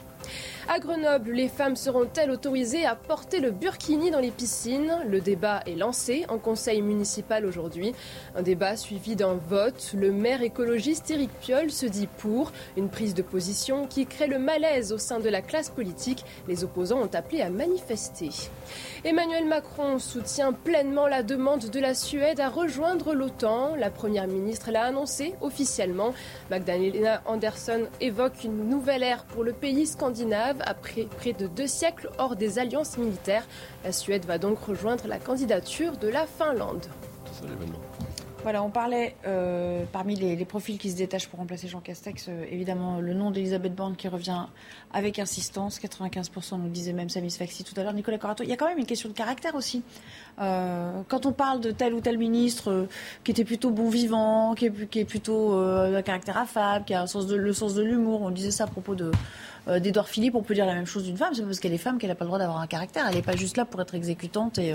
À 0.69 0.79
Grenoble, 0.79 1.31
les 1.31 1.47
femmes 1.47 1.77
seront-elles 1.77 2.29
autorisées 2.29 2.85
à 2.85 2.95
porter 2.95 3.39
le 3.39 3.51
burkini 3.51 4.11
dans 4.11 4.19
les 4.19 4.31
piscines? 4.31 4.97
Le 5.07 5.21
débat 5.21 5.61
est 5.65 5.75
lancé 5.75 6.25
en 6.27 6.39
conseil 6.39 6.81
municipal 6.81 7.45
aujourd'hui. 7.45 7.93
Un 8.35 8.41
débat 8.41 8.75
suivi 8.75 9.15
d'un 9.15 9.35
vote. 9.35 9.93
Le 9.97 10.11
maire 10.11 10.41
écologiste 10.41 11.09
Éric 11.09 11.31
Piolle 11.39 11.71
se 11.71 11.85
dit 11.85 12.07
pour 12.17 12.51
une 12.75 12.89
prise 12.89 13.13
de 13.13 13.21
position 13.21 13.87
qui 13.87 14.05
crée 14.05 14.27
le 14.27 14.39
malaise 14.39 14.91
au 14.91 14.97
sein 14.97 15.21
de 15.21 15.29
la 15.29 15.41
classe 15.41 15.69
politique. 15.69 16.25
Les 16.49 16.65
opposants 16.65 16.99
ont 16.99 17.15
appelé 17.15 17.41
à 17.41 17.49
manifester. 17.49 18.29
Emmanuel 19.07 19.45
Macron 19.45 19.99
soutient 19.99 20.51
pleinement 20.51 21.07
la 21.07 21.23
demande 21.23 21.69
de 21.69 21.79
la 21.79 21.95
Suède 21.95 22.41
à 22.41 22.49
rejoindre 22.49 23.13
l'OTAN. 23.13 23.73
La 23.77 23.89
première 23.89 24.27
ministre 24.27 24.69
l'a 24.69 24.83
annoncé 24.83 25.33
officiellement. 25.39 26.13
Magdalena 26.51 27.21
Andersson 27.25 27.87
évoque 28.01 28.43
une 28.43 28.67
nouvelle 28.67 29.03
ère 29.03 29.23
pour 29.23 29.45
le 29.45 29.53
pays 29.53 29.87
scandinave 29.87 30.57
après 30.65 31.03
près 31.03 31.31
de 31.31 31.47
deux 31.47 31.67
siècles 31.67 32.09
hors 32.17 32.35
des 32.35 32.59
alliances 32.59 32.97
militaires. 32.97 33.47
La 33.85 33.93
Suède 33.93 34.25
va 34.25 34.39
donc 34.39 34.59
rejoindre 34.59 35.07
la 35.07 35.19
candidature 35.19 35.95
de 35.95 36.09
la 36.09 36.27
Finlande. 36.27 36.87
Voilà, 38.43 38.63
on 38.63 38.69
parlait 38.69 39.15
euh, 39.25 39.83
parmi 39.91 40.15
les, 40.15 40.45
profils 40.45 40.77
qui 40.77 40.91
se 40.91 40.95
détachent 40.95 41.27
pour 41.27 41.39
remplacer 41.39 41.67
Jean 41.67 41.81
Castex, 41.81 42.27
euh, 42.29 42.45
évidemment 42.49 42.99
le 43.01 43.13
nom 43.13 43.31
d'Elisabeth 43.31 43.75
Borne 43.75 43.95
qui 43.95 44.07
revient 44.07 44.45
avec 44.93 45.19
insistance. 45.19 45.79
95% 45.79 46.61
nous 46.61 46.69
disait 46.69 46.93
même 46.93 47.09
Samis 47.09 47.31
Faxi 47.31 47.63
tout 47.63 47.73
à 47.77 47.83
l'heure. 47.83 47.93
Nicolas 47.93 48.17
Corato, 48.17 48.43
il 48.43 48.49
y 48.49 48.53
a 48.53 48.55
quand 48.55 48.67
même 48.67 48.77
une 48.77 48.85
question 48.85 49.09
de 49.09 49.13
caractère 49.13 49.55
aussi. 49.55 49.83
Euh, 50.39 51.01
quand 51.07 51.25
on 51.25 51.33
parle 51.33 51.59
de 51.61 51.71
tel 51.71 51.93
ou 51.93 51.99
tel 51.99 52.17
ministre 52.17 52.87
qui 53.23 53.31
était 53.31 53.43
plutôt 53.43 53.71
bon 53.71 53.89
vivant, 53.89 54.53
qui 54.55 54.65
est, 54.65 55.05
plutôt 55.05 55.59
d'un 55.91 56.01
caractère 56.01 56.37
affable, 56.37 56.85
qui 56.85 56.93
a 56.93 57.01
le 57.01 57.53
sens 57.53 57.73
de 57.73 57.83
l'humour, 57.83 58.21
on 58.21 58.29
disait 58.29 58.51
ça 58.51 58.65
à 58.65 58.67
propos 58.67 58.95
de 58.95 59.11
d'Edouard 59.67 60.07
Philippe, 60.07 60.35
on 60.35 60.43
peut 60.43 60.53
dire 60.53 60.65
la 60.65 60.75
même 60.75 60.85
chose 60.85 61.03
d'une 61.03 61.17
femme, 61.17 61.33
c'est 61.33 61.43
parce 61.43 61.59
qu'elle 61.59 61.73
est 61.73 61.77
femme 61.77 61.97
qu'elle 61.97 62.09
n'a 62.09 62.15
pas 62.15 62.23
le 62.23 62.29
droit 62.29 62.39
d'avoir 62.39 62.61
un 62.61 62.67
caractère. 62.67 63.05
Elle 63.09 63.15
n'est 63.15 63.21
pas 63.21 63.35
juste 63.35 63.57
là 63.57 63.65
pour 63.65 63.81
être 63.81 63.95
exécutante 63.95 64.57
et, 64.59 64.73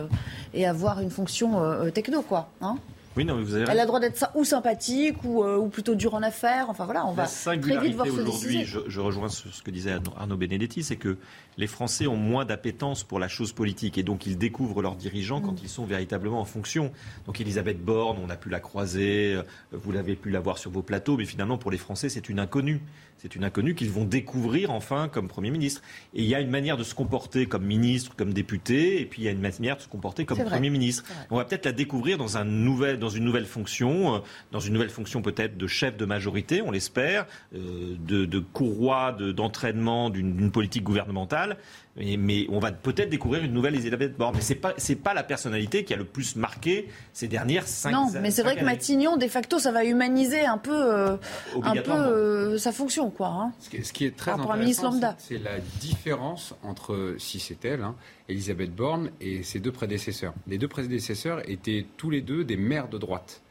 et 0.52 0.66
avoir 0.66 1.00
une 1.00 1.08
fonction 1.08 1.90
techno, 1.92 2.20
quoi. 2.20 2.50
Hein 2.60 2.76
oui, 3.16 3.24
non, 3.24 3.40
vous 3.42 3.54
avez 3.54 3.64
Elle 3.68 3.78
a 3.78 3.82
le 3.82 3.86
droit 3.86 4.00
d'être 4.00 4.30
ou 4.34 4.44
sympathique 4.44 5.22
ou, 5.24 5.42
euh, 5.44 5.56
ou, 5.58 5.68
plutôt 5.68 5.94
dur 5.94 6.14
en 6.14 6.22
affaires. 6.22 6.66
Enfin 6.68 6.84
voilà, 6.84 7.06
on 7.06 7.12
va 7.12 7.26
très 7.26 7.56
vite 7.56 7.94
voir 7.94 8.06
aujourd'hui, 8.06 8.64
je, 8.64 8.80
je, 8.86 9.00
rejoins 9.00 9.28
ce 9.28 9.62
que 9.62 9.70
disait 9.70 9.96
Arnaud 10.16 10.36
Benedetti, 10.36 10.82
c'est 10.82 10.96
que 10.96 11.18
les 11.58 11.66
Français 11.66 12.06
ont 12.06 12.16
moins 12.16 12.44
d'appétence 12.44 13.04
pour 13.04 13.18
la 13.18 13.28
chose 13.28 13.52
politique 13.52 13.98
et 13.98 14.02
donc 14.02 14.26
ils 14.26 14.38
découvrent 14.38 14.82
leurs 14.82 14.96
dirigeants 14.96 15.40
quand 15.40 15.52
mm. 15.52 15.62
ils 15.62 15.68
sont 15.68 15.84
véritablement 15.84 16.40
en 16.40 16.44
fonction. 16.44 16.92
Donc 17.26 17.40
Elisabeth 17.40 17.82
Borne, 17.82 18.18
on 18.24 18.30
a 18.30 18.36
pu 18.36 18.48
la 18.48 18.60
croiser, 18.60 19.34
euh, 19.34 19.42
vous 19.72 19.92
l'avez 19.92 20.16
pu 20.16 20.30
la 20.30 20.40
voir 20.40 20.58
sur 20.58 20.70
vos 20.70 20.82
plateaux, 20.82 21.16
mais 21.16 21.26
finalement 21.26 21.58
pour 21.58 21.70
les 21.70 21.78
Français 21.78 22.08
c'est 22.08 22.28
une 22.28 22.38
inconnue. 22.38 22.80
C'est 23.18 23.36
une 23.36 23.44
inconnue 23.44 23.74
qu'ils 23.74 23.90
vont 23.90 24.04
découvrir 24.04 24.72
enfin 24.72 25.08
comme 25.08 25.28
Premier 25.28 25.50
ministre. 25.50 25.82
Et 26.14 26.22
il 26.22 26.28
y 26.28 26.34
a 26.34 26.40
une 26.40 26.50
manière 26.50 26.76
de 26.76 26.82
se 26.82 26.94
comporter 26.94 27.46
comme 27.46 27.64
ministre, 27.64 28.16
comme 28.16 28.32
député, 28.32 29.00
et 29.00 29.06
puis 29.06 29.22
il 29.22 29.24
y 29.24 29.28
a 29.28 29.30
une 29.30 29.40
manière 29.40 29.76
de 29.76 29.82
se 29.82 29.88
comporter 29.88 30.24
comme 30.24 30.42
Premier 30.42 30.70
ministre. 30.70 31.04
On 31.30 31.36
va 31.36 31.44
peut-être 31.44 31.64
la 31.64 31.72
découvrir 31.72 32.18
dans, 32.18 32.36
un 32.36 32.44
nouvel, 32.44 32.98
dans 32.98 33.08
une 33.08 33.24
nouvelle 33.24 33.46
fonction, 33.46 34.16
euh, 34.16 34.18
dans 34.50 34.60
une 34.60 34.72
nouvelle 34.72 34.90
fonction 34.90 35.22
peut-être 35.22 35.56
de 35.56 35.66
chef 35.66 35.96
de 35.96 36.04
majorité, 36.04 36.62
on 36.62 36.70
l'espère, 36.70 37.26
euh, 37.54 37.96
de, 38.06 38.24
de 38.24 38.38
courroie 38.40 39.12
d'entraînement 39.12 40.10
d'une 40.10 40.50
politique 40.50 40.82
gouvernementale. 40.82 41.58
Mais, 41.96 42.46
on 42.48 42.58
va 42.58 42.72
peut-être 42.72 43.10
découvrir 43.10 43.44
une 43.44 43.52
nouvelle 43.52 43.74
Elisabeth 43.74 44.16
Borne. 44.16 44.36
Mais 44.36 44.40
c'est 44.40 44.54
pas 44.54 44.72
c'est 44.78 44.96
pas 44.96 45.12
la 45.12 45.22
personnalité 45.22 45.84
qui 45.84 45.92
a 45.92 45.96
le 45.98 46.06
plus 46.06 46.36
marqué 46.36 46.88
ces 47.12 47.28
dernières 47.28 47.66
cinq 47.66 47.90
années. 47.90 48.12
Non, 48.14 48.20
mais 48.22 48.30
c'est 48.30 48.42
vrai 48.42 48.56
que 48.56 48.64
Matignon, 48.64 49.16
de 49.18 49.28
facto, 49.28 49.58
ça 49.58 49.72
va 49.72 49.84
humaniser 49.84 50.46
un 50.46 50.56
peu, 50.56 50.72
euh, 50.72 51.16
un 51.62 51.76
peu 51.76 51.90
euh, 51.90 52.58
sa 52.58 52.72
fonction, 52.72 53.10
quoi. 53.10 53.28
Hein. 53.28 53.52
Ce, 53.60 53.92
qui, 53.92 54.06
est 54.06 54.16
très 54.16 54.30
intéressant, 54.30 54.92
c'est 55.18 55.38
la 55.38 55.58
différence 55.80 56.54
entre, 56.62 57.16
si 57.18 57.38
c'est 57.38 57.62
elle, 57.64 57.82
hein, 57.82 57.94
Elisabeth 58.28 58.74
Borne 58.74 59.10
et 59.20 59.42
ses 59.42 59.60
deux 59.60 59.72
prédécesseurs. 59.72 60.32
Les 60.46 60.56
deux 60.56 60.68
prédécesseurs 60.68 61.48
étaient 61.48 61.84
tous 61.98 62.08
les 62.08 62.22
deux 62.22 62.44
des 62.44 62.56
maires 62.56 62.88
de 62.88 62.96
droite. 62.96 63.42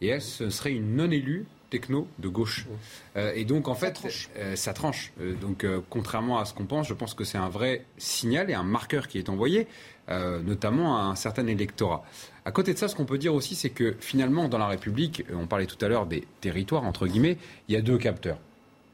Et 0.00 0.08
elle, 0.08 0.22
ce 0.22 0.50
serait 0.50 0.72
une 0.72 0.96
non-élue 0.96 1.46
techno 1.74 2.06
de 2.20 2.28
gauche. 2.28 2.66
Euh, 3.16 3.32
et 3.34 3.44
donc, 3.44 3.66
en 3.66 3.74
fait, 3.74 4.00
ça 4.54 4.72
tranche. 4.72 5.12
Euh, 5.20 5.24
euh, 5.24 5.34
donc, 5.34 5.66
contrairement 5.90 6.38
à 6.38 6.44
ce 6.44 6.54
qu'on 6.54 6.66
pense, 6.66 6.86
je 6.86 6.94
pense 6.94 7.14
que 7.14 7.24
c'est 7.24 7.38
un 7.38 7.48
vrai 7.48 7.84
signal 7.98 8.48
et 8.48 8.54
un 8.54 8.62
marqueur 8.62 9.08
qui 9.08 9.18
est 9.18 9.28
envoyé, 9.28 9.66
notamment 10.08 10.98
à 10.98 11.02
un 11.02 11.16
certain 11.16 11.46
électorat. 11.46 12.04
À 12.44 12.52
côté 12.52 12.74
de 12.74 12.78
ça, 12.78 12.88
ce 12.88 12.94
qu'on 12.94 13.06
peut 13.06 13.18
dire 13.18 13.34
aussi, 13.34 13.54
c'est 13.54 13.70
que 13.70 13.96
finalement, 14.00 14.48
dans 14.48 14.58
la 14.58 14.68
République, 14.68 15.24
on 15.32 15.46
parlait 15.46 15.66
tout 15.66 15.82
à 15.84 15.88
l'heure 15.88 16.06
des 16.06 16.26
territoires, 16.40 16.84
entre 16.84 17.06
guillemets, 17.06 17.38
il 17.68 17.74
y 17.74 17.78
a 17.78 17.80
deux 17.80 17.98
capteurs. 17.98 18.38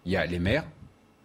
Il 0.07 0.12
y 0.12 0.16
a 0.16 0.24
les 0.24 0.39
maires 0.39 0.64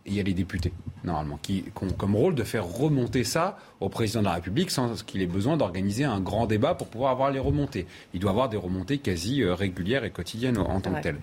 il 0.05 0.13
y 0.13 0.19
a 0.19 0.23
les 0.23 0.33
députés, 0.33 0.71
normalement, 1.03 1.39
qui, 1.41 1.65
ont 1.81 1.89
comme 1.89 2.15
rôle 2.15 2.35
de 2.35 2.43
faire 2.43 2.65
remonter 2.65 3.23
ça 3.23 3.57
au 3.79 3.89
président 3.89 4.19
de 4.19 4.25
la 4.25 4.33
République 4.33 4.69
sans 4.69 5.03
qu'il 5.03 5.21
ait 5.21 5.27
besoin 5.27 5.57
d'organiser 5.57 6.03
un 6.03 6.19
grand 6.19 6.45
débat 6.45 6.75
pour 6.75 6.87
pouvoir 6.87 7.11
avoir 7.11 7.31
les 7.31 7.39
remontées. 7.39 7.87
Il 8.13 8.19
doit 8.19 8.31
avoir 8.31 8.49
des 8.49 8.57
remontées 8.57 8.99
quasi 8.99 9.41
euh, 9.41 9.55
régulières 9.55 10.03
et 10.03 10.11
quotidiennes 10.11 10.57
en 10.57 10.79
tant 10.79 10.93
que 10.93 11.01
telles. 11.01 11.19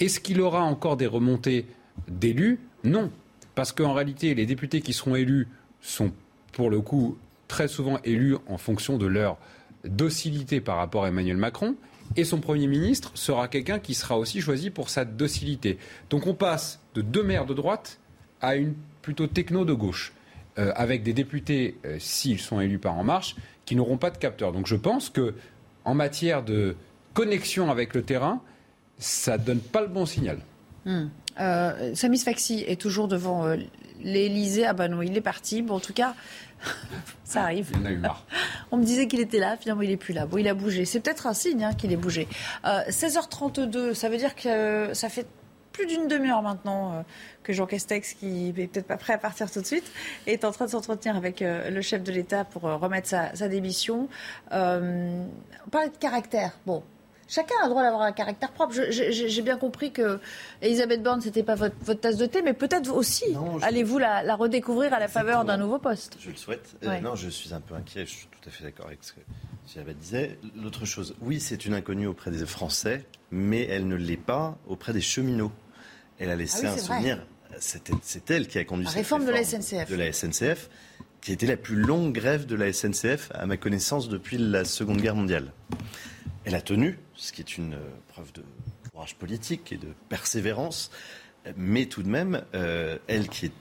Est-ce 0.00 0.20
qu'il 0.20 0.40
aura 0.40 0.62
encore 0.62 0.96
des 0.96 1.06
remontées 1.06 1.66
d'élus? 2.08 2.58
Non. 2.84 3.10
Parce 3.54 3.72
qu'en 3.72 3.92
réalité, 3.92 4.34
les 4.34 4.46
députés 4.46 4.80
qui 4.80 4.94
seront 4.94 5.14
élus 5.14 5.48
sont, 5.82 6.10
pour 6.52 6.70
le 6.70 6.80
coup, 6.80 7.18
très 7.48 7.68
souvent 7.68 7.98
élus 8.04 8.36
en 8.48 8.56
fonction 8.56 8.96
de 8.96 9.06
leur 9.06 9.36
docilité 9.84 10.60
par 10.60 10.78
rapport 10.78 11.04
à 11.04 11.08
Emmanuel 11.08 11.36
Macron. 11.36 11.74
Et 12.16 12.24
son 12.24 12.40
Premier 12.40 12.66
ministre 12.66 13.12
sera 13.14 13.48
quelqu'un 13.48 13.78
qui 13.78 13.94
sera 13.94 14.18
aussi 14.18 14.40
choisi 14.40 14.70
pour 14.70 14.90
sa 14.90 15.04
docilité. 15.04 15.78
Donc 16.10 16.26
on 16.26 16.34
passe 16.34 16.80
de 16.94 17.02
deux 17.02 17.22
maires 17.22 17.46
de 17.46 17.54
droite 17.54 17.98
à 18.42 18.56
une 18.56 18.74
plutôt 19.00 19.26
techno 19.26 19.64
de 19.64 19.72
gauche, 19.72 20.12
euh, 20.58 20.72
avec 20.76 21.02
des 21.02 21.12
députés, 21.12 21.76
euh, 21.86 21.96
s'ils 21.98 22.40
sont 22.40 22.60
élus 22.60 22.78
par 22.78 22.98
En 22.98 23.04
Marche, 23.04 23.36
qui 23.64 23.76
n'auront 23.76 23.96
pas 23.96 24.10
de 24.10 24.18
capteur. 24.18 24.52
Donc 24.52 24.66
je 24.66 24.76
pense 24.76 25.08
que 25.08 25.34
en 25.84 25.94
matière 25.94 26.42
de 26.42 26.76
connexion 27.14 27.70
avec 27.70 27.94
le 27.94 28.02
terrain, 28.02 28.42
ça 28.98 29.38
donne 29.38 29.60
pas 29.60 29.80
le 29.80 29.88
bon 29.88 30.06
signal. 30.06 30.38
Hmm. 30.84 31.06
Euh, 31.40 31.94
Samis 31.94 32.18
Faxi 32.18 32.64
est 32.66 32.80
toujours 32.80 33.08
devant 33.08 33.46
euh, 33.46 33.56
l'Elysée. 34.02 34.66
Ah 34.66 34.74
ben 34.74 34.88
non, 34.88 35.02
il 35.02 35.16
est 35.16 35.22
parti. 35.22 35.62
Bon, 35.62 35.76
en 35.76 35.80
tout 35.80 35.92
cas, 35.92 36.14
ça 37.24 37.42
arrive. 37.42 37.70
Il 37.72 37.80
en 37.80 37.86
a 37.86 37.90
eu 37.90 37.96
marre. 37.96 38.26
On 38.70 38.76
me 38.76 38.84
disait 38.84 39.06
qu'il 39.06 39.20
était 39.20 39.38
là, 39.38 39.56
finalement 39.56 39.82
il 39.82 39.90
n'est 39.90 39.96
plus 39.96 40.12
là. 40.12 40.26
Bon, 40.26 40.38
il 40.38 40.48
a 40.48 40.54
bougé. 40.54 40.84
C'est 40.84 41.00
peut-être 41.00 41.26
un 41.26 41.34
signe 41.34 41.64
hein, 41.64 41.72
qu'il 41.74 41.92
ait 41.92 41.96
bougé. 41.96 42.28
16h32, 42.64 43.94
ça 43.94 44.08
veut 44.08 44.16
dire 44.16 44.34
que 44.34 44.90
ça 44.92 45.08
fait 45.08 45.26
plus 45.72 45.86
d'une 45.86 46.08
demi-heure 46.08 46.42
maintenant 46.42 46.92
euh, 46.92 47.02
que 47.42 47.52
Jean 47.52 47.66
Castex, 47.66 48.14
qui 48.14 48.52
n'est 48.52 48.66
peut-être 48.66 48.86
pas 48.86 48.96
prêt 48.96 49.14
à 49.14 49.18
partir 49.18 49.50
tout 49.50 49.60
de 49.60 49.66
suite, 49.66 49.90
est 50.26 50.44
en 50.44 50.52
train 50.52 50.66
de 50.66 50.70
s'entretenir 50.70 51.16
avec 51.16 51.42
euh, 51.42 51.70
le 51.70 51.82
chef 51.82 52.02
de 52.02 52.12
l'État 52.12 52.44
pour 52.44 52.66
euh, 52.66 52.76
remettre 52.76 53.08
sa, 53.08 53.48
démission. 53.48 54.08
on 54.50 55.70
parle 55.70 55.90
de 55.90 55.96
caractère. 55.98 56.52
Bon, 56.66 56.82
Chacun 57.28 57.54
a 57.62 57.64
le 57.64 57.70
droit 57.70 57.82
d'avoir 57.82 58.02
un 58.02 58.12
caractère 58.12 58.50
propre. 58.50 58.74
J'ai 58.90 59.42
bien 59.42 59.56
compris 59.56 59.90
que 59.90 60.20
Elisabeth 60.60 61.02
Borne, 61.02 61.22
c'était 61.22 61.42
pas 61.42 61.54
votre, 61.54 61.94
tasse 61.94 62.18
de 62.18 62.26
thé, 62.26 62.42
mais 62.42 62.52
peut-être 62.52 62.92
aussi 62.92 63.24
allez-vous 63.62 63.98
la, 63.98 64.34
redécouvrir 64.34 64.92
à 64.92 65.00
la 65.00 65.08
faveur 65.08 65.44
d'un 65.46 65.56
nouveau 65.56 65.78
poste? 65.78 66.18
Je 66.20 66.30
le 66.30 66.36
souhaite. 66.36 66.76
non, 67.02 67.14
je 67.14 67.30
suis 67.30 67.54
un 67.54 67.60
peu 67.60 67.74
inquiet. 67.74 68.04
Je 68.04 68.10
suis 68.10 68.26
tout 68.26 68.48
à 68.48 68.50
fait 68.50 68.64
d'accord 68.64 68.86
avec 68.86 68.98
ce 69.02 69.14
que 69.14 69.20
Elisabeth 69.64 69.98
disait. 69.98 70.38
L'autre 70.56 70.84
chose, 70.84 71.14
oui, 71.20 71.40
c'est 71.40 71.64
une 71.64 71.74
inconnue 71.74 72.06
auprès 72.06 72.30
des 72.30 72.44
Français, 72.46 73.04
mais 73.30 73.62
elle 73.66 73.86
ne 73.86 73.96
l'est 73.96 74.16
pas 74.16 74.58
auprès 74.66 74.92
des 74.92 75.00
cheminots. 75.00 75.52
Elle 76.18 76.30
a 76.30 76.36
laissé 76.36 76.66
ah 76.66 76.72
un 76.72 76.78
souvenir. 76.78 77.26
C'est 77.58 78.30
elle 78.30 78.48
qui 78.48 78.58
a 78.58 78.64
conduit 78.64 78.86
la 78.86 78.90
réforme, 78.90 79.26
de 79.26 79.30
la 79.30 79.44
SNCF. 79.44 79.90
De 79.90 79.96
la 79.96 80.12
SNCF, 80.12 80.70
qui 81.20 81.32
était 81.32 81.46
la 81.46 81.56
plus 81.56 81.76
longue 81.76 82.12
grève 82.12 82.46
de 82.46 82.54
la 82.54 82.72
SNCF, 82.72 83.30
à 83.34 83.46
ma 83.46 83.56
connaissance, 83.56 84.08
depuis 84.08 84.38
la 84.38 84.64
Seconde 84.64 85.00
Guerre 85.00 85.16
mondiale. 85.16 85.52
Elle 86.44 86.54
a 86.54 86.60
tenu, 86.60 86.98
ce 87.14 87.32
qui 87.32 87.40
est 87.40 87.56
une 87.56 87.74
euh, 87.74 87.90
preuve 88.08 88.32
de 88.32 88.42
courage 88.90 89.14
politique 89.16 89.72
et 89.72 89.76
de 89.76 89.88
persévérance, 90.08 90.90
mais 91.56 91.86
tout 91.86 92.02
de 92.02 92.08
même, 92.08 92.42
euh, 92.54 92.98
elle 93.06 93.28
qui 93.28 93.46
est 93.46 93.52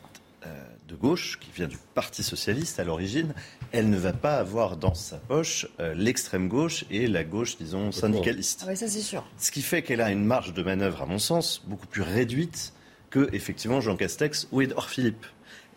de 0.88 0.96
gauche, 0.96 1.40
qui 1.40 1.50
vient 1.52 1.68
du 1.68 1.78
Parti 1.94 2.24
socialiste 2.24 2.80
à 2.80 2.84
l'origine, 2.84 3.34
elle 3.72 3.90
ne 3.90 3.98
va 3.98 4.14
pas 4.14 4.38
avoir 4.38 4.76
dans 4.76 4.94
sa 4.94 5.18
poche 5.18 5.68
l'extrême 5.96 6.48
gauche 6.48 6.86
et 6.90 7.08
la 7.08 7.24
gauche, 7.24 7.58
disons, 7.58 7.92
syndicaliste. 7.92 8.62
Ah 8.64 8.70
ouais, 8.70 8.76
ça 8.76 8.88
c'est 8.88 9.02
sûr. 9.02 9.24
Ce 9.38 9.52
qui 9.52 9.62
fait 9.62 9.84
qu'elle 9.84 10.02
a 10.02 10.12
une 10.12 10.26
marge 10.26 10.54
de 10.54 10.64
manœuvre, 10.64 11.02
à 11.04 11.06
mon 11.06 11.20
sens, 11.20 11.64
beaucoup 11.68 11.88
plus 11.88 12.02
réduite 12.02 12.74
que, 13.12 13.30
effectivement, 13.34 13.82
Jean 13.82 13.96
Castex 13.96 14.48
ou 14.52 14.62
Edouard 14.62 14.90
Philippe. 14.90 15.26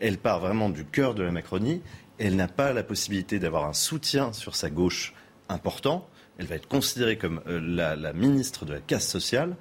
Elle 0.01 0.17
part 0.17 0.41
vraiment 0.41 0.71
du 0.71 0.85
cœur 0.85 1.15
de 1.15 1.23
la 1.23 1.33
Macronie. 1.33 1.83
Elle 2.19 2.37
n'a 2.37 2.49
pas 2.49 2.73
la 2.73 2.83
possibilité 2.83 3.39
d'avoir 3.39 3.67
un 3.67 3.75
soutien 3.75 4.33
sur 4.33 4.57
sa 4.57 4.71
gauche 4.71 5.12
important. 5.49 6.09
Elle 6.39 6.47
va 6.47 6.55
être 6.55 6.69
considérée 6.69 7.19
comme 7.19 7.43
euh, 7.47 7.61
la, 7.61 8.12
ministre 8.12 8.65
de 8.65 8.73
la 8.73 8.81
casse 8.81 9.07
sociale. 9.07 9.57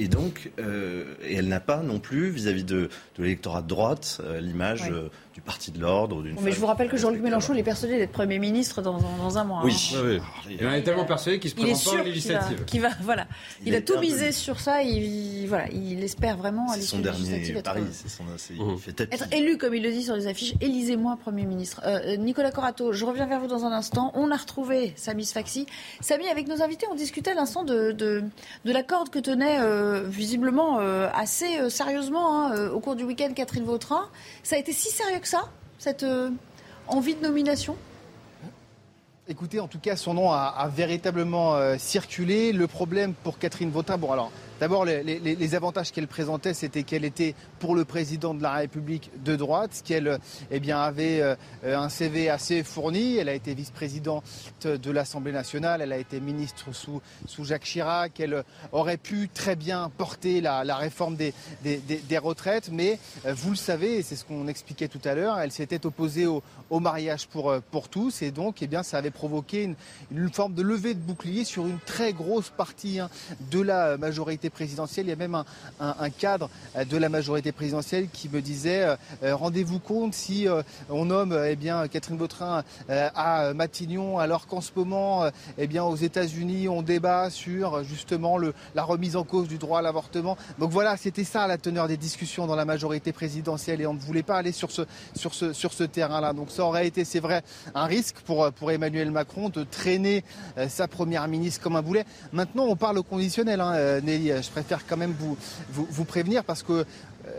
Et 0.00 0.06
donc, 0.06 0.52
euh, 0.60 1.14
et 1.24 1.34
elle 1.34 1.48
n'a 1.48 1.60
pas 1.60 1.82
non 1.82 1.98
plus, 1.98 2.30
vis-à-vis 2.30 2.64
de, 2.64 2.88
l'électorat 3.18 3.62
de 3.62 3.68
droite, 3.68 4.20
euh, 4.22 4.40
l'image 4.40 4.92
du 5.38 5.42
Parti 5.42 5.70
de 5.70 5.80
l'Ordre. 5.80 6.24
mais 6.42 6.50
je 6.50 6.58
vous 6.58 6.66
rappelle 6.66 6.88
que 6.88 6.96
Jean-Luc 6.96 7.22
Mélenchon 7.22 7.54
est 7.54 7.62
persuadé 7.62 7.96
d'être 7.96 8.10
Premier 8.10 8.40
ministre 8.40 8.82
dans, 8.82 9.38
un 9.38 9.44
mois. 9.44 9.60
Oui. 9.62 9.94
Hein. 9.94 10.18
Il 10.50 10.66
en 10.66 10.72
est 10.72 10.82
tellement 10.82 11.04
persuadé 11.04 11.38
qu'il 11.38 11.50
se 11.50 11.54
présente 11.54 11.84
pas 11.84 12.00
aux 12.00 12.04
législatives. 12.04 12.64
va, 12.80 12.88
voilà. 13.02 13.28
Il, 13.64 13.74
a 13.76 13.80
tout 13.80 14.00
misé 14.00 14.32
sur 14.32 14.58
ça. 14.58 14.82
Il, 14.82 15.46
voilà, 15.46 15.68
il 15.70 16.02
espère 16.02 16.36
vraiment 16.36 16.72
aller 16.72 16.82
son 16.82 16.98
dernier 16.98 17.62
pari. 17.62 17.82
C'est 17.92 18.08
son, 18.08 18.24
il 18.50 18.78
fait 18.78 19.00
être 19.00 19.32
élu, 19.32 19.58
comme 19.58 19.74
il 19.74 19.82
le 19.82 19.92
dit 19.92 20.02
sur 20.02 20.16
les 20.16 20.26
affiches, 20.26 20.54
élisez-moi 20.60 21.16
Premier 21.22 21.46
ministre. 21.46 21.82
Euh, 21.84 22.16
Nicolas 22.16 22.50
Corato, 22.50 22.92
je 22.92 23.04
reviens 23.04 23.26
vers 23.26 23.38
vous 23.38 23.46
dans 23.46 23.64
un 23.64 23.72
instant. 23.72 24.10
On 24.14 24.32
a 24.32 24.36
retrouvé 24.36 24.92
Samy 24.96 25.24
Sfaxi. 25.24 25.66
Samy, 26.00 26.28
avec 26.28 26.48
nos 26.48 26.62
invités, 26.62 26.86
on 26.90 26.96
discutait 26.96 27.30
à 27.30 27.34
l'instant 27.34 27.62
de, 27.62 27.92
de, 27.92 28.24
la 28.64 28.82
corde 28.82 29.10
que 29.10 29.20
tenait 29.20 29.58
euh, 29.60 30.02
visiblement 30.04 30.80
euh, 30.80 31.08
assez 31.14 31.70
sérieusement 31.70 32.48
hein, 32.48 32.70
au 32.70 32.80
cours 32.80 32.96
du 32.96 33.04
week-end 33.04 33.32
Catherine 33.34 33.64
Vautrin. 33.64 34.08
Ça 34.42 34.56
a 34.56 34.58
été 34.58 34.72
si 34.72 34.90
sérieux 34.90 35.20
que 35.20 35.27
cette 35.78 36.02
euh, 36.02 36.30
envie 36.86 37.14
de 37.14 37.22
nomination? 37.22 37.76
Écoutez, 39.28 39.60
en 39.60 39.68
tout 39.68 39.78
cas, 39.78 39.94
son 39.96 40.14
nom 40.14 40.32
a, 40.32 40.70
véritablement 40.74 41.54
euh, 41.54 41.76
circulé. 41.78 42.52
Le 42.52 42.66
problème 42.66 43.12
pour 43.12 43.38
Catherine 43.38 43.70
Vautrin, 43.70 43.98
bon 43.98 44.10
alors, 44.10 44.30
D'abord, 44.60 44.84
les, 44.84 45.54
avantages 45.54 45.92
qu'elle 45.92 46.08
présentait, 46.08 46.52
c'était 46.52 46.82
qu'elle 46.82 47.04
était 47.04 47.36
pour 47.60 47.76
le 47.76 47.84
président 47.84 48.34
de 48.34 48.42
la 48.42 48.54
République 48.54 49.10
de 49.24 49.36
droite, 49.36 49.82
qu'elle 49.84 50.18
eh 50.50 50.72
avait 50.72 51.20
euh, 51.20 51.36
un 51.64 51.88
CV 51.88 52.28
assez 52.28 52.64
fourni. 52.64 53.16
Elle 53.16 53.28
a 53.28 53.34
été 53.34 53.54
vice-présidente 53.54 54.24
de 54.64 54.90
l'Assemblée 54.90 55.30
nationale, 55.30 55.80
elle 55.80 55.92
a 55.92 55.98
été 55.98 56.18
ministre 56.18 56.72
sous, 56.72 57.00
Jacques 57.44 57.64
Chirac, 57.64 58.18
elle 58.18 58.42
aurait 58.72 58.96
pu 58.96 59.28
très 59.32 59.54
bien 59.54 59.90
porter 59.96 60.40
la, 60.40 60.76
réforme 60.76 61.16
des, 61.16 61.32
retraites, 62.18 62.70
mais 62.72 62.98
euh, 63.26 63.34
vous 63.34 63.50
le 63.50 63.56
savez, 63.56 63.98
et 63.98 64.02
c'est 64.02 64.16
ce 64.16 64.24
qu'on 64.24 64.48
expliquait 64.48 64.88
tout 64.88 65.00
à 65.04 65.14
l'heure, 65.14 65.38
elle 65.38 65.52
s'était 65.52 65.86
opposée 65.86 66.26
au, 66.26 66.42
mariage 66.80 67.28
pour, 67.28 67.50
euh, 67.50 67.60
pour 67.70 67.88
tous, 67.88 68.22
et 68.22 68.32
donc 68.32 68.60
eh 68.60 68.66
bien, 68.66 68.82
ça 68.82 68.98
avait 68.98 69.10
provoqué 69.12 69.62
une, 69.62 69.76
une 70.10 70.32
forme 70.32 70.54
de 70.54 70.62
levée 70.62 70.94
de 70.94 71.00
bouclier 71.00 71.44
sur 71.44 71.66
une 71.66 71.78
très 71.78 72.12
grosse 72.12 72.50
partie 72.50 72.98
hein, 72.98 73.08
de 73.52 73.60
la 73.60 73.96
majorité 73.96 74.47
présidentielle. 74.50 75.06
Il 75.06 75.10
y 75.10 75.12
a 75.12 75.16
même 75.16 75.42
un, 75.80 76.10
cadre 76.10 76.50
euh, 76.76 76.84
de 76.84 76.96
la 76.96 77.08
majorité 77.08 77.52
présidentielle 77.52 78.08
qui 78.12 78.28
me 78.28 78.40
disait 78.40 78.82
euh, 78.82 78.96
euh, 79.22 79.36
rendez-vous 79.36 79.78
compte 79.78 80.14
si 80.14 80.46
on 80.88 81.06
nomme 81.06 81.38
eh 81.48 81.56
bien, 81.56 81.88
Catherine 81.88 82.16
Vautrin 82.16 82.62
à 82.88 83.52
Matignon, 83.54 84.18
alors 84.18 84.46
qu'en 84.46 84.60
ce 84.60 84.70
moment, 84.74 85.24
eh 85.56 85.66
bien, 85.66 85.84
aux 85.84 85.96
États-Unis, 85.96 86.68
on 86.68 86.82
débat 86.82 87.30
sur 87.30 87.84
justement 87.84 88.38
le, 88.38 88.54
la 88.74 88.82
remise 88.82 89.16
en 89.16 89.24
cause 89.24 89.48
du 89.48 89.58
droit 89.58 89.80
à 89.80 89.82
l'avortement. 89.82 90.36
Donc 90.58 90.70
voilà, 90.70 90.96
c'était 90.96 91.24
ça 91.24 91.46
la 91.46 91.58
teneur 91.58 91.88
des 91.88 91.96
discussions 91.96 92.46
dans 92.46 92.56
la 92.56 92.64
majorité 92.64 93.12
présidentielle 93.12 93.80
et 93.80 93.86
on 93.86 93.94
ne 93.94 93.98
voulait 93.98 94.22
pas 94.22 94.36
aller 94.36 94.52
sur 94.52 94.70
ce, 94.70 94.82
sur 95.14 95.34
ce, 95.34 95.52
sur 95.52 95.72
ce 95.72 95.84
terrain-là. 95.84 96.32
Donc 96.32 96.50
ça 96.50 96.64
aurait 96.64 96.86
été, 96.86 97.04
c'est 97.04 97.20
vrai, 97.20 97.42
un 97.74 97.86
risque 97.86 98.16
pour, 98.24 98.50
pour 98.52 98.70
Emmanuel 98.70 99.10
Macron 99.10 99.48
de 99.48 99.64
traîner 99.64 100.24
sa 100.68 100.88
première 100.88 101.26
ministre 101.28 101.62
comme 101.62 101.76
un 101.76 101.82
boulet. 101.82 102.04
Maintenant, 102.32 102.64
on 102.64 102.76
parle 102.76 102.98
au 102.98 103.02
conditionnel, 103.02 103.60
hein, 103.60 104.00
Nelly 104.00 104.37
je 104.42 104.50
préfère 104.50 104.86
quand 104.86 104.96
même 104.96 105.14
vous, 105.18 105.36
vous, 105.70 106.04
prévenir 106.04 106.44
parce 106.44 106.62
que 106.62 106.72
euh, 106.72 106.84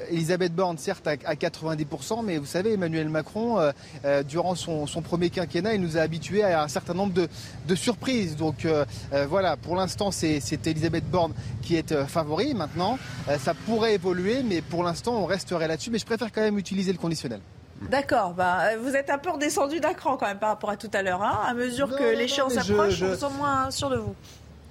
Elisabeth 0.09 0.53
Borne, 0.53 0.77
certes, 0.77 1.07
à 1.07 1.15
90%, 1.15 2.23
mais 2.23 2.37
vous 2.37 2.45
savez, 2.45 2.73
Emmanuel 2.73 3.09
Macron, 3.09 3.59
euh, 3.59 3.71
euh, 4.05 4.23
durant 4.23 4.55
son, 4.55 4.85
premier 5.01 5.29
quinquennat, 5.29 5.75
il 5.75 5.81
nous 5.81 5.97
a 5.97 6.01
habitués 6.01 6.43
à 6.43 6.63
un 6.63 6.67
certain 6.67 6.93
nombre 6.93 7.13
de, 7.13 7.75
surprises. 7.75 8.35
Donc 8.35 8.67
voilà, 9.29 9.55
pour 9.57 9.75
l'instant, 9.75 10.11
c'est 10.11 10.41
Elisabeth 10.65 11.09
Borne 11.09 11.33
qui 11.61 11.75
est 11.75 12.05
favori. 12.05 12.53
Maintenant, 12.53 12.97
ça 13.39 13.53
pourrait 13.53 13.95
évoluer, 13.95 14.43
mais 14.43 14.61
pour 14.61 14.83
l'instant, 14.83 15.15
on 15.21 15.25
resterait 15.25 15.67
là-dessus. 15.67 15.91
Mais 15.91 15.99
je 15.99 16.05
préfère 16.05 16.31
quand 16.31 16.41
même 16.41 16.57
utiliser 16.57 16.91
le 16.91 16.97
conditionnel. 16.97 17.39
D'accord, 17.81 18.33
bah, 18.33 18.75
vous 18.77 18.95
êtes 18.95 19.09
un 19.09 19.17
peu 19.17 19.29
redescendu 19.31 19.79
d'un 19.79 19.93
cran 19.93 20.17
quand 20.17 20.27
même 20.27 20.39
par 20.39 20.49
rapport 20.49 20.69
à 20.69 20.75
tout 20.75 20.91
à 20.93 21.01
l'heure. 21.01 21.23
Hein 21.23 21.39
à 21.47 21.53
mesure 21.53 21.89
que 21.95 22.15
l'échéance 22.15 22.57
approche, 22.57 22.95
je... 22.95 23.05
on 23.05 23.13
se 23.13 23.19
sent 23.19 23.33
moins 23.37 23.71
sûr 23.71 23.89
de 23.89 23.97
vous. 23.97 24.15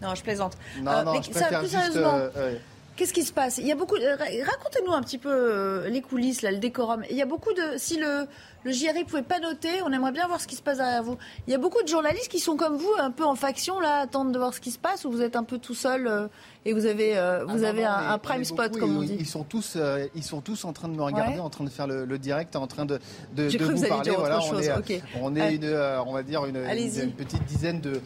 Non, 0.03 0.15
je 0.15 0.23
plaisante. 0.23 0.57
Non, 0.81 0.93
euh, 0.93 1.03
non, 1.05 1.23
je 1.23 1.31
préfère 1.31 1.61
plus 1.61 1.71
juste, 1.71 1.97
euh, 1.97 2.59
Qu'est-ce 2.97 3.13
qui 3.13 3.23
se 3.23 3.33
passe? 3.33 3.59
Il 3.59 3.67
y 3.67 3.73
a 3.73 3.77
beaucoup. 3.77 3.97
Euh, 3.97 4.17
racontez-nous 4.17 4.93
un 4.93 5.03
petit 5.03 5.19
peu 5.19 5.87
les 5.87 6.03
coulisses, 6.03 6.43
là, 6.43 6.51
le 6.51 6.59
décorum. 6.59 7.05
Il 7.11 7.17
y 7.17 7.23
a 7.23 7.27
beaucoup 7.27 7.53
de. 7.53 7.77
Si 7.77 7.97
le 7.97 8.27
le 8.65 8.73
JRI 8.73 9.05
pouvait 9.05 9.23
pas 9.23 9.41
noter. 9.41 9.83
On 9.85 9.93
aimerait 9.93 10.13
bien 10.13 10.27
voir 10.27 10.41
ce 10.41 10.47
qui 10.47 10.57
se 10.57 10.63
passe 10.63 10.79
derrière 10.79 11.03
vous. 11.03 11.17
Il 11.47 11.53
y 11.53 11.55
a 11.55 11.59
beaucoup 11.59 11.83
de 11.83 11.89
journalistes 11.89 12.29
qui 12.29 12.41
sont 12.41 12.57
comme 12.57 12.77
vous, 12.77 12.93
un 12.99 13.11
peu 13.11 13.25
en 13.25 13.35
faction, 13.35 13.81
là, 13.81 14.01
attendent 14.01 14.33
de 14.33 14.39
voir 14.39 14.55
ce 14.55 14.61
qui 14.61 14.71
se 14.71 14.79
passe, 14.79 15.05
ou 15.05 15.11
vous 15.11 15.23
êtes 15.23 15.37
un 15.37 15.45
peu 15.45 15.59
tout 15.59 15.75
seul 15.75 16.07
euh, 16.07 16.29
et 16.65 16.73
vous 16.73 16.87
avez, 16.87 17.17
euh, 17.17 17.45
vous 17.47 17.65
ah 17.65 17.69
avez 17.69 17.85
un, 17.85 18.19
prime 18.19 18.45
spot, 18.45 18.77
comme 18.79 18.99
on 18.99 19.03
dit. 19.03 19.17
Ils 19.19 19.27
sont 19.27 19.45
tous, 19.45 19.75
euh, 19.77 20.07
ils 20.15 20.25
sont 20.25 20.41
tous 20.41 20.65
en 20.65 20.73
train 20.73 20.89
de 20.89 20.95
me 20.95 21.03
regarder, 21.03 21.39
en 21.39 21.51
train 21.51 21.65
de 21.65 21.71
faire 21.71 21.87
le, 21.87 22.19
direct, 22.19 22.57
en 22.57 22.67
train 22.67 22.85
de, 22.85 22.99
de, 23.35 23.49
de 23.49 23.65
vous 23.65 23.87
parler. 23.87 24.11
Voilà, 24.11 24.41
on 24.41 24.61
est, 24.61 25.03
on 25.21 25.37
est 25.37 25.55
une, 25.55 25.73
on 26.07 26.13
va 26.13 26.23
dire 26.23 26.45
une, 26.47 26.57
une, 26.57 27.13
petite 27.13 27.45
dizaine 27.45 27.81
de, 27.81 28.01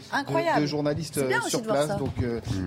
de, 0.61 0.67
journalistes 0.67 1.21
sur 1.49 1.63
place. 1.63 1.97
Donc, 1.97 2.15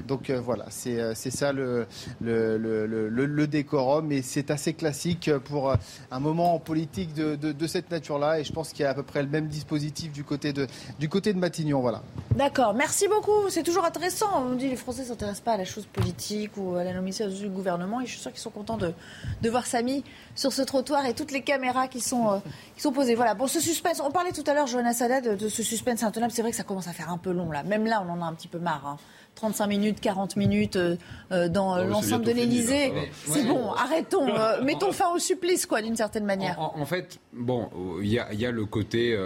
donc 0.08 0.32
voilà, 0.32 0.66
c'est 0.70 1.32
ça 1.32 1.54
le, 1.54 1.86
le, 2.22 2.58
le, 2.58 3.48
décorum, 3.48 4.12
et 4.12 4.22
c'est 4.22 4.50
assez 4.50 4.74
classique 4.74 5.32
pour 5.46 5.74
un 6.12 6.20
moment 6.20 6.58
politique 6.60 7.14
de, 7.14 7.36
de, 7.36 7.68
cette 7.68 7.92
nature-là. 7.92 8.40
Et 8.40 8.44
je 8.44 8.52
pense 8.52 8.70
qu'il 8.70 8.84
y 8.84 8.86
a 8.86 8.90
à 8.90 8.94
peu 8.94 9.04
près 9.04 9.22
le 9.22 9.30
même 9.30 9.48
dispositif 9.48 10.12
du 10.12 10.24
côté 10.24 10.52
de, 10.52 10.68
du 11.00 11.10
côté 11.10 11.32
de 11.32 11.40
Matignon. 11.40 11.82
Voilà. 11.82 12.02
D'accord, 12.36 12.74
merci 12.74 13.08
beaucoup. 13.08 13.50
C'est 13.50 13.64
toujours 13.64 13.86
intéressant. 13.86 14.28
On 14.36 14.56
dit 14.56 14.66
que 14.66 14.72
les 14.72 14.76
Français 14.76 15.04
ne 15.04 15.08
s'intéressent 15.08 15.44
pas 15.44 15.54
à 15.54 15.58
la 15.58 15.66
chose 15.66 15.75
politique 15.84 16.52
ou 16.58 16.76
à 16.76 16.84
la 16.84 16.94
nomination 16.94 17.28
du 17.28 17.50
gouvernement. 17.50 18.02
Et 18.02 18.06
je 18.06 18.12
suis 18.12 18.20
sûr 18.20 18.32
qu'ils 18.32 18.42
sont 18.42 18.50
contents 18.50 18.78
de, 18.78 18.94
de 19.42 19.50
voir 19.50 19.66
Samy 19.66 20.04
sur 20.36 20.54
ce 20.54 20.62
trottoir 20.62 21.06
et 21.06 21.14
toutes 21.14 21.32
les 21.32 21.42
caméras 21.42 21.88
qui 21.88 22.00
sont, 22.00 22.32
euh, 22.32 22.38
qui 22.76 22.82
sont 22.82 22.92
posées. 22.92 23.16
Voilà. 23.16 23.34
Bon, 23.34 23.48
ce 23.48 23.60
suspense, 23.60 24.02
on 24.04 24.12
parlait 24.12 24.32
tout 24.32 24.44
à 24.48 24.54
l'heure, 24.54 24.68
Johanna 24.68 24.94
Sadat, 24.94 25.22
de, 25.22 25.50
ce 25.50 25.64
suspense 25.64 26.04
intenable. 26.04 26.32
C'est 26.32 26.42
vrai 26.42 26.52
que 26.52 26.58
ça 26.58 26.64
commence 26.64 26.88
à 26.88 26.94
faire 26.94 27.10
un 27.10 27.18
peu 27.18 27.32
long 27.32 27.52
là. 27.52 27.64
Même 27.64 27.86
là, 27.86 28.06
on 28.08 28.12
en 28.12 28.22
a 28.22 28.26
un 28.26 28.34
petit 28.34 28.48
peu 28.48 28.60
marre. 28.60 28.86
Hein. 28.88 28.98
35 29.36 29.68
minutes, 29.68 30.00
40 30.02 30.38
minutes 30.38 30.76
euh, 30.78 30.96
euh, 31.32 31.50
dans 31.50 31.78
l'ensemble 31.84 32.26
de 32.26 32.32
l'Elysée. 32.32 32.92
C'est 33.28 33.46
bon, 33.46 33.72
arrêtons, 33.74 34.28
euh, 34.28 34.64
mettons 34.64 34.92
fin 34.92 35.10
au 35.14 35.20
supplice, 35.20 35.66
quoi, 35.66 35.82
d'une 35.82 35.96
certaine 35.96 36.26
manière. 36.26 36.60
En, 36.60 36.86
fait, 36.86 37.20
bon, 37.34 37.70
il 38.02 38.08
y 38.08 38.18
a, 38.20 38.52
le 38.52 38.66
côté 38.66 39.18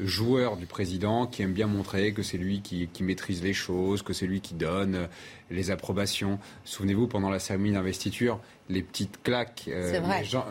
joueur 0.00 0.56
du 0.56 0.66
président 0.66 1.26
qui 1.26 1.42
aime 1.42 1.52
bien 1.52 1.66
montrer 1.66 2.12
que 2.12 2.22
c'est 2.22 2.38
lui 2.38 2.60
qui, 2.60 2.88
maîtrise 3.02 3.42
les 3.42 3.52
choses, 3.52 4.02
que 4.02 4.12
c'est 4.12 4.26
lui 4.26 4.40
qui 4.40 4.54
donne 4.54 5.08
les 5.50 5.70
approbations. 5.70 6.40
Souvenez-vous, 6.64 7.06
pendant 7.06 7.30
la 7.30 7.38
cérémonie 7.38 7.72
d'investiture, 7.72 8.40
les 8.68 8.82
petites 8.82 9.22
claques, 9.22 9.70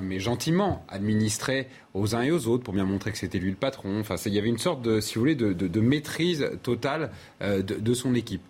mais, 0.02 0.20
gentiment 0.20 0.86
administrées 0.88 1.68
aux 1.94 2.16
uns 2.16 2.22
et 2.22 2.32
aux 2.32 2.48
autres 2.48 2.64
pour 2.64 2.74
bien 2.74 2.86
montrer 2.86 3.12
que 3.12 3.18
c'était 3.18 3.40
lui 3.40 3.50
le 3.50 3.58
patron. 3.58 4.00
Enfin, 4.00 4.16
il 4.26 4.34
y 4.34 4.40
avait 4.40 4.50
une 4.50 4.58
sorte 4.58 4.82
de, 4.82 5.02
si 5.02 5.16
vous 5.16 5.22
voulez, 5.22 5.36
de, 5.36 5.80
maîtrise 5.82 6.50
totale 6.64 7.12
de 7.42 7.94
son 7.94 8.16
équipe. 8.16 8.42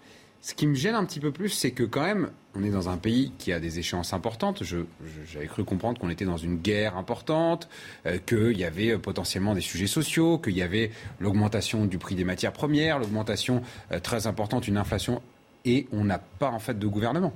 Ce 0.45 0.53
qui 0.53 0.67
me 0.67 0.75
gêne 0.75 0.93
un 0.93 1.03
petit 1.05 1.19
peu 1.19 1.31
plus, 1.31 1.49
c'est 1.49 1.71
que 1.71 1.81
quand 1.81 2.03
même, 2.03 2.29
on 2.53 2.63
est 2.63 2.69
dans 2.69 2.87
un 2.87 2.97
pays 2.97 3.31
qui 3.39 3.51
a 3.51 3.59
des 3.59 3.79
échéances 3.79 4.13
importantes. 4.13 4.61
J'avais 4.61 5.47
cru 5.47 5.63
comprendre 5.63 5.99
qu'on 5.99 6.11
était 6.11 6.23
dans 6.23 6.37
une 6.37 6.57
guerre 6.57 6.97
importante, 6.97 7.67
euh, 8.05 8.19
qu'il 8.19 8.55
y 8.55 8.63
avait 8.63 8.91
euh, 8.91 8.99
potentiellement 8.99 9.55
des 9.55 9.61
sujets 9.61 9.87
sociaux, 9.87 10.37
qu'il 10.37 10.55
y 10.55 10.61
avait 10.61 10.91
l'augmentation 11.19 11.87
du 11.87 11.97
prix 11.97 12.13
des 12.13 12.25
matières 12.25 12.53
premières, 12.53 12.99
l'augmentation 12.99 13.63
euh, 13.91 13.99
très 13.99 14.27
importante, 14.27 14.67
une 14.67 14.77
inflation, 14.77 15.23
et 15.65 15.87
on 15.91 16.03
n'a 16.03 16.19
pas 16.19 16.51
en 16.51 16.59
fait 16.59 16.77
de 16.77 16.85
gouvernement 16.85 17.33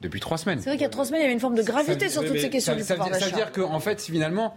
depuis 0.00 0.18
trois 0.18 0.38
semaines. 0.38 0.60
C'est 0.60 0.70
vrai 0.70 0.78
qu'il 0.78 0.84
y 0.84 0.86
a 0.86 0.88
trois 0.88 1.04
semaines, 1.04 1.20
il 1.20 1.24
y 1.24 1.26
avait 1.26 1.34
une 1.34 1.40
forme 1.40 1.56
de 1.56 1.62
gravité 1.62 2.08
sur 2.08 2.24
toutes 2.24 2.38
ces 2.38 2.48
questions 2.48 2.72
ça, 2.72 2.78
du 2.78 2.82
pouvoir 2.82 3.10
d'achat. 3.10 3.26
Ça 3.26 3.30
veut 3.30 3.36
dire 3.36 3.52
qu'en 3.52 3.78
fait, 3.78 4.00
finalement, 4.00 4.56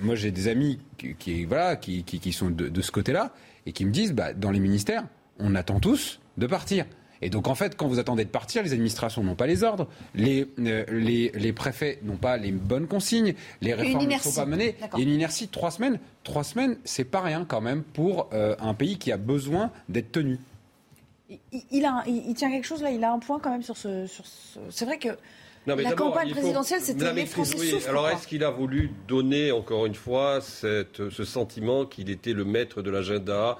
moi 0.00 0.14
j'ai 0.14 0.30
des 0.30 0.48
amis 0.48 0.78
qui, 1.18 1.44
voilà, 1.44 1.76
qui, 1.76 2.32
sont 2.32 2.48
de, 2.48 2.70
de 2.70 2.80
ce 2.80 2.90
côté-là 2.90 3.34
et 3.66 3.72
qui 3.72 3.84
me 3.84 3.90
disent, 3.90 4.14
bah, 4.14 4.32
dans 4.32 4.50
les 4.50 4.60
ministères, 4.60 5.04
on 5.38 5.54
attend 5.54 5.78
tous 5.78 6.20
de 6.38 6.46
partir. 6.46 6.86
Et 7.22 7.30
donc 7.30 7.48
en 7.48 7.54
fait, 7.54 7.76
quand 7.76 7.88
vous 7.88 7.98
attendez 7.98 8.24
de 8.24 8.30
partir, 8.30 8.62
les 8.62 8.72
administrations 8.72 9.22
n'ont 9.22 9.34
pas 9.34 9.46
les 9.46 9.64
ordres, 9.64 9.88
les, 10.14 10.46
euh, 10.58 10.84
les, 10.90 11.32
les, 11.34 11.52
préfets 11.52 11.98
n'ont 12.02 12.16
pas 12.16 12.36
les 12.36 12.52
bonnes 12.52 12.86
consignes, 12.86 13.34
les 13.60 13.74
réformes 13.74 14.06
ne 14.06 14.18
sont 14.18 14.32
pas 14.32 14.46
menées. 14.46 14.76
Il 14.94 14.98
y 14.98 15.02
a 15.02 15.08
une 15.08 15.14
inertie 15.14 15.46
de 15.46 15.50
trois 15.50 15.70
semaines. 15.70 15.98
Trois 16.24 16.44
semaines, 16.44 16.76
c'est 16.84 17.04
pas 17.04 17.20
rien 17.20 17.44
quand 17.46 17.60
même 17.60 17.82
pour 17.82 18.28
euh, 18.32 18.54
un 18.60 18.74
pays 18.74 18.98
qui 18.98 19.12
a 19.12 19.16
besoin 19.16 19.70
d'être 19.88 20.12
tenu. 20.12 20.38
Il, 21.70 21.84
a, 21.84 22.04
il, 22.06 22.32
tient 22.34 22.50
quelque 22.50 22.66
chose 22.66 22.82
là, 22.82 22.90
il 22.90 23.04
a 23.04 23.12
un 23.12 23.18
point 23.18 23.38
quand 23.38 23.50
même 23.50 23.62
sur 23.62 23.76
ce. 23.76 24.06
Sur 24.06 24.24
ce... 24.26 24.58
C'est 24.70 24.84
vrai 24.86 24.98
que 24.98 25.10
la 25.76 25.92
campagne 25.92 26.30
présidentielle, 26.30 26.80
c'était 26.80 27.12
les 27.12 27.26
Français 27.26 27.56
oui. 27.58 27.74
Alors, 27.88 28.08
est-ce 28.08 28.26
qu'il 28.26 28.44
a 28.44 28.50
voulu 28.50 28.90
donner, 29.06 29.52
encore 29.52 29.86
une 29.86 29.94
fois, 29.94 30.40
cette, 30.40 31.08
ce 31.10 31.24
sentiment 31.24 31.86
qu'il 31.86 32.10
était 32.10 32.32
le 32.32 32.44
maître 32.44 32.82
de 32.82 32.90
l'agenda? 32.90 33.58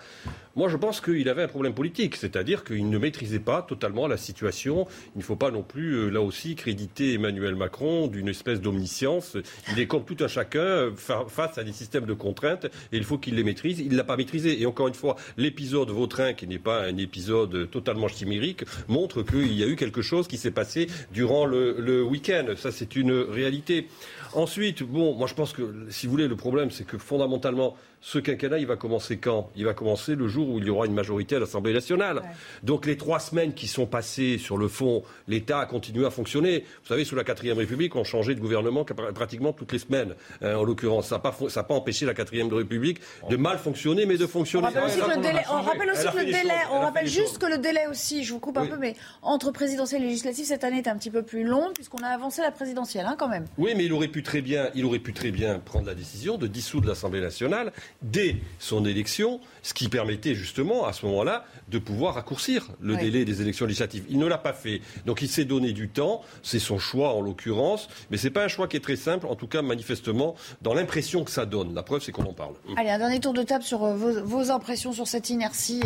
Moi, 0.59 0.69
je 0.69 0.77
pense 0.77 1.01
qu'il 1.01 1.29
avait 1.29 1.45
un 1.45 1.49
problème 1.49 1.73
politique, 1.73 2.17
c'est-à-dire 2.17 2.65
qu'il 2.65 2.91
ne 2.91 2.99
maîtrisait 2.99 3.39
pas 3.39 3.63
totalement 3.63 4.09
la 4.09 4.17
situation. 4.17 4.89
Il 5.15 5.19
ne 5.19 5.23
faut 5.23 5.37
pas 5.37 5.53
non 5.53 5.63
plus, 5.63 5.93
euh, 5.93 6.11
là 6.11 6.21
aussi, 6.21 6.57
créditer 6.57 7.15
Emmanuel 7.15 7.55
Macron 7.55 8.09
d'une 8.09 8.27
espèce 8.27 8.61
d'omniscience. 8.61 9.37
Il 9.71 9.79
est 9.79 9.87
comme 9.87 10.05
tout 10.05 10.17
un 10.19 10.27
chacun 10.27 10.91
face 10.97 11.59
à 11.59 11.63
des 11.63 11.73
systèmes 11.73 12.07
de 12.07 12.13
contraintes 12.13 12.65
et 12.65 12.97
il 12.97 13.05
faut 13.05 13.19
qu'il 13.19 13.37
les 13.37 13.45
maîtrise. 13.45 13.79
Il 13.79 13.93
ne 13.93 13.97
l'a 13.97 14.03
pas 14.03 14.17
maîtrisé. 14.17 14.61
Et 14.61 14.67
encore 14.67 14.89
une 14.89 14.95
fois, 14.95 15.15
l'épisode 15.37 15.91
Vautrin, 15.91 16.33
qui 16.33 16.49
n'est 16.49 16.59
pas 16.59 16.83
un 16.83 16.97
épisode 16.97 17.71
totalement 17.71 18.09
chimérique, 18.09 18.65
montre 18.89 19.23
qu'il 19.23 19.53
y 19.53 19.63
a 19.63 19.69
eu 19.69 19.77
quelque 19.77 20.03
chose 20.03 20.27
qui 20.27 20.39
s'est 20.39 20.51
passé 20.51 20.89
durant 21.13 21.47
le, 21.47 21.77
le 21.79 21.98
week-end. 22.03 22.47
Ça, 22.57 22.73
c'est 22.73 22.97
une 22.97 23.13
réalité. 23.13 23.89
Ensuite, 24.35 24.83
bon, 24.83 25.15
moi 25.15 25.27
je 25.27 25.35
pense 25.35 25.53
que, 25.53 25.87
si 25.91 26.07
vous 26.07 26.13
voulez, 26.13 26.29
le 26.29 26.37
problème, 26.37 26.71
c'est 26.71 26.87
que 26.87 26.99
fondamentalement, 26.99 27.77
ce 28.01 28.19
quinquennat, 28.19 28.59
il 28.59 28.67
va 28.67 28.77
commencer 28.77 29.17
quand? 29.17 29.51
Il 29.57 29.65
va 29.65 29.75
commencer 29.75 30.15
le 30.15 30.29
jour 30.29 30.49
où 30.49 30.59
il 30.59 30.67
y 30.67 30.71
aura 30.71 30.87
une 30.87 30.95
majorité 30.95 31.37
à 31.37 31.39
l'Assemblée 31.39 31.73
nationale. 31.73 32.23
Donc 32.63 32.87
les 32.87 32.97
trois 32.97 33.19
semaines 33.19 33.55
qui 33.55 33.67
sont 33.67 33.87
passées 33.87 34.39
sur 34.39 34.57
le 34.57 34.69
fond, 34.69 35.03
l'État 35.27 35.61
a 35.61 35.67
continué 35.67 36.07
à 36.07 36.11
fonctionner. 36.11 36.65
Vous 36.83 36.89
savez, 36.89 37.05
sous 37.05 37.17
la 37.17 37.25
quatrième 37.25 37.59
République, 37.59 37.97
on 37.97 38.05
changeait 38.05 38.35
de 38.35 38.41
gouvernement 38.41 38.85
pratiquement 39.15 39.53
toutes 39.53 39.73
les 39.73 39.79
semaines. 39.79 40.15
Hein, 40.43 40.57
en 40.57 40.65
l'occurrence, 40.65 41.09
ça 41.09 41.17
n'a 41.17 41.21
pas, 41.21 41.33
pas, 41.33 41.75
empêché 41.75 42.07
la 42.07 42.15
quatrième 42.15 42.53
République 42.53 43.01
de 43.29 43.37
mal 43.37 43.59
fonctionner, 43.59 44.07
mais 44.07 44.17
de 44.17 44.27
fonctionner. 44.27 44.69
On 44.69 44.71
rappelle 44.71 44.85
aussi 44.85 45.01
que 45.01 45.17
le 45.17 45.23
délai, 45.23 45.43
on 45.51 45.61
rappelle 45.61 45.91
aussi 45.91 46.07
que 46.07 46.19
le 46.19 46.25
délai, 46.25 46.55
on 46.73 46.81
rappelle 46.81 47.07
juste 47.07 47.39
que 47.39 47.47
le 47.47 47.59
délai 47.59 47.87
aussi, 47.91 48.25
je 48.25 48.33
vous 48.33 48.41
coupe 48.41 48.59
un 48.59 48.67
peu, 48.67 48.77
mais 48.79 48.95
entre 49.23 49.51
présidentielle 49.51 50.03
et 50.03 50.07
législative, 50.07 50.45
cette 50.45 50.65
année 50.65 50.79
est 50.79 50.89
un 50.89 50.97
petit 50.97 51.11
peu 51.11 51.23
plus 51.23 51.45
long 51.45 51.71
puisqu'on 51.75 52.03
a 52.03 52.09
avancé 52.09 52.43
la 52.43 52.51
présidentielle, 52.51 53.07
hein, 53.07 53.17
quand 53.19 53.29
même. 53.29 53.47
Oui, 53.59 53.73
mais 53.77 53.85
il 53.85 53.93
aurait 53.93 54.09
pu 54.09 54.23
très 54.23 54.41
bien, 54.41 54.71
il 54.75 54.85
aurait 54.85 54.99
pu 54.99 55.13
très 55.13 55.31
bien 55.31 55.59
prendre 55.59 55.87
la 55.87 55.95
décision 55.95 56.37
de 56.37 56.47
dissoudre 56.47 56.89
l'Assemblée 56.89 57.21
nationale 57.21 57.73
dès 58.03 58.37
son 58.59 58.85
élection, 58.85 59.41
ce 59.63 59.75
qui 59.75 59.89
permettait 59.89 60.35
justement 60.35 60.87
à 60.87 60.93
ce 60.93 61.05
moment-là 61.07 61.45
de 61.69 61.79
pouvoir 61.79 62.15
raccourcir 62.15 62.69
le 62.81 62.97
délai 62.97 63.25
des 63.25 63.43
élections 63.43 63.67
législatives. 63.67 64.05
Il 64.09 64.19
ne 64.19 64.27
l'a 64.27 64.39
pas 64.39 64.53
fait. 64.53 64.81
Donc 65.07 65.23
il 65.23 65.29
s'est 65.29 65.45
donné 65.45 65.73
du 65.73 65.89
temps, 65.89 66.23
c'est 66.43 66.59
son 66.59 66.79
choix 66.79 67.15
en 67.15 67.21
l'occurrence, 67.21 67.89
mais 68.11 68.17
ce 68.17 68.27
n'est 68.27 68.33
pas 68.33 68.45
un 68.45 68.49
choix 68.49 68.69
qui 68.69 68.77
est 68.77 68.81
très 68.81 68.97
simple, 68.97 69.27
en 69.27 69.35
tout 69.35 69.47
cas 69.47 69.63
manifestement 69.63 70.35
dans 70.63 70.75
l'impression 70.75 71.25
que 71.25 71.31
ça 71.31 71.47
donne. 71.47 71.75
La 71.75 71.83
preuve, 71.83 72.03
c'est 72.03 72.13
qu'on 72.13 72.25
en 72.25 72.33
parle. 72.33 72.55
Allez, 72.77 72.91
un 72.91 72.99
dernier 72.99 73.21
tour 73.21 73.33
de 73.33 73.43
table 73.43 73.65
sur 73.65 73.85
euh, 73.85 73.95
vos, 73.95 74.51
impressions 74.51 74.93
sur 74.93 75.07
cette 75.07 75.31
inertie 75.31 75.83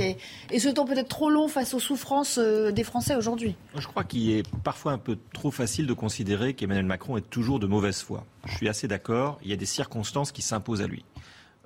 et, 0.51 0.59
ce 0.59 0.69
temps 0.69 0.85
peut-être 0.85 1.09
trop 1.09 1.31
long 1.31 1.49
face 1.49 1.75
aux 1.75 1.81
souffrances 1.81 2.39
euh, 2.39 2.71
des 2.71 2.85
Français 2.85 3.17
aujourd'hui. 3.17 3.57
Je 3.77 3.87
crois 3.87 4.05
qu'il 4.05 4.31
est 4.31 4.49
parfois 4.63 4.93
un 4.93 4.99
peu 4.99 5.19
trop 5.33 5.51
facile 5.51 5.87
de 5.87 5.93
considérer 5.93 6.55
qu'Emmanuel 6.55 6.87
Macron 6.87 7.17
est 7.17 7.29
toujours 7.29 7.59
de 7.59 7.67
mauvaise 7.67 8.01
foi. 8.01 8.25
Je 8.47 8.55
suis 8.57 8.69
assez 8.69 8.87
d'accord, 8.87 9.39
il 9.43 9.51
y 9.51 9.53
a 9.53 9.57
des 9.57 9.67
circonstances 9.67 10.31
qui 10.31 10.43
s'imposent 10.43 10.83
à 10.83 10.87
lui. 10.87 11.05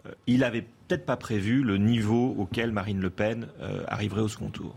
Euh, 0.07 0.13
il 0.27 0.45
avait 0.45 0.63
peut-être 0.63 1.07
pas 1.07 1.17
prévu 1.17 1.63
le 1.63 1.79
niveau 1.79 2.35
auquel 2.39 2.73
Marine 2.73 3.01
Le 3.01 3.11
Pen 3.11 3.49
euh, 3.61 3.83
arriverait 3.89 4.23
au 4.23 4.29
second 4.29 4.51
tour. 4.51 4.77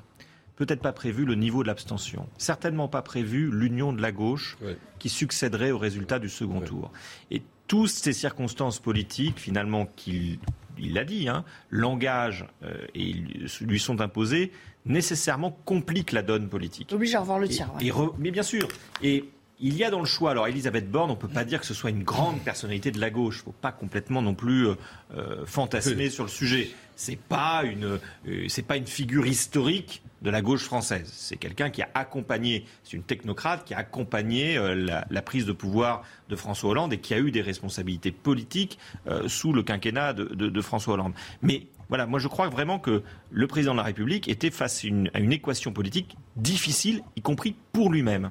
Peut-être 0.56 0.82
pas 0.82 0.92
prévu 0.92 1.26
le 1.26 1.36
niveau 1.36 1.64
de 1.64 1.68
l'abstention. 1.68 2.28
Certainement 2.38 2.90
pas 2.90 3.02
prévu 3.02 3.50
l'union 3.50 3.94
de 3.94 4.02
la 4.02 4.12
gauche 4.12 4.58
qui 4.98 5.08
succéderait 5.08 5.72
au 5.72 5.78
résultat 5.78 6.20
du 6.20 6.28
second 6.28 6.60
tour. 6.60 6.92
Et 7.32 7.42
toutes 7.68 7.90
ces 7.90 8.12
circonstances 8.12 8.80
politiques, 8.80 9.40
finalement, 9.40 9.86
qu'il 9.86 10.38
il 10.80 10.94
l'a 10.94 11.04
dit, 11.04 11.28
hein, 11.28 11.44
l'engage 11.70 12.46
euh, 12.64 12.74
et 12.96 13.14
lui 13.62 13.80
sont 13.80 14.02
imposées, 14.02 14.52
nécessairement 14.86 15.52
compliquent 15.66 16.12
la 16.12 16.22
donne 16.22 16.50
politique. 16.50 16.92
Obligé 16.92 17.16
à 17.16 17.22
revoir 17.22 17.40
le 17.40 17.48
tir. 17.48 17.72
mais 18.18 18.32
bien 18.32 18.44
sûr. 18.44 18.68
Et 19.04 19.26
il 19.62 19.76
y 19.76 19.84
a 19.84 19.90
dans 19.90 20.00
le 20.00 20.06
choix, 20.06 20.32
alors 20.32 20.48
Elisabeth 20.48 20.90
Borne, 20.90 21.12
on 21.12 21.16
ne 21.16 21.20
peut 21.20 21.28
pas 21.28 21.44
dire 21.44 21.60
que 21.60 21.66
ce 21.66 21.74
soit 21.74 21.90
une 21.90 22.04
grande 22.04 22.40
personnalité 22.42 22.92
de 22.92 23.00
la 23.00 23.10
gauche. 23.10 23.38
Il 23.38 23.40
ne 23.40 23.44
faut 23.46 23.60
pas 23.60 23.74
complètement 23.74 24.22
non 24.22 24.34
plus 24.34 24.68
euh, 24.68 24.76
euh, 25.16 25.46
fantasmer 25.46 26.10
sur 26.10 26.24
le 26.24 26.30
sujet. 26.30 26.70
Ce 26.96 27.12
n'est 27.12 27.18
pas, 27.18 27.64
une, 27.66 28.00
euh, 28.28 28.48
pas 28.68 28.78
une 28.78 28.88
figure 28.88 29.26
historique 29.28 30.02
de 30.22 30.30
la 30.30 30.42
gauche 30.42 30.64
française. 30.64 31.10
C'est 31.14 31.36
quelqu'un 31.36 31.70
qui 31.70 31.82
a 31.82 31.90
accompagné, 31.94 32.66
c'est 32.84 32.96
une 32.96 33.04
technocrate 33.04 33.66
qui 33.66 33.74
a 33.74 33.80
accompagné 33.80 34.58
la, 34.76 35.22
prise 35.22 35.46
de 35.46 35.54
pouvoir 35.54 36.04
de 36.28 36.36
François 36.36 36.72
Hollande 36.72 36.92
et 36.92 36.98
qui 36.98 37.14
a 37.14 37.20
eu 37.20 37.32
des 37.32 37.42
responsabilités 37.42 38.12
politiques 38.12 38.80
sous 39.28 39.54
le 39.54 39.64
quinquennat 39.64 40.12
de, 40.12 40.26
de, 40.26 40.62
François 40.62 40.96
Hollande. 40.96 41.14
Mais 41.42 41.68
voilà, 41.88 42.06
moi 42.06 42.20
je 42.20 42.28
crois 42.28 42.50
vraiment 42.50 42.80
que 42.80 43.02
le 43.32 43.48
président 43.48 43.72
de 43.72 43.78
la 43.78 43.84
République 43.84 44.28
était 44.28 44.52
face 44.52 44.84
à 44.84 45.20
une 45.20 45.32
équation 45.32 45.72
politique 45.72 46.18
difficile, 46.36 47.02
y 47.16 47.22
compris 47.22 47.56
pour 47.72 47.90
lui-même. 47.90 48.30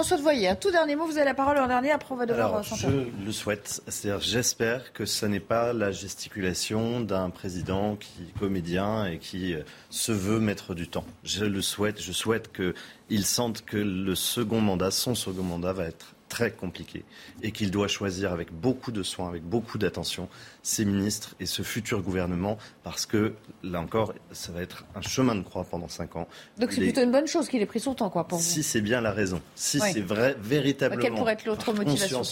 François 0.00 0.16
de 0.16 0.22
Voyer, 0.22 0.48
un 0.48 0.54
tout 0.56 0.70
dernier 0.70 0.96
mot, 0.96 1.04
vous 1.04 1.18
avez 1.18 1.26
la 1.26 1.34
parole 1.34 1.58
en 1.58 1.66
dernier, 1.66 1.90
après 1.90 2.14
on 2.14 2.16
va 2.16 2.24
devoir 2.24 2.54
Alors, 2.54 2.64
Je 2.64 2.88
le 2.88 3.32
souhaite, 3.32 3.82
c'est-à-dire 3.86 4.22
j'espère 4.22 4.94
que 4.94 5.04
ce 5.04 5.26
n'est 5.26 5.40
pas 5.40 5.74
la 5.74 5.92
gesticulation 5.92 7.02
d'un 7.02 7.28
président 7.28 7.96
qui 7.96 8.22
est 8.22 8.38
comédien 8.38 9.04
et 9.04 9.18
qui 9.18 9.52
euh, 9.52 9.60
se 9.90 10.10
veut 10.10 10.40
mettre 10.40 10.74
du 10.74 10.88
temps. 10.88 11.04
Je 11.22 11.44
le 11.44 11.60
souhaite, 11.60 12.00
je 12.00 12.12
souhaite 12.12 12.50
qu'il 12.50 13.26
sente 13.26 13.62
que 13.66 13.76
le 13.76 14.14
second 14.14 14.62
mandat, 14.62 14.90
son 14.90 15.14
second 15.14 15.42
mandat 15.42 15.74
va 15.74 15.84
être 15.84 16.14
très 16.30 16.50
compliqué 16.50 17.04
et 17.42 17.52
qu'il 17.52 17.70
doit 17.70 17.88
choisir 17.88 18.32
avec 18.32 18.50
beaucoup 18.50 18.92
de 18.92 19.02
soin, 19.02 19.28
avec 19.28 19.42
beaucoup 19.42 19.76
d'attention, 19.76 20.28
ses 20.62 20.86
ministres 20.86 21.34
et 21.40 21.44
ce 21.44 21.60
futur 21.60 22.00
gouvernement 22.00 22.56
parce 22.82 23.04
que, 23.04 23.34
là 23.62 23.80
encore, 23.80 24.14
ça 24.32 24.52
va 24.52 24.62
être 24.62 24.86
un 24.94 25.02
chemin 25.02 25.34
de 25.34 25.42
croix 25.42 25.64
pendant 25.64 25.88
cinq 25.88 26.16
ans. 26.16 26.26
Donc 26.58 26.72
c'est 26.72 26.80
plutôt 26.80 27.02
une 27.02 27.12
bonne 27.12 27.26
chose 27.26 27.48
qu'il 27.48 27.60
ait 27.60 27.66
pris 27.66 27.80
son 27.80 27.94
temps, 27.94 28.08
quoi, 28.08 28.26
pour 28.26 28.40
Si 28.40 28.62
c'est 28.62 28.80
bien 28.80 29.02
la 29.02 29.12
raison, 29.12 29.42
si 29.54 29.80
c'est 29.80 30.00
vrai, 30.00 30.36
véritablement. 30.40 31.02
Quelle 31.02 31.14
pourrait 31.14 31.34
être 31.34 31.44
l'autre 31.44 31.74
motivation 31.74 32.22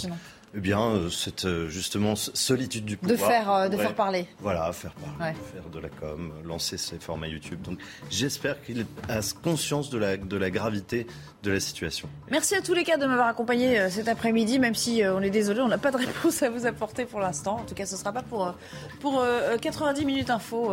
eh 0.54 0.60
bien, 0.60 0.80
euh, 0.80 1.10
cette 1.10 1.44
euh, 1.44 1.68
justement 1.68 2.16
solitude 2.16 2.84
du 2.84 2.96
pouvoir. 2.96 3.18
De 3.18 3.22
faire, 3.22 3.52
euh, 3.52 3.68
de 3.68 3.76
faire 3.76 3.94
parler. 3.94 4.26
Voilà, 4.40 4.72
faire 4.72 4.92
parler, 4.92 5.34
faire 5.52 5.68
de 5.70 5.78
la 5.78 5.88
com, 5.88 6.32
lancer 6.44 6.78
ses 6.78 6.98
formats 6.98 7.28
YouTube. 7.28 7.60
Donc, 7.62 7.78
j'espère 8.10 8.62
qu'il 8.62 8.86
a 9.08 9.20
conscience 9.42 9.90
de 9.90 9.98
la, 9.98 10.16
de 10.16 10.36
la 10.36 10.50
gravité 10.50 11.06
de 11.42 11.52
la 11.52 11.60
situation. 11.60 12.08
Merci 12.30 12.54
à 12.54 12.62
tous 12.62 12.74
les 12.74 12.82
cas 12.82 12.96
de 12.96 13.06
m'avoir 13.06 13.28
accompagné 13.28 13.88
cet 13.90 14.08
après-midi, 14.08 14.58
même 14.58 14.74
si 14.74 15.02
on 15.04 15.20
est 15.20 15.30
désolé, 15.30 15.60
on 15.60 15.68
n'a 15.68 15.78
pas 15.78 15.92
de 15.92 15.96
réponse 15.96 16.42
à 16.42 16.50
vous 16.50 16.66
apporter 16.66 17.04
pour 17.04 17.20
l'instant. 17.20 17.58
En 17.60 17.64
tout 17.64 17.74
cas, 17.74 17.86
ce 17.86 17.94
ne 17.94 17.98
sera 17.98 18.12
pas 18.12 18.22
pour, 18.22 18.52
pour 19.00 19.24
90 19.60 20.04
minutes 20.04 20.30
info 20.30 20.72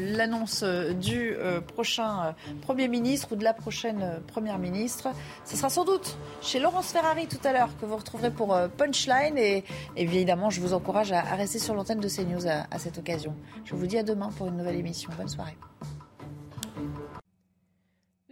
l'annonce 0.00 0.64
du 0.64 1.34
prochain 1.74 2.34
Premier 2.60 2.88
ministre 2.88 3.28
ou 3.32 3.36
de 3.36 3.44
la 3.44 3.54
prochaine 3.54 4.20
Première 4.26 4.58
ministre. 4.58 5.08
Ce 5.46 5.56
sera 5.56 5.70
sans 5.70 5.86
doute 5.86 6.18
chez 6.42 6.60
Laurence 6.60 6.92
Ferrari 6.92 7.26
tout 7.26 7.40
à 7.48 7.52
l'heure 7.52 7.70
que 7.80 7.86
vous 7.86 7.96
retrouverez 7.96 8.30
pour 8.30 8.54
Punchline. 8.76 9.11
Et, 9.36 9.64
évidemment, 9.96 10.50
je 10.50 10.60
vous 10.60 10.72
encourage 10.74 11.12
à, 11.12 11.22
rester 11.22 11.58
sur 11.58 11.74
l'antenne 11.74 12.00
de 12.00 12.08
CNews 12.08 12.46
à, 12.46 12.66
à 12.70 12.78
cette 12.78 12.98
occasion. 12.98 13.34
Je 13.64 13.74
vous 13.74 13.86
dis 13.86 13.98
à 13.98 14.02
demain 14.02 14.30
pour 14.36 14.48
une 14.48 14.56
nouvelle 14.56 14.76
émission. 14.76 15.10
Bonne 15.16 15.28
soirée. 15.28 15.56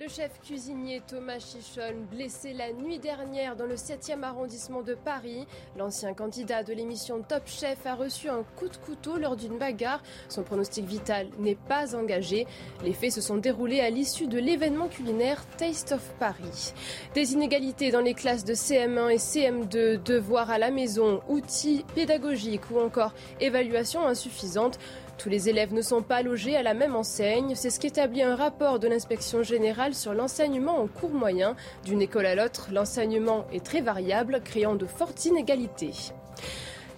Le 0.03 0.09
chef 0.09 0.40
cuisinier 0.40 1.03
Thomas 1.07 1.40
Chichon, 1.40 2.07
blessé 2.11 2.55
la 2.55 2.72
nuit 2.72 2.98
dernière 2.98 3.55
dans 3.55 3.66
le 3.66 3.74
7e 3.74 4.22
arrondissement 4.22 4.80
de 4.80 4.94
Paris. 4.94 5.46
L'ancien 5.76 6.14
candidat 6.14 6.62
de 6.62 6.72
l'émission 6.72 7.20
Top 7.20 7.42
Chef 7.44 7.84
a 7.84 7.96
reçu 7.96 8.30
un 8.30 8.42
coup 8.57 8.70
de 8.70 8.78
couteau 8.78 9.18
lors 9.18 9.36
d'une 9.36 9.59
bagarre. 9.59 10.03
Son 10.30 10.42
pronostic 10.42 10.86
vital 10.86 11.28
n'est 11.38 11.55
pas 11.55 11.94
engagé. 11.94 12.47
Les 12.82 12.94
faits 12.94 13.12
se 13.12 13.20
sont 13.20 13.36
déroulés 13.36 13.81
à 13.81 13.90
l'issue 13.90 14.27
de 14.27 14.39
l'événement 14.39 14.89
culinaire 14.89 15.44
Taste 15.59 15.93
of 15.93 16.14
Paris. 16.18 16.72
Des 17.12 17.35
inégalités 17.35 17.90
dans 17.90 18.01
les 18.01 18.14
classes 18.14 18.47
de 18.47 18.55
CM1 18.55 19.10
et 19.10 19.18
CM2, 19.18 20.02
devoirs 20.02 20.51
à 20.51 20.56
la 20.56 20.70
maison, 20.70 21.20
outils 21.28 21.85
pédagogiques 21.94 22.70
ou 22.70 22.81
encore 22.81 23.12
évaluation 23.39 24.06
insuffisante. 24.06 24.78
Tous 25.22 25.28
les 25.28 25.51
élèves 25.51 25.74
ne 25.74 25.82
sont 25.82 26.01
pas 26.01 26.22
logés 26.22 26.56
à 26.56 26.62
la 26.62 26.72
même 26.72 26.97
enseigne. 26.97 27.55
C'est 27.55 27.68
ce 27.68 27.78
qu'établit 27.78 28.22
un 28.22 28.36
rapport 28.36 28.78
de 28.78 28.88
l'inspection 28.88 29.42
générale 29.42 29.94
sur 29.94 30.14
l'enseignement 30.14 30.80
en 30.80 30.86
cours 30.86 31.10
moyen. 31.10 31.56
D'une 31.84 32.01
école 32.01 32.24
à 32.24 32.34
l'autre, 32.34 32.70
l'enseignement 32.72 33.44
est 33.52 33.62
très 33.62 33.82
variable, 33.82 34.40
créant 34.42 34.76
de 34.76 34.86
fortes 34.86 35.26
inégalités. 35.26 35.92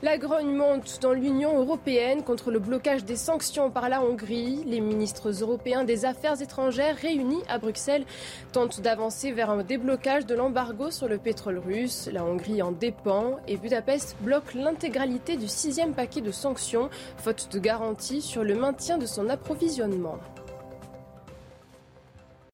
La 0.05 0.19
grogne 0.19 0.53
monte 0.53 0.99
dans 1.01 1.13
l'Union 1.13 1.61
européenne 1.61 2.25
contre 2.25 2.51
le 2.51 2.59
blocage 2.59 3.05
des 3.05 3.15
sanctions 3.15 3.71
par 3.71 3.89
la 3.89 4.03
Hongrie. 4.03 4.65
Les 4.67 4.81
ministres 4.81 5.31
européens 5.31 5.85
des 5.85 6.05
Affaires 6.05 6.43
étrangères 6.43 6.97
réunis 6.97 7.45
à 7.49 7.59
Bruxelles 7.59 8.05
tentent 8.51 8.81
d'avancer 8.81 9.31
vers 9.31 9.51
un 9.51 9.63
déblocage 9.63 10.27
de 10.27 10.35
l'embargo 10.35 10.91
sur 10.91 11.07
le 11.07 11.19
pétrole 11.19 11.59
russe. 11.59 12.11
La 12.13 12.25
Hongrie 12.25 12.63
en 12.63 12.73
dépend 12.73 13.37
et 13.47 13.57
Budapest 13.57 14.17
bloque 14.23 14.55
l'intégralité 14.55 15.37
du 15.37 15.47
sixième 15.47 15.95
paquet 15.95 16.21
de 16.21 16.33
sanctions, 16.33 16.91
faute 17.19 17.51
de 17.53 17.61
garantie 17.61 18.23
sur 18.23 18.43
le 18.43 18.57
maintien 18.57 18.99
de 18.99 19.07
son 19.07 19.29
approvisionnement. 19.29 20.19